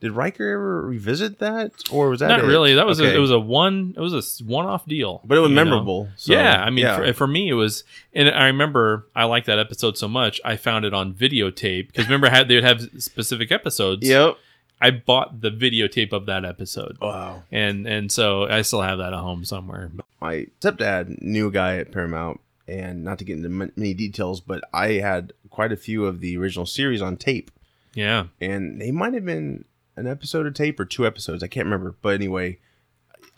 did 0.00 0.12
Riker 0.12 0.48
ever 0.52 0.82
revisit 0.86 1.38
that, 1.40 1.72
or 1.92 2.08
was 2.08 2.20
that 2.20 2.28
Not 2.28 2.40
it? 2.40 2.44
really. 2.46 2.74
That 2.74 2.86
was 2.86 3.00
Okay. 3.00 3.12
a, 3.12 3.16
it 3.16 3.18
was 3.18 3.30
a 3.30 3.38
one 3.38 3.94
it 3.96 4.00
was 4.00 4.14
a 4.40 4.44
one 4.44 4.66
off 4.66 4.86
deal. 4.86 5.20
But 5.24 5.36
it 5.38 5.40
was 5.40 5.50
memorable, 5.50 6.08
so, 6.16 6.32
yeah, 6.32 6.62
I 6.64 6.70
mean, 6.70 6.84
yeah. 6.84 6.96
For, 6.96 7.12
for 7.12 7.26
me, 7.26 7.48
it 7.48 7.54
was, 7.54 7.84
and 8.14 8.28
I 8.30 8.46
remember 8.46 9.06
I 9.14 9.24
liked 9.24 9.46
that 9.46 9.58
episode 9.58 9.98
so 9.98 10.08
much. 10.08 10.40
I 10.44 10.56
found 10.56 10.84
it 10.84 10.94
on 10.94 11.12
videotape 11.14 11.88
because 11.88 12.06
remember 12.06 12.30
how 12.30 12.44
they 12.44 12.54
would 12.56 12.64
have 12.64 12.80
specific 12.98 13.52
episodes. 13.52 14.06
Yep. 14.08 14.36
I 14.82 14.90
bought 14.90 15.42
the 15.42 15.50
videotape 15.50 16.12
of 16.14 16.24
that 16.26 16.44
episode. 16.46 16.96
Wow. 17.02 17.42
And 17.52 17.86
and 17.86 18.10
so 18.10 18.44
I 18.48 18.62
still 18.62 18.80
have 18.80 18.96
that 18.98 19.12
at 19.12 19.18
home 19.18 19.44
somewhere. 19.44 19.90
my 20.22 20.46
stepdad 20.60 21.20
knew 21.20 21.48
a 21.48 21.50
guy 21.50 21.76
at 21.76 21.92
Paramount, 21.92 22.40
and 22.66 23.04
not 23.04 23.18
to 23.18 23.24
get 23.26 23.36
into 23.36 23.48
many 23.50 23.92
details, 23.92 24.40
but 24.40 24.62
I 24.72 24.92
had 24.92 25.34
quite 25.50 25.72
a 25.72 25.76
few 25.76 26.06
of 26.06 26.20
the 26.20 26.36
original 26.38 26.64
series 26.64 27.02
on 27.02 27.16
tape, 27.18 27.50
Yeah. 27.94 28.26
and 28.40 28.80
they 28.80 28.90
might 28.90 29.12
have 29.14 29.24
been 29.26 29.64
an 30.00 30.06
episode 30.06 30.46
of 30.46 30.54
tape 30.54 30.80
or 30.80 30.84
two 30.84 31.06
episodes. 31.06 31.42
I 31.42 31.46
can't 31.48 31.66
remember, 31.66 31.94
but 32.02 32.14
anyway, 32.14 32.58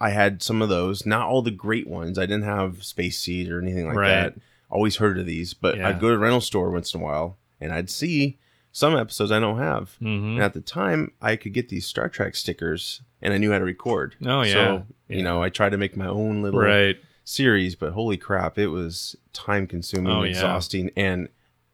I 0.00 0.10
had 0.10 0.42
some 0.42 0.62
of 0.62 0.68
those. 0.68 1.04
Not 1.04 1.26
all 1.28 1.42
the 1.42 1.50
great 1.50 1.86
ones. 1.86 2.18
I 2.18 2.22
didn't 2.26 2.44
have 2.44 2.82
Space 2.84 3.18
Seed 3.18 3.50
or 3.50 3.60
anything 3.60 3.86
like 3.86 3.96
Right. 3.96 4.08
that. 4.08 4.34
Always 4.70 4.96
heard 4.96 5.18
of 5.18 5.26
these, 5.26 5.54
but 5.54 5.76
Yeah. 5.76 5.88
I'd 5.88 6.00
go 6.00 6.08
to 6.08 6.14
the 6.14 6.18
rental 6.18 6.40
store 6.40 6.70
once 6.70 6.94
in 6.94 7.00
a 7.00 7.04
while, 7.04 7.36
and 7.60 7.72
I'd 7.72 7.90
see 7.90 8.38
some 8.72 8.96
episodes 8.96 9.30
I 9.30 9.38
don't 9.38 9.58
have. 9.58 9.96
Mhm. 10.00 10.34
And 10.34 10.42
at 10.42 10.54
the 10.54 10.60
time, 10.62 11.12
I 11.20 11.36
could 11.36 11.52
get 11.52 11.68
these 11.68 11.84
Star 11.86 12.08
Trek 12.08 12.34
stickers, 12.34 13.02
and 13.20 13.34
I 13.34 13.38
knew 13.38 13.52
how 13.52 13.58
to 13.58 13.64
record. 13.64 14.14
Oh, 14.24 14.40
yeah. 14.42 14.52
So 14.52 14.86
Yeah. 15.08 15.16
you 15.16 15.22
know, 15.22 15.42
I 15.42 15.50
tried 15.50 15.70
to 15.70 15.78
make 15.78 15.94
my 15.96 16.06
own 16.06 16.42
little 16.42 16.60
Right. 16.60 16.96
series, 17.24 17.74
but 17.76 17.92
holy 17.92 18.16
crap, 18.16 18.58
it 18.58 18.68
was 18.68 19.14
time 19.34 19.66
consuming, 19.66 20.12
Oh, 20.12 20.22
yeah. 20.22 20.30
exhausting, 20.30 20.90
and 20.96 21.28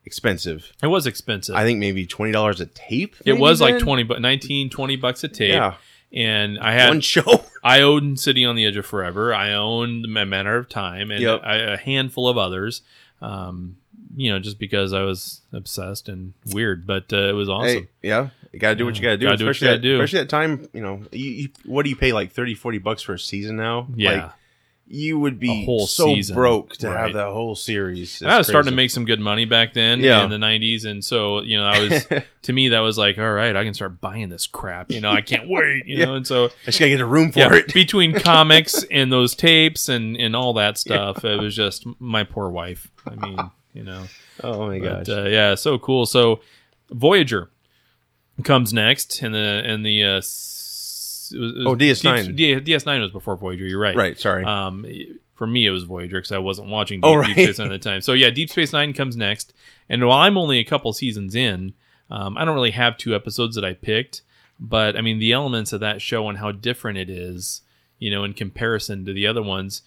expensive. 0.09 0.73
It 0.83 0.87
was 0.87 1.07
expensive. 1.07 1.55
I 1.55 1.65
think 1.65 1.79
maybe 1.79 2.07
twenty 2.07 2.33
dollars 2.33 2.61
a 2.61 2.67
tape. 2.67 3.15
It 3.27 3.35
was 3.35 3.61
like 3.61 3.75
then? 3.75 3.83
20 3.83 4.03
but 4.05 4.21
19 4.23 4.71
20 4.71 4.97
bucks 4.97 5.23
a 5.23 5.29
tape. 5.29 5.53
Yeah. 5.53 5.75
And 6.11 6.59
I 6.59 6.73
had 6.73 6.89
One 6.89 7.03
show. 7.03 7.45
I 7.63 7.83
owned 7.83 8.19
City 8.19 8.43
on 8.47 8.57
the 8.57 8.65
Edge 8.65 8.79
of 8.79 8.87
Forever. 8.87 9.35
I 9.35 9.53
owned 9.53 10.07
A 10.07 10.25
Matter 10.25 10.57
of 10.57 10.71
Time 10.71 11.11
and 11.11 11.21
Yep. 11.21 11.43
I, 11.45 11.57
a 11.57 11.77
handful 11.77 12.27
of 12.27 12.39
others. 12.39 12.81
Um, 13.21 13.77
you 14.17 14.33
know, 14.33 14.39
just 14.39 14.59
because 14.59 14.95
I 14.95 15.03
was 15.03 15.43
obsessed 15.53 16.09
and 16.09 16.33
weird, 16.47 16.87
but 16.87 17.13
uh, 17.13 17.29
it 17.29 17.35
was 17.35 17.51
awesome. 17.51 17.83
Hey, 17.83 17.89
yeah, 18.09 18.31
you 18.53 18.59
gotta 18.59 18.75
do 18.75 18.87
what 18.87 18.97
you 18.97 19.03
gotta 19.03 19.19
do. 19.19 19.27
Gotta 19.27 19.37
do 19.37 19.45
what 19.45 19.47
you 19.47 19.51
especially 19.51 19.67
gotta 19.67 19.77
at, 19.77 19.83
do. 19.83 19.95
Especially 20.01 20.21
at 20.21 20.29
time, 20.31 20.69
you 20.73 20.81
know, 20.81 21.03
you, 21.13 21.31
you, 21.31 21.49
what 21.67 21.83
do 21.83 21.91
you 21.91 21.97
pay 21.97 22.13
like 22.13 22.33
30, 22.33 22.55
40 22.55 22.79
bucks 22.79 23.03
for 23.03 23.15
a 23.15 23.19
season 23.19 23.57
now? 23.57 23.87
Yeah. 23.95 24.11
Like, 24.11 24.33
you 24.91 25.19
would 25.19 25.39
be 25.39 25.67
whole 25.67 25.87
so 25.87 26.07
season. 26.15 26.35
broke 26.35 26.77
to 26.79 26.89
Right. 26.89 26.99
have 26.99 27.13
that 27.13 27.27
whole 27.29 27.55
series. 27.55 28.23
And 28.23 28.31
I 28.31 28.39
was 28.39 28.47
It's 28.47 28.53
starting 28.53 28.71
to 28.71 28.77
make 28.77 28.91
some 28.91 29.05
good 29.05 29.21
money 29.21 29.45
back 29.45 29.75
then 29.75 30.01
Yeah. 30.01 30.25
in 30.25 30.31
the 30.31 30.39
90s. 30.39 30.87
And 30.87 31.05
so, 31.05 31.43
you 31.43 31.59
know, 31.59 31.67
I 31.67 31.79
was, 31.79 32.07
to 32.43 32.53
me, 32.55 32.69
that 32.71 32.81
was 32.81 32.97
like, 32.97 33.19
all 33.19 33.31
right, 33.33 33.55
I 33.55 33.65
can 33.65 33.75
start 33.75 34.01
buying 34.01 34.31
this 34.31 34.47
crap. 34.47 34.91
You 34.91 35.03
know, 35.03 35.11
I 35.11 35.21
can't 35.21 35.47
wait, 35.51 35.87
you 35.87 35.99
Yeah. 35.99 36.05
know. 36.07 36.15
And 36.15 36.27
so, 36.27 36.47
I 36.47 36.51
just 36.67 36.79
gotta 36.79 36.89
get 36.91 37.01
a 37.01 37.07
room 37.07 37.33
for 37.33 37.39
yeah, 37.41 37.55
it. 37.55 37.75
between 37.75 38.15
comics 38.19 38.83
and 38.91 39.13
those 39.13 39.35
tapes 39.35 39.91
and, 39.91 40.17
and 40.17 40.35
all 40.35 40.55
that 40.55 40.79
stuff, 40.79 41.23
it 41.25 41.39
was 41.39 41.55
just 41.55 41.85
my 42.01 42.25
poor 42.25 42.49
wife. 42.49 42.89
I 43.07 43.15
mean, 43.15 43.51
you 43.75 43.83
know. 43.85 44.05
Oh 44.43 44.69
my 44.69 44.79
But, 44.79 45.05
gosh. 45.07 45.09
uh, 45.19 45.25
yeah, 45.29 45.55
so 45.55 45.79
cool. 45.79 46.07
So 46.07 46.41
Voyager 46.91 47.51
comes 48.45 48.73
next, 48.73 49.21
and 49.23 49.35
the 49.35 49.63
and 49.67 49.85
the 49.85 50.03
uh, 50.05 50.21
it 51.33 51.39
was- 51.39 51.53
it 51.53 51.59
was 51.59 51.67
Oh, 51.67 51.75
DS9. 51.77 52.37
D- 52.37 52.55
DS9 52.61 53.01
was 53.01 53.11
before 53.11 53.37
Voyager. 53.37 53.67
You're 53.67 53.81
right. 53.81 53.97
Right, 53.97 54.19
sorry. 54.19 54.45
Um, 54.45 54.87
for 55.35 55.47
me, 55.47 55.67
it 55.67 55.71
was 55.71 55.85
Voyager 55.85 56.19
because 56.19 56.33
I 56.33 56.39
wasn't 56.39 56.69
watching 56.69 57.01
Deep, 57.01 57.09
Oh, 57.09 57.23
Deep 57.23 57.37
right. 57.37 57.45
Space 57.45 57.59
Nine 57.59 57.73
at 57.73 57.81
the 57.83 57.91
time. 57.91 58.01
So 58.01 58.13
yeah, 58.13 58.31
Deep 58.31 58.51
Space 58.51 58.73
Nine 58.73 58.93
comes 58.93 59.17
next, 59.17 59.53
and 59.89 60.05
while 60.07 60.19
I'm 60.19 60.37
only 60.37 60.59
a 60.59 60.65
couple 60.65 60.93
seasons 60.93 61.35
in, 61.35 61.75
um, 62.11 62.37
I 62.37 62.45
don't 62.45 62.55
really 62.55 62.71
have 62.73 62.97
two 62.97 63.15
episodes 63.15 63.55
that 63.55 63.65
I 63.65 63.75
picked, 63.75 64.23
but 64.59 64.97
I 64.97 65.01
mean 65.01 65.19
the 65.19 65.33
elements 65.33 65.73
of 65.73 65.81
that 65.81 66.03
show 66.03 66.29
and 66.29 66.39
how 66.39 66.51
different 66.53 66.99
it 66.99 67.09
is, 67.11 67.63
you 67.99 68.11
know, 68.11 68.25
in 68.25 68.33
comparison 68.35 69.05
to 69.05 69.13
the 69.13 69.27
other 69.27 69.43
ones. 69.43 69.83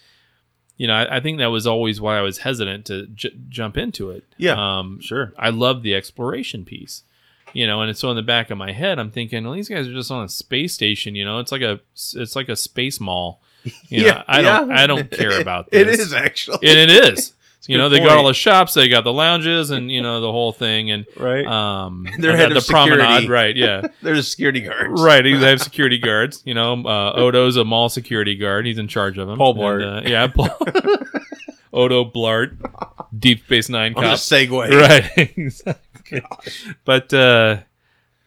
You 0.78 0.88
know, 0.88 0.94
I, 0.94 1.18
I 1.18 1.20
think 1.20 1.38
that 1.40 1.48
was 1.48 1.68
always 1.68 2.00
why 2.02 2.18
I 2.18 2.22
was 2.22 2.40
hesitant 2.40 2.86
to 2.86 3.06
j- 3.08 3.38
jump 3.50 3.78
into 3.78 4.10
it. 4.10 4.24
Yeah, 4.38 4.80
um, 4.80 5.00
sure. 5.02 5.34
I 5.38 5.50
love 5.50 5.84
the 5.84 5.94
exploration 5.94 6.64
piece, 6.66 7.04
you 7.54 7.68
know, 7.68 7.82
and 7.82 7.90
it's 7.90 8.00
so 8.00 8.10
in 8.10 8.16
the 8.16 8.22
back 8.22 8.50
of 8.52 8.58
my 8.58 8.72
head, 8.72 9.00
I'm 9.00 9.12
thinking, 9.12 9.44
well, 9.44 9.54
these 9.54 9.70
guys 9.70 9.88
are 9.88 9.94
just 9.94 10.12
on 10.12 10.24
a 10.24 10.30
space 10.30 10.74
station, 10.74 11.16
you 11.16 11.26
know, 11.26 11.40
it's 11.40 11.52
like 11.52 11.62
a 11.62 11.80
it's 11.94 12.36
like 12.36 12.50
a 12.50 12.56
space 12.56 13.00
mall. 13.00 13.42
You 13.90 14.02
know, 14.02 14.06
Yeah, 14.08 14.24
I 14.28 14.42
don't 14.42 14.70
yeah. 14.70 14.76
I 14.84 14.88
don't 14.88 15.12
care 15.12 15.40
about 15.42 15.70
It 15.72 15.86
this. 15.86 16.00
is, 16.00 16.14
actually. 16.14 16.68
and 16.68 16.80
it 16.80 16.90
is. 16.90 17.34
You 17.68 17.78
know, 17.78 17.90
Good 17.90 18.02
they 18.02 18.06
got 18.06 18.18
all 18.18 18.26
the 18.26 18.34
shops, 18.34 18.74
they 18.74 18.90
got 18.90 19.04
the 19.04 19.14
lounges, 19.14 19.70
and 19.70 19.92
you 19.92 20.02
know 20.02 20.20
the 20.20 20.32
whole 20.32 20.52
thing, 20.52 20.90
and 20.90 21.06
Right. 21.16 21.46
Um, 21.46 22.08
They're 22.18 22.32
and 22.32 22.40
head 22.40 22.52
the 22.54 22.58
of 22.58 22.66
promenade, 22.66 23.30
right? 23.30 23.56
Yeah, 23.56 23.84
There's 24.02 24.28
security 24.28 24.62
guards. 24.62 25.00
Right, 25.00 25.22
they 25.22 25.30
have 25.38 25.62
security 25.62 26.00
guards. 26.00 26.42
You 26.44 26.56
know, 26.56 26.74
uh, 26.84 27.14
Odo's 27.14 27.58
a 27.58 27.64
mall 27.64 27.88
security 27.90 28.34
guard. 28.36 28.66
He's 28.66 28.80
in 28.80 28.88
charge 28.88 29.20
of 29.20 29.28
them. 29.28 29.38
Paul 29.38 29.52
And, 29.52 29.60
Blart. 29.62 30.06
uh, 30.06 30.10
yeah, 30.10 30.26
Paul. 30.26 30.50
Odo 31.72 32.04
Blart, 32.04 32.58
Deep 33.18 33.44
Space 33.46 33.70
Nine 33.70 33.94
On 33.94 34.04
cop. 34.04 34.14
a 34.14 34.16
segue. 34.16 34.72
Right. 34.72 35.30
exactly. 35.38 35.91
But 36.86 37.14
uh, 37.14 37.62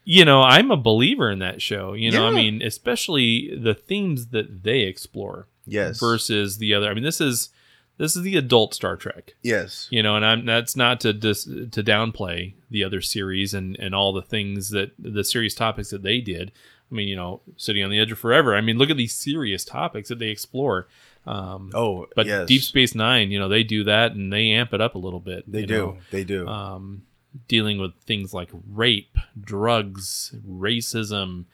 you 0.04 0.24
know, 0.24 0.42
I'm 0.42 0.70
a 0.70 0.76
believer 0.76 1.30
in 1.30 1.38
that 1.38 1.62
show. 1.62 1.94
You 1.94 2.10
know, 2.10 2.26
I 2.26 2.30
mean, 2.30 2.62
especially 2.62 3.56
the 3.56 3.74
themes 3.74 4.28
that 4.28 4.62
they 4.62 4.80
explore. 4.80 5.46
Yes. 5.66 5.98
Versus 5.98 6.58
the 6.58 6.74
other. 6.74 6.90
I 6.90 6.94
mean, 6.94 7.04
this 7.04 7.20
is 7.22 7.48
This 7.96 8.16
is 8.16 8.22
the 8.22 8.36
adult 8.36 8.74
Star 8.74 8.96
Trek. 8.96 9.34
Yes. 9.42 9.88
You 9.90 10.02
know, 10.02 10.14
and 10.16 10.24
I'm 10.26 10.44
that's 10.44 10.76
not 10.76 11.00
to 11.00 11.12
dis, 11.14 11.44
to 11.44 11.82
downplay 11.82 12.54
the 12.70 12.84
other 12.84 13.00
series 13.00 13.54
and 13.54 13.76
and 13.78 13.94
all 13.94 14.12
the 14.12 14.20
things 14.22 14.70
that 14.70 14.90
the 14.98 15.24
serious 15.24 15.54
topics 15.54 15.88
that 15.90 16.02
they 16.02 16.20
did. 16.20 16.52
I 16.90 16.94
mean, 16.94 17.08
you 17.08 17.16
know, 17.16 17.40
City 17.56 17.82
on 17.82 17.90
the 17.90 17.98
Edge 17.98 18.12
of 18.12 18.18
Forever. 18.18 18.54
I 18.54 18.60
mean, 18.60 18.76
look 18.76 18.90
at 18.90 18.98
these 18.98 19.14
serious 19.14 19.64
topics 19.64 20.10
that 20.10 20.18
they 20.18 20.28
explore. 20.28 20.86
Um, 21.26 21.70
Oh, 21.72 22.06
but 22.14 22.26
yes. 22.26 22.46
Deep 22.46 22.62
Space 22.62 22.94
Nine, 22.94 23.30
you 23.30 23.38
know, 23.38 23.48
they 23.48 23.62
do 23.62 23.84
that 23.84 24.12
and 24.12 24.30
they 24.30 24.50
amp 24.50 24.74
it 24.74 24.82
up 24.82 24.94
a 24.94 24.98
little 24.98 25.18
bit. 25.20 25.50
They 25.50 25.64
do. 25.64 25.74
know. 25.78 25.98
They 26.10 26.24
do. 26.24 26.46
Um, 26.46 27.04
dealing 27.48 27.78
with 27.78 27.94
things 28.06 28.32
like 28.32 28.50
rape, 28.72 29.16
drugs, 29.40 30.34
racism. 30.48 31.44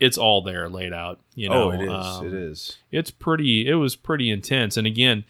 It's 0.00 0.18
all 0.18 0.42
there 0.42 0.68
laid 0.68 0.92
out. 0.92 1.20
You 1.34 1.48
know, 1.48 1.64
oh, 1.64 1.70
it 1.70 1.82
is. 1.82 1.90
Um, 1.90 2.26
it 2.26 2.34
is. 2.34 2.76
It's 2.90 3.10
pretty. 3.10 3.68
It 3.68 3.74
was 3.74 3.96
pretty 3.96 4.30
intense. 4.30 4.76
And 4.76 4.86
again, 4.86 5.24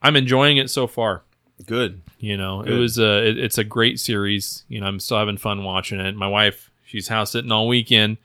I'm 0.00 0.16
enjoying 0.16 0.56
it 0.56 0.70
so 0.70 0.86
far. 0.86 1.22
Good. 1.66 2.02
You 2.18 2.36
know, 2.36 2.62
it 2.62 2.72
was 2.72 2.98
a. 2.98 3.28
It, 3.28 3.38
it's 3.38 3.58
a 3.58 3.64
great 3.64 4.00
series. 4.00 4.64
You 4.68 4.80
know, 4.80 4.86
I'm 4.86 5.00
still 5.00 5.18
having 5.18 5.36
fun 5.36 5.62
watching 5.64 6.00
it. 6.00 6.16
My 6.16 6.28
wife, 6.28 6.70
she's 6.84 7.08
house 7.08 7.32
sitting 7.32 7.52
all 7.52 7.68
weekend. 7.68 8.16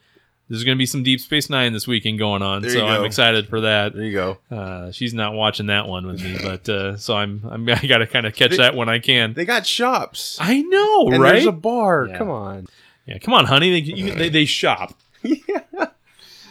There's 0.48 0.64
going 0.64 0.76
to 0.76 0.78
be 0.78 0.86
some 0.86 1.02
Deep 1.02 1.20
Space 1.20 1.50
Nine 1.50 1.72
this 1.74 1.86
weekend 1.86 2.18
going 2.18 2.40
on, 2.40 2.62
There 2.62 2.70
so 2.70 2.86
I'm 2.86 3.04
excited 3.04 3.48
for 3.48 3.60
that. 3.60 3.92
There 3.94 4.02
you 4.04 4.12
go. 4.12 4.38
Uh, 4.50 4.90
she's 4.92 5.12
not 5.12 5.34
watching 5.34 5.66
that 5.66 5.86
one 5.86 6.06
with 6.06 6.22
me, 6.22 6.38
but 6.42 6.66
uh, 6.68 6.96
so 6.96 7.14
I'm. 7.14 7.42
I'm 7.50 7.68
I 7.68 7.86
got 7.86 7.98
to 7.98 8.06
kind 8.06 8.26
of 8.26 8.34
catch 8.34 8.52
They- 8.52 8.56
that 8.58 8.74
when 8.74 8.88
I 8.88 8.98
can. 8.98 9.34
They 9.34 9.44
got 9.44 9.66
shops. 9.66 10.38
I 10.40 10.62
know, 10.62 11.08
and 11.08 11.22
right? 11.22 11.32
There's 11.32 11.46
a 11.46 11.52
bar. 11.52 12.06
Yeah. 12.08 12.18
Come 12.18 12.30
on. 12.30 12.66
Yeah, 13.06 13.18
come 13.18 13.34
on, 13.34 13.44
honey. 13.46 13.80
They 13.80 13.92
you, 13.92 14.12
they, 14.14 14.28
they 14.28 14.44
shop. 14.44 14.98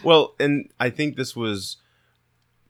Well, 0.04 0.36
and 0.40 0.70
I 0.80 0.90
think 0.90 1.16
this 1.18 1.36
was 1.36 1.78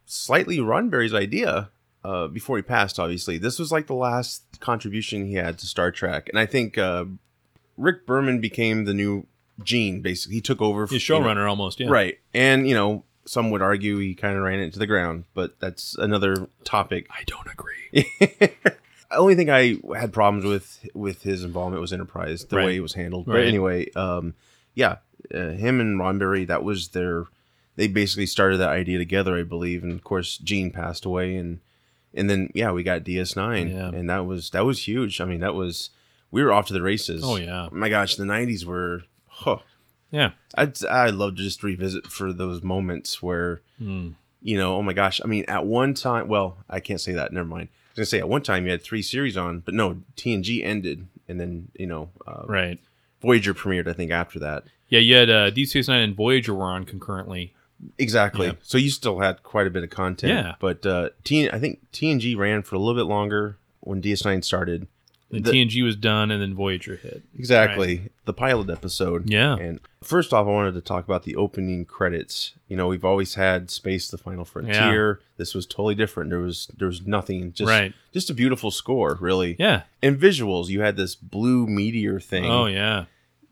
slightly 0.06 0.58
Roddenberry's 0.58 1.14
idea 1.14 1.70
uh, 2.04 2.28
before 2.28 2.58
he 2.58 2.64
passed. 2.64 3.00
Obviously, 3.00 3.38
this 3.38 3.60
was 3.60 3.72
like 3.72 3.88
the 3.88 3.94
last 3.94 4.60
contribution 4.60 5.26
he 5.26 5.36
had 5.36 5.60
to 5.60 5.68
Star 5.68 5.92
Trek, 5.92 6.30
and 6.30 6.40
I 6.40 6.46
think 6.46 6.78
uh, 6.78 7.06
Rick 7.78 8.06
Berman 8.08 8.40
became 8.40 8.86
the 8.86 8.94
new 8.94 9.28
Gene. 9.64 10.02
Basically, 10.02 10.36
he 10.36 10.42
took 10.42 10.62
over. 10.62 10.86
He's 10.88 11.08
you 11.08 11.20
know, 11.20 11.22
showrunner 11.26 11.50
almost, 11.50 11.80
yeah. 11.80 11.90
Right, 11.90 12.18
and 12.34 12.68
you 12.68 12.74
know, 12.76 13.04
some 13.26 13.50
would 13.52 13.62
argue 13.62 13.98
he 13.98 14.16
kind 14.16 14.36
of 14.38 14.44
ran 14.44 14.60
it 14.60 14.64
into 14.64 14.80
the 14.80 14.88
ground, 14.88 15.26
but 15.34 15.60
that's 15.60 15.96
another 15.98 16.48
topic. 16.64 17.08
I 17.10 17.24
don't 17.26 17.48
agree. 17.52 18.06
the 18.20 18.52
only 19.12 19.36
thing 19.36 19.50
I 19.50 19.78
had 19.98 20.14
problems 20.14 20.46
with 20.46 20.88
with 20.94 21.24
his 21.24 21.44
involvement 21.44 21.82
was 21.82 21.94
Enterprise, 21.94 22.46
the 22.46 22.58
Right. 22.58 22.66
way 22.66 22.76
it 22.78 22.82
was 22.82 22.94
handled. 22.94 23.26
But 23.26 23.42
anyway, 23.46 23.90
um, 23.96 24.34
yeah, 24.76 24.98
uh, 25.34 25.50
him 25.52 25.80
and 25.82 26.00
Roddenberry, 26.00 26.48
that 26.48 26.64
was 26.64 26.90
their. 26.90 27.26
They 27.76 27.88
basically 27.88 28.26
started 28.26 28.58
that 28.58 28.70
idea 28.70 28.98
together, 28.98 29.36
I 29.38 29.44
believe, 29.44 29.84
and 29.84 29.92
of 29.92 30.04
course, 30.04 30.38
Gene 30.40 30.72
passed 30.72 31.06
away, 31.06 31.36
and 31.36 31.60
and 32.14 32.30
then 32.30 32.50
yeah, 32.56 32.72
we 32.72 32.82
got 32.84 33.04
DS9, 33.04 33.72
Yeah. 33.72 33.90
and 33.90 34.10
that 34.10 34.26
was 34.26 34.50
that 34.52 34.66
was 34.66 34.88
huge. 34.88 35.22
I 35.22 35.26
mean, 35.26 35.42
that 35.42 35.54
was 35.54 35.90
we 36.32 36.44
were 36.44 36.52
off 36.52 36.68
to 36.68 36.74
the 36.74 36.82
races. 36.82 37.22
Oh, 37.24 37.36
yeah. 37.38 37.70
my 37.72 37.90
gosh, 37.90 38.16
the 38.16 38.24
'90s 38.24 38.66
were. 38.66 39.04
Huh. 39.40 39.58
Yeah. 40.12 40.32
I'd 40.56 40.84
I'd 40.86 41.14
love 41.14 41.36
to 41.36 41.44
just 41.44 41.64
revisit 41.64 42.08
for 42.08 42.34
those 42.34 42.62
moments 42.64 43.22
where 43.22 43.62
Hmm. 43.78 44.10
you 44.42 44.58
know, 44.58 44.76
oh 44.78 44.82
my 44.82 44.94
gosh. 44.94 45.20
I 45.24 45.28
mean, 45.28 45.46
at 45.48 45.66
one 45.66 45.94
time, 45.94 46.28
well, 46.28 46.58
I 46.70 46.80
can't 46.80 47.02
say 47.02 47.14
that. 47.14 47.32
Never 47.34 47.48
mind. 47.48 47.70
I 47.70 47.92
was 47.92 47.96
gonna 47.98 48.06
say 48.06 48.20
at 48.20 48.30
one 48.30 48.42
time 48.42 48.66
you 48.66 48.72
had 48.72 48.82
three 48.84 49.02
series 49.02 49.38
on, 49.38 49.60
but 49.60 49.74
no, 49.74 50.02
TNG 50.16 50.64
ended, 50.64 51.08
and 51.28 51.40
then 51.40 51.70
you 51.78 51.88
know, 51.88 52.10
uh, 52.26 52.44
Right. 52.48 52.80
Voyager 53.22 53.54
premiered. 53.54 53.88
I 53.88 53.94
think 53.94 54.12
after 54.12 54.40
that. 54.40 54.64
Yeah, 54.90 55.00
you 55.00 55.16
had 55.16 55.30
uh, 55.30 55.50
Deep 55.50 55.68
Space 55.68 55.88
Nine 55.88 56.02
and 56.02 56.16
Voyager 56.16 56.54
were 56.54 56.64
on 56.66 56.86
concurrently. 56.86 57.54
Exactly. 57.98 58.48
Yeah. 58.48 58.54
So 58.64 58.78
you 58.78 58.90
still 58.90 59.20
had 59.20 59.44
quite 59.44 59.68
a 59.68 59.70
bit 59.70 59.84
of 59.84 59.90
content. 59.92 60.34
Yeah. 60.34 60.56
But 60.60 60.86
uh, 60.86 61.10
T, 61.24 61.50
I 61.52 61.60
think 61.60 61.92
TNG 61.92 62.36
ran 62.38 62.64
for 62.64 62.76
a 62.76 62.80
little 62.80 62.96
bit 62.96 63.08
longer 63.10 63.58
when 63.82 64.02
DS9 64.02 64.44
started. 64.44 64.88
Then 65.30 65.44
The- 65.44 65.52
TNG 65.52 65.84
was 65.84 65.98
done, 65.98 66.32
and 66.32 66.42
then 66.42 66.54
Voyager 66.54 66.96
hit. 66.96 67.22
Exactly. 67.38 67.98
Right. 68.00 68.12
The 68.26 68.34
pilot 68.34 68.70
episode. 68.70 69.30
Yeah. 69.30 69.58
And 69.58 69.82
first 70.02 70.34
off, 70.34 70.48
I 70.48 70.50
wanted 70.50 70.74
to 70.76 70.82
talk 70.82 71.04
about 71.04 71.24
the 71.24 71.36
opening 71.36 71.84
credits. 71.84 72.54
You 72.70 72.78
know, 72.78 72.88
we've 72.88 73.04
always 73.04 73.36
had 73.36 73.70
Space 73.70 74.08
the 74.10 74.18
Final 74.18 74.46
Frontier. 74.46 75.20
This 75.36 75.54
was 75.54 75.66
totally 75.66 75.96
different. 75.96 76.30
There 76.30 76.40
was 76.40 76.70
there 76.78 76.88
was 76.88 77.06
nothing. 77.06 77.52
Just 77.52 77.68
Right. 77.70 77.94
just 78.14 78.30
a 78.30 78.34
beautiful 78.34 78.72
score, 78.72 79.18
really. 79.20 79.58
Yeah. 79.60 79.82
And 80.02 80.18
visuals. 80.18 80.68
You 80.70 80.80
had 80.82 80.96
this 80.96 81.14
blue 81.16 81.68
meteor 81.68 82.20
thing. 82.22 82.46
Oh 82.46 82.68
yeah. 82.68 83.06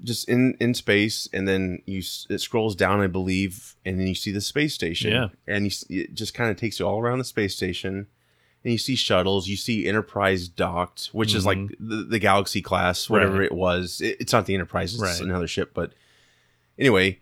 Just 0.03 0.27
in 0.29 0.55
in 0.61 0.73
space, 0.73 1.27
and 1.33 1.45
then 1.47 1.81
you 1.85 2.01
it 2.29 2.39
scrolls 2.39 2.75
down, 2.75 2.99
I 3.01 3.07
believe, 3.07 3.75
and 3.85 3.99
then 3.99 4.07
you 4.07 4.15
see 4.15 4.31
the 4.31 4.41
space 4.41 4.73
station. 4.73 5.11
Yeah. 5.11 5.27
And 5.47 5.65
you, 5.65 5.71
it 6.03 6.13
just 6.13 6.33
kind 6.33 6.51
of 6.51 6.57
takes 6.57 6.79
you 6.79 6.85
all 6.87 6.99
around 6.99 7.17
the 7.19 7.23
space 7.25 7.55
station. 7.55 8.07
And 8.65 8.71
you 8.71 8.77
see 8.79 8.95
shuttles, 8.95 9.47
you 9.47 9.55
see 9.55 9.87
Enterprise 9.87 10.47
docked, 10.49 11.07
which 11.13 11.33
is 11.35 11.45
like 11.45 11.59
the, 11.79 11.97
the 12.03 12.19
Galaxy 12.19 12.61
class, 12.61 13.07
whatever 13.09 13.33
Mm-hmm. 13.33 13.39
Right. 13.39 13.45
it 13.45 13.55
was. 13.55 14.01
It, 14.01 14.17
it's 14.19 14.33
not 14.33 14.47
the 14.47 14.55
Enterprise, 14.55 14.93
it's 14.95 15.01
Right. 15.01 15.21
another 15.21 15.47
ship. 15.47 15.71
But 15.73 15.93
anyway, 16.77 17.19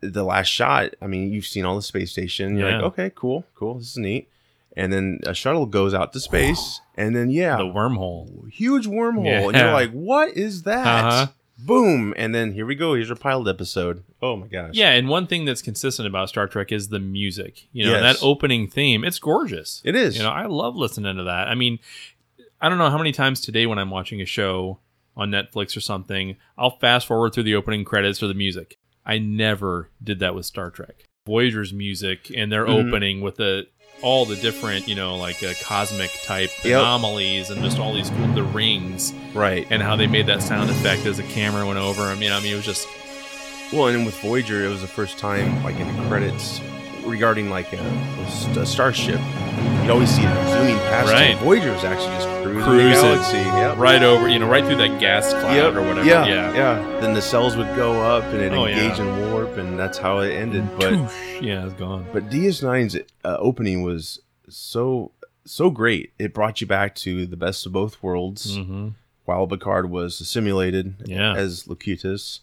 the 0.00 0.24
last 0.24 0.48
shot, 0.48 0.94
I 1.00 1.06
mean, 1.06 1.32
you've 1.32 1.46
seen 1.46 1.64
all 1.64 1.76
the 1.76 1.82
space 1.82 2.10
station. 2.10 2.56
You're 2.56 2.70
like, 2.72 2.82
okay, 2.82 3.12
cool, 3.14 3.44
cool, 3.54 3.78
this 3.78 3.90
is 3.92 3.96
neat. 3.98 4.28
And 4.76 4.92
then 4.92 5.20
a 5.24 5.32
shuttle 5.34 5.66
goes 5.66 5.94
out 5.94 6.12
to 6.12 6.20
space, 6.20 6.80
and 6.96 7.14
then 7.16 7.30
yeah, 7.30 7.56
The 7.56 7.64
wormhole. 7.64 8.48
huge 8.50 8.86
wormhole, 8.86 9.48
and 9.48 9.56
you're 9.56 9.72
like, 9.72 9.90
what 9.92 10.36
is 10.36 10.64
that? 10.64 10.86
Uh-huh. 11.04 11.26
Boom, 11.58 12.14
and 12.16 12.34
then 12.34 12.52
here 12.52 12.64
we 12.66 12.74
go. 12.76 12.94
Here's 12.94 13.10
our 13.10 13.16
pilot 13.16 13.50
episode. 13.52 14.04
Oh 14.22 14.36
my 14.36 14.46
gosh. 14.46 14.70
Yeah, 14.74 14.90
and 14.90 15.08
one 15.08 15.26
thing 15.26 15.44
that's 15.44 15.60
consistent 15.62 16.06
about 16.06 16.28
Star 16.28 16.46
Trek 16.46 16.70
is 16.70 16.88
the 16.88 17.00
music. 17.00 17.66
You 17.72 17.86
know, 17.86 17.92
Yes. 17.98 18.20
that 18.20 18.24
opening 18.24 18.68
theme, 18.68 19.04
it's 19.04 19.18
gorgeous. 19.18 19.82
It 19.84 19.96
is. 19.96 20.16
You 20.16 20.22
know, 20.22 20.30
I 20.30 20.46
love 20.46 20.76
listening 20.76 21.16
to 21.16 21.24
that. 21.24 21.48
I 21.48 21.54
mean, 21.56 21.80
I 22.60 22.68
don't 22.68 22.78
know 22.78 22.90
how 22.90 22.98
many 22.98 23.10
times 23.12 23.40
today 23.40 23.66
when 23.66 23.78
I'm 23.78 23.90
watching 23.90 24.20
a 24.20 24.24
show 24.24 24.78
on 25.16 25.30
Netflix 25.32 25.76
or 25.76 25.80
something, 25.80 26.36
I'll 26.56 26.78
fast 26.78 27.06
forward 27.08 27.32
through 27.34 27.42
the 27.42 27.56
opening 27.56 27.84
credits 27.84 28.22
or 28.22 28.28
the 28.28 28.34
music. 28.34 28.78
I 29.04 29.18
never 29.18 29.90
did 30.02 30.20
that 30.20 30.34
with 30.36 30.46
Star 30.46 30.70
Trek. 30.70 31.04
Voyager's 31.26 31.72
music 31.72 32.30
and 32.34 32.52
their 32.52 32.66
Mhm. 32.66 32.86
opening 32.88 33.20
with 33.20 33.36
the 33.36 33.66
all 34.02 34.24
the 34.24 34.36
different, 34.36 34.86
you 34.86 34.94
know, 34.94 35.16
like 35.16 35.42
uh, 35.42 35.52
cosmic 35.62 36.10
type 36.24 36.50
Yep. 36.64 36.80
anomalies 36.80 37.50
and 37.50 37.62
just 37.62 37.78
all 37.78 37.92
these 37.92 38.10
cool 38.10 38.28
the 38.28 38.42
rings 38.44 39.12
Right. 39.34 39.66
and 39.70 39.82
how 39.82 39.96
they 39.96 40.06
made 40.06 40.26
that 40.26 40.42
sound 40.42 40.70
effect 40.70 41.04
as 41.06 41.16
the 41.16 41.22
camera 41.24 41.66
went 41.66 41.78
over 41.78 42.04
them. 42.06 42.22
You 42.22 42.28
know, 42.30 42.36
I 42.36 42.40
mean, 42.40 42.52
it 42.52 42.56
was 42.56 42.64
just 42.64 42.86
Well, 43.72 43.88
and 43.88 44.06
with 44.06 44.18
Voyager, 44.20 44.64
it 44.64 44.68
was 44.68 44.80
the 44.80 44.86
first 44.86 45.18
time, 45.18 45.62
like 45.64 45.78
in 45.78 45.94
the 45.96 46.08
credits, 46.08 46.60
regarding 47.04 47.50
like 47.50 47.72
a, 47.72 48.56
a 48.56 48.64
starship. 48.64 49.20
You'd 49.88 49.94
always 49.94 50.10
see 50.10 50.20
it 50.22 50.48
zooming 50.50 50.76
past. 50.90 51.10
Right. 51.10 51.34
Voyager 51.38 51.72
was 51.72 51.82
actually 51.82 52.08
just 52.16 52.28
cruising, 52.42 52.62
cruising 52.62 52.88
the 52.90 52.94
galaxy. 53.16 53.36
Yep. 53.38 53.78
right 53.78 54.02
over, 54.02 54.28
you 54.28 54.38
know, 54.38 54.46
right 54.46 54.62
through 54.62 54.76
that 54.76 55.00
gas 55.00 55.30
cloud 55.32 55.54
Yep. 55.54 55.74
or 55.76 55.80
whatever. 55.80 56.04
Yeah, 56.04 56.26
yeah. 56.26 56.52
yeah. 56.52 57.00
Then 57.00 57.14
the 57.14 57.22
cells 57.22 57.56
would 57.56 57.74
go 57.74 57.98
up 58.02 58.22
and 58.24 58.42
it 58.42 58.52
Oh, 58.52 58.66
engage 58.66 58.98
yeah. 58.98 59.04
in 59.24 59.30
warp, 59.32 59.56
and 59.56 59.78
that's 59.78 59.96
how 59.96 60.18
it 60.18 60.32
ended. 60.34 60.68
But 60.78 60.92
yeah, 61.42 61.64
it's 61.64 61.72
gone. 61.72 62.04
But 62.12 62.28
DS9's 62.28 62.96
uh, 63.24 63.36
opening 63.40 63.80
was 63.82 64.20
so 64.50 65.12
so 65.46 65.70
great. 65.70 66.12
It 66.18 66.34
brought 66.34 66.60
you 66.60 66.66
back 66.66 66.94
to 66.96 67.24
the 67.24 67.36
best 67.38 67.64
of 67.64 67.72
both 67.72 68.02
worlds. 68.02 68.58
Mhm. 68.58 68.92
While 69.24 69.46
Picard 69.46 69.88
was 69.88 70.18
simulated 70.28 70.96
Yeah. 71.06 71.34
as 71.34 71.66
Locutus, 71.66 72.40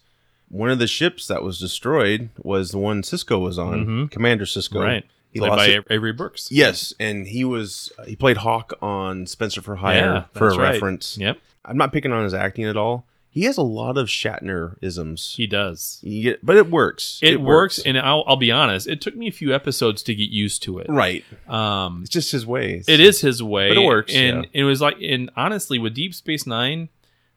one 0.48 0.70
of 0.70 0.80
the 0.80 0.88
ships 0.88 1.28
that 1.28 1.44
was 1.44 1.60
destroyed 1.60 2.30
was 2.42 2.72
the 2.72 2.78
one 2.78 3.02
Sisko 3.02 3.40
was 3.40 3.56
on, 3.56 3.86
Mhm. 3.86 4.10
Commander 4.10 4.46
Sisko. 4.46 4.82
Right. 4.82 5.04
He 5.36 5.48
Played 5.48 5.56
by 5.56 5.66
it- 5.66 5.84
Avery 5.90 6.12
Brooks. 6.12 6.48
Yes, 6.50 6.92
and 6.98 7.26
he 7.26 7.44
was 7.44 7.92
he 8.06 8.16
played 8.16 8.38
Hawk 8.38 8.72
on 8.82 9.26
Spencer 9.26 9.60
for 9.62 9.76
Hire 9.76 9.96
Yeah, 9.96 10.24
for 10.38 10.48
a 10.48 10.56
right. 10.56 10.72
reference. 10.72 11.16
Yep. 11.18 11.38
I'm 11.64 11.76
not 11.76 11.92
picking 11.92 12.12
on 12.12 12.24
his 12.24 12.34
acting 12.34 12.64
at 12.64 12.76
all. 12.76 13.06
He 13.28 13.42
has 13.44 13.58
a 13.58 13.62
lot 13.62 13.98
of 13.98 14.06
Shatner 14.08 14.76
isms. 14.80 15.34
He 15.36 15.46
does. 15.46 16.00
Get, 16.02 16.44
but 16.46 16.56
it 16.56 16.70
works. 16.70 17.20
It, 17.22 17.38
works, 17.38 17.78
and 17.78 17.98
I'll, 17.98 18.24
I'll 18.26 18.36
be 18.36 18.50
honest. 18.50 18.86
It 18.86 19.02
took 19.02 19.14
me 19.14 19.28
a 19.28 19.32
few 19.32 19.54
episodes 19.54 20.02
to 20.04 20.14
get 20.14 20.30
used 20.30 20.62
to 20.62 20.78
it. 20.78 20.86
right. 20.88 21.22
Um, 21.46 22.00
It's 22.00 22.10
just 22.10 22.32
his 22.32 22.46
way. 22.46 22.82
it 22.88 22.98
is 22.98 23.20
his 23.20 23.42
way, 23.42 23.68
But 23.68 23.76
it 23.76 23.84
works, 23.84 24.14
and 24.14 24.44
yeah. 24.44 24.60
it 24.62 24.64
was 24.64 24.80
like, 24.80 24.96
and 25.02 25.28
honestly, 25.36 25.78
with 25.78 25.92
Deep 25.92 26.14
Space 26.14 26.46
Nine, 26.46 26.88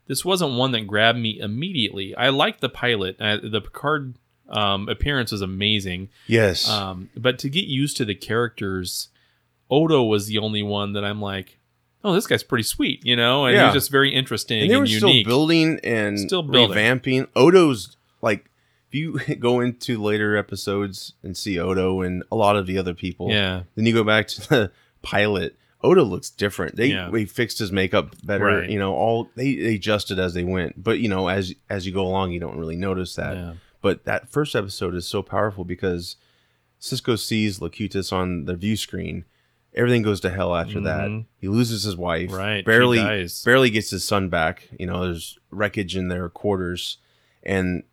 this 0.07 0.23
wasn't 0.23 0.53
one 0.53 0.71
that 0.71 0.88
grabbed 0.88 1.19
me 1.19 1.38
immediately. 1.38 2.15
I 2.15 2.30
liked 2.30 2.61
the 2.61 2.69
pilot. 2.69 3.17
Uh, 3.19 3.38
the 3.43 3.59
Picard 3.59 4.15
um, 4.49 4.89
appearance 4.89 5.31
was 5.31 5.41
amazing. 5.41 6.09
Yes. 6.27 6.67
Um, 6.69 7.09
but 7.15 7.39
to 7.39 7.49
get 7.49 7.65
used 7.65 7.97
to 7.97 8.05
the 8.05 8.15
characters, 8.15 9.09
Odo 9.69 10.03
was 10.03 10.27
the 10.27 10.38
only 10.39 10.63
one 10.63 10.93
that 10.93 11.03
I'm 11.05 11.21
like, 11.21 11.59
oh, 12.03 12.13
this 12.13 12.26
guy's 12.27 12.43
pretty 12.43 12.63
sweet, 12.63 13.05
you 13.05 13.15
know, 13.15 13.45
and 13.45 13.55
Yeah. 13.55 13.65
he's 13.67 13.73
just 13.73 13.91
very 13.91 14.13
interesting 14.13 14.57
and 14.61 14.63
and, 14.63 14.71
they 14.71 14.77
were 14.80 14.85
unique. 14.85 15.26
still 15.26 15.31
building 15.31 15.80
and 15.84 16.19
Still 16.19 16.43
building. 16.43 16.76
revamping. 16.77 17.27
Odo's 17.35 17.95
like 18.21 18.49
if 18.88 18.95
you 18.95 19.19
go 19.39 19.59
into 19.59 20.01
later 20.01 20.35
episodes 20.35 21.13
and 21.21 21.38
see 21.38 21.59
Odo 21.59 22.01
and 22.01 22.23
a 22.31 22.35
lot 22.35 22.55
of 22.55 22.65
the 22.67 22.77
other 22.77 22.93
people, 22.95 23.30
Yeah. 23.30 23.63
Then 23.76 23.85
you 23.85 23.93
go 23.93 24.03
back 24.03 24.27
to 24.30 24.49
the 24.49 24.71
pilot. 25.03 25.55
Odo 25.84 26.03
looks 26.03 26.30
different. 26.30 26.76
They 26.76 26.88
Yeah. 26.88 27.09
they 27.11 27.26
fixed 27.26 27.59
his 27.59 27.71
makeup 27.71 28.15
better. 28.23 28.45
Right. 28.45 28.69
You 28.69 28.80
know, 28.80 28.93
all 28.95 29.30
they, 29.35 29.55
they 29.55 29.76
adjusted 29.76 30.17
as 30.19 30.34
they 30.34 30.43
went. 30.43 30.81
But 30.84 30.99
you 30.99 31.07
know, 31.09 31.27
as 31.27 31.53
as 31.69 31.85
you 31.85 31.93
go 31.93 32.05
along, 32.07 32.31
you 32.31 32.39
don't 32.39 32.57
really 32.57 32.76
notice 32.77 33.15
that. 33.15 33.35
Yeah. 33.35 33.53
But 33.81 34.03
that 34.06 34.30
first 34.30 34.56
episode 34.56 34.93
is 34.95 35.07
so 35.07 35.22
powerful 35.22 35.64
because 35.64 36.15
Sisko 36.81 37.18
sees 37.18 37.61
Locutus 37.61 38.11
on 38.11 38.45
the 38.45 38.56
view 38.56 38.76
screen, 38.76 39.26
everything 39.73 40.01
goes 40.01 40.19
to 40.22 40.30
hell 40.30 40.56
after 40.56 40.80
that. 40.81 41.10
Mhm. 41.10 41.26
He 41.39 41.47
loses 41.47 41.84
his 41.84 41.95
wife. 41.95 42.31
Right, 42.31 42.65
Barely 42.65 43.27
barely 43.45 43.69
gets 43.69 43.89
his 43.91 44.03
son 44.03 44.30
back. 44.30 44.68
You 44.80 44.85
know, 44.88 45.03
there's 45.06 45.38
wreckage 45.51 45.95
in 45.95 46.07
their 46.10 46.27
quarters. 46.30 46.97
And 47.43 47.84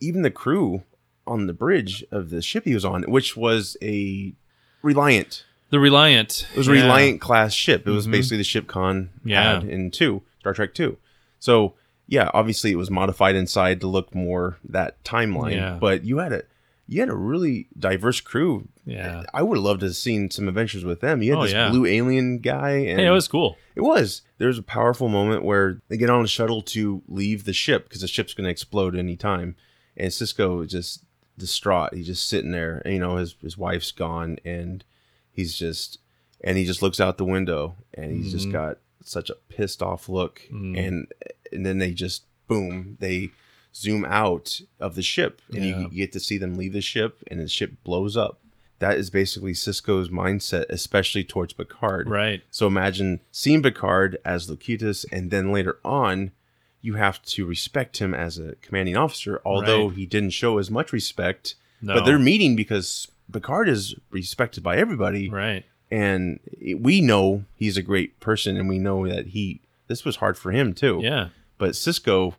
even 0.00 0.22
the 0.22 0.30
crew 0.30 0.82
on 1.26 1.46
the 1.46 1.52
bridge 1.52 2.04
of 2.10 2.30
the 2.30 2.40
ship 2.42 2.64
he 2.64 2.74
was 2.74 2.84
on, 2.84 3.02
which 3.04 3.36
was 3.36 3.76
a 3.82 4.34
Reliant. 4.82 5.44
The 5.70 5.78
Reliant. 5.80 6.46
It 6.54 6.58
was 6.58 6.68
a 6.68 6.74
yeah. 6.74 6.82
Reliant 6.82 7.20
class 7.20 7.52
ship. 7.52 7.86
It 7.86 7.90
was 7.90 8.06
Mhm. 8.06 8.12
basically 8.12 8.36
the 8.38 8.44
ship 8.44 8.66
Khan 8.66 9.10
Yeah. 9.24 9.60
had 9.60 9.64
in 9.68 9.90
two, 9.90 10.22
Star 10.40 10.54
Trek 10.54 10.72
two. 10.74 10.96
So 11.38 11.74
yeah, 12.08 12.30
obviously 12.34 12.72
it 12.72 12.76
was 12.76 12.90
modified 12.90 13.36
inside 13.36 13.80
to 13.82 13.86
look 13.86 14.14
more 14.14 14.56
that 14.68 15.02
timeline. 15.04 15.54
Yeah. 15.54 15.78
But 15.80 16.04
you 16.04 16.18
had 16.18 16.32
a 16.32 16.42
you 16.90 17.00
had 17.00 17.10
a 17.10 17.14
really 17.14 17.68
diverse 17.78 18.20
crew. 18.22 18.66
Yeah. 18.86 19.24
I 19.34 19.42
would 19.42 19.58
have 19.58 19.64
loved 19.64 19.80
to 19.80 19.86
have 19.86 19.96
seen 19.96 20.30
some 20.30 20.48
adventures 20.48 20.86
with 20.86 21.00
them. 21.02 21.22
You 21.22 21.32
had 21.32 21.38
Oh, 21.38 21.42
this 21.42 21.52
yeah. 21.52 21.68
blue 21.68 21.84
alien 21.84 22.38
guy 22.38 22.70
and 22.70 22.98
Hey, 22.98 23.06
it 23.06 23.10
was 23.10 23.28
cool. 23.28 23.58
It 23.76 23.82
was. 23.82 24.22
There 24.38 24.48
was 24.48 24.56
a 24.56 24.62
powerful 24.62 25.08
moment 25.08 25.44
where 25.44 25.82
they 25.88 25.98
get 25.98 26.08
on 26.08 26.24
a 26.24 26.28
shuttle 26.28 26.62
to 26.62 27.02
leave 27.06 27.44
the 27.44 27.52
ship 27.52 27.84
because 27.84 28.00
the 28.00 28.08
ship's 28.08 28.32
going 28.32 28.46
to 28.46 28.50
explode 28.50 28.96
any 28.96 29.16
time, 29.16 29.54
and 29.98 30.10
Sisko 30.10 30.64
is 30.64 30.70
just 30.72 31.04
distraught. 31.36 31.92
He's 31.94 32.06
just 32.06 32.26
sitting 32.26 32.52
there, 32.52 32.80
and 32.86 32.94
you 32.94 33.00
know 33.00 33.16
his 33.16 33.36
his 33.42 33.58
wife's 33.58 33.92
gone, 33.92 34.38
and 34.44 34.82
he's 35.30 35.58
just 35.58 35.98
and 36.42 36.56
he 36.56 36.64
just 36.64 36.80
looks 36.82 37.00
out 37.00 37.18
the 37.18 37.24
window, 37.26 37.76
and 37.92 38.12
he's 38.12 38.32
just 38.32 38.48
Mhm. 38.48 38.52
got 38.52 38.78
such 39.04 39.28
a 39.28 39.34
pissed 39.50 39.82
off 39.82 40.08
look, 40.08 40.40
Mm. 40.52 40.78
and 40.78 41.06
and 41.52 41.64
then 41.66 41.78
they 41.78 41.92
just 41.92 42.22
boom 42.46 42.96
they 43.00 43.30
zoom 43.74 44.04
out 44.06 44.60
of 44.80 44.94
the 44.94 45.02
ship, 45.02 45.40
and 45.52 45.64
Yeah. 45.64 45.80
you 45.80 45.88
get 45.90 46.12
to 46.12 46.20
see 46.20 46.38
them 46.38 46.56
leave 46.56 46.72
the 46.72 46.80
ship, 46.80 47.18
and 47.30 47.38
the 47.40 47.48
ship 47.48 47.72
blows 47.84 48.16
up. 48.16 48.40
That 48.80 48.96
is 48.96 49.10
basically 49.10 49.52
Sisko's 49.52 50.08
mindset, 50.08 50.64
especially 50.68 51.24
towards 51.24 51.52
Picard. 51.52 52.08
Right. 52.08 52.42
So 52.50 52.66
imagine 52.66 53.20
seeing 53.30 53.62
Picard 53.62 54.18
as 54.24 54.48
Locutus, 54.48 55.04
and 55.12 55.30
then 55.30 55.52
later 55.52 55.78
on, 55.84 56.30
you 56.80 56.94
have 56.94 57.20
to 57.22 57.44
respect 57.44 57.98
him 57.98 58.14
as 58.14 58.38
a 58.38 58.54
commanding 58.62 58.96
officer, 58.96 59.40
although 59.44 59.88
Right. 59.88 59.96
he 59.96 60.06
didn't 60.06 60.30
show 60.30 60.58
as 60.58 60.70
much 60.70 60.92
respect. 60.92 61.54
No. 61.82 61.94
But 61.94 62.04
they're 62.06 62.18
meeting 62.20 62.56
because 62.56 63.08
Picard 63.32 63.68
is 63.68 63.94
respected 64.10 64.62
by 64.62 64.76
everybody. 64.76 65.28
Right. 65.28 65.64
And 65.90 66.38
we 66.76 67.00
know 67.00 67.44
he's 67.54 67.76
a 67.76 67.82
great 67.82 68.18
person, 68.20 68.56
and 68.56 68.68
we 68.68 68.78
know 68.78 69.06
that 69.08 69.28
he, 69.28 69.60
this 69.88 70.04
was 70.04 70.16
hard 70.16 70.38
for 70.38 70.52
him 70.52 70.72
too. 70.72 71.00
Yeah. 71.02 71.28
But 71.58 71.70
Sisko, 71.72 72.34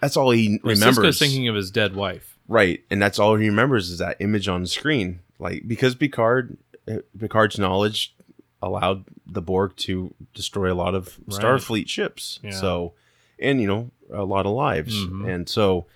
that's 0.00 0.16
all 0.16 0.30
he 0.32 0.60
remembers. 0.62 0.98
Sisko's 0.98 1.18
thinking 1.18 1.48
of 1.48 1.54
his 1.54 1.70
dead 1.70 1.94
wife. 1.94 2.36
Right, 2.48 2.82
and 2.90 3.00
that's 3.00 3.18
all 3.18 3.36
he 3.36 3.48
remembers 3.48 3.88
is 3.90 3.98
that 3.98 4.16
image 4.20 4.48
on 4.48 4.62
the 4.62 4.68
screen. 4.68 5.20
Like 5.38 5.66
because 5.66 5.94
Picard, 5.94 6.56
uh, 6.88 6.98
Picard's 7.18 7.58
knowledge 7.58 8.14
allowed 8.60 9.04
the 9.26 9.40
Borg 9.42 9.74
to 9.76 10.12
destroy 10.34 10.72
a 10.72 10.74
lot 10.74 10.94
of 10.94 11.18
Right. 11.26 11.40
Starfleet 11.40 11.88
ships. 11.88 12.38
Yeah. 12.42 12.50
So, 12.50 12.92
and 13.38 13.60
you 13.60 13.66
know, 13.66 13.90
a 14.12 14.24
lot 14.24 14.44
of 14.46 14.52
lives. 14.52 14.94
Mhm. 15.06 15.28
And 15.32 15.48
so, 15.48 15.86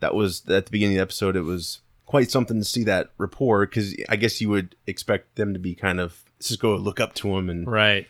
that 0.00 0.14
was 0.14 0.42
at 0.48 0.66
the 0.66 0.70
beginning 0.70 0.96
of 0.96 0.98
the 0.98 1.02
episode. 1.02 1.36
It 1.36 1.42
was 1.42 1.80
quite 2.06 2.30
something 2.30 2.58
to 2.58 2.64
see 2.64 2.84
that 2.84 3.10
rapport 3.18 3.64
because 3.66 3.94
I 4.08 4.16
guess 4.16 4.40
you 4.40 4.48
would 4.50 4.74
expect 4.86 5.36
them 5.36 5.52
to 5.54 5.58
be 5.58 5.74
kind 5.74 5.98
of 6.00 6.22
Sisko 6.40 6.72
would 6.74 6.82
look 6.82 6.98
up 7.00 7.14
to 7.14 7.36
him 7.36 7.48
and 7.48 7.66
Right. 7.66 8.06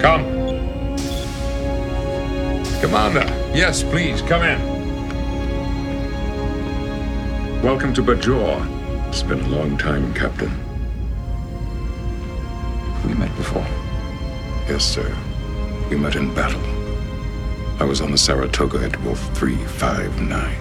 Come. 0.00 0.37
Commander, 2.80 3.24
yes, 3.56 3.82
please, 3.82 4.22
come 4.22 4.42
in. 4.42 4.58
Welcome 7.60 7.92
to 7.94 8.02
Bajor. 8.04 9.08
It's 9.08 9.24
been 9.24 9.40
a 9.40 9.48
long 9.48 9.76
time, 9.76 10.14
Captain. 10.14 10.48
We 13.04 13.14
met 13.14 13.34
before. 13.36 13.66
Yes, 14.68 14.84
sir. 14.84 15.12
We 15.90 15.96
met 15.96 16.14
in 16.14 16.32
battle. 16.34 16.62
I 17.82 17.84
was 17.84 18.00
on 18.00 18.12
the 18.12 18.18
Saratoga 18.18 18.84
at 18.84 19.02
Wolf 19.02 19.18
359. 19.36 20.54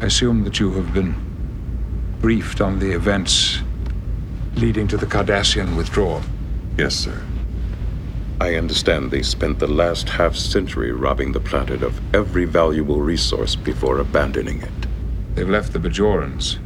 I 0.00 0.06
assume 0.06 0.44
that 0.44 0.58
you 0.58 0.70
have 0.72 0.94
been 0.94 1.31
briefed 2.22 2.60
on 2.60 2.78
the 2.78 2.92
events 2.92 3.58
leading 4.54 4.86
to 4.86 4.96
the 4.96 5.06
Cardassian 5.06 5.76
withdrawal. 5.76 6.22
Yes, 6.78 6.94
sir. 6.94 7.20
I 8.40 8.54
understand 8.54 9.10
they 9.10 9.22
spent 9.22 9.58
the 9.58 9.66
last 9.66 10.08
half 10.08 10.36
century 10.36 10.92
robbing 10.92 11.32
the 11.32 11.40
planet 11.40 11.82
of 11.82 12.00
every 12.14 12.44
valuable 12.44 13.00
resource 13.00 13.56
before 13.56 13.98
abandoning 13.98 14.62
it. 14.62 14.70
They've 15.34 15.48
left 15.48 15.72
the 15.72 15.80
Bajorans 15.80 16.58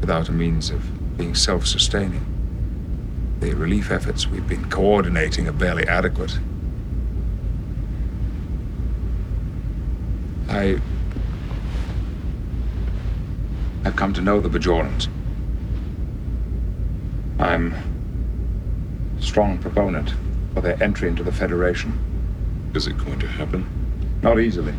without 0.00 0.28
a 0.28 0.32
means 0.32 0.68
of 0.68 1.16
being 1.16 1.34
self 1.34 1.66
sustaining. 1.66 2.26
The 3.40 3.54
relief 3.54 3.90
efforts 3.90 4.26
we've 4.26 4.46
been 4.46 4.68
coordinating 4.68 5.48
are 5.48 5.52
barely 5.52 5.86
adequate. 5.88 6.38
I. 10.46 10.78
I've 13.84 13.96
come 13.96 14.12
to 14.14 14.20
know 14.20 14.40
the 14.40 14.48
Bajorans. 14.48 15.08
I'm 17.38 17.72
a 19.18 19.22
strong 19.22 19.58
proponent 19.58 20.14
for 20.54 20.60
their 20.60 20.82
entry 20.82 21.08
into 21.08 21.22
the 21.22 21.32
Federation. 21.32 21.98
Is 22.74 22.86
it 22.86 22.98
going 22.98 23.18
to 23.20 23.26
happen? 23.26 23.66
Not 24.22 24.38
easily. 24.38 24.74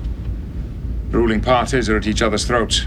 Ruling 1.10 1.42
parties 1.42 1.90
are 1.90 1.98
at 1.98 2.08
each 2.08 2.22
other's 2.22 2.46
throats. 2.46 2.86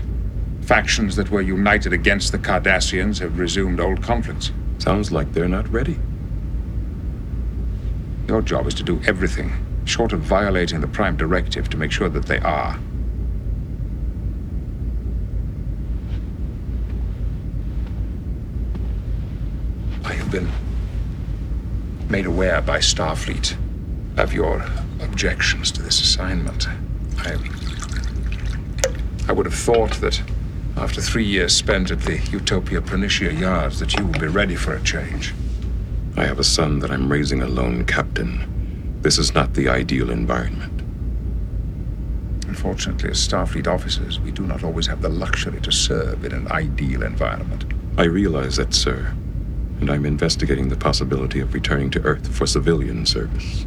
Factions 0.63 1.17
that 1.17 1.31
were 1.31 1.43
united 1.43 1.93
against 1.93 2.33
the 2.33 2.39
Cardassians 2.39 3.19
have 3.21 3.39
resumed 3.39 3.81
old 3.81 4.03
conflicts. 4.03 4.53
Sounds 4.79 5.13
like 5.13 5.33
they're 5.33 5.49
not 5.49 5.69
ready. 5.69 5.99
Your 8.29 8.41
job 8.41 8.67
is 8.67 8.75
to 8.75 8.83
do 8.83 9.01
everything, 9.07 9.53
short 9.85 10.13
of 10.13 10.21
violating 10.21 10.81
the 10.81 10.87
Prime 10.87 11.17
Directive, 11.17 11.69
to 11.71 11.77
make 11.77 11.93
sure 11.93 12.09
that 12.09 12.25
they 12.27 12.39
are. 12.39 12.79
I 20.05 20.13
have 20.15 20.23
been 20.35 20.51
made 22.09 22.27
aware 22.27 22.61
by 22.61 22.79
Starfleet 22.79 23.57
of 24.17 24.33
your 24.33 24.65
objections 25.01 25.71
to 25.71 25.81
this 25.81 26.01
assignment. 26.01 26.67
I, 27.19 27.37
I 29.29 29.33
would 29.33 29.47
have 29.47 29.55
thought 29.55 29.93
that 30.01 30.21
after 30.77 31.01
three 31.01 31.25
years 31.25 31.55
spent 31.55 31.93
at 31.93 32.01
the 32.01 32.19
Utopia 32.33 32.81
Planitia 32.81 33.39
Yards 33.39 33.79
that 33.79 33.95
you 33.97 34.05
would 34.07 34.21
be 34.21 34.27
ready 34.27 34.57
for 34.57 34.75
a 34.75 34.83
change. 34.83 35.33
I 36.17 36.25
have 36.25 36.41
a 36.41 36.45
son 36.45 36.81
that 36.81 36.91
I'm 36.91 37.13
raising 37.13 37.41
alone, 37.41 37.85
Captain. 37.85 38.99
This 39.03 39.19
is 39.19 39.35
not 39.35 39.55
the 39.55 39.69
ideal 39.69 40.11
environment. 40.11 40.83
Unfortunately, 42.49 43.11
as 43.11 43.29
Starfleet 43.29 43.69
officers, 43.69 44.19
we 44.19 44.33
do 44.33 44.45
not 44.45 44.65
always 44.65 44.89
have 44.89 45.01
the 45.01 45.09
luxury 45.09 45.61
to 45.61 45.71
serve 45.71 46.25
in 46.25 46.33
an 46.33 46.51
ideal 46.51 47.05
environment. 47.05 47.67
I 47.97 48.07
realize 48.07 48.57
that, 48.57 48.75
sir, 48.75 49.15
and 49.81 49.91
I'm 49.91 50.07
investigating 50.07 50.69
the 50.69 50.77
possibility 50.77 51.41
of 51.41 51.55
returning 51.55 51.91
to 51.91 52.03
Earth 52.03 52.29
for 52.29 52.47
civilian 52.47 53.07
service. 53.07 53.63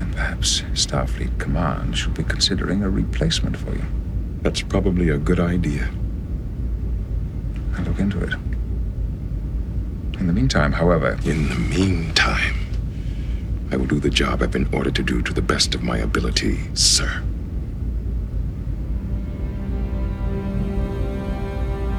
And 0.00 0.12
perhaps 0.12 0.62
Starfleet 0.72 1.38
Command 1.38 1.96
should 1.98 2.14
be 2.14 2.24
considering 2.24 2.82
a 2.82 2.90
replacement 2.90 3.56
for 3.56 3.74
you. 3.74 3.84
That's 4.42 4.62
probably 4.62 5.08
a 5.08 5.18
good 5.18 5.40
idea. 5.40 5.90
I'll 7.76 7.84
look 7.84 7.98
into 7.98 8.22
it. 8.22 8.34
In 10.18 10.26
the 10.26 10.32
meantime, 10.32 10.72
however. 10.72 11.18
In 11.24 11.48
the 11.48 11.56
meantime, 11.56 12.54
I 13.70 13.76
will 13.76 13.86
do 13.86 14.00
the 14.00 14.08
job 14.08 14.42
I've 14.42 14.50
been 14.50 14.72
ordered 14.72 14.94
to 14.94 15.02
do 15.02 15.20
to 15.22 15.32
the 15.32 15.42
best 15.42 15.74
of 15.74 15.82
my 15.82 15.98
ability, 15.98 16.58
sir. 16.74 17.22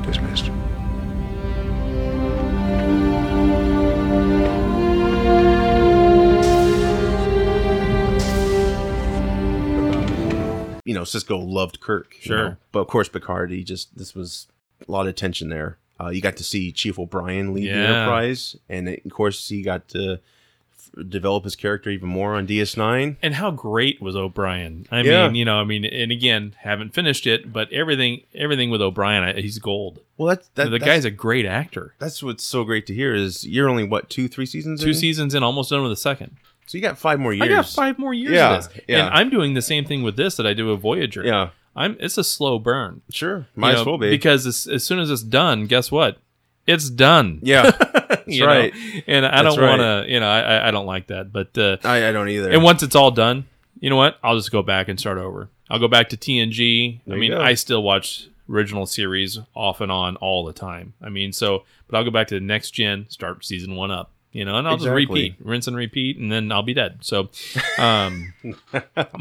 Dismissed. 0.04 0.47
Sisko 11.08 11.44
loved 11.48 11.80
Kirk. 11.80 12.16
you 12.18 12.22
Sure. 12.22 12.38
know. 12.50 12.58
But 12.72 12.80
of 12.82 12.88
course, 12.88 13.10
Picard, 13.10 13.52
he 13.52 13.64
just, 13.64 13.98
this 13.98 14.14
was 14.16 14.48
a 14.88 14.92
lot 14.92 15.08
of 15.08 15.16
tension 15.16 15.50
there. 15.50 15.78
Uh, 16.00 16.10
you 16.10 16.22
got 16.22 16.38
to 16.38 16.44
see 16.44 16.72
Chief 16.72 17.00
O'Brien 17.00 17.54
lead 17.54 17.68
the 17.68 17.72
Enterprise. 17.72 18.56
And 18.70 18.88
of 18.88 19.12
course, 19.12 19.50
he 19.50 19.64
got 19.64 19.88
to 19.90 20.20
f- 20.78 21.10
develop 21.10 21.44
his 21.44 21.56
character 21.56 21.90
even 21.90 22.08
more 22.08 22.36
on 22.36 22.46
DS9. 22.46 23.16
And 23.24 23.34
how 23.34 23.50
great 23.50 24.00
was 24.00 24.16
O'Brien? 24.16 24.86
I 24.92 25.02
Yeah. 25.02 25.26
mean, 25.26 25.36
you 25.36 25.46
know, 25.46 25.60
I 25.60 25.64
mean, 25.64 25.86
and 25.86 26.12
again, 26.12 26.54
haven't 26.60 26.94
finished 26.94 27.26
it, 27.26 27.52
but 27.52 27.72
everything, 27.74 28.22
everything 28.36 28.70
with 28.70 28.80
O'Brien, 28.82 29.24
I, 29.24 29.34
he's 29.42 29.58
gold. 29.58 30.02
Well, 30.18 30.28
that's, 30.36 30.48
that, 30.50 30.66
the 30.66 30.78
that's, 30.78 30.86
guy's 30.86 31.06
a 31.06 31.10
great 31.12 31.48
actor. 31.48 31.96
That's 31.98 32.22
what's 32.22 32.44
so 32.44 32.64
great 32.64 32.86
to 32.88 32.94
hear 32.94 33.16
is 33.16 33.44
you're 33.48 33.68
only, 33.68 33.84
what, 33.84 34.08
two, 34.12 34.28
three 34.28 34.46
seasons 34.46 34.82
Two 34.84 34.90
in? 34.90 34.94
seasons 34.94 35.34
in, 35.34 35.42
almost 35.42 35.72
done 35.72 35.82
with 35.82 35.92
the 35.92 35.96
second. 35.98 36.38
So 36.68 36.78
you 36.78 36.82
got 36.82 36.98
five 36.98 37.20
more 37.20 37.34
years. 37.34 37.44
I 37.46 37.48
got 37.48 37.68
five 37.68 37.98
more 37.98 38.14
years 38.14 38.34
Yeah, 38.34 38.58
of 38.58 38.72
this. 38.74 38.82
yeah. 38.88 39.06
And 39.08 39.16
I'm 39.16 39.30
doing 39.30 39.54
the 39.56 39.62
same 39.62 39.86
thing 39.86 40.04
with 40.04 40.16
this 40.18 40.36
that 40.36 40.46
I 40.46 40.54
do 40.54 40.68
with 40.68 40.82
Voyager. 40.82 41.24
Yeah. 41.26 41.50
I'm 41.76 41.96
it's 42.00 42.18
a 42.18 42.24
slow 42.24 42.60
burn. 42.60 43.02
Sure. 43.10 43.40
You 43.40 43.46
Might 43.56 43.74
know, 43.74 43.80
as 43.82 43.86
well 43.86 43.98
be. 43.98 44.10
Because 44.10 44.46
as, 44.46 44.68
as 44.68 44.84
soon 44.84 45.00
as 45.00 45.10
it's 45.10 45.24
done, 45.24 45.66
guess 45.68 45.92
what? 45.92 46.18
It's 46.66 46.90
done. 46.90 47.40
Yeah. 47.42 47.72
That's 48.10 48.28
You 48.28 48.42
know? 48.42 48.48
right. 48.48 48.74
And 49.08 49.26
I 49.26 49.42
That's 49.44 49.56
don't 49.56 49.64
right. 49.64 49.80
want 49.80 50.06
to, 50.08 50.12
you 50.12 50.20
know, 50.20 50.28
I, 50.30 50.40
I- 50.42 50.68
I 50.68 50.72
don't 50.72 50.86
like 50.86 51.08
that. 51.08 51.32
But 51.32 51.58
uh, 51.58 51.78
I, 51.84 52.10
I 52.10 52.12
don't 52.12 52.30
either. 52.30 52.50
And 52.52 52.64
once 52.64 52.84
it's 52.84 52.96
all 52.96 53.12
done, 53.12 53.46
you 53.80 53.90
know 53.90 53.96
what? 53.96 54.18
I'll 54.24 54.36
just 54.36 54.52
go 54.52 54.62
back 54.64 54.88
and 54.90 55.00
start 55.00 55.18
over. 55.18 55.50
I'll 55.70 55.80
go 55.80 55.88
back 55.88 56.10
to 56.10 56.18
TNG. 56.18 57.00
There 57.06 57.16
I 57.16 57.20
mean. 57.20 57.34
I 57.34 57.54
still 57.54 57.84
watch 57.84 58.28
original 58.50 58.86
series 58.86 59.40
off 59.56 59.80
and 59.82 59.92
on 59.92 60.16
all 60.18 60.44
the 60.46 60.54
time. 60.54 60.94
I 61.02 61.10
mean, 61.10 61.32
so, 61.32 61.64
but 61.88 61.98
I'll 61.98 62.04
go 62.06 62.12
back 62.12 62.28
to 62.30 62.36
the 62.36 62.42
next 62.42 62.72
gen, 62.72 63.06
start 63.10 63.44
season 63.46 63.76
one 63.76 63.92
up, 63.92 64.12
you 64.38 64.46
know, 64.46 64.58
and 64.58 64.68
I'll 64.68 64.76
Exactly. 64.76 65.02
just 65.06 65.10
repeat, 65.10 65.36
rinse 65.40 65.68
and 65.68 65.76
repeat, 65.76 66.18
and 66.18 66.32
then 66.32 66.52
I'll 66.52 66.62
be 66.64 66.74
dead. 66.76 67.00
So, 67.02 67.30
um, 67.80 68.34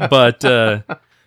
but, 0.09 0.45
uh, 0.45 0.81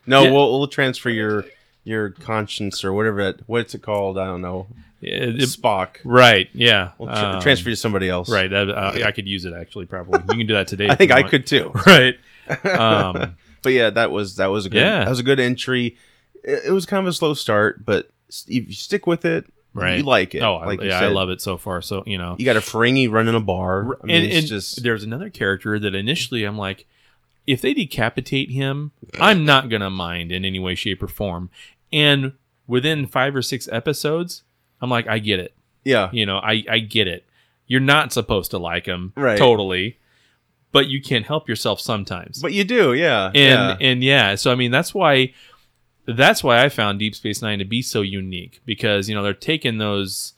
no, 0.07 0.23
yeah. 0.23 0.31
we'll, 0.31 0.59
we'll 0.59 0.69
transfer 0.69 1.11
your 1.11 1.45
your 1.83 2.11
conscience 2.11 2.85
or 2.85 2.93
whatever 2.93 3.21
it 3.21 3.41
what's 3.47 3.75
it 3.75 3.83
called? 3.83 4.17
I 4.19 4.27
don't 4.27 4.43
know. 4.43 4.67
it- 5.03 5.37
Spock. 5.49 5.97
right. 6.05 6.49
Yeah. 6.53 6.91
We'll 6.99 7.09
tra- 7.09 7.35
Um, 7.37 7.41
transfer 7.43 7.71
you 7.71 7.75
to 7.75 7.81
somebody 7.81 8.09
else. 8.09 8.29
Right. 8.31 8.51
That, 8.51 8.69
uh, 8.71 8.93
I 9.05 9.12
could 9.12 9.27
use 9.27 9.45
it 9.45 9.55
actually, 9.55 9.87
probably. 9.87 10.21
You 10.31 10.39
can 10.39 10.47
do 10.47 10.55
that 10.55 10.69
today. 10.69 10.89
I 10.91 10.95
think 10.95 11.11
I 11.11 11.21
want. 11.21 11.31
could 11.31 11.47
too. 11.47 11.73
Right. 11.87 12.17
Um, 12.65 13.37
but 13.62 13.73
yeah, 13.73 13.91
that 13.91 14.11
was 14.11 14.37
that 14.37 14.49
was 14.49 14.67
a 14.67 14.69
good 14.71 14.79
Yeah. 14.81 15.01
that 15.05 15.09
was 15.11 15.21
a 15.21 15.25
good 15.25 15.41
entry. 15.41 15.97
It, 16.45 16.67
it 16.67 16.71
was 16.73 16.87
kind 16.87 17.01
of 17.05 17.09
a 17.09 17.12
slow 17.12 17.35
start, 17.35 17.85
but 17.85 18.11
if 18.47 18.69
you 18.69 18.73
stick 18.73 19.07
with 19.07 19.25
it, 19.25 19.47
right. 19.74 19.98
you 19.98 20.02
like 20.05 20.34
it. 20.34 20.42
Oh, 20.42 20.56
I- 20.56 20.66
like 20.66 20.80
you 20.82 20.88
yeah, 20.88 21.01
I 21.01 21.09
love 21.09 21.30
it 21.30 21.40
so 21.40 21.56
far. 21.56 21.80
So, 21.82 22.02
you 22.06 22.18
know, 22.18 22.36
You 22.38 22.44
got 22.44 22.56
a 22.56 22.60
Ferengi 22.60 23.10
running 23.10 23.34
a 23.34 23.40
bar. 23.40 23.98
I 24.02 24.06
mean, 24.06 24.16
and, 24.16 24.24
it's 24.26 24.36
and 24.38 24.47
just 24.47 24.82
there's 24.82 25.02
another 25.05 25.30
character 25.30 25.78
that 25.78 25.94
initially 25.94 26.44
I'm 26.44 26.59
like, 26.59 26.86
if 27.47 27.60
they 27.60 27.74
decapitate 27.74 28.51
him, 28.51 28.92
I'm 29.20 29.44
not 29.44 29.68
gonna 29.68 29.90
mind 29.90 30.30
in 30.32 30.44
any 30.44 30.59
way, 30.59 30.74
shape, 30.74 31.02
or 31.02 31.09
form. 31.09 31.51
And 31.92 32.32
within 32.66 33.06
five 33.06 33.34
or 33.34 33.42
six 33.42 33.68
episodes, 33.72 34.42
I'm 34.80 34.90
like, 34.90 35.09
I 35.09 35.18
get 35.18 35.40
it. 35.40 35.55
yeah, 35.84 36.10
You 36.12 36.26
know, 36.26 36.38
I 36.38 36.62
I 36.70 36.78
get 36.80 37.09
it. 37.09 37.24
You're 37.66 37.80
not 37.80 38.12
supposed 38.12 38.51
to 38.52 38.59
like 38.59 38.86
him, 38.86 39.12
Right. 39.16 39.38
Totally, 39.38 39.98
but 40.72 40.88
you 40.88 41.01
can't 41.02 41.26
help 41.26 41.48
yourself 41.48 41.80
sometimes. 41.80 42.40
but 42.40 42.52
you 42.52 42.62
do, 42.64 42.92
yeah, 42.94 43.26
and 43.26 43.34
yeah. 43.34 43.76
and 43.80 44.05
yeah, 44.05 44.34
so 44.36 44.52
I 44.52 44.55
mean 44.55 44.70
that's 44.70 44.94
why 44.94 45.32
that's 46.06 46.43
why 46.43 46.64
I 46.64 46.68
found 46.68 46.98
Deep 46.98 47.14
Space 47.14 47.40
Nine 47.43 47.59
to 47.60 47.64
be 47.64 47.82
so 47.82 48.01
unique 48.02 48.60
because 48.64 49.09
you 49.09 49.14
know 49.14 49.22
they're 49.22 49.35
taking 49.35 49.78
those 49.78 50.32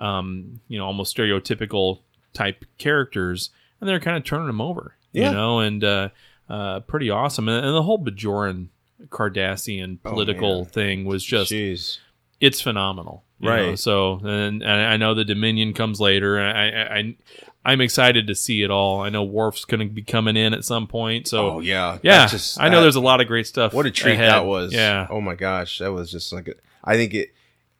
um 0.00 0.60
you 0.68 0.78
know 0.78 0.84
almost 0.86 1.16
stereotypical 1.16 2.00
type 2.34 2.64
characters 2.78 3.50
and 3.80 3.88
they're 3.88 4.00
kind 4.00 4.16
of 4.16 4.24
turning 4.24 4.46
them 4.46 4.60
over, 4.60 4.94
Yeah. 5.12 5.28
you 5.30 5.34
know, 5.36 5.60
and 5.60 5.82
uh, 5.84 6.08
uh, 6.48 6.80
pretty 6.80 7.10
awesome. 7.10 7.48
And, 7.48 7.64
and 7.64 7.74
the 7.74 7.82
whole 7.82 7.98
Bajoran 8.02 8.68
Cardassian 9.08 9.98
Oh, 10.04 10.10
political 10.10 10.56
man. 10.62 10.64
thing 10.70 11.04
was 11.04 11.22
just 11.24 11.52
Jeez. 11.52 11.98
it's 12.40 12.60
phenomenal, 12.60 13.22
you 13.38 13.48
Right. 13.50 13.66
know? 13.70 13.74
So, 13.74 14.20
and, 14.24 14.62
and 14.62 14.70
I 14.70 14.96
know 14.96 15.14
the 15.14 15.24
Dominion 15.24 15.72
comes 15.74 16.00
later. 16.00 16.40
I, 16.40 16.68
I, 16.98 17.16
I'm 17.66 17.80
excited 17.80 18.26
to 18.28 18.34
see 18.34 18.62
it 18.62 18.70
all. 18.70 19.00
I 19.00 19.08
know 19.08 19.24
Worf's 19.24 19.64
going 19.64 19.80
to 19.80 19.92
be 19.92 20.02
coming 20.02 20.36
in 20.36 20.54
at 20.54 20.64
some 20.64 20.86
point. 20.86 21.26
So, 21.28 21.50
Oh 21.56 21.60
yeah, 21.60 21.98
yeah, 22.02 22.26
just- 22.28 22.60
I 22.60 22.68
know 22.68 22.76
that- 22.76 22.82
there's 22.82 22.96
a 22.96 23.00
lot 23.00 23.20
of 23.20 23.26
great 23.26 23.46
stuff. 23.46 23.74
What 23.74 23.86
a 23.86 23.90
treat 23.90 24.12
ahead. 24.14 24.30
that 24.30 24.46
was! 24.46 24.72
Yeah, 24.72 25.06
Oh 25.10 25.20
my 25.20 25.34
gosh, 25.34 25.78
that 25.78 25.92
was 25.92 26.10
just 26.10 26.32
like 26.32 26.48
a, 26.48 26.54
I 26.84 26.96
think 26.96 27.12
it. 27.14 27.30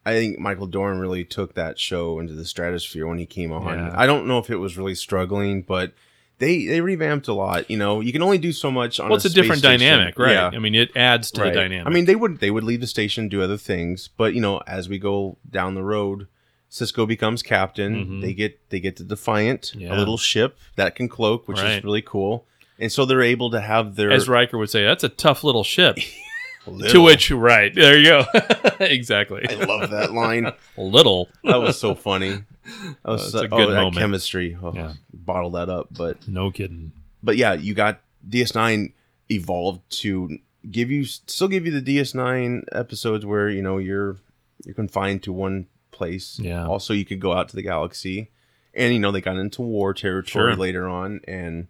I 0.04 0.12
think 0.12 0.38
Michael 0.38 0.66
Dorn 0.68 0.98
really 1.00 1.24
took 1.24 1.54
that 1.54 1.78
show 1.80 2.20
into 2.20 2.32
the 2.34 2.44
stratosphere 2.44 3.06
when 3.08 3.18
he 3.18 3.26
came 3.26 3.50
on. 3.50 3.76
Yeah. 3.76 3.92
I 3.96 4.06
don't 4.06 4.26
know 4.28 4.38
if 4.38 4.50
it 4.50 4.56
was 4.56 4.78
really 4.78 4.94
struggling, 4.94 5.62
but 5.62 5.94
they 6.38 6.64
they 6.66 6.80
revamped 6.80 7.26
a 7.28 7.32
lot. 7.32 7.68
You 7.70 7.76
know, 7.76 8.00
you 8.00 8.12
can 8.12 8.22
only 8.22 8.38
do 8.38 8.52
so 8.52 8.70
much 8.70 9.00
on. 9.00 9.08
well, 9.08 9.16
it's 9.16 9.24
a, 9.24 9.30
space 9.30 9.42
different 9.42 9.58
station. 9.60 9.80
dynamic, 9.80 10.16
right? 10.18 10.32
Yeah. 10.32 10.50
I 10.54 10.58
mean, 10.60 10.74
it 10.76 10.96
adds 10.96 11.30
to 11.32 11.40
Right. 11.40 11.52
the 11.52 11.58
dynamic. 11.60 11.86
I 11.86 11.90
mean, 11.90 12.04
they 12.04 12.14
would 12.14 12.38
they 12.38 12.50
would 12.52 12.62
leave 12.62 12.80
the 12.80 12.86
station, 12.86 13.28
do 13.28 13.42
other 13.42 13.56
things, 13.56 14.08
but 14.16 14.32
you 14.34 14.40
know, 14.40 14.60
as 14.66 14.88
we 14.88 14.98
go 14.98 15.38
down 15.50 15.74
the 15.74 15.82
road, 15.82 16.28
Sisko 16.78 17.06
becomes 17.08 17.42
captain. 17.42 18.06
Mhm. 18.06 18.20
They 18.22 18.32
get 18.34 18.58
they 18.70 18.80
get 18.80 18.96
the 18.96 19.04
Defiant, 19.04 19.72
Yeah. 19.76 19.94
a 19.94 19.98
little 19.98 20.18
ship 20.18 20.58
that 20.76 20.94
can 20.94 21.08
cloak, 21.08 21.48
which 21.48 21.58
Right. 21.58 21.78
is 21.78 21.84
really 21.84 22.02
cool. 22.02 22.44
And 22.78 22.92
so 22.92 23.04
they're 23.06 23.22
able 23.22 23.50
to 23.52 23.60
have 23.60 23.96
their 23.96 24.10
as 24.10 24.28
Riker 24.28 24.58
would 24.58 24.68
say, 24.70 24.84
that's 24.84 25.04
a 25.04 25.08
tough 25.08 25.42
little 25.44 25.64
ship. 25.64 25.96
to 26.90 27.00
which, 27.00 27.30
right 27.30 27.72
there 27.74 27.96
you 27.96 28.04
go, 28.04 28.24
exactly. 28.80 29.46
I 29.48 29.54
love 29.64 29.90
that 29.90 30.12
line. 30.12 30.52
little. 30.76 31.28
That 31.44 31.60
was 31.60 31.78
so 31.78 31.94
funny. 31.94 32.42
That 32.64 32.96
was 33.04 33.34
Uh, 33.34 33.38
so- 33.38 33.44
a 33.44 33.48
good 33.48 33.68
oh, 33.68 33.70
that 33.70 33.76
moment. 33.82 33.96
chemistry. 33.96 34.56
Oh, 34.62 34.72
Yeah. 34.74 34.92
Bottle 35.14 35.50
that 35.52 35.68
up, 35.68 35.88
but 35.96 36.26
No 36.28 36.50
kidding. 36.50 36.92
but 37.22 37.36
yeah, 37.36 37.54
you 37.54 37.72
got 37.74 38.00
DS9 38.28 38.92
evolved 39.30 39.80
to 40.02 40.38
give 40.70 40.90
you 40.90 41.04
still 41.04 41.48
give 41.48 41.64
you 41.64 41.72
the 41.72 41.80
DS9 41.80 42.64
episodes 42.72 43.24
where 43.24 43.48
you 43.48 43.62
know 43.62 43.78
you're 43.78 44.16
you're 44.64 44.74
confined 44.74 45.22
to 45.22 45.32
one 45.32 45.66
place. 45.96 46.38
Yeah. 46.38 46.66
Also, 46.66 46.92
you 46.92 47.04
could 47.04 47.20
go 47.20 47.32
out 47.32 47.48
to 47.48 47.56
the 47.56 47.62
galaxy, 47.62 48.30
and 48.74 48.92
you 48.92 49.00
know 49.00 49.10
they 49.10 49.20
got 49.20 49.36
into 49.38 49.62
war 49.62 49.94
territory 49.94 50.52
Sure. 50.52 50.56
later 50.56 50.86
on, 50.88 51.20
and 51.26 51.68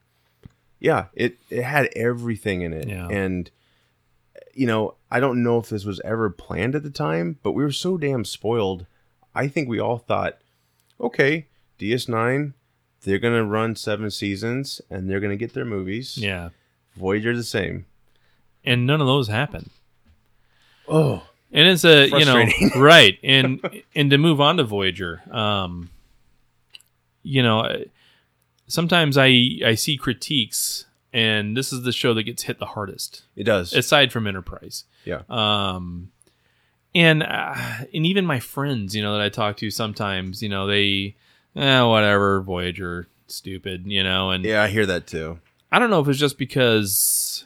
yeah, 0.80 1.06
it 1.14 1.38
it 1.50 1.62
had 1.62 1.88
everything 1.96 2.62
in 2.62 2.72
it, 2.72 2.88
Yeah. 2.88 3.08
and 3.08 3.50
you 4.54 4.66
know 4.66 4.94
I 5.10 5.20
don't 5.20 5.42
know 5.42 5.58
if 5.58 5.68
this 5.68 5.84
was 5.84 6.00
ever 6.00 6.28
planned 6.30 6.74
at 6.74 6.82
the 6.82 6.90
time, 6.90 7.38
but 7.42 7.52
we 7.52 7.62
were 7.62 7.72
so 7.72 7.96
damn 7.96 8.24
spoiled. 8.24 8.86
I 9.34 9.48
think 9.48 9.68
we 9.68 9.78
all 9.78 9.98
thought, 9.98 10.38
okay, 11.00 11.46
DS9, 11.78 12.54
they're 13.02 13.18
gonna 13.18 13.44
run 13.44 13.76
seven 13.76 14.10
seasons 14.10 14.80
and 14.90 15.08
they're 15.08 15.20
gonna 15.20 15.36
get 15.36 15.52
their 15.54 15.64
movies. 15.64 16.16
Yeah, 16.18 16.50
Voyager 16.96 17.36
the 17.36 17.44
same. 17.44 17.86
and 18.64 18.86
none 18.86 19.00
of 19.00 19.06
those 19.06 19.28
happen. 19.28 19.70
Oh, 20.88 21.22
and 21.52 21.68
it's 21.68 21.84
a 21.84 22.08
you 22.08 22.24
know 22.24 22.44
right 22.76 23.18
and 23.22 23.60
and 23.94 24.10
to 24.10 24.18
move 24.18 24.40
on 24.40 24.56
to 24.56 24.64
voyager 24.64 25.22
um 25.30 25.90
you 27.22 27.42
know 27.42 27.84
sometimes 28.66 29.16
i 29.16 29.58
i 29.64 29.74
see 29.74 29.96
critiques 29.96 30.86
and 31.12 31.56
this 31.56 31.72
is 31.72 31.82
the 31.82 31.92
show 31.92 32.12
that 32.14 32.24
gets 32.24 32.44
hit 32.44 32.58
the 32.58 32.66
hardest 32.66 33.22
it 33.36 33.44
does. 33.44 33.72
aside 33.72 34.12
from 34.12 34.26
enterprise 34.26 34.84
yeah. 35.04 35.22
um 35.28 36.10
and 36.94 37.22
uh, 37.22 37.54
and 37.92 38.06
even 38.06 38.26
my 38.26 38.40
friends 38.40 38.94
you 38.94 39.02
know 39.02 39.12
that 39.12 39.20
i 39.22 39.28
talk 39.28 39.56
to 39.56 39.70
sometimes 39.70 40.42
you 40.42 40.48
know 40.48 40.66
they 40.66 41.14
eh, 41.54 41.82
whatever 41.82 42.40
voyager 42.40 43.08
stupid 43.28 43.86
you 43.86 44.02
know 44.02 44.30
and 44.30 44.44
Yeah, 44.44 44.62
I 44.62 44.68
hear 44.68 44.86
that 44.86 45.06
too. 45.06 45.38
I 45.70 45.78
don't 45.78 45.90
know 45.90 46.00
if 46.00 46.08
it's 46.08 46.18
just 46.18 46.38
because, 46.38 47.44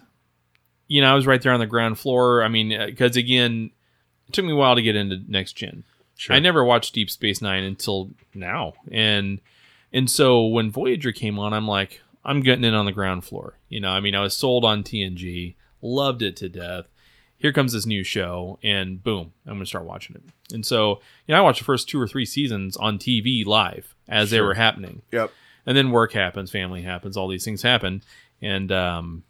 you 0.88 1.00
know, 1.00 1.10
I 1.10 1.14
was 1.14 1.26
right 1.26 1.40
there 1.40 1.52
on 1.52 1.60
the 1.60 1.66
ground 1.66 1.98
floor. 1.98 2.42
I 2.42 2.48
mean, 2.48 2.68
because 2.86 3.16
again, 3.16 3.70
it 4.30 4.34
took 4.34 4.44
me 4.44 4.52
a 4.52 4.56
while 4.56 4.76
to 4.76 4.82
get 4.82 4.94
into 4.96 5.20
next 5.28 5.54
gen. 5.54 5.82
Sure. 6.16 6.36
I 6.36 6.38
never 6.38 6.64
watched 6.64 6.94
Deep 6.94 7.10
Space 7.10 7.42
Nine 7.42 7.64
until 7.64 8.10
now, 8.34 8.74
and 8.92 9.40
and 9.92 10.08
so 10.08 10.46
when 10.46 10.70
Voyager 10.70 11.10
came 11.12 11.38
on, 11.38 11.52
I'm 11.52 11.66
like, 11.66 12.00
I'm 12.24 12.40
getting 12.42 12.62
in 12.64 12.74
on 12.74 12.84
the 12.84 12.92
ground 12.92 13.24
floor. 13.24 13.54
You 13.68 13.80
know, 13.80 13.90
I 13.90 14.00
mean, 14.00 14.14
I 14.14 14.20
was 14.20 14.36
sold 14.36 14.64
on 14.64 14.82
TNG, 14.84 15.54
loved 15.82 16.22
it 16.22 16.36
to 16.36 16.48
death. 16.48 16.84
Here 17.38 17.52
comes 17.52 17.72
this 17.72 17.86
new 17.86 18.04
show, 18.04 18.58
and 18.62 19.02
boom, 19.02 19.32
I'm 19.46 19.54
gonna 19.54 19.66
start 19.66 19.86
watching 19.86 20.14
it. 20.16 20.22
And 20.54 20.64
so, 20.64 21.00
you 21.26 21.32
know, 21.34 21.38
I 21.38 21.40
watched 21.42 21.60
the 21.60 21.64
first 21.64 21.88
two 21.88 22.00
or 22.00 22.06
three 22.06 22.26
seasons 22.26 22.76
on 22.76 22.98
TV 22.98 23.44
live 23.46 23.94
as 24.08 24.30
they 24.30 24.40
were 24.40 24.54
happening 24.54 25.02
Yep. 25.12 25.32
and 25.64 25.76
then 25.76 25.90
work 25.90 26.12
happens, 26.12 26.50
family 26.50 26.82
happens, 26.82 27.16
all 27.16 27.28
these 27.28 27.44
things 27.44 27.62
happen, 27.62 28.02
and 28.42 28.70
um, 28.70 29.22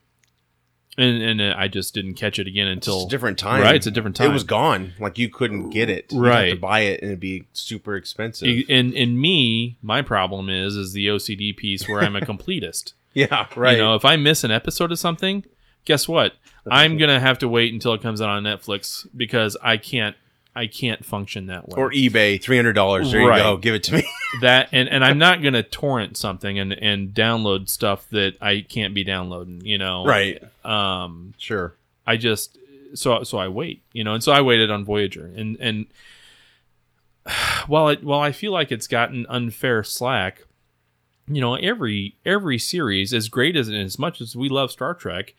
and 1.01 1.23
and 1.23 1.41
uh, 1.41 1.55
I 1.57 1.69
just 1.69 1.95
didn't 1.95 2.15
catch 2.15 2.39
it 2.39 2.47
again 2.47 2.67
until 2.69 2.97
It's 2.99 3.07
a 3.07 3.09
different 3.09 3.39
time. 3.39 3.63
Right, 3.63 3.75
it's 3.75 3.87
a 3.87 3.91
different 3.91 4.17
time. 4.17 4.31
It 4.31 4.33
was 4.33 4.45
gone. 4.45 4.93
Like 5.01 5.19
you 5.19 5.29
couldn't 5.29 5.71
get 5.71 5.89
it. 5.89 6.13
You'd 6.13 6.19
have 6.25 6.35
Right. 6.35 6.51
to 6.51 6.57
buy 6.57 6.81
it 6.81 7.01
and 7.03 7.11
it'd 7.11 7.21
be 7.21 7.47
super 7.53 7.97
expensive. 7.97 8.65
And 8.69 8.93
and 8.95 9.19
me, 9.21 9.77
my 9.83 10.03
problem 10.03 10.49
is 10.49 10.77
is 10.77 10.93
the 10.93 11.07
OCD 11.09 11.57
piece 11.57 11.89
where 11.89 12.01
I'm 12.01 12.17
a 12.17 12.21
completist. 12.21 12.93
yeah, 13.15 13.47
right. 13.57 13.73
You 13.77 13.83
know, 13.83 13.95
if 13.95 14.05
I 14.05 14.17
miss 14.17 14.45
an 14.45 14.51
episode 14.51 14.93
of 14.93 14.99
something, 14.99 15.45
guess 15.85 16.07
what? 16.07 16.35
I'm 16.71 16.99
gonna 16.99 17.19
have 17.21 17.39
to 17.41 17.49
wait 17.49 17.73
until 17.73 17.95
it 17.95 18.03
comes 18.03 18.21
out 18.21 18.29
on 18.29 18.43
Netflix 18.45 19.07
because 19.17 19.57
I 19.63 19.77
can't 19.79 20.15
I 20.55 20.67
can't 20.67 21.05
function 21.05 21.47
that 21.47 21.69
way. 21.69 21.75
or 21.77 21.91
eBay, 21.93 22.43
three 22.43 22.57
hundred 22.57 22.73
dollars. 22.73 23.13
There 23.13 23.27
Right. 23.27 23.39
you 23.39 23.43
go. 23.45 23.57
Give 23.57 23.75
it 23.75 23.85
to 23.85 23.95
me. 23.95 24.05
that 24.41 24.69
and, 24.73 24.89
and 24.89 25.05
I'm 25.05 25.19
not 25.19 25.43
gonna 25.43 25.63
torrent 25.63 26.17
something 26.17 26.59
and, 26.59 26.73
and 26.73 27.11
download 27.15 27.69
stuff 27.69 28.09
that 28.11 28.35
I 28.41 28.61
can't 28.69 28.93
be 28.95 29.05
downloading, 29.05 29.61
you 29.65 29.79
know. 29.79 30.05
Right. 30.05 30.43
Um 30.65 31.35
sure. 31.39 31.75
I 32.07 32.17
just 32.17 32.59
so 32.95 33.23
so 33.23 33.39
I 33.39 33.47
wait, 33.49 33.83
you 33.93 34.03
know, 34.03 34.15
and 34.15 34.23
so 34.25 34.33
I 34.33 34.41
waited 34.41 34.71
on 34.71 34.85
Voyager, 34.85 35.27
and 35.37 35.57
and 35.61 35.87
while 37.67 37.89
it 37.89 38.03
while 38.03 38.21
I 38.21 38.33
feel 38.33 38.53
like 38.53 38.73
it's 38.73 38.87
gotten 38.87 39.27
unfair 39.29 39.83
slack, 39.85 40.45
you 41.29 41.41
know, 41.41 41.55
every 41.55 42.17
every 42.25 42.59
series, 42.59 43.13
as 43.15 43.29
great 43.29 43.57
as 43.57 43.69
as 43.69 43.99
much 43.99 44.21
as 44.21 44.35
we 44.35 44.49
love 44.49 44.71
Star 44.73 44.95
Trek, 44.95 45.35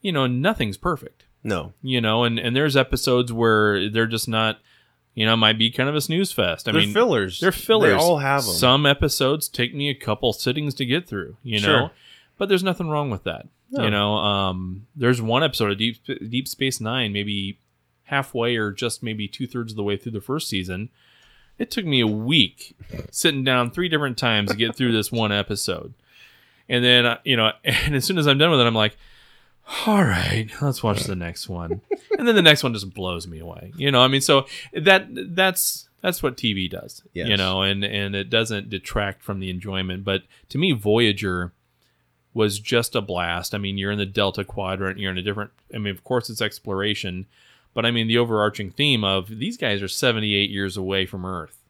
you 0.00 0.12
know, 0.12 0.26
nothing's 0.26 0.76
perfect, 0.76 1.24
No. 1.44 1.72
you 1.82 2.00
know, 2.00 2.24
and 2.24 2.38
and 2.38 2.54
there's 2.54 2.76
episodes 2.76 3.32
where 3.32 3.88
they're 3.88 4.06
just 4.06 4.28
not. 4.28 4.58
You 5.14 5.26
know, 5.26 5.36
might 5.36 5.58
be 5.58 5.70
kind 5.70 5.90
of 5.90 5.94
a 5.94 6.00
snooze 6.00 6.32
fest. 6.32 6.66
I 6.66 6.72
They're 6.72 6.80
mean, 6.80 6.94
fillers. 6.94 7.38
They're 7.38 7.52
fillers. 7.52 7.90
They 7.90 7.94
all 8.02 8.16
have 8.16 8.38
'em. 8.44 8.54
Some 8.54 8.86
episodes 8.86 9.46
take 9.46 9.74
me 9.74 9.90
a 9.90 9.94
couple 9.94 10.32
sittings 10.32 10.72
to 10.76 10.86
get 10.86 11.06
through. 11.06 11.36
You 11.42 11.60
know, 11.60 11.66
Sure. 11.66 11.90
but 12.38 12.48
there's 12.48 12.62
nothing 12.62 12.88
wrong 12.88 13.10
with 13.10 13.24
that. 13.24 13.46
No. 13.70 13.84
You 13.84 13.90
know, 13.90 14.14
um, 14.14 14.86
there's 14.96 15.20
one 15.20 15.42
episode 15.44 15.70
of 15.70 15.76
Deep 15.76 15.98
Deep 16.06 16.48
Space 16.48 16.80
Nine, 16.80 17.12
maybe 17.12 17.58
halfway 18.04 18.56
or 18.56 18.70
just 18.70 19.02
maybe 19.02 19.28
two 19.28 19.46
thirds 19.46 19.72
of 19.72 19.76
the 19.76 19.82
way 19.82 19.98
through 19.98 20.12
the 20.12 20.20
first 20.22 20.48
season. 20.48 20.88
It 21.58 21.70
took 21.70 21.84
me 21.84 22.00
a 22.00 22.06
week 22.06 22.74
sitting 23.10 23.44
down 23.44 23.70
three 23.70 23.90
different 23.90 24.16
times 24.16 24.50
to 24.50 24.56
get 24.56 24.74
through 24.74 24.92
this 24.92 25.12
one 25.12 25.30
episode, 25.30 25.92
and 26.70 26.82
then 26.82 27.04
uh, 27.04 27.18
you 27.22 27.36
know, 27.36 27.52
and 27.64 27.94
as 27.94 28.06
soon 28.06 28.16
as 28.16 28.26
I'm 28.26 28.38
done 28.38 28.50
with 28.50 28.60
it, 28.60 28.66
I'm 28.66 28.74
like, 28.74 28.96
all 29.86 30.04
right, 30.04 30.48
let's 30.60 30.82
watch 30.82 31.04
the 31.04 31.16
next 31.16 31.48
one, 31.48 31.80
and 32.18 32.28
then 32.28 32.34
the 32.34 32.42
next 32.42 32.62
one 32.62 32.72
just 32.72 32.92
blows 32.92 33.26
me 33.26 33.38
away. 33.38 33.72
You 33.76 33.90
know, 33.90 34.02
I 34.02 34.08
mean, 34.08 34.20
so 34.20 34.46
that 34.72 35.06
that's 35.34 35.88
that's 36.02 36.22
what 36.22 36.36
TV 36.36 36.68
does. 36.70 37.02
You 37.28 37.36
know, 37.36 37.62
and 37.62 37.84
and 37.84 38.14
it 38.14 38.30
doesn't 38.30 38.70
detract 38.70 39.22
from 39.22 39.40
the 39.40 39.50
enjoyment. 39.50 40.04
But 40.04 40.22
to 40.50 40.58
me, 40.58 40.72
Voyager 40.72 41.52
was 42.34 42.58
just 42.58 42.94
a 42.94 43.00
blast. 43.00 43.54
I 43.54 43.58
mean, 43.58 43.78
you're 43.78 43.90
in 43.90 43.98
the 43.98 44.06
Delta 44.06 44.44
Quadrant. 44.44 44.98
You're 44.98 45.12
in 45.12 45.18
a 45.18 45.22
different. 45.22 45.50
I 45.74 45.78
mean, 45.78 45.94
of 45.94 46.04
course, 46.04 46.28
it's 46.28 46.42
exploration, 46.42 47.26
but 47.74 47.86
I 47.86 47.90
mean, 47.90 48.08
the 48.08 48.18
overarching 48.18 48.70
theme 48.70 49.04
of 49.04 49.28
these 49.28 49.56
guys 49.56 49.82
are 49.82 49.88
78 49.88 50.50
years 50.50 50.76
away 50.76 51.06
from 51.06 51.24
Earth. 51.24 51.61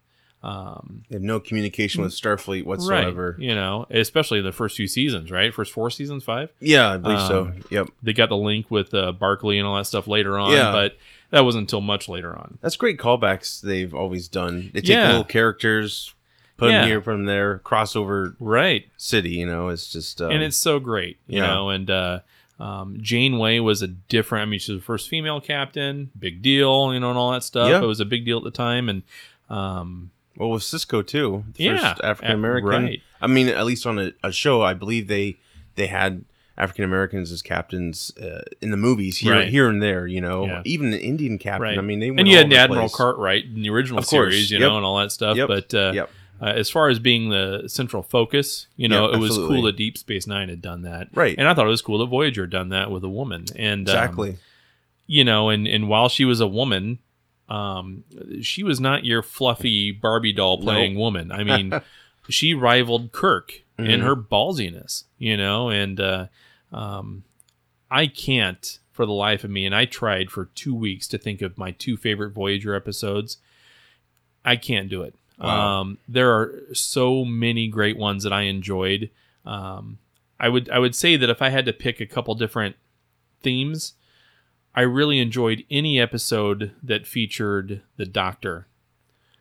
Um, 0.42 1.04
They 1.08 1.14
have 1.16 1.22
no 1.22 1.38
communication 1.38 2.02
with 2.02 2.12
Starfleet 2.12 2.64
whatsoever. 2.64 3.36
Right, 3.38 3.46
you 3.48 3.54
know, 3.54 3.86
especially 3.90 4.40
the 4.40 4.50
first 4.52 4.76
few 4.76 4.88
seasons, 4.88 5.30
right? 5.30 5.54
First 5.54 5.72
four 5.72 5.88
seasons, 5.90 6.24
five. 6.24 6.50
Yeah, 6.60 6.90
I 6.92 6.96
believe 6.96 7.20
so. 7.20 7.42
Um, 7.42 7.54
Yep. 7.70 7.88
They 8.02 8.12
got 8.12 8.28
the 8.28 8.36
link 8.36 8.70
with 8.70 8.92
uh, 8.92 9.12
Barkley 9.12 9.58
and 9.58 9.66
all 9.68 9.76
that 9.76 9.86
stuff 9.86 10.08
later 10.08 10.36
on, 10.38 10.50
Yeah. 10.52 10.72
but 10.72 10.96
that 11.30 11.44
wasn't 11.44 11.62
until 11.62 11.80
much 11.80 12.08
later 12.08 12.36
on. 12.36 12.58
That's 12.60 12.76
great 12.76 12.98
callbacks 12.98 13.60
they've 13.60 13.94
always 13.94 14.26
done. 14.28 14.70
They 14.74 14.80
take 14.80 14.90
Yeah. 14.90 15.08
little 15.08 15.24
characters, 15.24 16.12
put 16.56 16.70
Yeah. 16.70 16.80
them 16.80 16.88
here, 16.88 17.00
put 17.00 17.12
them 17.12 17.26
there, 17.26 17.60
crossover 17.64 18.34
right 18.40 18.86
city. 18.96 19.30
You 19.30 19.46
know, 19.46 19.68
it's 19.68 19.92
just 19.92 20.20
um, 20.20 20.32
and 20.32 20.42
it's 20.42 20.56
so 20.56 20.80
great, 20.80 21.18
you 21.28 21.38
yeah. 21.40 21.46
know. 21.46 21.70
And 21.70 21.88
uh, 21.88 22.20
um, 22.58 22.98
Janeway 23.00 23.60
was 23.60 23.80
a 23.80 23.88
different. 23.88 24.42
I 24.42 24.46
mean, 24.46 24.58
she 24.58 24.72
was 24.72 24.80
the 24.80 24.84
first 24.84 25.08
female 25.08 25.40
captain, 25.40 26.10
big 26.18 26.42
deal, 26.42 26.92
you 26.92 26.98
know, 26.98 27.10
and 27.10 27.18
all 27.18 27.30
that 27.30 27.44
stuff. 27.44 27.80
It 27.82 27.86
was 27.86 28.00
a 28.00 28.04
big 28.04 28.24
deal 28.24 28.38
at 28.38 28.44
the 28.44 28.50
time, 28.50 28.88
and 28.88 29.02
um, 29.48 30.10
well 30.36 30.50
with 30.50 30.62
Sisko 30.62 31.06
too. 31.06 31.44
The 31.56 31.64
Yeah, 31.64 31.78
first 31.94 32.02
African 32.04 32.34
American. 32.34 32.68
right. 32.84 33.02
I 33.20 33.26
mean, 33.26 33.48
at 33.48 33.64
least 33.66 33.86
on 33.86 33.98
a, 33.98 34.12
a 34.24 34.32
show, 34.32 34.62
I 34.62 34.74
believe 34.74 35.08
they 35.08 35.38
they 35.76 35.86
had 35.86 36.24
African 36.58 36.84
Americans 36.84 37.32
as 37.32 37.40
captains 37.40 38.16
uh, 38.18 38.42
in 38.60 38.70
the 38.70 38.76
movies 38.76 39.18
here 39.18 39.32
Right. 39.32 39.48
here 39.48 39.68
and 39.68 39.82
there. 39.82 40.06
You 40.06 40.20
know, 40.20 40.44
Yeah. 40.46 40.62
even 40.64 40.92
an 40.92 41.00
Indian 41.00 41.38
captain. 41.38 41.62
right. 41.62 41.78
I 41.78 41.80
mean, 41.80 41.98
they 42.00 42.10
went 42.10 42.20
and 42.20 42.28
you 42.28 42.36
had 42.36 42.52
Admiral 42.52 42.82
place. 42.88 42.94
Cartwright 42.96 43.44
in 43.46 43.62
the 43.62 43.70
original 43.70 43.98
Of 43.98 44.06
course, 44.06 44.32
series, 44.34 44.50
you 44.50 44.58
yep. 44.58 44.68
know, 44.68 44.76
and 44.76 44.84
all 44.84 44.98
that 44.98 45.12
stuff. 45.12 45.36
Yep, 45.36 45.48
But 45.48 45.74
uh, 45.74 45.92
yep. 45.94 46.10
uh, 46.42 46.44
as 46.46 46.68
far 46.68 46.88
as 46.90 46.98
being 46.98 47.30
the 47.30 47.64
central 47.68 48.02
focus, 48.02 48.66
you 48.76 48.86
know, 48.88 49.06
it 49.06 49.18
was 49.18 49.30
absolutely. 49.30 49.56
cool 49.56 49.62
that 49.64 49.76
Deep 49.76 49.96
Space 49.96 50.26
Nine 50.26 50.48
had 50.50 50.60
done 50.60 50.82
that, 50.82 51.08
Right. 51.14 51.34
And 51.38 51.48
I 51.48 51.54
thought 51.54 51.66
it 51.66 51.70
was 51.70 51.82
cool 51.82 51.98
that 51.98 52.06
Voyager 52.06 52.42
had 52.42 52.50
done 52.50 52.68
that 52.68 52.90
with 52.90 53.02
a 53.02 53.08
woman, 53.08 53.46
and 53.56 53.88
um, 53.88 53.94
Exactly. 53.94 54.36
you 55.06 55.24
know, 55.24 55.48
and 55.48 55.66
and 55.66 55.88
while 55.88 56.08
she 56.10 56.24
was 56.26 56.40
a 56.40 56.46
woman, 56.46 56.98
um, 57.52 58.04
she 58.40 58.62
was 58.62 58.80
not 58.80 59.04
your 59.04 59.22
fluffy 59.22 59.92
Barbie 59.92 60.32
doll 60.32 60.58
playing 60.58 60.94
Nope. 60.94 61.00
woman. 61.00 61.32
I 61.32 61.44
mean, 61.44 61.72
she 62.28 62.54
rivaled 62.54 63.12
Kirk 63.12 63.62
in 63.78 64.00
Mhm. 64.00 64.04
her 64.04 64.16
ballsiness, 64.16 65.04
you 65.18 65.36
know, 65.36 65.68
and 65.68 65.98
uh, 66.00 66.26
um, 66.72 67.24
I 67.90 68.06
can't 68.06 68.78
for 68.92 69.06
the 69.06 69.12
life 69.12 69.42
of 69.44 69.50
me, 69.50 69.64
and 69.66 69.74
I 69.74 69.84
tried 69.86 70.30
for 70.30 70.46
two 70.54 70.74
weeks 70.74 71.08
to 71.08 71.18
think 71.18 71.42
of 71.42 71.56
my 71.58 71.70
two 71.72 71.96
favorite 71.96 72.30
Voyager 72.32 72.74
episodes. 72.74 73.38
I 74.44 74.56
can't 74.56 74.88
do 74.90 75.02
it. 75.02 75.14
Wow. 75.38 75.80
Um, 75.80 75.98
there 76.06 76.30
are 76.30 76.62
so 76.74 77.24
many 77.24 77.68
great 77.68 77.96
ones 77.96 78.22
that 78.24 78.32
I 78.32 78.42
enjoyed. 78.42 79.10
Um, 79.44 79.98
I 80.38 80.48
would 80.48 80.68
I 80.70 80.78
would 80.78 80.94
say 80.94 81.16
that 81.16 81.30
if 81.30 81.40
I 81.42 81.48
had 81.48 81.64
to 81.66 81.72
pick 81.72 82.00
a 82.00 82.06
couple 82.06 82.34
different 82.34 82.76
themes, 83.42 83.94
I 84.74 84.82
really 84.82 85.18
enjoyed 85.18 85.64
any 85.70 86.00
episode 86.00 86.72
that 86.82 87.06
featured 87.06 87.82
the 87.96 88.06
Doctor 88.06 88.66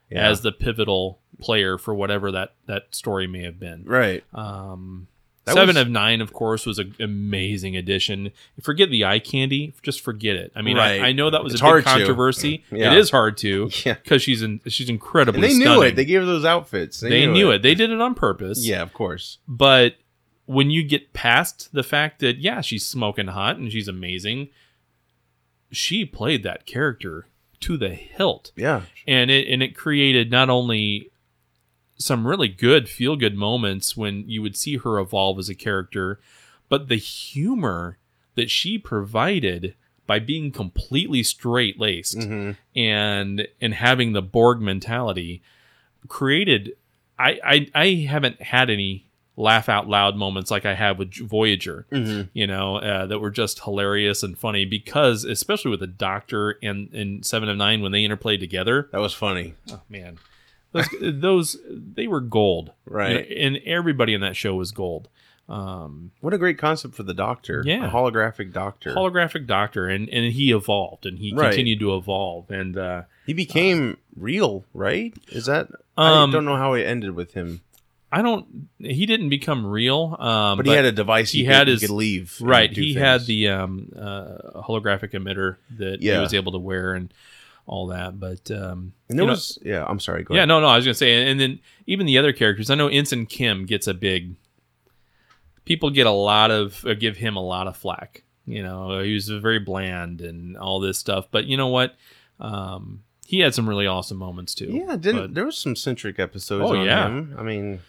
Yeah. 0.10 0.28
as 0.30 0.42
the 0.42 0.52
pivotal 0.52 1.20
player 1.40 1.78
for 1.78 1.94
whatever 1.96 2.32
that 2.32 2.54
that 2.68 2.94
story 2.94 3.28
may 3.28 3.44
have 3.44 3.60
been. 3.60 3.84
Right. 3.86 4.24
Um, 4.34 5.08
Seven 5.48 5.68
was- 5.76 5.78
of 5.78 5.90
Nine, 5.90 6.22
of 6.22 6.34
course, 6.34 6.66
was 6.68 6.78
an 6.78 6.94
amazing 7.00 7.76
addition. 7.76 8.32
Forget 8.62 8.92
the 8.92 9.04
eye 9.06 9.18
candy; 9.20 9.74
just 9.82 10.00
forget 10.02 10.36
it. 10.36 10.52
I 10.56 10.62
mean, 10.62 10.78
Right. 10.78 11.02
I, 11.02 11.08
I 11.08 11.12
know 11.14 11.30
that 11.32 11.44
was 11.44 11.54
It's 11.54 11.62
a 11.64 11.66
big 11.74 11.84
controversy. 11.84 12.64
Yeah. 12.72 12.92
It 12.94 13.00
is 13.00 13.10
hard 13.10 13.38
to, 13.38 13.70
Yeah. 13.86 13.96
because 13.96 14.22
she's 14.22 14.44
in 14.44 14.60
she's 14.68 14.88
incredibly. 14.90 15.42
And 15.42 15.50
they 15.50 15.58
knew 15.66 15.82
it. 15.82 15.96
They 15.96 16.06
gave 16.06 16.20
her 16.22 16.26
those 16.28 16.46
outfits. 16.46 17.00
They, 17.00 17.26
knew, 17.26 17.50
it. 17.52 17.64
They 17.64 17.74
did 17.74 17.90
it 17.90 18.00
on 18.00 18.14
purpose. 18.14 18.66
Yeah, 18.66 18.82
of 18.84 18.94
course. 18.94 19.40
But 19.48 19.96
when 20.46 20.70
you 20.70 20.84
get 20.84 21.12
past 21.14 21.70
the 21.74 21.84
fact 21.84 22.20
that 22.20 22.38
yeah, 22.38 22.62
she's 22.62 22.86
smoking 22.86 23.28
hot 23.28 23.58
and 23.58 23.72
she's 23.72 23.88
amazing, 23.88 24.50
she 25.72 26.06
played 26.06 26.44
that 26.44 26.66
character 26.66 27.28
to 27.62 27.78
the 27.78 27.90
hilt. 27.90 28.52
Yeah. 28.56 28.84
And 29.08 29.30
it 29.32 29.48
and 29.48 29.62
it 29.64 29.76
created 29.76 30.30
not 30.32 30.50
only 30.50 31.12
some 31.98 32.26
really 32.26 32.48
good 32.48 32.90
feel 32.90 33.16
good 33.16 33.36
moments 33.36 33.96
when 33.96 34.28
you 34.28 34.42
would 34.42 34.58
see 34.58 34.78
her 34.78 35.00
evolve 35.00 35.38
as 35.38 35.50
a 35.50 35.56
character, 35.56 36.20
but 36.70 36.88
the 36.88 36.96
humor 36.96 37.98
that 38.36 38.50
she 38.50 38.78
provided 38.78 39.76
by 40.08 40.18
being 40.20 40.52
completely 40.52 41.22
straight 41.24 41.80
laced 41.80 42.18
Mm-hmm. 42.18 42.52
and 42.80 43.48
and 43.62 43.74
having 43.76 44.14
the 44.14 44.22
Borg 44.22 44.60
mentality 44.62 45.42
created 46.08 46.74
I, 47.20 47.40
I 47.44 47.68
I 47.76 47.88
haven't 48.10 48.42
had 48.42 48.70
any 48.72 49.06
laugh 49.42 49.68
out 49.70 49.88
loud 49.88 50.16
moments 50.16 50.52
like 50.52 50.66
I 50.66 50.74
have 50.76 51.00
with 51.00 51.14
Voyager, 51.16 51.86
Mhm. 51.92 52.30
you 52.34 52.46
know, 52.48 52.78
uh, 52.78 53.06
that 53.08 53.20
were 53.20 53.32
just 53.32 53.64
hilarious 53.64 54.24
and 54.24 54.38
funny 54.38 54.66
because 54.66 55.24
especially 55.24 55.72
with 55.72 55.80
the 55.82 55.88
Doctor 55.88 56.58
and 56.62 56.94
and 56.94 57.26
Seven 57.26 57.50
of 57.50 57.58
Nine 57.58 57.82
when 57.82 57.92
they 57.92 58.04
interplayed 58.04 58.40
together. 58.40 58.88
That 58.92 59.02
was 59.02 59.14
funny. 59.14 59.56
Oh 59.72 59.82
man, 59.90 60.18
those 60.72 60.88
those 61.02 61.58
they 61.68 62.08
were 62.08 62.22
gold, 62.22 62.72
Right. 62.86 63.28
And, 63.32 63.56
and 63.56 63.64
everybody 63.66 64.14
in 64.14 64.22
that 64.22 64.36
show 64.36 64.56
was 64.56 64.72
gold. 64.72 65.10
Um, 65.50 66.12
What 66.22 66.34
a 66.34 66.38
great 66.38 66.58
concept 66.58 66.96
for 66.96 67.04
the 67.04 67.14
doctor. 67.14 67.62
Yeah. 67.66 67.88
A 67.88 67.90
holographic 67.92 68.54
doctor. 68.54 68.94
holographic 68.94 69.48
Doctor, 69.48 69.88
and 69.88 70.08
and 70.10 70.32
he 70.34 70.52
evolved 70.52 71.06
and 71.06 71.18
he 71.20 71.34
Right. 71.34 71.48
continued 71.50 71.80
to 71.82 71.96
evolve, 71.98 72.50
and 72.50 72.78
uh, 72.78 73.02
he 73.26 73.34
became 73.34 73.98
real, 74.16 74.64
right? 74.74 75.14
Is 75.30 75.48
that 75.48 75.68
Um, 75.98 76.30
I 76.30 76.34
don't 76.34 76.46
know 76.46 76.56
how 76.56 76.74
it 76.74 76.84
ended 76.84 77.16
with 77.16 77.34
him. 77.34 77.62
I 78.12 78.22
don't. 78.22 78.68
He 78.80 79.06
didn't 79.06 79.30
become 79.30 79.66
real, 79.66 80.18
um, 80.20 80.58
But 80.58 80.66
he 80.66 80.74
had 80.74 80.84
a 80.86 80.92
device 80.92 81.32
he 81.32 81.46
could- 81.46 81.68
he 81.70 81.78
could 81.80 81.90
leave 81.92 82.38
Right, 82.42 82.70
he 82.70 82.94
things. 82.94 82.98
had 83.06 83.26
the 83.26 83.48
um, 83.48 83.90
uh, 83.98 84.62
holographic 84.62 85.12
emitter 85.14 85.58
that 85.78 86.02
he 86.02 86.12
was 86.12 86.34
able 86.34 86.52
to 86.52 86.58
wear 86.60 86.94
and 86.94 87.14
all 87.68 87.88
that. 87.88 88.20
But 88.20 88.52
um, 88.52 88.94
And 89.08 89.18
there 89.18 89.24
you 89.24 89.28
know- 89.28 89.34
was 89.34 89.58
yeah, 89.64 89.86
I'm 89.88 90.00
sorry, 90.02 90.24
go 90.24 90.34
yeah, 90.36 90.44
no, 90.46 90.60
no. 90.60 90.68
I 90.68 90.76
was 90.76 90.84
gonna 90.86 90.94
say, 90.94 91.30
and 91.30 91.40
then 91.40 91.60
even 91.88 92.06
the 92.06 92.18
other 92.18 92.34
characters. 92.34 92.70
I 92.70 92.76
know 92.76 92.88
Ensign 92.90 93.26
Kim 93.28 93.66
gets 93.66 93.88
a 93.88 93.94
big. 93.94 94.36
People 95.64 95.90
get 95.92 96.08
a 96.08 96.12
lot 96.12 96.52
of 96.52 96.84
uh, 96.86 96.96
give 96.96 97.18
him 97.18 97.36
a 97.36 97.42
lot 97.44 97.68
of 97.68 97.78
flack. 97.78 98.24
You 98.46 98.64
know, 98.64 99.00
he 99.02 99.14
was 99.14 99.30
very 99.30 99.60
bland 99.60 100.20
and 100.22 100.58
all 100.58 100.80
this 100.80 100.98
stuff. 100.98 101.28
But 101.32 101.46
you 101.46 101.56
know 101.56 101.68
what? 101.68 101.96
Um, 102.40 103.04
he 103.26 103.40
had 103.40 103.54
some 103.54 103.70
really 103.70 103.86
awesome 103.88 104.18
moments 104.18 104.56
too. 104.56 104.66
Yeah, 104.66 104.98
didn't 104.98 105.22
But- 105.22 105.34
there 105.36 105.46
was 105.46 105.58
some 105.58 105.76
centric 105.76 106.20
episodes 106.20 106.70
Oh, 106.70 106.76
on 106.76 106.86
yeah. 106.86 107.08
him. 107.08 107.36
I 107.38 107.44
mean 107.44 107.80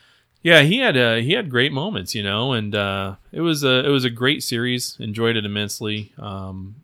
yeah, 0.42 0.62
he 0.62 0.78
had 0.78 0.96
uh, 0.96 1.16
he 1.16 1.32
had 1.32 1.50
great 1.50 1.72
moments, 1.72 2.14
you 2.14 2.22
know, 2.22 2.52
and 2.52 2.74
uh, 2.74 3.16
it 3.32 3.40
was 3.40 3.62
a 3.64 3.84
it 3.84 3.88
was 3.90 4.04
a 4.04 4.10
great 4.10 4.42
series. 4.42 4.96
Enjoyed 5.00 5.36
it 5.36 5.44
immensely. 5.44 6.12
Um, 6.18 6.76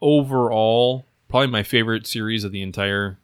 overall, 0.00 1.06
probably 1.28 1.48
my 1.48 1.62
favorite 1.62 2.06
series 2.06 2.44
of 2.44 2.52
the 2.52 2.62
entire. 2.62 3.18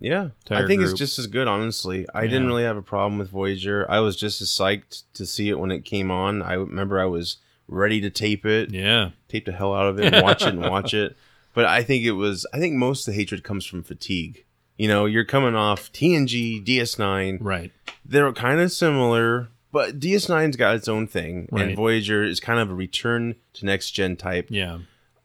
Yeah, 0.00 0.30
entire 0.44 0.64
I 0.64 0.66
think 0.66 0.80
group. 0.80 0.90
it's 0.90 0.98
just 0.98 1.18
as 1.18 1.26
good. 1.26 1.48
Honestly, 1.48 2.06
I 2.14 2.22
Yeah. 2.22 2.30
didn't 2.30 2.46
really 2.48 2.62
have 2.64 2.76
a 2.76 2.82
problem 2.82 3.18
with 3.18 3.30
Voyager. 3.30 3.88
I 3.90 3.98
was 4.00 4.16
just 4.16 4.40
as 4.40 4.48
psyched 4.48 5.02
to 5.14 5.26
see 5.26 5.48
it 5.48 5.58
when 5.58 5.70
it 5.72 5.84
came 5.84 6.10
on. 6.10 6.40
I 6.42 6.54
remember 6.54 7.00
I 7.00 7.04
was 7.06 7.38
ready 7.68 8.00
to 8.00 8.10
tape 8.10 8.44
it. 8.46 8.70
Yeah, 8.72 9.10
tape 9.28 9.44
the 9.46 9.52
hell 9.52 9.74
out 9.74 9.86
of 9.86 9.98
it, 9.98 10.12
and 10.12 10.22
watch 10.22 10.42
it, 10.42 10.48
and 10.48 10.60
watch 10.70 10.94
it. 10.94 11.16
But 11.54 11.64
I 11.66 11.82
think 11.82 12.04
it 12.04 12.12
was. 12.12 12.46
I 12.52 12.58
think 12.58 12.74
most 12.74 13.06
of 13.06 13.12
the 13.14 13.18
hatred 13.18 13.42
comes 13.44 13.64
from 13.66 13.82
fatigue. 13.82 14.44
You 14.82 14.88
know, 14.88 15.04
you're 15.04 15.24
coming 15.24 15.54
off 15.54 15.92
TNG, 15.92 16.60
DS9. 16.66 17.38
Right. 17.40 17.70
They're 18.04 18.32
kind 18.32 18.60
of 18.60 18.72
similar, 18.72 19.46
but 19.70 20.00
DS9's 20.00 20.56
got 20.56 20.74
its 20.74 20.88
own 20.88 21.06
thing, 21.06 21.48
Right. 21.52 21.68
and 21.68 21.76
Voyager 21.76 22.24
is 22.24 22.40
kind 22.40 22.58
of 22.58 22.68
a 22.68 22.74
return 22.74 23.36
to 23.52 23.64
next 23.64 23.92
gen 23.92 24.16
type. 24.16 24.48
Yeah. 24.50 24.78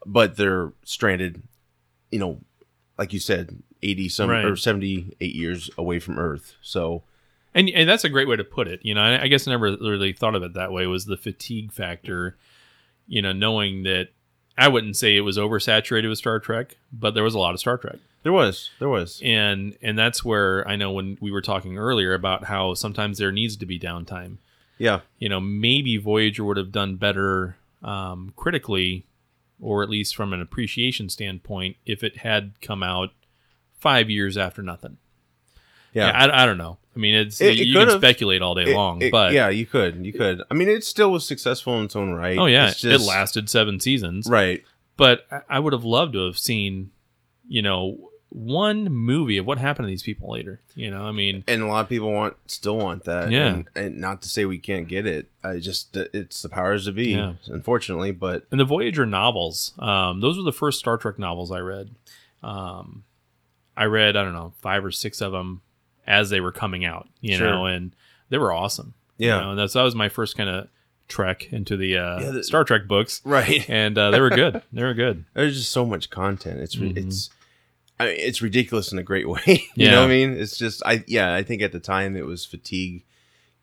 But 0.06 0.38
they're 0.38 0.74
stranded. 0.84 1.42
You 2.12 2.20
know, 2.20 2.42
like 3.00 3.14
you 3.14 3.20
said, 3.20 3.64
eighty 3.82 4.10
some 4.10 4.30
Right. 4.30 4.46
or 4.46 4.56
seventy 4.56 5.16
eight 5.22 5.34
years 5.34 5.72
away 5.76 5.98
from 5.98 6.20
Earth. 6.20 6.54
So 6.62 7.02
And 7.56 7.68
and 7.68 7.90
that's 7.90 8.04
a 8.04 8.10
great 8.10 8.28
way 8.28 8.36
to 8.36 8.44
put 8.44 8.68
it. 8.68 8.82
You 8.84 8.94
know, 8.94 9.02
I, 9.02 9.24
I 9.24 9.28
guess 9.28 9.48
I 9.48 9.52
never 9.52 9.76
really 9.82 10.14
thought 10.14 10.36
of 10.36 10.44
it 10.44 10.54
that 10.54 10.72
way. 10.72 10.86
Was 10.86 11.06
the 11.08 11.18
fatigue 11.18 11.72
factor? 11.72 12.38
You 13.08 13.24
know, 13.24 13.34
knowing 13.34 13.82
that 13.86 14.10
I 14.56 14.68
wouldn't 14.68 14.98
say 14.98 15.18
it 15.18 15.22
was 15.22 15.40
oversaturated 15.40 16.10
with 16.10 16.20
Star 16.20 16.40
Trek, 16.40 16.78
but 16.94 17.16
there 17.16 17.24
was 17.24 17.34
a 17.34 17.40
lot 17.40 17.56
of 17.56 17.60
Star 17.60 17.78
Trek. 17.80 17.96
There 18.28 18.34
was, 18.34 18.70
there 18.80 18.90
was. 18.90 19.22
and 19.24 19.78
and 19.82 19.98
that's 19.98 20.26
where 20.26 20.68
I 20.68 20.76
know 20.76 20.92
when 20.92 21.18
we 21.22 21.32
were 21.32 21.42
talking 21.42 21.78
earlier 21.78 22.14
about 22.14 22.44
how 22.44 22.74
sometimes 22.74 23.18
there 23.20 23.32
needs 23.32 23.56
to 23.56 23.66
be 23.66 23.80
downtime. 23.80 24.38
Yeah. 24.78 25.00
You 25.18 25.30
know, 25.30 25.40
maybe 25.40 25.96
Voyager 25.96 26.44
would 26.44 26.58
have 26.58 26.74
done 26.74 26.98
better 26.98 27.56
um, 27.82 28.34
critically, 28.36 29.06
or 29.62 29.82
at 29.82 29.90
least 29.90 30.14
from 30.14 30.34
an 30.34 30.42
appreciation 30.42 31.08
standpoint, 31.08 31.78
if 31.86 32.04
it 32.04 32.18
had 32.18 32.60
come 32.62 32.84
out 32.84 33.12
five 33.80 34.10
years 34.10 34.38
after 34.38 34.62
nothing. 34.62 34.98
Yeah. 35.94 36.10
I, 36.12 36.44
I 36.44 36.46
don't 36.46 36.58
know. 36.58 36.78
I 36.96 37.00
mean, 37.00 37.16
it's 37.16 37.40
It- 37.40 37.60
it 37.60 37.66
you 37.68 37.74
can 37.76 37.86
could've- 37.88 38.02
speculate 38.02 38.42
all 38.42 38.56
day 38.56 38.72
It- 38.72 38.76
long, 38.76 39.02
it- 39.02 39.12
but 39.12 39.32
yeah, 39.32 39.48
you 39.50 39.66
could, 39.66 40.06
you 40.06 40.12
could. 40.12 40.42
I 40.52 40.54
mean, 40.54 40.68
it 40.68 40.84
still 40.84 41.12
was 41.14 41.26
successful 41.26 41.78
in 41.80 41.86
its 41.86 41.96
own 41.96 42.12
right. 42.12 42.38
oh 42.38 42.46
yeah, 42.48 42.68
just- 42.68 42.84
it 42.84 43.00
lasted 43.02 43.50
seven 43.50 43.80
seasons, 43.80 44.28
Right. 44.28 44.64
But 44.98 45.26
I 45.48 45.60
would 45.60 45.74
have 45.74 45.84
loved 45.86 46.14
to 46.14 46.26
have 46.26 46.40
seen, 46.40 46.90
you 47.48 47.62
know, 47.62 48.10
one 48.30 48.86
movie 48.86 49.38
of 49.38 49.46
what 49.46 49.58
happened 49.58 49.86
to 49.86 49.90
these 49.90 50.04
people 50.04 50.30
later. 50.32 50.60
You 50.76 50.92
know, 50.92 51.06
I 51.06 51.12
mean, 51.12 51.44
and 51.48 51.62
a 51.62 51.68
lot 51.68 51.82
of 51.82 51.90
people 51.90 52.12
want 52.12 52.36
still 52.48 52.78
want 52.78 53.06
that. 53.06 53.32
Yeah. 53.32 53.48
and, 53.48 53.68
and 53.76 53.98
not 54.02 54.22
to 54.24 54.30
say 54.30 54.46
we 54.46 54.58
can't 54.60 54.88
get 54.88 55.06
it. 55.06 55.30
I 55.44 55.60
just 55.60 55.96
it's 55.96 56.42
the 56.42 56.50
powers 56.50 56.86
to 56.86 56.92
be, 56.92 57.12
Yeah. 57.12 57.34
unfortunately. 57.48 58.12
But 58.12 58.46
and 58.52 58.60
the 58.60 58.66
Voyager 58.66 59.06
novels, 59.06 59.74
um, 59.80 60.20
those 60.20 60.38
were 60.38 60.44
the 60.44 60.52
first 60.54 60.80
Star 60.80 60.98
Trek 60.98 61.18
novels 61.18 61.52
I 61.52 61.60
read. 61.60 61.92
Um, 62.44 63.04
I 63.76 63.86
read, 63.86 64.18
I 64.18 64.24
don't 64.24 64.34
know, 64.34 64.54
five 64.62 64.84
or 64.84 64.92
six 64.92 65.22
of 65.22 65.32
them 65.32 65.62
as 66.06 66.30
they 66.30 66.40
were 66.42 66.52
coming 66.52 66.84
out, 66.86 67.08
you 67.22 67.36
Sure. 67.38 67.48
know, 67.50 67.66
and 67.66 67.94
they 68.30 68.38
were 68.38 68.52
awesome. 68.54 68.94
you 69.18 69.30
Yeah. 69.30 69.40
know, 69.42 69.50
and 69.52 69.60
that's 69.60 69.74
that 69.74 69.82
was 69.84 69.96
my 69.96 70.10
first 70.10 70.38
kind 70.38 70.50
of 70.50 70.68
trek 71.08 71.52
into 71.52 71.76
the, 71.78 71.98
uh, 71.98 72.20
Yeah, 72.22 72.32
the- 72.32 72.44
Star 72.44 72.64
Trek 72.64 72.88
books, 72.88 73.22
Right. 73.24 73.68
And 73.70 73.98
uh, 73.98 74.12
they 74.12 74.20
were 74.20 74.30
good. 74.30 74.62
They 74.72 74.84
were 74.84 74.94
good. 74.94 75.26
there's 75.34 75.58
just 75.58 75.72
so 75.72 75.86
much 75.86 76.10
content. 76.12 76.60
It's 76.60 76.76
Mhm. 76.76 76.96
it's 76.98 77.30
I 78.00 78.06
mean, 78.06 78.16
it's 78.20 78.42
ridiculous 78.42 78.92
in 78.92 79.00
a 79.00 79.04
great 79.04 79.28
way. 79.36 79.42
you 79.48 79.86
Yeah. 79.86 79.92
know 79.92 80.02
what 80.02 80.06
I 80.08 80.10
mean? 80.10 80.34
It's 80.34 80.58
just 80.58 80.82
I 80.86 81.04
yeah, 81.08 81.34
I 81.34 81.44
think 81.44 81.62
at 81.62 81.72
the 81.72 81.80
time 81.80 82.16
it 82.16 82.26
was 82.26 82.46
fatigue 82.46 83.04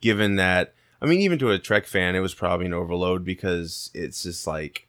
given 0.01 0.37
that 0.37 0.75
I 1.01 1.07
mean 1.07 1.21
even 1.21 1.39
to 1.41 1.51
a 1.51 1.59
Trek 1.59 1.87
fan 1.87 2.15
it 2.15 2.21
was 2.21 2.35
probably 2.35 2.67
an 2.67 2.75
overload 2.75 3.25
because 3.25 3.91
it's 3.95 4.23
just 4.23 4.47
like 4.47 4.89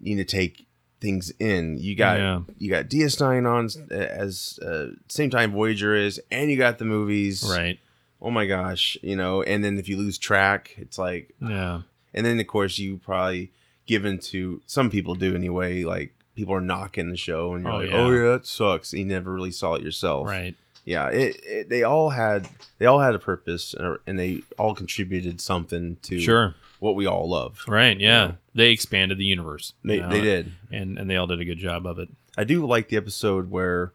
you 0.00 0.16
need 0.16 0.26
to 0.28 0.36
take 0.36 0.66
things 1.00 1.32
in. 1.38 1.78
You 1.78 1.94
got 1.96 2.18
Yeah. 2.18 2.40
you 2.58 2.70
got 2.70 2.88
DS9 2.88 3.46
on 3.46 3.92
as 3.92 4.58
uh, 4.60 4.88
same 5.08 5.30
time 5.30 5.52
Voyager 5.52 5.94
is 5.94 6.20
and 6.30 6.50
you 6.50 6.56
got 6.56 6.78
the 6.78 6.84
movies. 6.84 7.44
Right. 7.48 7.78
Oh 8.20 8.30
my 8.30 8.46
gosh, 8.46 8.96
you 9.02 9.16
know, 9.16 9.42
and 9.42 9.64
then 9.64 9.78
if 9.78 9.88
you 9.88 9.96
lose 9.96 10.16
track, 10.18 10.74
it's 10.76 10.96
like 10.98 11.34
Yeah. 11.40 11.82
and 12.14 12.24
then 12.26 12.38
of 12.40 12.46
course 12.46 12.78
you 12.78 12.98
probably 12.98 13.50
given 13.86 14.18
to 14.18 14.62
some 14.66 14.90
people 14.90 15.14
do 15.16 15.34
anyway, 15.34 15.82
like 15.82 16.14
people 16.34 16.54
are 16.54 16.60
knocking 16.60 17.10
the 17.10 17.16
show 17.16 17.54
and 17.54 17.64
you're 17.64 17.72
Oh, 17.72 17.76
like, 17.78 17.90
yeah. 17.90 17.96
Oh 17.96 18.10
yeah, 18.10 18.30
that 18.32 18.46
sucks. 18.46 18.92
You 18.92 19.04
never 19.04 19.32
really 19.32 19.50
saw 19.52 19.74
it 19.74 19.82
yourself. 19.82 20.26
Right. 20.26 20.54
Yeah, 20.84 21.08
it, 21.10 21.40
it 21.44 21.68
they 21.68 21.84
all 21.84 22.10
had 22.10 22.48
they 22.78 22.86
all 22.86 22.98
had 22.98 23.14
a 23.14 23.18
purpose 23.18 23.72
and, 23.74 23.98
and 24.06 24.18
they 24.18 24.42
all 24.58 24.74
contributed 24.74 25.40
something 25.40 25.96
to 26.02 26.18
Sure. 26.18 26.54
what 26.80 26.96
we 26.96 27.06
all 27.06 27.28
love. 27.28 27.62
Right. 27.68 27.98
Yeah. 28.00 28.26
know? 28.26 28.34
They 28.54 28.70
expanded 28.70 29.18
the 29.18 29.24
universe. 29.24 29.74
They- 29.84 29.96
you 29.96 30.00
know, 30.02 30.08
they 30.08 30.20
did. 30.20 30.52
And, 30.72 30.98
and 30.98 31.08
they 31.08 31.16
all 31.16 31.26
did 31.28 31.40
a 31.40 31.44
good 31.44 31.58
job 31.58 31.86
of 31.86 31.98
it. 32.00 32.08
I 32.36 32.44
do 32.44 32.66
like 32.66 32.88
the 32.88 32.96
episode 32.96 33.50
where 33.50 33.92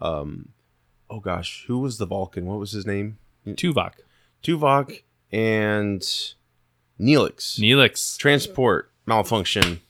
um 0.00 0.48
oh 1.10 1.20
gosh, 1.20 1.64
who 1.66 1.78
was 1.80 1.98
the 1.98 2.06
Vulcan? 2.06 2.46
What 2.46 2.58
was 2.58 2.72
his 2.72 2.86
name? 2.86 3.18
Tuvok. 3.46 3.92
Tuvok 4.42 5.02
and 5.32 6.00
Neelix. 7.00 7.58
Neelix. 7.58 8.16
Transport 8.16 8.90
malfunction. 9.06 9.80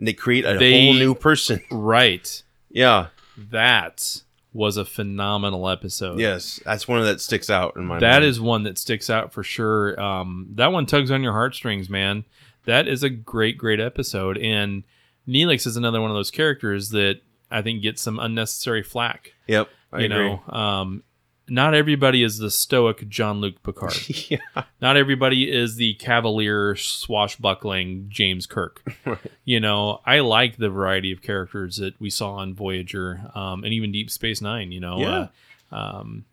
And 0.00 0.08
they 0.08 0.12
create 0.14 0.44
a 0.44 0.58
They- 0.58 0.86
whole 0.86 0.94
new 0.94 1.14
person. 1.14 1.62
Right. 1.70 2.42
Yeah. 2.70 3.08
That 3.36 4.22
was 4.52 4.76
a 4.76 4.84
phenomenal 4.84 5.68
episode. 5.68 6.18
Yes. 6.18 6.58
That's 6.64 6.88
one 6.88 7.04
that 7.04 7.20
sticks 7.20 7.48
out 7.50 7.76
in 7.76 7.84
my 7.84 7.98
That 8.00 8.14
mind. 8.20 8.24
is 8.24 8.40
one 8.40 8.62
that 8.64 8.78
sticks 8.78 9.08
out 9.08 9.32
for 9.32 9.42
sure. 9.44 10.00
Um, 10.00 10.48
that 10.54 10.72
one 10.72 10.86
tugs 10.86 11.10
on 11.12 11.22
your 11.22 11.32
heartstrings, 11.34 11.88
man. 11.88 12.24
That 12.64 12.88
is 12.88 13.02
a 13.04 13.10
great, 13.10 13.56
great 13.58 13.78
episode. 13.78 14.38
And 14.38 14.82
Neelix 15.28 15.66
is 15.66 15.76
another 15.76 16.00
one 16.00 16.10
of 16.10 16.16
those 16.16 16.30
characters 16.32 16.88
that 16.90 17.20
I 17.50 17.62
think 17.62 17.82
gets 17.82 18.02
some 18.02 18.18
unnecessary 18.18 18.82
flack. 18.82 19.34
Yep. 19.46 19.68
I 19.92 19.98
you 20.00 20.04
agree. 20.06 20.18
know, 20.18 20.42
um, 20.54 21.02
not 21.50 21.74
everybody 21.74 22.22
is 22.22 22.38
the 22.38 22.50
stoic 22.50 23.08
Jean-Luc 23.08 23.62
Picard. 23.62 23.94
yeah. 24.30 24.38
Not 24.80 24.96
everybody 24.96 25.50
is 25.50 25.76
the 25.76 25.94
cavalier, 25.94 26.76
swashbuckling 26.76 28.06
James 28.08 28.46
Kirk. 28.46 28.82
You 29.44 29.58
know, 29.58 30.00
I 30.06 30.20
like 30.20 30.58
the 30.58 30.70
variety 30.70 31.10
of 31.10 31.22
characters 31.22 31.76
that 31.78 32.00
we 32.00 32.08
saw 32.08 32.34
on 32.34 32.54
Voyager 32.54 33.20
um, 33.34 33.64
and 33.64 33.72
even 33.72 33.90
Deep 33.90 34.08
Space 34.10 34.40
Nine. 34.40 34.70
You 34.70 34.78
know, 34.78 34.98
Yeah. 35.00 35.26
uh, 35.72 35.74
um, 35.74 36.24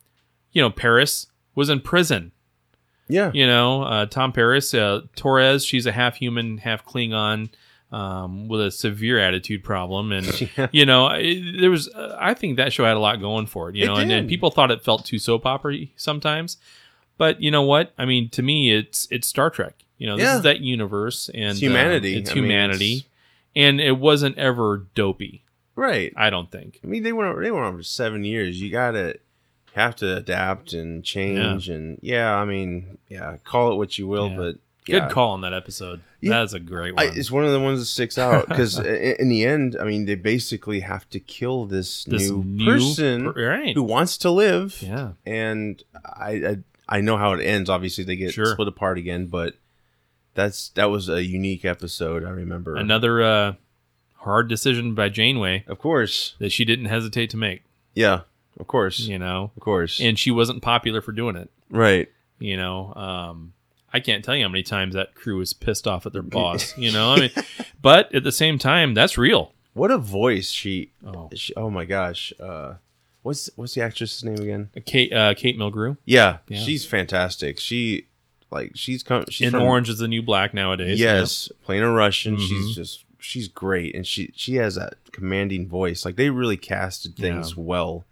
you 0.51 0.61
know, 0.61 0.69
Paris 0.69 1.25
was 1.55 1.69
in 1.69 1.79
prison. 1.81 2.31
Yeah. 3.07 3.31
You 3.33 3.47
know, 3.47 3.81
uh, 3.83 4.05
Tom 4.05 4.33
Paris, 4.33 4.71
uh, 4.73 5.01
Torres, 5.15 5.65
she's 5.65 5.87
a 5.87 5.91
half 5.91 6.17
human, 6.17 6.59
half 6.59 6.85
Klingon. 6.85 7.49
Um, 7.89 8.49
with 8.49 8.59
a 8.59 8.69
severe 8.69 9.17
attitude 9.17 9.63
problem, 9.63 10.11
and 10.11 10.49
Yeah. 10.57 10.67
you 10.73 10.85
know, 10.85 11.05
I, 11.07 11.41
there 11.57 11.71
was. 11.71 11.87
Uh, 11.87 12.17
I 12.19 12.33
think 12.33 12.57
that 12.57 12.73
show 12.73 12.83
had 12.83 12.97
a 12.97 12.99
lot 12.99 13.21
going 13.21 13.45
for 13.45 13.69
it. 13.69 13.75
You 13.77 13.85
It 13.85 13.87
know, 13.87 13.95
and, 13.95 14.27
people 14.27 14.51
thought 14.51 14.71
it 14.71 14.83
felt 14.83 15.05
too 15.05 15.17
soap 15.19 15.45
opera 15.45 15.77
sometimes, 15.95 16.57
but 17.17 17.41
you 17.41 17.49
know 17.49 17.61
what? 17.61 17.93
I 17.97 18.03
mean, 18.03 18.27
to 18.31 18.41
me, 18.41 18.73
it's 18.75 19.07
it's 19.09 19.25
Star 19.25 19.49
Trek. 19.49 19.85
You 19.97 20.07
know, 20.07 20.17
this 20.17 20.25
Yeah. 20.25 20.35
is 20.35 20.41
that 20.43 20.59
universe 20.59 21.29
and 21.33 21.51
It's 21.51 21.59
humanity. 21.61 22.15
um, 22.15 22.19
it's 22.21 22.31
I 22.31 22.33
mean, 22.35 22.43
humanity, 22.43 22.93
it's- 22.97 23.09
and 23.55 23.79
it 23.79 23.97
wasn't 23.97 24.37
ever 24.37 24.85
dopey. 24.93 25.45
Right. 25.77 26.11
I 26.17 26.29
don't 26.29 26.51
think. 26.51 26.81
I 26.83 26.87
mean, 26.87 27.03
they 27.03 27.13
went 27.13 27.39
they 27.41 27.51
went 27.51 27.65
on 27.67 27.77
for 27.77 27.83
seven 27.83 28.25
years. 28.25 28.61
You 28.61 28.69
gotta 28.69 29.17
have 29.75 29.95
to 29.97 30.17
adapt 30.17 30.73
and 30.73 31.05
change, 31.05 31.69
and 31.69 31.99
yeah, 32.01 32.35
I 32.35 32.43
mean, 32.43 32.97
yeah, 33.07 33.37
call 33.45 33.71
it 33.71 33.75
what 33.77 33.97
you 33.97 34.07
will, 34.07 34.29
Yeah. 34.31 34.35
but 34.37 34.55
Good 34.85 35.09
call 35.09 35.31
on 35.31 35.41
that 35.41 35.53
episode. 35.53 36.01
Yeah. 36.19 36.29
That 36.31 36.43
is 36.45 36.53
a 36.53 36.59
great 36.59 36.93
I, 36.97 37.05
one. 37.07 37.17
it's 37.17 37.29
one 37.29 37.45
of 37.45 37.51
the 37.51 37.59
ones 37.59 37.79
that 37.79 37.85
sticks 37.85 38.17
out 38.17 38.47
because 38.49 38.79
in 39.19 39.29
the 39.29 39.45
end, 39.45 39.77
I 39.79 39.83
mean, 39.83 40.05
they 40.05 40.15
basically 40.15 40.79
have 40.79 41.07
to 41.11 41.19
kill 41.19 41.65
this, 41.65 42.03
This 42.05 42.29
new, 42.31 42.43
new 42.43 42.65
person 42.65 43.31
per- 43.33 43.49
right. 43.49 43.75
who 43.75 43.83
wants 43.83 44.17
to 44.19 44.31
live. 44.31 44.81
Yeah. 44.81 45.11
and 45.25 45.81
I, 46.05 46.31
I 46.31 46.57
I 46.89 47.01
know 47.01 47.17
how 47.17 47.33
it 47.33 47.43
ends. 47.43 47.69
Obviously, 47.69 48.03
they 48.03 48.15
get 48.15 48.33
Sure. 48.33 48.45
split 48.53 48.67
apart 48.67 48.97
again, 48.97 49.27
but 49.27 49.55
that's 50.33 50.69
that 50.69 50.85
was 50.85 51.09
a 51.09 51.23
unique 51.23 51.65
episode. 51.65 52.23
I 52.23 52.29
remember 52.29 52.75
Another 52.75 53.21
uh, 53.21 53.53
hard 54.15 54.47
decision 54.47 54.95
by 54.95 55.09
Janeway 55.09 55.65
of 55.67 55.79
course, 55.79 56.35
that 56.39 56.51
she 56.51 56.63
didn't 56.65 56.85
hesitate 56.85 57.29
to 57.31 57.37
make. 57.37 57.63
yeah, 57.93 58.21
of 58.59 58.67
course, 58.67 58.99
You 58.99 59.19
know, 59.19 59.51
of 59.55 59.61
course, 59.61 59.99
and 59.99 60.17
she 60.17 60.31
wasn't 60.31 60.61
popular 60.61 61.01
for 61.01 61.11
doing 61.11 61.35
it. 61.35 61.49
right. 61.69 62.07
You 62.39 62.55
know, 62.55 62.93
um, 62.95 63.53
I 63.97 63.99
can't 63.99 64.23
tell 64.23 64.35
you 64.35 64.43
how 64.43 64.49
many 64.49 64.63
times 64.63 64.93
that 64.93 65.15
crew 65.15 65.37
was 65.37 65.53
pissed 65.53 65.87
off 65.87 66.05
at 66.05 66.13
their 66.13 66.21
boss. 66.37 66.77
You 66.77 66.91
know, 66.91 67.13
I 67.13 67.19
mean, 67.19 67.29
but 67.81 68.13
at 68.13 68.23
the 68.23 68.31
same 68.31 68.57
time, 68.59 68.93
that's 68.93 69.17
real. 69.17 69.53
What 69.73 69.91
a 69.91 69.97
voice 69.97 70.49
she! 70.51 70.91
Oh. 71.05 71.29
she 71.35 71.53
oh 71.55 71.69
my 71.69 71.85
gosh, 71.85 72.33
uh, 72.39 72.75
what's 73.23 73.49
what's 73.55 73.73
the 73.75 73.81
actress's 73.81 74.23
name 74.23 74.35
again? 74.39 74.69
Kate 74.85 75.11
uh, 75.13 75.33
Kate 75.35 75.57
Mulgrew 75.57 75.97
Yeah, 76.05 76.37
Yeah. 76.47 76.59
she's 76.59 76.85
fantastic. 76.85 77.59
She 77.59 78.07
like 78.49 78.71
she's 78.75 79.03
come. 79.03 79.25
She's 79.29 79.47
in 79.47 79.51
from, 79.51 79.61
Orange 79.63 79.89
is 79.89 79.99
the 79.99 80.07
New 80.07 80.21
Black 80.23 80.53
nowadays. 80.53 80.99
Yes, 80.99 81.51
playing 81.63 81.83
a 81.83 81.91
Russian. 81.91 82.37
Mhm. 82.37 82.47
She's 82.47 82.75
just 82.75 83.05
she's 83.19 83.47
great, 83.47 83.93
and 83.95 84.07
she 84.07 84.31
she 84.35 84.55
has 84.55 84.73
that 84.75 84.95
commanding 85.11 85.67
voice. 85.67 86.05
Like 86.05 86.15
they 86.15 86.29
really 86.31 86.57
casted 86.57 87.15
things 87.15 87.49
Yeah. 87.55 87.63
well 87.63 88.05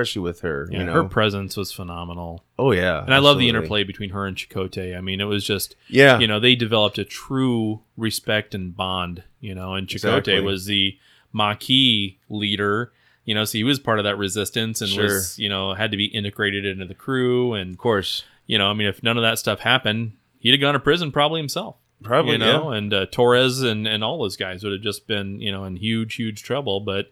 especially 0.00 0.22
with 0.22 0.40
her. 0.40 0.68
Yeah, 0.70 0.78
you 0.80 0.84
know, 0.86 0.92
her 0.92 1.04
presence 1.04 1.56
was 1.56 1.72
phenomenal. 1.72 2.44
oh 2.58 2.72
yeah, 2.72 3.02
And 3.04 3.14
I 3.14 3.18
love 3.18 3.38
the 3.38 3.48
interplay 3.48 3.84
between 3.84 4.10
her 4.10 4.26
and 4.26 4.36
Chakotay. 4.36 4.96
I 4.96 5.00
mean, 5.00 5.20
it 5.20 5.24
was 5.24 5.44
just 5.44 5.76
Yeah. 5.88 6.18
you 6.18 6.26
know, 6.26 6.40
they 6.40 6.54
developed 6.54 6.98
a 6.98 7.04
true 7.04 7.80
respect 7.96 8.54
and 8.54 8.76
bond, 8.76 9.22
you 9.40 9.54
know, 9.54 9.74
and 9.74 9.86
Chakotay 9.86 10.18
Exactly. 10.18 10.40
was 10.40 10.66
the 10.66 10.96
Maquis 11.32 12.16
leader, 12.28 12.92
you 13.24 13.34
know, 13.34 13.44
so 13.44 13.58
he 13.58 13.64
was 13.64 13.78
part 13.78 13.98
of 13.98 14.04
that 14.04 14.16
resistance 14.18 14.80
and 14.80 14.90
Sure. 14.90 15.04
was, 15.04 15.38
you 15.38 15.48
know, 15.48 15.74
had 15.74 15.90
to 15.90 15.96
be 15.96 16.06
integrated 16.06 16.64
into 16.64 16.84
the 16.84 16.94
crew 16.94 17.54
and 17.54 17.72
Of 17.72 17.78
course, 17.78 18.24
you 18.46 18.58
know, 18.58 18.68
I 18.70 18.74
mean, 18.74 18.88
if 18.88 19.02
none 19.02 19.16
of 19.16 19.22
that 19.22 19.38
stuff 19.38 19.60
happened, 19.60 20.12
he'd 20.38 20.50
have 20.52 20.60
gone 20.60 20.74
to 20.74 20.80
prison 20.80 21.12
probably 21.12 21.40
himself. 21.40 21.76
Probably, 22.02 22.32
you 22.32 22.38
know, 22.38 22.70
and 22.70 22.94
uh, 22.94 23.06
Torres 23.12 23.60
and, 23.60 23.86
and 23.86 24.02
all 24.02 24.18
those 24.22 24.36
guys 24.36 24.64
would 24.64 24.72
have 24.72 24.80
just 24.80 25.06
been, 25.06 25.38
you 25.40 25.52
know, 25.52 25.64
in 25.64 25.76
huge, 25.76 26.14
huge 26.14 26.42
trouble. 26.42 26.80
But 26.80 27.10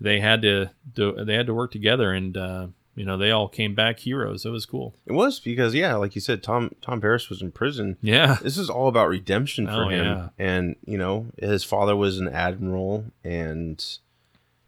they 0.00 0.20
had 0.20 0.42
to 0.42 0.70
do, 0.94 1.12
they 1.24 1.34
had 1.34 1.46
to 1.46 1.54
work 1.54 1.70
together, 1.72 2.12
and 2.12 2.36
uh, 2.36 2.66
you 2.96 3.04
know, 3.04 3.16
they 3.18 3.30
all 3.30 3.48
came 3.48 3.74
back 3.74 3.98
heroes. 4.00 4.44
It 4.44 4.50
was 4.50 4.66
cool. 4.66 4.94
it 5.06 5.12
was 5.12 5.40
because 5.40 5.74
yeah, 5.74 5.94
like 5.96 6.14
you 6.14 6.20
said, 6.20 6.42
Tom 6.42 6.70
Tom 6.80 7.00
Paris 7.00 7.28
was 7.28 7.42
in 7.42 7.50
prison. 7.52 7.96
Yeah, 8.02 8.38
This 8.42 8.56
is 8.58 8.70
all 8.70 8.88
about 8.88 9.08
redemption 9.08 9.66
for 9.66 9.84
Oh, 9.84 9.88
him, 9.88 10.04
yeah. 10.04 10.28
and 10.38 10.76
you 10.86 10.98
know 10.98 11.26
his 11.38 11.64
father 11.64 11.96
was 11.96 12.18
an 12.18 12.28
admiral, 12.28 13.06
and 13.24 13.84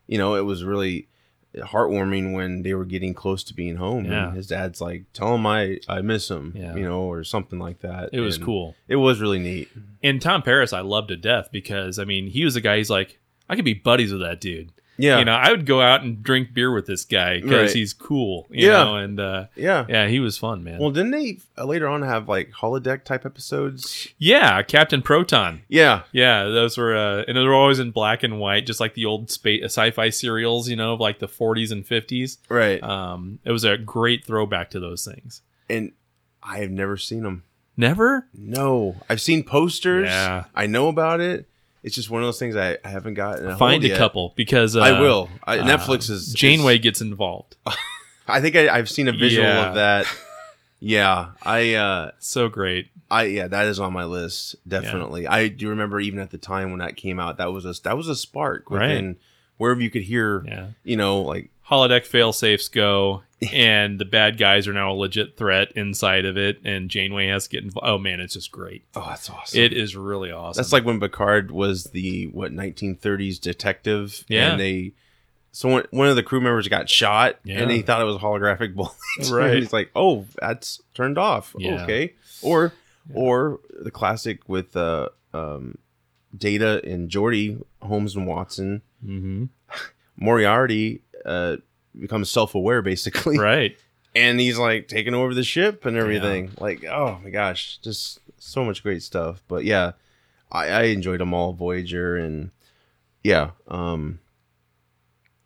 you 0.06 0.18
know 0.18 0.34
it 0.34 0.44
was 0.44 0.64
really 0.64 1.08
heartwarming 1.56 2.34
when 2.34 2.62
they 2.62 2.74
were 2.74 2.84
getting 2.84 3.14
close 3.14 3.42
to 3.44 3.54
being 3.54 3.76
home. 3.76 4.04
Yeah. 4.04 4.28
and 4.28 4.36
his 4.36 4.46
dad's 4.48 4.80
like, 4.80 5.04
"Tell 5.12 5.34
him 5.34 5.46
I 5.46 5.78
I 5.88 6.00
miss 6.02 6.28
him," 6.30 6.52
Yeah. 6.56 6.74
you 6.74 6.82
know, 6.84 7.00
or 7.02 7.24
something 7.24 7.58
like 7.58 7.80
that. 7.80 8.10
It 8.12 8.20
was 8.20 8.36
And 8.36 8.44
cool. 8.44 8.74
It 8.88 8.96
was 8.96 9.20
really 9.20 9.38
neat. 9.38 9.68
And 10.02 10.20
Tom 10.20 10.42
Paris, 10.42 10.72
I 10.72 10.80
loved 10.80 11.08
to 11.08 11.16
death 11.16 11.48
because 11.52 11.98
I 11.98 12.04
mean, 12.04 12.26
he 12.28 12.44
was 12.44 12.56
a 12.56 12.60
guy. 12.60 12.76
He's 12.78 12.90
like, 12.90 13.18
I 13.48 13.56
could 13.56 13.64
be 13.64 13.74
buddies 13.74 14.12
with 14.12 14.20
that 14.20 14.40
dude. 14.40 14.70
Yeah. 14.98 15.18
you 15.18 15.24
know, 15.24 15.34
I 15.34 15.50
would 15.50 15.66
go 15.66 15.80
out 15.80 16.02
and 16.02 16.22
drink 16.22 16.54
beer 16.54 16.72
with 16.72 16.86
this 16.86 17.04
guy 17.04 17.40
because 17.40 17.50
Right. 17.50 17.70
he's 17.70 17.92
cool. 17.92 18.46
You 18.50 18.68
Yeah. 18.68 18.84
know, 18.84 18.96
and 18.96 19.20
uh, 19.20 19.46
Yeah. 19.54 19.84
yeah, 19.88 20.08
he 20.08 20.20
was 20.20 20.38
fun, 20.38 20.64
man. 20.64 20.78
Well, 20.80 20.90
didn't 20.90 21.10
they 21.12 21.38
uh, 21.58 21.64
later 21.64 21.86
on 21.88 22.02
have 22.02 22.28
like 22.28 22.50
holodeck 22.52 23.04
type 23.04 23.26
episodes? 23.26 24.08
yeah, 24.18 24.62
Captain 24.62 25.02
Proton. 25.02 25.62
Yeah. 25.68 26.02
Yeah, 26.12 26.44
those 26.44 26.78
were, 26.78 26.96
uh, 26.96 27.24
and 27.28 27.36
they 27.36 27.42
were 27.42 27.54
always 27.54 27.78
in 27.78 27.90
black 27.90 28.22
and 28.22 28.38
white, 28.40 28.66
just 28.66 28.80
like 28.80 28.94
the 28.94 29.04
old 29.04 29.30
spa- 29.30 29.64
sci-fi 29.64 30.10
serials, 30.10 30.68
you 30.68 30.76
know, 30.76 30.94
of 30.94 31.00
like 31.00 31.18
the 31.18 31.28
40s 31.28 31.70
and 31.72 31.84
50s. 31.86 32.38
Right. 32.48 32.82
Um, 32.82 33.38
it 33.44 33.52
was 33.52 33.64
a 33.64 33.76
great 33.76 34.24
throwback 34.24 34.70
to 34.70 34.80
those 34.80 35.04
things. 35.04 35.42
And 35.68 35.92
I 36.42 36.58
have 36.58 36.70
never 36.70 36.96
seen 36.96 37.22
them. 37.22 37.42
Never? 37.76 38.26
No, 38.32 38.96
I've 39.10 39.20
seen 39.20 39.44
posters. 39.44 40.06
Yeah. 40.08 40.44
I 40.54 40.66
know 40.66 40.88
about 40.88 41.20
it. 41.20 41.46
It's 41.82 41.94
just 41.94 42.10
one 42.10 42.22
of 42.22 42.26
those 42.26 42.38
things 42.38 42.56
I, 42.56 42.78
I 42.84 42.88
haven't 42.88 43.14
gotten. 43.14 43.48
A 43.48 43.56
Find 43.56 43.84
a 43.84 43.88
yet. 43.88 43.98
couple 43.98 44.32
because 44.36 44.74
uh, 44.76 44.80
I 44.80 45.00
will. 45.00 45.28
I, 45.44 45.58
uh, 45.58 45.64
Netflix 45.66 46.10
is 46.10 46.32
Janeway 46.32 46.74
is- 46.76 46.80
gets 46.80 47.00
involved. 47.00 47.56
I 48.28 48.40
think 48.40 48.56
I, 48.56 48.68
I've 48.76 48.90
seen 48.90 49.06
a 49.08 49.12
visual 49.12 49.46
Yeah. 49.46 49.68
of 49.68 49.74
that. 49.76 50.06
Yeah, 50.80 51.28
I. 51.42 51.74
uh 51.74 52.10
So 52.18 52.48
great. 52.48 52.88
I 53.10 53.24
yeah, 53.24 53.46
that 53.48 53.66
is 53.66 53.78
on 53.78 53.92
my 53.92 54.04
list 54.04 54.56
definitely. 54.66 55.26
I 55.28 55.46
do 55.48 55.68
remember 55.68 56.00
even 56.00 56.18
at 56.18 56.30
the 56.32 56.38
time 56.38 56.70
when 56.70 56.80
that 56.80 56.96
came 56.96 57.20
out, 57.20 57.38
that 57.38 57.52
was 57.52 57.64
a 57.64 57.72
that 57.84 57.96
was 57.96 58.08
a 58.08 58.16
spark 58.16 58.68
Right. 58.70 59.14
Wherever 59.58 59.80
you 59.80 59.90
could 59.90 60.02
hear. 60.02 60.44
Yeah. 60.46 60.66
You 60.84 60.96
know, 60.96 61.20
like 61.22 61.50
holodeck 61.68 62.04
fail 62.04 62.32
safes 62.32 62.68
go 62.68 63.22
and 63.52 63.98
the 63.98 64.04
bad 64.04 64.38
guys 64.38 64.68
are 64.68 64.72
now 64.72 64.92
a 64.92 64.94
legit 64.94 65.36
threat 65.36 65.72
inside 65.72 66.24
of 66.24 66.36
it 66.36 66.60
and 66.64 66.88
janeway 66.88 67.26
has 67.26 67.44
to 67.44 67.50
get 67.50 67.64
involved 67.64 67.86
oh 67.86 67.98
man 67.98 68.20
it's 68.20 68.34
just 68.34 68.52
great 68.52 68.84
oh 68.94 69.04
that's 69.08 69.28
awesome 69.28 69.60
it 69.60 69.72
is 69.72 69.96
really 69.96 70.30
awesome 70.30 70.60
That's 70.62 70.72
like 70.72 70.84
when 70.84 71.00
Picard 71.00 71.50
was 71.50 71.84
the 71.84 72.28
what 72.28 72.52
1930s 72.52 73.40
detective. 73.40 74.24
Yeah. 74.28 74.52
And 74.52 74.60
they, 74.60 74.92
so 75.52 75.82
one, 75.90 76.08
of 76.08 76.16
the 76.16 76.22
crew 76.22 76.40
members 76.40 76.68
got 76.68 76.88
shot, 76.88 77.36
Yeah. 77.42 77.62
and 77.62 77.70
he 77.70 77.80
thought 77.82 78.00
it 78.00 78.04
was 78.04 78.16
a 78.16 78.20
holographic 78.20 78.74
bullet. 78.74 78.92
Right. 79.30 79.56
He's 79.56 79.72
like, 79.72 79.90
"Oh, 79.96 80.26
that's 80.40 80.82
turned 80.94 81.16
off. 81.18 81.54
Yeah. 81.58 81.82
Okay." 81.82 82.14
Or, 82.42 82.74
or 83.14 83.60
the 83.80 83.90
classic 83.90 84.46
with 84.48 84.76
uh, 84.76 85.08
um, 85.32 85.78
Data 86.36 86.82
and 86.84 87.08
Geordi, 87.10 87.62
Holmes 87.80 88.14
and 88.14 88.26
Watson. 88.26 88.82
Mm-hmm. 89.04 89.44
Moriarty 90.16 91.02
uh, 91.24 91.56
becomes 91.98 92.30
self-aware 92.30 92.82
basically, 92.82 93.38
right 93.38 93.76
and 94.16 94.40
he's 94.40 94.58
like 94.58 94.88
taking 94.88 95.14
over 95.14 95.34
the 95.34 95.44
ship 95.44 95.84
and 95.84 95.96
everything. 95.96 96.50
Like, 96.58 96.84
oh 96.84 97.20
my 97.22 97.30
gosh, 97.30 97.78
just 97.78 98.20
so 98.38 98.64
much 98.64 98.82
great 98.82 99.02
stuff. 99.02 99.42
But 99.46 99.64
yeah, 99.64 99.92
I, 100.50 100.68
I 100.68 100.82
enjoyed 100.84 101.20
them 101.20 101.34
all, 101.34 101.52
Voyager, 101.52 102.16
and 102.16 102.50
yeah. 103.22 103.50
Um, 103.68 104.20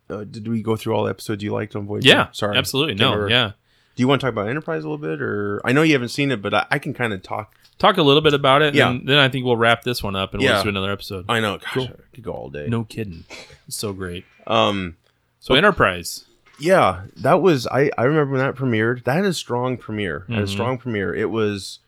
uh, 0.09 0.23
did 0.23 0.47
we 0.47 0.61
go 0.61 0.75
through 0.75 0.93
all 0.93 1.03
the 1.03 1.09
episodes 1.09 1.43
you 1.43 1.51
liked 1.51 1.75
on 1.75 1.85
Voyager? 1.85 2.07
yeah 2.07 2.27
sorry, 2.31 2.57
absolutely 2.57 2.95
no 2.95 3.11
remember. 3.11 3.29
yeah 3.29 3.51
Do 3.95 4.03
you 4.03 4.07
want 4.07 4.21
to 4.21 4.27
talk 4.27 4.33
about 4.33 4.49
Enterprise 4.49 4.83
a 4.83 4.89
little 4.89 4.97
bit, 4.97 5.21
or 5.21 5.61
I 5.63 5.71
know 5.71 5.81
you 5.81 5.93
haven't 5.93 6.09
seen 6.09 6.31
it, 6.31 6.41
but 6.41 6.53
I, 6.53 6.65
I 6.71 6.79
can 6.79 6.93
kind 6.93 7.13
of 7.13 7.21
talk. 7.23 7.55
Talk 7.81 7.97
a 7.97 8.03
little 8.03 8.21
bit 8.21 8.33
about 8.33 8.61
it 8.61 8.75
Yeah. 8.75 8.89
and 8.91 9.07
then 9.07 9.17
i 9.17 9.27
think 9.29 9.43
we'll 9.45 9.57
wrap 9.57 9.83
this 9.83 10.01
one 10.03 10.15
up 10.15 10.33
and 10.33 10.41
we'll 10.41 10.49
Yeah. 10.49 10.55
just 10.55 10.63
do 10.65 10.69
another 10.69 10.91
episode 10.91 11.25
I 11.27 11.39
know, 11.39 11.57
gosh, 11.57 11.73
Cool. 11.73 11.85
I 11.91 12.15
could 12.15 12.23
go 12.23 12.31
all 12.31 12.49
day. 12.49 12.67
no 12.67 12.83
kidding 12.83 13.23
it's 13.67 13.77
so 13.77 13.91
great 13.93 14.25
Um, 14.47 14.95
so 15.39 15.55
enterprise 15.55 16.25
yeah, 16.59 17.05
that 17.17 17.41
was 17.41 17.65
I. 17.65 17.89
I 17.97 18.03
remember 18.03 18.33
when 18.33 18.39
that 18.41 18.53
premiered. 18.55 19.03
That 19.05 19.15
had 19.15 19.25
a 19.25 19.33
strong 19.33 19.77
premiere. 19.77 20.25
Had 20.29 20.39
a 20.39 20.43
Mhm. 20.43 20.47
strong 20.49 20.77
premiere. 20.77 21.11
It 21.15 21.31
was 21.31 21.79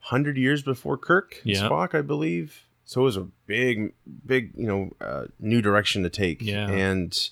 hundred 0.00 0.36
years 0.36 0.62
before 0.62 0.98
Kirk 0.98 1.40
and 1.44 1.52
Yeah. 1.54 1.62
Spock, 1.62 1.94
I 1.94 2.02
believe. 2.02 2.64
So 2.84 3.00
it 3.00 3.04
was 3.04 3.16
a 3.16 3.26
big, 3.46 3.94
big, 4.26 4.52
you 4.54 4.66
know, 4.66 4.90
uh, 5.00 5.24
new 5.40 5.62
direction 5.62 6.02
to 6.02 6.10
take. 6.10 6.42
Yeah. 6.42 6.68
and 6.68 7.30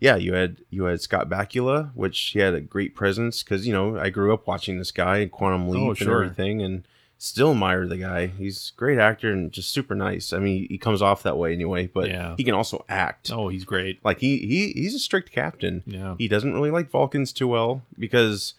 yeah, 0.00 0.16
you 0.16 0.34
had 0.34 0.56
you 0.70 0.84
had 0.84 1.00
Scott 1.00 1.28
Bakula, 1.28 1.92
which 1.94 2.18
he 2.32 2.40
had 2.40 2.52
a 2.54 2.60
great 2.60 2.96
presence 2.96 3.44
because 3.44 3.64
you 3.64 3.72
know 3.72 3.96
I 3.96 4.10
grew 4.10 4.34
up 4.34 4.44
watching 4.44 4.78
this 4.78 4.90
guy 4.90 5.18
in 5.18 5.28
Quantum 5.28 5.68
Leap 5.68 5.80
Oh, 5.82 5.88
and 5.90 5.98
sure. 5.98 6.24
everything, 6.24 6.62
and 6.62 6.84
still 7.18 7.52
admire 7.52 7.86
the 7.86 7.96
guy. 7.96 8.26
He's 8.26 8.72
a 8.74 8.78
great 8.78 8.98
actor 8.98 9.32
and 9.32 9.50
just 9.52 9.70
super 9.70 9.94
nice. 9.94 10.32
I 10.32 10.38
mean, 10.38 10.66
he 10.68 10.78
comes 10.78 11.00
off 11.00 11.22
that 11.22 11.38
way 11.38 11.52
anyway, 11.52 11.86
but 11.86 12.08
Yeah. 12.08 12.34
he 12.36 12.44
can 12.44 12.54
also 12.54 12.84
act. 12.88 13.30
oh 13.32 13.48
he's 13.48 13.64
great 13.64 14.04
Like 14.04 14.20
he 14.20 14.38
he 14.38 14.72
he's 14.72 14.94
a 14.94 14.98
strict 14.98 15.30
captain. 15.32 15.82
Yeah. 15.86 16.14
He 16.18 16.28
doesn't 16.28 16.52
really 16.52 16.70
like 16.70 16.90
Vulcans 16.90 17.32
too 17.32 17.48
well 17.48 17.82
because 17.98 18.54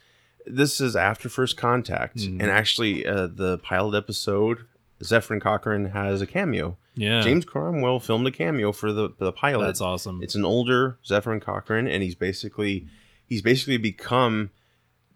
this 0.47 0.79
is 0.79 0.95
after 0.95 1.27
first 1.29 1.57
contact, 1.57 2.17
Mhm. 2.17 2.39
and 2.41 2.51
actually 2.51 3.05
uh, 3.05 3.27
the 3.27 3.57
pilot 3.59 3.97
episode, 3.97 4.59
Zefram 5.03 5.41
Cochrane 5.41 5.85
has 5.85 6.21
a 6.21 6.27
cameo. 6.27 6.77
yeah 6.95 7.21
James 7.21 7.45
Cromwell 7.45 7.99
filmed 7.99 8.25
a 8.27 8.31
cameo 8.31 8.71
for 8.71 8.91
the 8.93 9.09
the 9.17 9.31
pilot. 9.31 9.65
that's 9.65 9.81
awesome 9.81 10.21
It's 10.23 10.35
an 10.35 10.45
older 10.45 10.97
Zefram 11.05 11.41
Cochrane, 11.41 11.87
and 11.87 12.01
he's 12.03 12.15
basically 12.15 12.87
he's 13.27 13.41
basically 13.41 13.77
become 13.77 14.51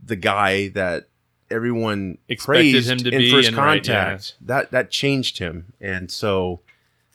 the 0.03 0.15
guy 0.15 0.69
that 0.69 1.08
everyone 1.51 2.17
Expected 2.27 2.73
praised 2.73 2.89
him 2.89 2.97
to 2.99 3.09
in 3.09 3.17
be 3.17 3.31
first 3.31 3.49
and 3.49 3.57
right, 3.57 3.85
yeah. 3.87 4.03
contact. 4.03 4.35
That 4.41 4.71
that 4.71 4.91
changed 4.91 5.39
him, 5.39 5.73
and 5.79 6.11
so 6.11 6.61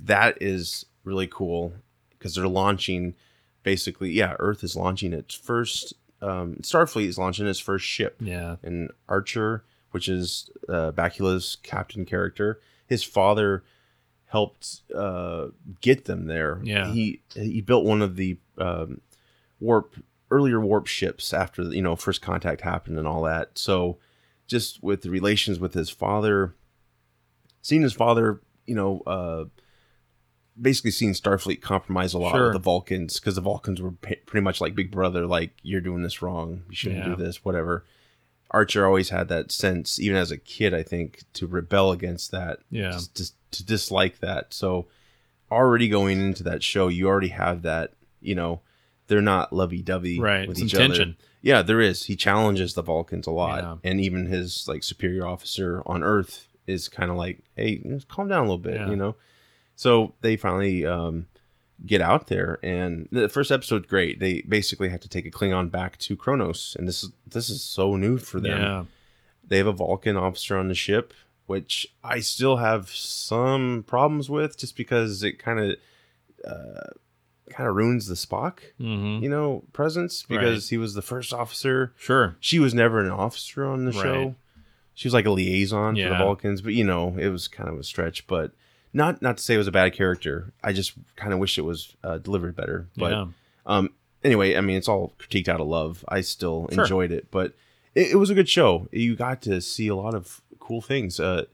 that 0.00 0.38
is 0.40 0.86
really 1.04 1.26
cool 1.26 1.72
because 2.10 2.34
they're 2.34 2.48
launching 2.48 3.14
basically. 3.62 4.10
Yeah, 4.10 4.36
Earth 4.38 4.64
is 4.64 4.76
launching 4.76 5.12
its 5.12 5.34
first. 5.34 5.94
Um, 6.22 6.56
Starfleet 6.62 7.06
is 7.06 7.18
launching 7.18 7.46
its 7.46 7.58
first 7.58 7.84
ship, 7.84 8.16
yeah 8.20 8.56
and 8.62 8.90
Archer, 9.08 9.64
which 9.90 10.08
is 10.08 10.50
uh, 10.68 10.92
Bakula's 10.92 11.58
captain 11.62 12.04
character, 12.04 12.60
his 12.86 13.02
father 13.04 13.62
helped 14.26 14.80
uh, 14.94 15.46
get 15.80 16.06
them 16.06 16.26
there. 16.26 16.60
Yeah. 16.62 16.92
he 16.92 17.20
he 17.34 17.60
built 17.60 17.84
one 17.84 18.02
of 18.02 18.16
the 18.16 18.38
um, 18.58 19.00
warp 19.60 19.96
earlier 20.30 20.60
warp 20.60 20.86
ships 20.86 21.32
after 21.32 21.62
you 21.62 21.82
know 21.82 21.94
first 21.94 22.22
contact 22.22 22.62
happened 22.62 22.98
and 22.98 23.06
all 23.06 23.22
that. 23.22 23.56
So 23.58 23.98
just 24.46 24.82
with 24.82 25.02
the 25.02 25.10
relations 25.10 25.58
with 25.58 25.74
his 25.74 25.90
father, 25.90 26.54
seeing 27.62 27.82
his 27.82 27.92
father, 27.94 28.40
you 28.66 28.74
know. 28.74 29.00
Uh, 29.06 29.44
Basically, 30.60 30.92
seeing 30.92 31.14
Starfleet 31.14 31.62
compromise 31.62 32.14
a 32.14 32.18
lot 32.20 32.30
Sure. 32.36 32.44
with 32.44 32.52
the 32.52 32.58
Vulcans 32.60 33.18
because 33.18 33.34
the 33.34 33.40
Vulcans 33.40 33.82
were 33.82 33.90
pa- 33.90 34.14
pretty 34.24 34.44
much 34.44 34.60
like 34.60 34.76
Big 34.76 34.88
Brother, 34.92 35.26
like 35.26 35.50
you're 35.64 35.80
doing 35.80 36.02
this 36.04 36.22
wrong, 36.22 36.62
you 36.68 36.76
shouldn't 36.76 37.00
Yeah. 37.08 37.16
do 37.16 37.16
this, 37.16 37.44
whatever. 37.44 37.84
Archer 38.52 38.86
always 38.86 39.08
had 39.08 39.26
that 39.30 39.50
sense, 39.50 39.98
even 39.98 40.16
as 40.16 40.30
a 40.30 40.38
kid, 40.38 40.72
I 40.72 40.84
think, 40.84 41.24
to 41.32 41.48
rebel 41.48 41.90
against 41.90 42.30
that. 42.30 42.60
Yeah. 42.70 42.92
Just, 42.92 43.16
just 43.16 43.34
to 43.50 43.64
dislike 43.66 44.20
that. 44.20 44.54
So 44.54 44.86
already 45.50 45.88
going 45.88 46.20
into 46.20 46.44
that 46.44 46.62
show, 46.62 46.86
you 46.86 47.08
already 47.08 47.28
have 47.30 47.62
that, 47.62 47.94
you 48.20 48.36
know, 48.36 48.60
they're 49.08 49.20
not 49.20 49.52
lovey 49.52 49.82
dovey 49.82 50.20
Right, 50.20 50.46
with 50.46 50.58
some 50.58 50.66
each 50.68 50.74
other. 50.76 51.14
Yeah, 51.44 51.60
there 51.60 51.80
is. 51.80 52.04
He 52.06 52.16
challenges 52.16 52.72
the 52.72 52.82
Vulcans 52.82 53.26
a 53.26 53.30
lot. 53.30 53.62
Yeah. 53.62 53.76
And 53.90 54.00
even 54.00 54.26
his 54.26 54.66
like 54.66 54.82
superior 54.82 55.26
officer 55.26 55.82
on 55.84 56.02
Earth 56.02 56.48
is 56.66 56.88
kind 56.88 57.10
of 57.10 57.18
like, 57.18 57.40
hey, 57.54 57.82
calm 58.08 58.28
down 58.28 58.38
a 58.40 58.42
little 58.48 58.56
bit, 58.58 58.76
Yeah. 58.76 58.88
you 58.88 58.96
know? 58.96 59.14
So 59.76 60.14
they 60.22 60.36
finally 60.36 60.86
um 60.86 61.26
get 61.84 62.00
out 62.00 62.28
there 62.28 62.58
and 62.62 63.08
the 63.12 63.28
first 63.28 63.50
episode's 63.52 63.86
great. 63.86 64.20
They 64.20 64.40
basically 64.42 64.88
have 64.88 65.00
to 65.00 65.08
take 65.08 65.26
a 65.26 65.30
Klingon 65.30 65.70
back 65.70 65.98
to 65.98 66.16
Kronos, 66.16 66.76
and 66.78 66.88
this 66.88 67.02
is 67.04 67.10
this 67.26 67.50
is 67.50 67.62
so 67.62 67.96
new 67.96 68.16
for 68.16 68.40
them. 68.40 68.60
Yeah. 68.60 68.84
They 69.46 69.58
have 69.58 69.66
a 69.66 69.72
Vulcan 69.72 70.16
officer 70.16 70.56
on 70.56 70.68
the 70.68 70.74
ship, 70.74 71.12
which 71.44 71.86
I 72.02 72.20
still 72.20 72.56
have 72.56 72.88
some 72.88 73.84
problems 73.86 74.30
with, 74.30 74.56
just 74.56 74.76
because 74.76 75.22
it 75.22 75.38
kind 75.38 75.58
of 75.60 75.76
uh, 76.50 76.90
kind 77.50 77.68
of 77.68 77.76
ruins 77.76 78.06
the 78.06 78.14
Spock, 78.14 78.58
Mhm. 78.80 79.22
you 79.22 79.28
know, 79.28 79.64
presence 79.72 80.22
because 80.28 80.70
he 80.70 80.78
was 80.78 80.94
the 80.94 81.02
first 81.02 81.32
officer. 81.32 81.92
Sure. 81.98 82.36
She 82.40 82.58
was 82.58 82.72
never 82.74 83.00
an 83.00 83.10
officer 83.10 83.64
on 83.66 83.84
the 83.84 83.92
Right. 83.92 84.02
show. 84.02 84.34
She 84.94 85.08
was 85.08 85.14
like 85.14 85.26
a 85.26 85.30
liaison 85.30 85.94
for 85.94 86.02
the 86.02 86.08
Yeah. 86.08 86.18
Vulcans, 86.18 86.62
but 86.62 86.72
you 86.74 86.84
know, 86.84 87.16
it 87.18 87.28
was 87.28 87.48
kind 87.48 87.68
of 87.68 87.78
a 87.78 87.84
stretch. 87.84 88.26
But 88.26 88.52
not 88.92 89.20
not 89.20 89.36
to 89.38 89.42
say 89.42 89.54
it 89.54 89.58
was 89.58 89.66
a 89.66 89.72
bad 89.72 89.92
character. 89.92 90.52
I 90.62 90.72
just 90.72 90.92
kind 91.16 91.32
of 91.32 91.38
wish 91.38 91.58
it 91.58 91.62
was 91.62 91.94
uh, 92.04 92.18
delivered 92.18 92.54
better. 92.56 92.86
But 92.96 93.10
Yeah. 93.12 93.26
um, 93.66 93.90
anyway, 94.22 94.56
I 94.56 94.60
mean, 94.60 94.76
it's 94.76 94.88
all 94.88 95.12
critiqued 95.18 95.48
out 95.48 95.60
of 95.60 95.66
love. 95.66 96.04
I 96.08 96.20
still 96.22 96.68
Sure. 96.72 96.84
enjoyed 96.84 97.10
it, 97.12 97.26
but 97.30 97.52
it, 97.94 98.12
it 98.12 98.16
was 98.16 98.30
a 98.30 98.34
good 98.34 98.48
show. 98.48 98.88
You 98.92 99.16
got 99.16 99.42
to 99.42 99.60
see 99.60 99.88
a 99.88 99.96
lot 99.96 100.14
of 100.14 100.40
cool 100.60 100.80
things. 100.80 101.18
Uh, 101.20 101.44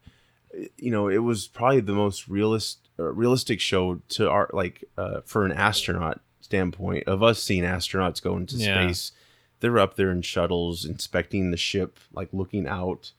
you 0.76 0.90
know, 0.90 1.08
it 1.08 1.18
was 1.18 1.46
probably 1.48 1.80
the 1.80 1.92
most 1.94 2.28
realist, 2.28 2.79
realistic 3.02 3.60
show 3.60 4.00
to 4.10 4.28
our 4.30 4.48
like 4.52 4.84
uh, 4.98 5.20
for 5.24 5.44
an 5.44 5.52
astronaut 5.52 6.20
standpoint 6.40 7.04
of 7.06 7.22
us 7.22 7.42
seeing 7.42 7.62
astronauts 7.64 8.22
go 8.22 8.36
into 8.36 8.56
Yeah. 8.56 8.82
space. 8.86 9.12
They're 9.60 9.78
up 9.78 9.96
there 9.96 10.10
in 10.10 10.22
shuttles 10.22 10.84
inspecting 10.84 11.50
the 11.50 11.56
ship, 11.56 11.98
like 12.12 12.28
looking 12.32 12.66
out. 12.66 13.12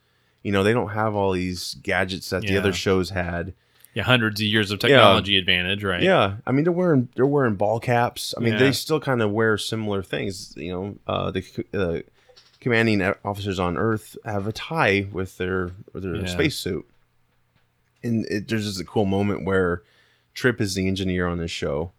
You 0.43 0.51
know, 0.51 0.63
they 0.63 0.73
don't 0.73 0.89
have 0.89 1.13
all 1.15 1.31
these 1.33 1.75
gadgets 1.83 2.29
that 2.31 2.41
the 2.41 2.57
other 2.57 2.73
shows 2.73 3.11
had. 3.11 3.53
Yeah, 3.93 4.03
hundreds 4.03 4.39
of 4.41 4.47
years 4.47 4.71
of 4.71 4.79
technology 4.79 5.37
advantage, 5.37 5.83
right? 5.83 6.01
Yeah, 6.01 6.37
I 6.47 6.51
mean 6.51 6.63
they're 6.63 6.71
wearing 6.73 7.09
they're 7.15 7.25
wearing 7.27 7.55
ball 7.55 7.79
caps. 7.79 8.33
I 8.37 8.39
mean 8.41 8.53
Yeah. 8.53 8.59
they 8.59 8.71
still 8.71 8.99
kind 8.99 9.21
of 9.21 9.31
wear 9.31 9.57
similar 9.57 10.01
things. 10.01 10.53
You 10.57 10.71
know, 10.71 10.95
uh, 11.07 11.31
the 11.31 11.65
uh, 11.73 11.99
commanding 12.59 13.01
officers 13.25 13.59
on 13.59 13.77
Earth 13.77 14.17
have 14.25 14.47
a 14.47 14.51
tie 14.51 15.07
with 15.11 15.37
their 15.37 15.71
with 15.93 16.03
their 16.03 16.15
Yeah. 16.15 16.25
spacesuit. 16.25 16.85
And 18.03 18.25
it, 18.27 18.47
there's 18.47 18.65
just 18.65 18.79
a 18.81 18.85
cool 18.85 19.05
moment 19.05 19.45
where 19.45 19.83
Trip 20.33 20.59
is 20.61 20.75
the 20.75 20.87
engineer 20.87 21.27
on 21.27 21.37
this 21.37 21.51
show, 21.51 21.91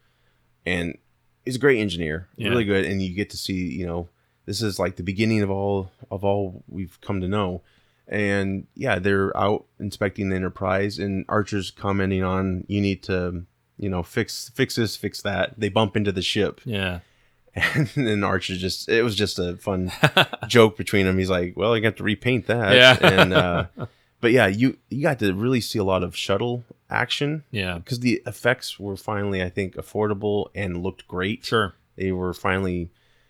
and 0.66 0.96
he's 1.44 1.56
a 1.56 1.60
great 1.60 1.80
engineer, 1.80 2.28
Yeah. 2.36 2.48
really 2.48 2.64
good, 2.64 2.84
and 2.84 3.00
you 3.02 3.14
get 3.14 3.30
to 3.30 3.36
see, 3.36 3.68
you 3.72 3.86
know, 3.86 4.08
this 4.46 4.60
is 4.62 4.78
like 4.78 4.96
the 4.96 5.02
beginning 5.02 5.42
of 5.42 5.50
all 5.50 5.90
of 6.10 6.24
all 6.24 6.64
we've 6.68 6.98
come 7.00 7.20
to 7.20 7.28
know. 7.28 7.62
And 8.08 8.66
yeah, 8.74 8.98
they're 8.98 9.34
out 9.36 9.66
inspecting 9.78 10.28
the 10.28 10.36
Enterprise, 10.36 10.98
and 10.98 11.24
Archer's 11.28 11.70
commenting 11.70 12.22
on 12.24 12.64
you 12.68 12.80
need 12.80 13.02
to, 13.04 13.44
you 13.78 13.88
know, 13.88 14.02
fix 14.02 14.50
fix 14.54 14.74
this, 14.74 14.96
fix 14.96 15.22
that. 15.22 15.54
They 15.58 15.68
bump 15.68 15.96
into 15.96 16.10
the 16.12 16.22
ship, 16.22 16.60
Yeah. 16.64 17.00
and 17.54 17.86
then 17.94 18.24
Archer 18.24 18.56
just 18.56 18.88
it 18.88 19.02
was 19.02 19.14
just 19.14 19.38
a 19.38 19.56
fun 19.58 19.92
joke 20.48 20.76
between 20.76 21.04
them. 21.06 21.18
He's 21.18 21.28
like, 21.30 21.54
"Well, 21.56 21.74
I 21.74 21.80
got 21.80 21.96
to 21.98 22.02
repaint 22.02 22.46
that," 22.46 22.74
Yeah. 22.74 22.96
and 23.20 23.32
uh, 23.34 23.66
but 24.22 24.32
yeah, 24.32 24.46
you 24.46 24.78
you 24.88 25.02
got 25.02 25.18
to 25.18 25.34
really 25.34 25.60
see 25.60 25.78
a 25.78 25.84
lot 25.84 26.02
of 26.02 26.16
shuttle 26.16 26.64
action, 26.88 27.44
Yeah. 27.50 27.76
because 27.78 28.00
the 28.00 28.22
effects 28.26 28.80
were 28.80 28.96
finally, 28.96 29.42
I 29.42 29.50
think, 29.50 29.74
affordable 29.76 30.46
and 30.54 30.82
looked 30.82 31.06
great. 31.06 31.44
Sure. 31.44 31.74
they 31.96 32.10
were 32.12 32.32
finally 32.32 32.88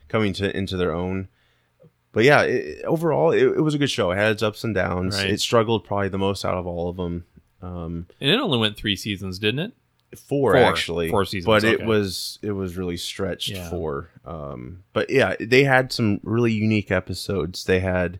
coming 0.09 0.32
to 0.35 0.56
into 0.56 0.77
their 0.77 0.93
own. 0.94 1.27
But 2.12 2.24
yeah, 2.24 2.43
it, 2.43 2.85
overall, 2.85 3.32
it, 3.32 3.43
it 3.43 3.60
was 3.62 3.74
a 3.74 3.78
good 3.78 3.90
show. 3.90 4.10
It 4.12 4.16
had 4.16 4.31
its 4.32 4.43
ups 4.43 4.62
and 4.64 4.74
downs. 4.74 5.16
Right. 5.16 5.31
It 5.31 5.40
struggled 5.40 5.82
probably 5.85 6.09
the 6.10 6.19
most 6.19 6.44
out 6.44 6.55
of 6.55 6.66
all 6.66 6.89
of 6.90 6.97
them. 6.97 7.24
Um, 7.62 8.06
And 8.20 8.31
it 8.31 8.39
only 8.39 8.59
went 8.59 8.77
three 8.77 8.94
seasons, 8.97 9.39
didn't 9.40 9.59
it? 9.60 9.73
four, 10.19 10.52
Four. 10.52 10.62
actually, 10.62 11.09
Four 11.09 11.24
seasons, 11.24 11.47
but 11.47 11.64
it 11.64 11.86
was 11.86 12.39
it 12.43 12.52
was 12.52 12.77
really 12.77 12.98
stretched 12.98 13.48
Yeah. 13.48 13.70
for. 13.70 14.10
Um, 14.27 14.85
but 14.93 15.09
yeah, 15.09 15.36
they 15.40 15.64
had 15.64 15.90
some 15.90 16.20
really 16.23 16.52
unique 16.52 16.90
episodes. 16.90 17.64
They 17.64 17.81
had, 17.81 18.19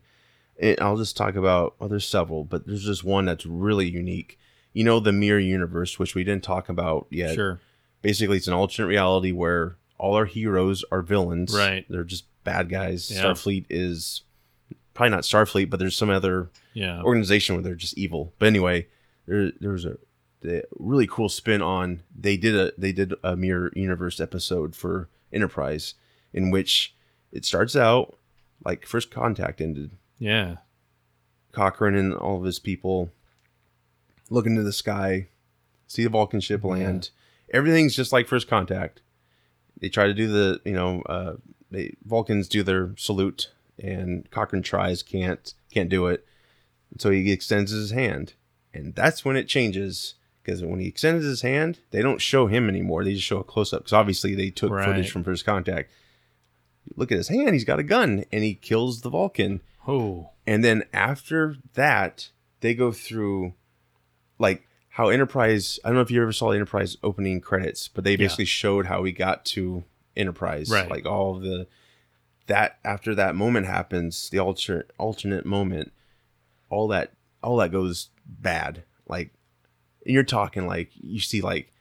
and 0.63 0.79
I'll 0.81 0.97
just 0.97 1.17
talk 1.17 1.35
about. 1.37 1.75
Well, 1.79 1.89
there's 1.91 2.09
several, 2.09 2.45
but 2.45 2.67
there's 2.67 2.85
just 2.85 3.05
one 3.05 3.27
that's 3.27 3.45
really 3.45 3.89
unique. 3.91 4.39
You 4.73 4.85
know, 4.85 5.01
the 5.01 5.13
mirror 5.13 5.39
universe, 5.39 5.99
which 5.99 6.15
we 6.15 6.25
didn't 6.25 6.45
talk 6.45 6.69
about 6.71 7.07
yet. 7.11 7.35
Sure. 7.35 7.61
Basically, 8.01 8.39
it's 8.39 8.47
an 8.49 8.55
alternate 8.55 8.89
reality 8.89 9.33
where 9.33 9.77
all 9.99 10.15
our 10.15 10.25
heroes 10.25 10.85
are 10.91 11.03
villains. 11.03 11.55
Right. 11.55 11.85
They're 11.89 12.05
just 12.05 12.25
bad 12.45 12.71
guys. 12.71 13.11
Yeah. 13.11 13.23
Starfleet 13.23 13.67
is 13.69 14.23
probably 14.95 15.11
not 15.11 15.23
Starfleet, 15.25 15.69
but 15.71 15.79
there's 15.79 15.97
some 15.97 16.11
other 16.11 16.51
Yeah. 16.75 17.03
organization 17.03 17.55
where 17.55 17.63
they're 17.63 17.75
just 17.75 17.97
evil. 17.99 18.33
But 18.39 18.47
anyway, 18.47 18.87
there 19.27 19.53
there 19.61 19.73
was 19.73 19.85
a, 19.85 19.99
the 20.41 20.65
really 20.79 21.07
cool 21.07 21.29
spin 21.29 21.63
on 21.63 22.03
they 22.19 22.37
did 22.37 22.55
a 22.57 22.73
they 22.77 22.93
did 22.93 23.15
a 23.23 23.37
mirror 23.37 23.71
universe 23.77 24.19
episode 24.21 24.75
for 24.75 25.09
Enterprise 25.33 25.95
in 26.33 26.51
which 26.51 26.95
it 27.31 27.45
starts 27.45 27.77
out 27.77 28.19
like 28.65 28.85
first 28.87 29.11
contact 29.11 29.61
ended. 29.61 29.93
Yeah. 30.23 30.57
Cochrane 31.51 31.97
and 31.97 32.15
all 32.15 32.39
of 32.39 32.45
his 32.45 32.59
people 32.61 33.11
look 34.31 34.47
into 34.47 34.63
the 34.63 34.73
sky, 34.73 35.27
see 35.89 36.05
the 36.05 36.11
Vulcan 36.11 36.41
ship 36.41 36.63
land. 36.65 37.11
Everything's 37.53 37.97
just 37.97 38.13
like 38.13 38.29
first 38.29 38.47
contact. 38.49 39.01
They 39.81 39.89
try 39.89 40.07
to 40.07 40.15
do 40.15 40.29
the, 40.29 40.61
you 40.65 40.73
know, 40.73 41.03
uh, 41.03 41.35
they 41.71 41.97
Vulcans 42.05 42.47
do 42.49 42.63
their 42.63 42.95
salute, 42.97 43.51
and 43.83 44.31
Cochrane 44.31 44.63
tries, 44.63 45.03
can't, 45.03 45.53
can't 45.73 45.89
do 45.89 46.07
it. 46.07 46.25
So 46.99 47.11
he 47.11 47.33
extends 47.33 47.73
his 47.73 47.91
hand, 47.91 48.35
and 48.73 48.95
that's 48.95 49.25
when 49.25 49.37
it 49.37 49.49
changes. 49.49 50.15
Because 50.43 50.63
when 50.65 50.81
he 50.81 50.87
extends 50.89 51.25
his 51.25 51.43
hand, 51.43 51.79
they 51.91 52.03
don't 52.03 52.21
show 52.21 52.47
him 52.49 52.69
anymore. 52.69 53.05
They 53.05 53.15
just 53.15 53.25
show 53.27 53.39
a 53.39 53.45
close 53.45 53.73
up. 53.73 53.81
Because 53.81 53.93
obviously 53.93 54.35
they 54.35 54.51
took 54.51 54.73
Right. 54.73 54.85
footage 54.87 55.11
from 55.11 55.23
first 55.25 55.45
contact. 55.45 55.91
Look 56.97 57.13
at 57.13 57.19
his 57.19 57.29
hand; 57.29 57.55
he's 57.55 57.65
got 57.65 57.79
a 57.79 57.85
gun, 57.85 58.25
and 58.33 58.43
he 58.45 58.55
kills 58.55 59.01
the 59.03 59.11
Vulcan. 59.11 59.61
Oh. 59.87 60.31
And 60.47 60.65
then 60.65 60.85
after 60.93 61.57
that, 61.75 62.31
they 62.61 62.75
go 62.75 62.93
through 62.93 63.55
like 64.39 64.67
how 64.91 65.09
Enterprise. 65.09 65.79
I 65.85 65.89
don't 65.89 65.97
know 65.97 66.03
if 66.03 66.11
you 66.11 66.21
ever 66.23 66.33
saw 66.33 66.51
the 66.51 66.57
Enterprise 66.57 66.97
opening 67.03 67.41
credits, 67.41 67.89
but 67.89 68.05
they 68.05 68.13
Yeah. 68.13 68.17
basically 68.19 68.45
showed 68.45 68.87
how 68.87 69.03
we 69.03 69.13
got 69.13 69.45
to 69.47 69.85
Enterprise. 70.17 70.69
Right. 70.71 70.91
Like 70.91 71.07
all 71.07 71.35
the 71.39 71.67
that 72.47 72.79
after 72.85 73.15
that 73.15 73.35
moment 73.35 73.67
happens, 73.67 74.29
the 74.31 74.39
alternate 74.39 74.91
alternate 74.99 75.47
moment, 75.47 75.93
all 76.71 76.89
that 76.89 77.13
all 77.43 77.57
that 77.59 77.73
goes 77.73 78.11
bad. 78.27 78.83
Like 79.09 79.33
and 80.05 80.13
you're 80.15 80.23
talking 80.25 80.67
like 80.67 80.91
you 81.01 81.21
see 81.21 81.41
like 81.41 81.73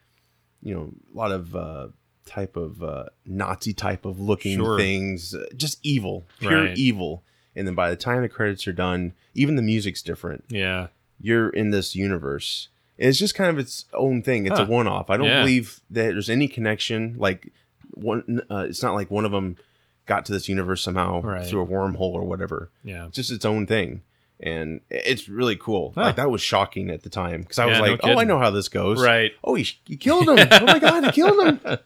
you 0.61 0.73
know 0.73 0.93
a 1.13 1.17
lot 1.17 1.31
of 1.31 1.55
uh 1.55 1.87
type 2.25 2.55
of 2.55 2.81
uh 2.83 3.05
Nazi 3.25 3.73
type 3.73 4.05
of 4.05 4.19
looking 4.19 4.57
Sure. 4.57 4.77
things, 4.77 5.33
uh, 5.35 5.45
just 5.57 5.79
evil, 5.83 6.25
pure 6.39 6.65
Right. 6.65 6.77
evil. 6.77 7.23
And 7.55 7.67
then 7.67 7.75
by 7.75 7.89
the 7.89 7.95
time 7.95 8.21
the 8.21 8.29
credits 8.29 8.67
are 8.67 8.73
done, 8.73 9.13
even 9.33 9.55
the 9.55 9.61
music's 9.61 10.01
different. 10.01 10.45
Yeah. 10.49 10.87
You're 11.19 11.49
in 11.49 11.71
this 11.71 11.95
universe. 11.95 12.69
And 12.97 13.09
it's 13.09 13.19
just 13.19 13.35
kind 13.35 13.49
of 13.49 13.57
its 13.59 13.85
own 13.93 14.21
thing. 14.21 14.45
It's 14.45 14.57
Huh. 14.57 14.65
a 14.65 14.69
one-off. 14.69 15.09
I 15.09 15.17
don't 15.17 15.27
Yeah. 15.27 15.41
believe 15.41 15.79
that 15.89 16.13
there's 16.13 16.29
any 16.29 16.47
connection. 16.47 17.15
Like 17.17 17.49
one, 17.93 18.41
uh, 18.49 18.65
it's 18.69 18.81
not 18.83 18.93
like 18.95 19.11
one 19.11 19.25
of 19.25 19.31
them 19.31 19.57
got 20.05 20.25
to 20.25 20.31
this 20.31 20.47
universe 20.49 20.81
somehow 20.81 21.21
Right. 21.21 21.45
through 21.45 21.61
a 21.61 21.67
wormhole 21.67 22.13
or 22.13 22.23
whatever. 22.23 22.69
Yeah. 22.83 23.07
It's 23.07 23.15
just 23.15 23.31
its 23.31 23.45
own 23.45 23.67
thing, 23.67 24.01
and 24.39 24.81
it's 24.89 25.27
really 25.29 25.55
cool. 25.55 25.91
Huh. 25.95 26.01
Like 26.05 26.15
that 26.15 26.31
was 26.31 26.41
shocking 26.41 26.89
at 26.89 27.03
the 27.03 27.09
time 27.09 27.41
because 27.41 27.59
I 27.59 27.65
was 27.65 27.77
Yeah, 27.77 27.85
no 27.85 27.91
like, 27.91 27.99
"Oh, 28.03 28.17
I 28.19 28.23
know 28.23 28.39
how 28.39 28.49
this 28.49 28.67
goes." 28.69 29.01
Right. 29.01 29.31
Oh, 29.43 29.55
he, 29.55 29.67
he 29.85 29.97
killed 29.97 30.27
him. 30.29 30.37
oh 30.51 30.65
my 30.65 30.79
god, 30.79 31.05
he 31.05 31.11
killed 31.11 31.45
him. 31.45 31.59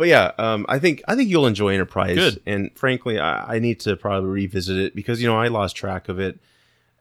But 0.00 0.08
yeah, 0.08 0.32
um, 0.38 0.64
I 0.66 0.78
think 0.78 1.02
I 1.06 1.14
think 1.14 1.28
you'll 1.28 1.46
enjoy 1.46 1.74
Enterprise. 1.74 2.16
Good. 2.16 2.40
And 2.46 2.70
frankly, 2.74 3.18
I, 3.18 3.56
I 3.56 3.58
need 3.58 3.80
to 3.80 3.96
probably 3.96 4.30
revisit 4.30 4.78
it 4.78 4.94
because 4.96 5.20
you 5.20 5.28
know 5.28 5.38
I 5.38 5.48
lost 5.48 5.76
track 5.76 6.08
of 6.08 6.18
it 6.18 6.40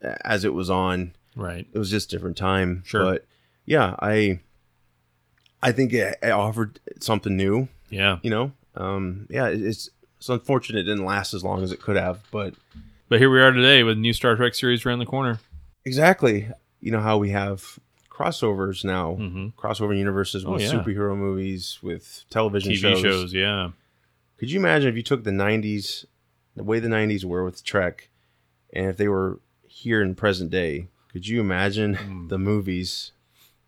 as 0.01 0.43
it 0.43 0.53
was 0.53 0.69
on. 0.69 1.13
Right. 1.33 1.65
It 1.71 1.77
was 1.79 1.89
just 1.89 2.09
different 2.09 2.35
time. 2.35 2.83
Sure. 2.85 3.01
But 3.03 3.25
yeah, 3.65 3.95
I 3.99 4.41
I 5.63 5.71
think 5.71 5.93
it, 5.93 6.17
it 6.21 6.31
offered 6.31 6.79
something 6.99 7.37
new. 7.37 7.69
Yeah. 7.89 8.19
You 8.21 8.31
know, 8.31 8.51
um, 8.75 9.27
yeah, 9.29 9.47
it- 9.47 9.61
it's 9.61 9.89
it's 10.17 10.27
unfortunate 10.27 10.79
it 10.79 10.83
didn't 10.83 11.05
last 11.05 11.33
as 11.33 11.41
long 11.45 11.63
as 11.63 11.71
it 11.71 11.79
could 11.81 11.95
have, 11.95 12.19
but 12.31 12.53
But 13.07 13.19
here 13.19 13.29
we 13.29 13.39
are 13.39 13.51
today 13.51 13.83
with 13.83 13.97
new 13.97 14.11
Star 14.11 14.35
Trek 14.35 14.53
series 14.55 14.85
around 14.85 14.99
the 14.99 15.05
corner. 15.05 15.39
exactly. 15.85 16.49
You 16.81 16.91
know 16.91 16.99
how 16.99 17.17
we 17.17 17.29
have 17.29 17.79
crossovers 18.19 18.83
now, 18.83 19.15
crossover 19.57 19.97
universes 19.97 20.43
Oh, 20.45 20.53
with 20.53 20.61
yeah. 20.63 20.71
superhero 20.71 21.15
movies, 21.17 21.79
with 21.81 22.25
television 22.29 22.73
TV 22.73 22.77
shows. 22.81 23.01
shows. 23.01 23.33
yeah. 23.33 23.71
Could 24.37 24.51
you 24.51 24.59
imagine 24.59 24.89
if 24.89 24.95
you 24.95 25.03
took 25.03 25.23
the 25.23 25.31
'90s, 25.31 26.05
the 26.55 26.63
way 26.63 26.79
the 26.79 26.87
'90s 26.89 27.23
were 27.25 27.43
with 27.45 27.63
Trek, 27.63 28.09
and 28.73 28.87
if 28.87 28.97
they 28.97 29.07
were 29.07 29.39
here 29.67 30.01
in 30.01 30.15
present 30.15 30.49
day? 30.51 30.87
Could 31.11 31.27
you 31.27 31.39
imagine 31.41 31.95
Hmm. 31.95 32.27
the 32.27 32.37
movies 32.37 33.11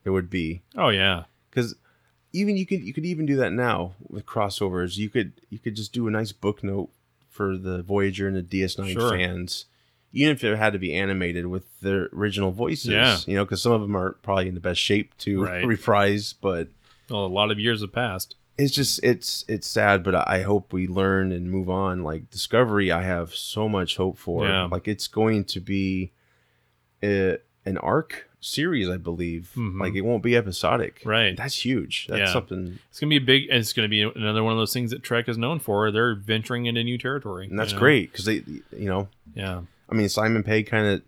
there 0.03 0.13
would 0.13 0.29
be? 0.29 0.61
Oh 0.75 0.89
yeah. 0.89 1.23
because 1.49 1.75
even 2.33 2.55
you 2.55 2.65
could 2.65 2.81
you 2.83 2.93
could 2.93 3.05
even 3.05 3.25
do 3.25 3.35
that 3.37 3.51
now 3.51 3.93
with 4.07 4.25
crossovers. 4.25 4.97
You 4.97 5.09
could 5.09 5.33
you 5.49 5.59
could 5.59 5.75
just 5.75 5.91
do 5.91 6.07
a 6.07 6.11
nice 6.11 6.31
book 6.31 6.63
note 6.63 6.89
for 7.29 7.57
the 7.57 7.81
Voyager 7.81 8.27
and 8.27 8.35
the 8.37 8.41
DS9 8.43 8.93
Sure. 8.93 9.09
fans, 9.11 9.65
even 10.13 10.33
if 10.35 10.43
it 10.43 10.57
had 10.57 10.73
to 10.73 10.79
be 10.79 10.93
animated 10.93 11.47
with 11.47 11.79
their 11.81 12.09
original 12.13 12.51
voices. 12.51 12.87
Yeah. 12.89 13.17
you 13.25 13.35
know, 13.35 13.45
because 13.45 13.61
some 13.61 13.71
of 13.71 13.81
them 13.81 13.95
are 13.95 14.11
probably 14.23 14.47
in 14.47 14.53
the 14.55 14.59
best 14.59 14.79
shape 14.81 15.17
to 15.19 15.43
Right. 15.45 15.65
reprise, 15.65 16.33
but 16.33 16.67
Well, 17.09 17.25
a 17.25 17.27
lot 17.27 17.51
of 17.51 17.59
years 17.59 17.81
have 17.81 17.93
passed. 17.93 18.35
it's 18.57 18.73
just 18.73 19.03
it's 19.03 19.45
it's 19.47 19.67
sad. 19.67 20.03
But 20.03 20.15
I 20.27 20.41
hope 20.43 20.73
we 20.73 20.87
learn 20.87 21.31
and 21.31 21.49
move 21.49 21.69
on. 21.69 22.03
Like 22.03 22.29
Discovery, 22.29 22.91
I 22.91 23.03
have 23.03 23.33
so 23.33 23.67
much 23.69 23.97
hope 23.97 24.17
for. 24.17 24.45
Yeah. 24.47 24.65
Like 24.65 24.87
it's 24.87 25.07
going 25.07 25.45
to 25.45 25.59
be 25.59 26.11
a, 27.03 27.37
an 27.65 27.77
arc 27.77 28.27
series, 28.39 28.89
I 28.89 28.97
believe. 28.97 29.51
Mhm. 29.55 29.79
Like 29.79 29.93
it 29.95 30.01
won't 30.01 30.23
be 30.23 30.35
episodic. 30.35 31.01
Right. 31.05 31.37
That's 31.37 31.63
huge. 31.63 32.07
That's 32.07 32.19
Yeah. 32.19 32.33
something. 32.33 32.79
It's 32.89 32.99
gonna 32.99 33.09
be 33.11 33.17
a 33.17 33.21
big. 33.21 33.43
It's 33.49 33.71
gonna 33.73 33.87
be 33.87 34.01
another 34.01 34.43
one 34.43 34.51
of 34.53 34.59
those 34.59 34.73
things 34.73 34.91
that 34.91 35.03
Trek 35.03 35.29
is 35.29 35.37
known 35.37 35.59
for. 35.59 35.91
They're 35.91 36.15
venturing 36.15 36.65
into 36.65 36.83
new 36.83 36.97
territory, 36.97 37.47
And 37.47 37.57
that's 37.57 37.71
you 37.71 37.75
know? 37.77 37.81
great 37.81 38.11
because 38.11 38.25
they, 38.25 38.43
you 38.75 38.89
know, 38.89 39.07
Yeah. 39.35 39.61
I 39.91 39.95
mean, 39.95 40.07
Simon 40.09 40.43
Pegg 40.43 40.67
kind 40.67 40.87
of 40.87 41.01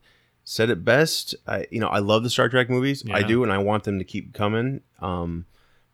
said 0.44 0.70
it 0.70 0.84
best. 0.84 1.36
I, 1.48 1.66
you 1.72 1.80
know, 1.80 1.88
I 1.88 2.00
love 2.00 2.24
the 2.24 2.30
Star 2.30 2.50
Trek 2.50 2.70
movies. 2.70 3.04
I 3.12 3.24
do, 3.24 3.44
and 3.44 3.52
I 3.52 3.58
want 3.60 3.84
them 3.86 3.98
to 4.00 4.06
keep 4.06 4.34
coming. 4.34 4.82
Um, 5.02 5.46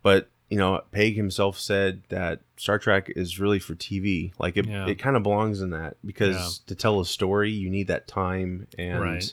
but 0.02 0.28
you 0.48 0.58
know, 0.58 0.80
Pegg 0.90 1.14
himself 1.14 1.56
said 1.60 2.02
that 2.08 2.40
Star 2.56 2.76
Trek 2.80 3.12
is 3.14 3.38
really 3.38 3.60
for 3.60 3.76
TV. 3.76 4.32
Like 4.40 4.56
it, 4.56 4.66
Yeah. 4.66 4.88
it 4.88 4.96
kind 4.96 5.16
of 5.16 5.22
belongs 5.22 5.60
in 5.60 5.70
that 5.70 5.96
because 6.04 6.34
Yeah. 6.34 6.66
to 6.66 6.74
tell 6.74 6.98
a 7.00 7.06
story, 7.06 7.52
you 7.52 7.70
need 7.70 7.86
that 7.86 8.08
time 8.08 8.66
and 8.76 9.00
Right. 9.00 9.32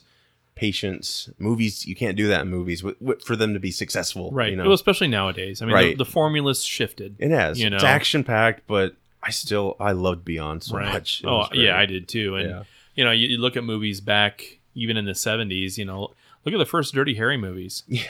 patience. 0.54 1.28
Movies, 1.38 1.86
you 1.86 1.96
can't 1.96 2.16
do 2.16 2.28
that 2.28 2.42
in 2.42 2.48
movies 2.48 2.84
for 3.24 3.34
them 3.34 3.52
to 3.54 3.58
be 3.60 3.72
successful. 3.72 4.30
Right. 4.30 4.50
You 4.50 4.56
know, 4.56 4.64
Well, 4.64 4.72
especially 4.74 5.08
nowadays. 5.08 5.60
I 5.60 5.66
mean, 5.66 5.74
Right. 5.74 5.98
the, 5.98 6.04
the 6.04 6.10
formula's 6.10 6.64
shifted. 6.64 7.16
it 7.18 7.30
has. 7.30 7.60
You 7.60 7.70
know. 7.70 7.76
It's 7.76 7.84
action 7.84 8.22
packed, 8.22 8.62
but 8.68 8.94
I 9.20 9.30
still 9.30 9.74
I 9.80 9.92
loved 9.92 10.24
Beyond 10.24 10.62
so 10.62 10.76
right. 10.76 10.92
much. 10.92 11.22
It 11.22 11.26
Oh, 11.26 11.48
yeah, 11.52 11.76
I 11.76 11.86
did 11.86 12.06
too. 12.08 12.36
And 12.36 12.48
Yeah. 12.50 12.62
You 12.98 13.04
know, 13.04 13.12
you, 13.12 13.28
you 13.28 13.38
look 13.38 13.56
at 13.56 13.62
movies 13.62 14.00
back 14.00 14.58
even 14.74 14.96
in 14.96 15.04
the 15.04 15.12
'70s. 15.12 15.78
You 15.78 15.84
know, 15.84 16.00
look 16.44 16.52
at 16.54 16.58
the 16.58 16.66
first 16.66 16.92
Dirty 16.94 17.14
Harry 17.14 17.36
movies. 17.36 17.84
Yeah. 17.86 18.02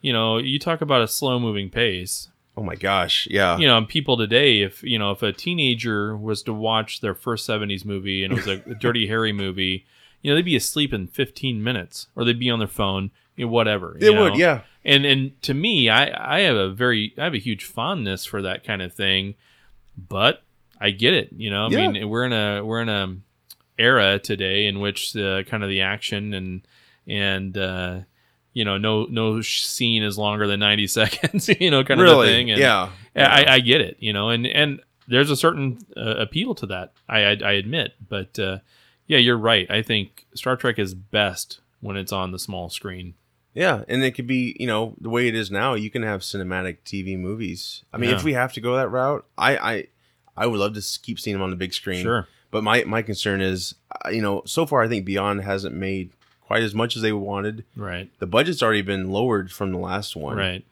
You 0.00 0.12
know, 0.12 0.38
you 0.38 0.58
talk 0.58 0.80
about 0.80 1.00
a 1.02 1.06
slow 1.08 1.38
moving 1.38 1.70
pace. 1.70 2.28
Oh 2.56 2.62
my 2.62 2.74
gosh, 2.74 3.28
yeah. 3.30 3.56
You 3.56 3.68
know, 3.68 3.84
people 3.86 4.16
today, 4.16 4.60
if 4.62 4.82
you 4.82 4.98
know, 4.98 5.12
if 5.12 5.22
a 5.22 5.32
teenager 5.32 6.16
was 6.16 6.42
to 6.42 6.52
watch 6.52 7.00
their 7.00 7.14
first 7.14 7.48
'70s 7.48 7.84
movie 7.84 8.24
and 8.24 8.32
it 8.32 8.36
was 8.36 8.48
a, 8.48 8.60
a 8.70 8.74
Dirty 8.80 9.06
Harry 9.06 9.32
movie, 9.32 9.86
you 10.22 10.30
know, 10.30 10.34
they'd 10.34 10.44
be 10.44 10.56
asleep 10.56 10.92
in 10.92 11.06
15 11.06 11.62
minutes, 11.62 12.08
or 12.16 12.24
they'd 12.24 12.38
be 12.38 12.50
on 12.50 12.58
their 12.58 12.66
phone, 12.68 13.10
you 13.36 13.46
know, 13.46 13.52
whatever. 13.52 13.96
They 13.98 14.10
would, 14.10 14.32
know? 14.32 14.38
yeah. 14.38 14.60
And 14.84 15.04
and 15.06 15.40
to 15.42 15.54
me, 15.54 15.88
I 15.88 16.36
I 16.38 16.40
have 16.40 16.56
a 16.56 16.68
very 16.70 17.14
I 17.16 17.22
have 17.24 17.34
a 17.34 17.38
huge 17.38 17.64
fondness 17.64 18.24
for 18.26 18.42
that 18.42 18.64
kind 18.64 18.82
of 18.82 18.92
thing. 18.92 19.34
but 19.96 20.42
I 20.80 20.90
get 20.90 21.14
it. 21.14 21.28
You 21.36 21.48
know, 21.50 21.66
I 21.66 21.70
Yeah. 21.70 21.88
mean, 21.90 22.08
we're 22.08 22.24
in 22.26 22.32
a 22.32 22.64
we're 22.66 22.82
in 22.82 22.88
a 22.88 23.16
era 23.82 24.18
today 24.18 24.66
in 24.66 24.80
which 24.80 25.16
uh, 25.16 25.42
kind 25.44 25.62
of 25.62 25.68
the 25.68 25.80
action 25.80 26.32
and 26.34 26.62
and 27.06 27.56
uh, 27.58 28.00
you 28.52 28.64
know 28.64 28.78
no 28.78 29.04
no 29.10 29.40
scene 29.40 30.02
is 30.02 30.16
longer 30.18 30.46
than 30.46 30.60
90 30.60 30.86
seconds 30.98 31.48
you 31.48 31.70
know 31.70 31.82
kind 31.84 32.00
of 32.00 32.04
Really? 32.04 32.26
the 32.28 32.32
thing 32.32 32.50
and 32.52 32.60
Yeah. 32.60 32.90
I, 33.16 33.44
I 33.56 33.60
get 33.60 33.80
it 33.80 33.96
you 33.98 34.12
know 34.12 34.28
and 34.30 34.46
and 34.46 34.80
there's 35.08 35.30
a 35.30 35.36
certain 35.36 35.78
uh, 35.96 36.16
appeal 36.16 36.54
to 36.56 36.66
that 36.66 36.92
I, 37.08 37.18
I 37.24 37.30
I 37.44 37.52
admit 37.52 37.94
but 38.08 38.38
uh, 38.38 38.58
yeah 39.06 39.18
you're 39.18 39.36
right 39.38 39.68
I 39.70 39.82
think 39.82 40.26
Star 40.34 40.56
Trek 40.56 40.78
is 40.78 40.94
best 40.94 41.60
when 41.80 41.96
it's 41.96 42.12
on 42.12 42.30
the 42.30 42.38
small 42.38 42.70
screen 42.70 43.14
Yeah, 43.54 43.82
and 43.88 44.02
it 44.04 44.12
could 44.14 44.26
be, 44.28 44.56
you 44.58 44.66
know, 44.66 44.94
the 45.00 45.10
way 45.10 45.28
it 45.28 45.34
is 45.34 45.50
now. 45.50 45.74
You 45.74 45.90
can 45.90 46.02
have 46.04 46.20
cinematic 46.22 46.76
TV 46.86 47.18
movies. 47.18 47.84
I 47.92 47.98
mean, 47.98 48.08
Yeah. 48.10 48.16
if 48.16 48.24
we 48.24 48.32
have 48.34 48.52
to 48.54 48.60
go 48.62 48.76
that 48.76 48.88
route, 48.88 49.26
I, 49.36 49.50
I, 49.72 49.74
I 50.42 50.46
would 50.46 50.58
love 50.58 50.72
to 50.74 50.82
keep 51.02 51.18
seeing 51.20 51.34
them 51.36 51.42
on 51.42 51.50
the 51.50 51.56
big 51.64 51.74
screen. 51.74 52.02
Sure. 52.02 52.26
But 52.52 52.62
my 52.62 52.84
my 52.84 53.02
concern 53.02 53.40
is, 53.40 53.74
uh, 54.04 54.10
you 54.10 54.22
know, 54.22 54.42
so 54.46 54.64
far 54.66 54.82
I 54.82 54.88
think 54.88 55.04
Beyond 55.04 55.40
hasn't 55.42 55.74
made 55.74 56.10
quite 56.42 56.62
as 56.62 56.74
much 56.74 56.94
as 56.94 57.02
they 57.02 57.12
wanted. 57.12 57.64
Right. 57.74 58.10
The 58.20 58.26
budget's 58.28 58.62
already 58.62 58.82
been 58.82 59.10
lowered 59.10 59.50
from 59.50 59.72
the 59.72 59.78
last 59.78 60.14
one. 60.14 60.36
Right. 60.36 60.64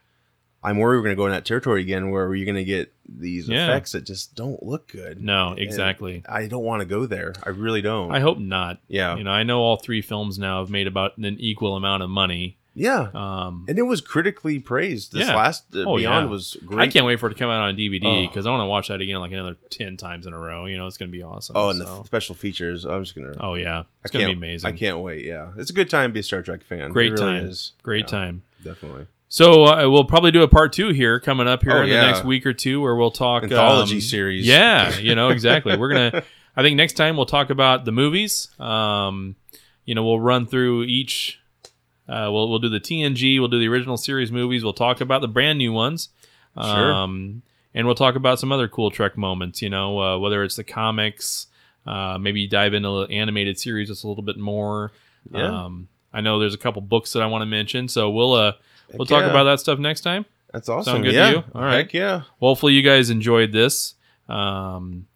I'm 0.62 0.76
worried 0.76 0.98
we're 0.98 1.04
going 1.04 1.16
to 1.16 1.20
go 1.20 1.24
in 1.24 1.32
that 1.32 1.46
territory 1.46 1.80
again, 1.80 2.10
where 2.10 2.34
you're 2.34 2.44
going 2.44 2.54
to 2.56 2.64
get 2.64 2.92
these 3.08 3.48
Yeah. 3.48 3.64
effects 3.64 3.92
that 3.92 4.04
just 4.04 4.34
don't 4.34 4.62
look 4.62 4.88
good. 4.88 5.22
No, 5.22 5.52
And 5.52 5.58
exactly. 5.58 6.22
I 6.28 6.48
don't 6.48 6.62
want 6.64 6.80
to 6.80 6.84
go 6.86 7.06
there. 7.06 7.32
I 7.42 7.48
really 7.48 7.80
don't. 7.80 8.14
I 8.14 8.20
hope 8.20 8.36
not 8.38 8.78
Yeah. 8.86 9.16
you 9.16 9.24
know 9.24 9.30
I 9.30 9.42
know 9.42 9.60
all 9.60 9.78
three 9.78 10.02
films 10.02 10.38
now 10.38 10.60
have 10.60 10.68
made 10.70 10.86
about 10.86 11.16
an 11.16 11.36
equal 11.40 11.76
amount 11.76 12.02
of 12.02 12.10
money 12.10 12.58
Yeah. 12.80 13.08
um 13.12 13.66
and 13.68 13.78
it 13.78 13.82
was 13.82 14.00
critically 14.00 14.58
praised. 14.58 15.12
This 15.12 15.26
yeah. 15.28 15.36
last 15.36 15.64
uh, 15.74 15.80
Oh, 15.86 15.96
Beyond 15.98 16.26
yeah. 16.26 16.30
was 16.30 16.56
great. 16.64 16.80
I 16.80 16.88
can't 16.90 17.04
wait 17.04 17.20
for 17.20 17.26
it 17.26 17.34
to 17.34 17.38
come 17.38 17.50
out 17.50 17.60
on 17.60 17.76
DVD 17.76 18.04
Oh. 18.04 18.26
because 18.28 18.46
I 18.46 18.50
want 18.50 18.62
to 18.62 18.66
watch 18.66 18.88
that 18.88 19.00
again 19.00 19.18
like 19.20 19.32
another 19.32 19.56
ten 19.68 19.96
times 19.98 20.26
in 20.26 20.32
a 20.32 20.38
row. 20.38 20.64
You 20.64 20.78
know, 20.78 20.86
it's 20.86 20.96
gonna 20.96 21.10
be 21.10 21.22
awesome. 21.22 21.56
Oh, 21.56 21.68
and 21.70 21.80
so. 21.82 21.98
the 21.98 22.04
special 22.04 22.34
features. 22.34 22.84
I'm 22.86 23.02
just 23.04 23.14
gonna. 23.14 23.34
Oh, 23.38 23.54
yeah. 23.54 23.82
It's 24.02 24.10
gonna 24.12 24.26
be 24.26 24.32
amazing. 24.32 24.68
I 24.68 24.76
can't 24.76 24.98
wait. 25.00 25.24
Yeah, 25.26 25.50
it's 25.58 25.70
a 25.70 25.74
good 25.74 25.90
time 25.90 26.10
to 26.10 26.14
be 26.14 26.20
a 26.20 26.22
Star 26.22 26.40
Trek 26.42 26.64
fan. 26.64 26.90
Great 26.90 27.12
really 27.12 27.24
time. 27.40 27.46
is. 27.46 27.72
Great 27.82 28.06
Yeah, 28.06 28.18
time. 28.18 28.42
Definitely. 28.64 29.06
So 29.28 29.64
uh, 29.66 29.88
we'll 29.88 30.04
probably 30.04 30.30
do 30.32 30.42
a 30.42 30.48
part 30.48 30.72
two 30.72 30.88
here 30.88 31.20
coming 31.20 31.46
up 31.46 31.62
here 31.62 31.76
Oh, 31.76 31.82
in 31.82 31.88
the 31.90 31.94
next 32.00 32.24
week 32.24 32.44
or 32.46 32.52
two, 32.52 32.80
where 32.80 32.96
we'll 32.96 33.10
talk 33.12 33.42
Anthology 33.44 33.96
um, 33.96 34.00
series. 34.00 34.46
Yeah, 34.46 34.96
you 34.98 35.14
know 35.14 35.28
exactly. 35.36 35.76
We're 35.76 35.88
gonna. 35.92 36.22
I 36.56 36.62
think 36.62 36.76
next 36.76 36.94
time 36.94 37.16
we'll 37.16 37.26
talk 37.26 37.50
about 37.50 37.84
the 37.84 37.92
movies. 37.92 38.48
Um, 38.58 39.36
you 39.84 39.94
know, 39.94 40.04
we'll 40.04 40.20
run 40.20 40.46
through 40.46 40.84
each. 40.84 41.39
Uh, 42.10 42.28
we'll 42.32 42.48
we'll 42.50 42.58
do 42.58 42.68
the 42.68 42.80
TNG. 42.80 43.38
We'll 43.38 43.48
do 43.48 43.60
the 43.60 43.68
original 43.68 43.96
series 43.96 44.32
movies. 44.32 44.64
We'll 44.64 44.72
talk 44.72 45.00
about 45.00 45.20
the 45.20 45.28
brand 45.28 45.58
new 45.58 45.72
ones. 45.72 46.08
Sure. 46.56 46.92
Um, 46.92 47.42
and 47.72 47.86
we'll 47.86 47.94
talk 47.94 48.16
about 48.16 48.40
some 48.40 48.50
other 48.50 48.66
cool 48.66 48.90
Trek 48.90 49.16
moments. 49.16 49.62
You 49.62 49.70
know, 49.70 50.00
uh, 50.00 50.18
whether 50.18 50.42
it's 50.42 50.56
the 50.56 50.64
comics, 50.64 51.46
uh, 51.86 52.18
maybe 52.18 52.48
dive 52.48 52.74
into 52.74 53.06
the 53.06 53.14
animated 53.14 53.58
series 53.60 53.88
just 53.88 54.02
a 54.02 54.08
little 54.08 54.24
bit 54.24 54.36
more. 54.38 54.90
Yeah. 55.30 55.64
Um, 55.64 55.88
I 56.12 56.20
know 56.20 56.40
there's 56.40 56.54
a 56.54 56.58
couple 56.58 56.82
books 56.82 57.12
that 57.12 57.22
I 57.22 57.26
want 57.26 57.42
to 57.42 57.46
mention, 57.46 57.86
so 57.86 58.10
we'll 58.10 58.32
uh 58.34 58.52
we'll 58.92 59.06
Heck 59.06 59.08
talk 59.08 59.22
yeah. 59.22 59.30
about 59.30 59.44
that 59.44 59.60
stuff 59.60 59.78
next 59.78 60.00
time. 60.00 60.26
That's 60.52 60.68
awesome. 60.68 60.94
Sound 60.94 61.04
good 61.04 61.14
Yeah. 61.14 61.30
to 61.30 61.36
you? 61.36 61.44
All 61.54 61.62
right. 61.62 61.76
Heck 61.76 61.94
yeah. 61.94 62.22
Well, 62.40 62.50
hopefully 62.50 62.72
you 62.72 62.82
guys 62.82 63.08
enjoyed 63.10 63.52
this. 63.52 63.94
Um, 64.28 65.06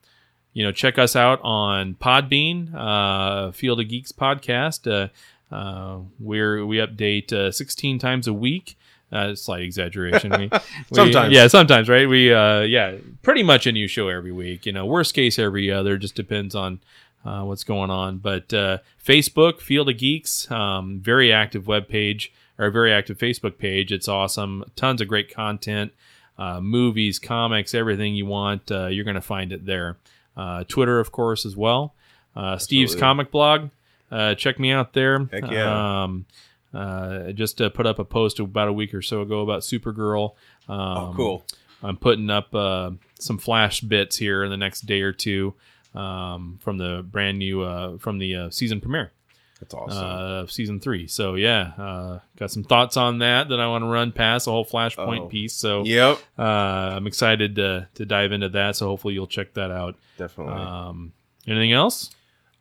you 0.52 0.62
know, 0.62 0.70
check 0.70 0.96
us 0.98 1.16
out 1.16 1.40
on 1.42 1.94
Podbean, 1.94 2.72
uh, 2.72 3.50
Field 3.50 3.80
of 3.80 3.88
Geeks 3.88 4.12
podcast. 4.12 4.88
Uh, 4.88 5.08
uh, 5.50 5.98
we're 6.18 6.64
we 6.66 6.78
update 6.78 7.32
uh, 7.32 7.50
16 7.52 7.98
times 7.98 8.26
a 8.26 8.32
week. 8.32 8.76
Uh, 9.12 9.34
slight 9.34 9.62
exaggeration. 9.62 10.30
We, 10.32 10.38
we- 10.90 10.94
Sometimes. 10.94 11.32
yeah, 11.32 11.46
sometimes, 11.46 11.88
right? 11.88 12.08
We, 12.08 12.32
uh, 12.32 12.62
yeah, 12.62 12.96
pretty 13.22 13.44
much 13.44 13.64
a 13.66 13.70
new 13.72 13.86
show 13.86 14.08
every 14.08 14.32
week. 14.32 14.66
You 14.66 14.72
know, 14.72 14.86
worst 14.86 15.14
case 15.14 15.38
every 15.38 15.70
other. 15.70 15.96
Just 15.96 16.16
depends 16.16 16.54
on 16.56 16.80
uh, 17.24 17.42
what's 17.42 17.62
going 17.62 17.90
on. 17.90 18.18
But 18.18 18.52
uh, 18.52 18.78
Facebook, 19.04 19.60
Field 19.60 19.88
of 19.88 19.98
Geeks, 19.98 20.50
um, 20.50 20.98
very 21.00 21.32
active 21.32 21.68
web 21.68 21.86
page 21.88 22.32
or 22.58 22.70
very 22.70 22.92
active 22.92 23.16
Facebook 23.18 23.56
page. 23.56 23.92
It's 23.92 24.08
awesome. 24.08 24.64
Tons 24.74 25.00
of 25.00 25.06
great 25.06 25.32
content, 25.32 25.92
uh, 26.36 26.60
movies, 26.60 27.20
comics, 27.20 27.72
everything 27.72 28.16
you 28.16 28.26
want. 28.26 28.70
Uh, 28.72 28.86
you're 28.86 29.04
going 29.04 29.14
to 29.14 29.20
find 29.20 29.52
it 29.52 29.64
there. 29.64 29.96
Uh, 30.36 30.64
Twitter, 30.66 30.98
of 30.98 31.12
course, 31.12 31.46
as 31.46 31.56
well. 31.56 31.94
Uh, 32.34 32.58
Steve's 32.58 32.94
comic 33.00 33.30
blog. 33.30 33.70
Uh, 34.14 34.34
check 34.34 34.58
me 34.60 34.70
out 34.70 34.92
there. 34.92 35.26
Heck 35.32 35.50
yeah. 35.50 36.02
Um, 36.04 36.26
uh, 36.72 37.32
just 37.32 37.60
uh, 37.60 37.68
put 37.70 37.86
up 37.86 37.98
a 37.98 38.04
post 38.04 38.38
about 38.40 38.68
a 38.68 38.72
week 38.72 38.94
or 38.94 39.02
so 39.02 39.20
ago 39.22 39.40
about 39.42 39.62
Supergirl. 39.62 40.34
Um, 40.68 40.78
Oh, 40.78 41.12
cool. 41.16 41.44
I'm 41.82 41.96
putting 41.96 42.30
up 42.30 42.54
uh, 42.54 42.92
some 43.18 43.38
flash 43.38 43.80
bits 43.80 44.16
here 44.16 44.44
in 44.44 44.50
the 44.50 44.56
next 44.56 44.82
day 44.82 45.02
or 45.02 45.12
two 45.12 45.54
um, 45.94 46.58
from 46.62 46.78
the 46.78 47.04
brand 47.08 47.38
new 47.38 47.62
uh, 47.62 47.98
from 47.98 48.18
the 48.18 48.34
uh, 48.36 48.50
season 48.50 48.80
premiere. 48.80 49.12
That's 49.60 49.74
awesome. 49.74 50.04
Uh, 50.04 50.46
season 50.46 50.80
three. 50.80 51.06
So 51.06 51.34
yeah, 51.36 51.72
uh, 51.78 52.18
got 52.36 52.50
some 52.50 52.64
thoughts 52.64 52.96
on 52.96 53.18
that 53.18 53.48
that 53.50 53.60
I 53.60 53.66
want 53.68 53.82
to 53.82 53.88
run 53.88 54.12
past 54.12 54.46
the 54.46 54.50
whole 54.50 54.64
Flashpoint 54.64 55.20
Oh. 55.20 55.26
piece. 55.26 55.52
So 55.54 55.84
Yep. 55.84 56.18
uh, 56.38 56.42
I'm 56.42 57.06
excited 57.06 57.54
to 57.56 57.88
to 57.94 58.04
dive 58.06 58.32
into 58.32 58.48
that. 58.50 58.76
So 58.76 58.86
hopefully 58.86 59.14
you'll 59.14 59.26
check 59.26 59.54
that 59.54 59.70
out. 59.70 59.96
Definitely. 60.18 60.54
Um, 60.54 61.12
anything 61.46 61.72
else? 61.72 62.10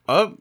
Uh, 0.07 0.31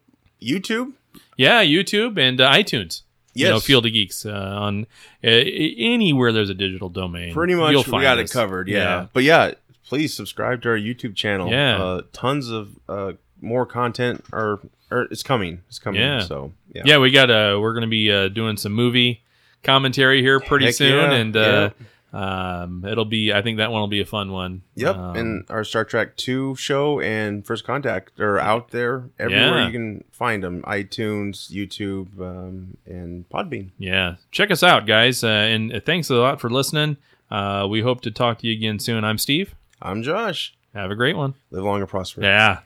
YouTube. 0.42 0.92
Yeah, 1.36 1.62
YouTube 1.64 2.18
and 2.18 2.40
uh, 2.40 2.50
iTunes. 2.52 3.02
You 3.34 3.46
know, 3.46 3.54
Yes. 3.54 3.64
Field 3.64 3.86
of 3.86 3.92
Geeks 3.92 4.26
uh, 4.26 4.30
on 4.30 4.86
uh, 5.24 5.28
anywhere 5.28 6.32
there's 6.32 6.50
a 6.50 6.54
digital 6.54 6.90
domain. 6.90 7.32
Pretty 7.32 7.54
much, 7.54 7.72
you'll 7.72 7.82
we 7.84 7.90
find 7.90 8.02
got 8.02 8.18
us. 8.18 8.30
it 8.30 8.34
covered. 8.34 8.68
Yeah. 8.68 9.06
But 9.12 9.22
yeah, 9.22 9.52
please 9.86 10.12
subscribe 10.14 10.60
to 10.62 10.68
our 10.70 10.76
YouTube 10.76 11.16
channel. 11.16 11.50
Yeah. 11.50 11.82
Uh, 11.82 12.02
tons 12.12 12.50
of 12.50 12.78
uh, 12.88 13.12
more 13.40 13.64
content 13.64 14.24
are, 14.32 14.60
are 14.90 15.02
it's 15.04 15.22
coming. 15.22 15.62
It's 15.68 15.78
coming. 15.78 16.02
Yeah. 16.02 16.20
So 16.20 16.52
yeah. 16.74 16.82
yeah, 16.84 16.98
we 16.98 17.10
got 17.10 17.30
uh 17.30 17.58
we're 17.60 17.72
gonna 17.72 17.86
be 17.86 18.12
uh, 18.12 18.28
doing 18.28 18.58
some 18.58 18.72
movie 18.72 19.22
commentary 19.62 20.20
here 20.20 20.38
pretty 20.38 20.66
Heck 20.66 20.74
soon, 20.74 21.10
yeah, 21.10 21.16
and 21.16 21.36
uh, 21.36 21.70
um, 22.12 22.84
it'll 22.86 23.04
be. 23.04 23.32
I 23.32 23.40
think 23.42 23.58
that 23.58 23.70
one 23.72 23.80
will 23.80 23.88
be 23.88 24.00
a 24.00 24.04
fun 24.06 24.32
one. 24.32 24.62
Yep, 24.74 24.96
Um, 24.96 25.16
and 25.16 25.44
our 25.48 25.64
Star 25.64 25.84
Trek 25.84 26.16
Two 26.16 26.54
show 26.56 27.00
and 27.00 27.44
First 27.46 27.64
Contact 27.64 28.18
are 28.20 28.38
out 28.38 28.70
there 28.70 29.08
everywhere 29.18 29.58
Yeah. 29.60 29.66
you 29.66 29.72
can 29.72 30.04
find 30.12 30.42
them: 30.42 30.62
iTunes, 30.62 31.50
YouTube, 31.50 32.20
um, 32.20 32.76
and 32.86 33.28
Podbean. 33.30 33.70
yeah, 33.78 34.16
check 34.30 34.50
us 34.50 34.62
out, 34.62 34.86
guys, 34.86 35.24
uh, 35.24 35.28
and 35.28 35.82
thanks 35.86 36.10
a 36.10 36.14
lot 36.16 36.40
for 36.40 36.50
listening. 36.50 36.96
Uh, 37.30 37.66
we 37.68 37.80
hope 37.80 38.02
to 38.02 38.10
talk 38.10 38.38
to 38.40 38.46
you 38.46 38.52
again 38.52 38.78
soon. 38.78 39.04
I'm 39.04 39.16
Steve. 39.18 39.54
I'm 39.80 40.02
Josh. 40.02 40.54
Have 40.74 40.90
a 40.90 40.94
great 40.94 41.16
one. 41.16 41.34
Live 41.50 41.64
long 41.64 41.80
and 41.80 41.88
prosper. 41.88 42.22
Yeah, 42.22 42.60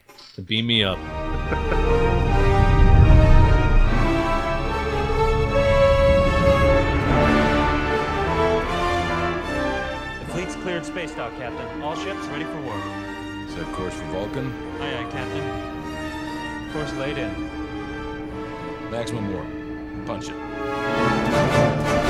beam 0.44 0.66
me 0.66 0.82
up. 0.85 0.98
dock, 11.31 11.39
Captain. 11.39 11.82
All 11.82 11.97
ships 11.97 12.27
ready 12.28 12.44
for 12.44 12.61
work. 12.62 12.82
Set 13.48 13.66
course 13.73 13.94
for 13.94 14.05
Vulcan. 14.07 14.53
Aye, 14.81 14.98
aye, 14.98 15.11
Captain. 15.11 16.73
Course 16.73 16.93
laid 16.94 17.19
in. 17.19 17.31
Maximum 18.90 19.32
warp. 19.32 20.07
Punch 20.07 20.28
it. 20.28 22.06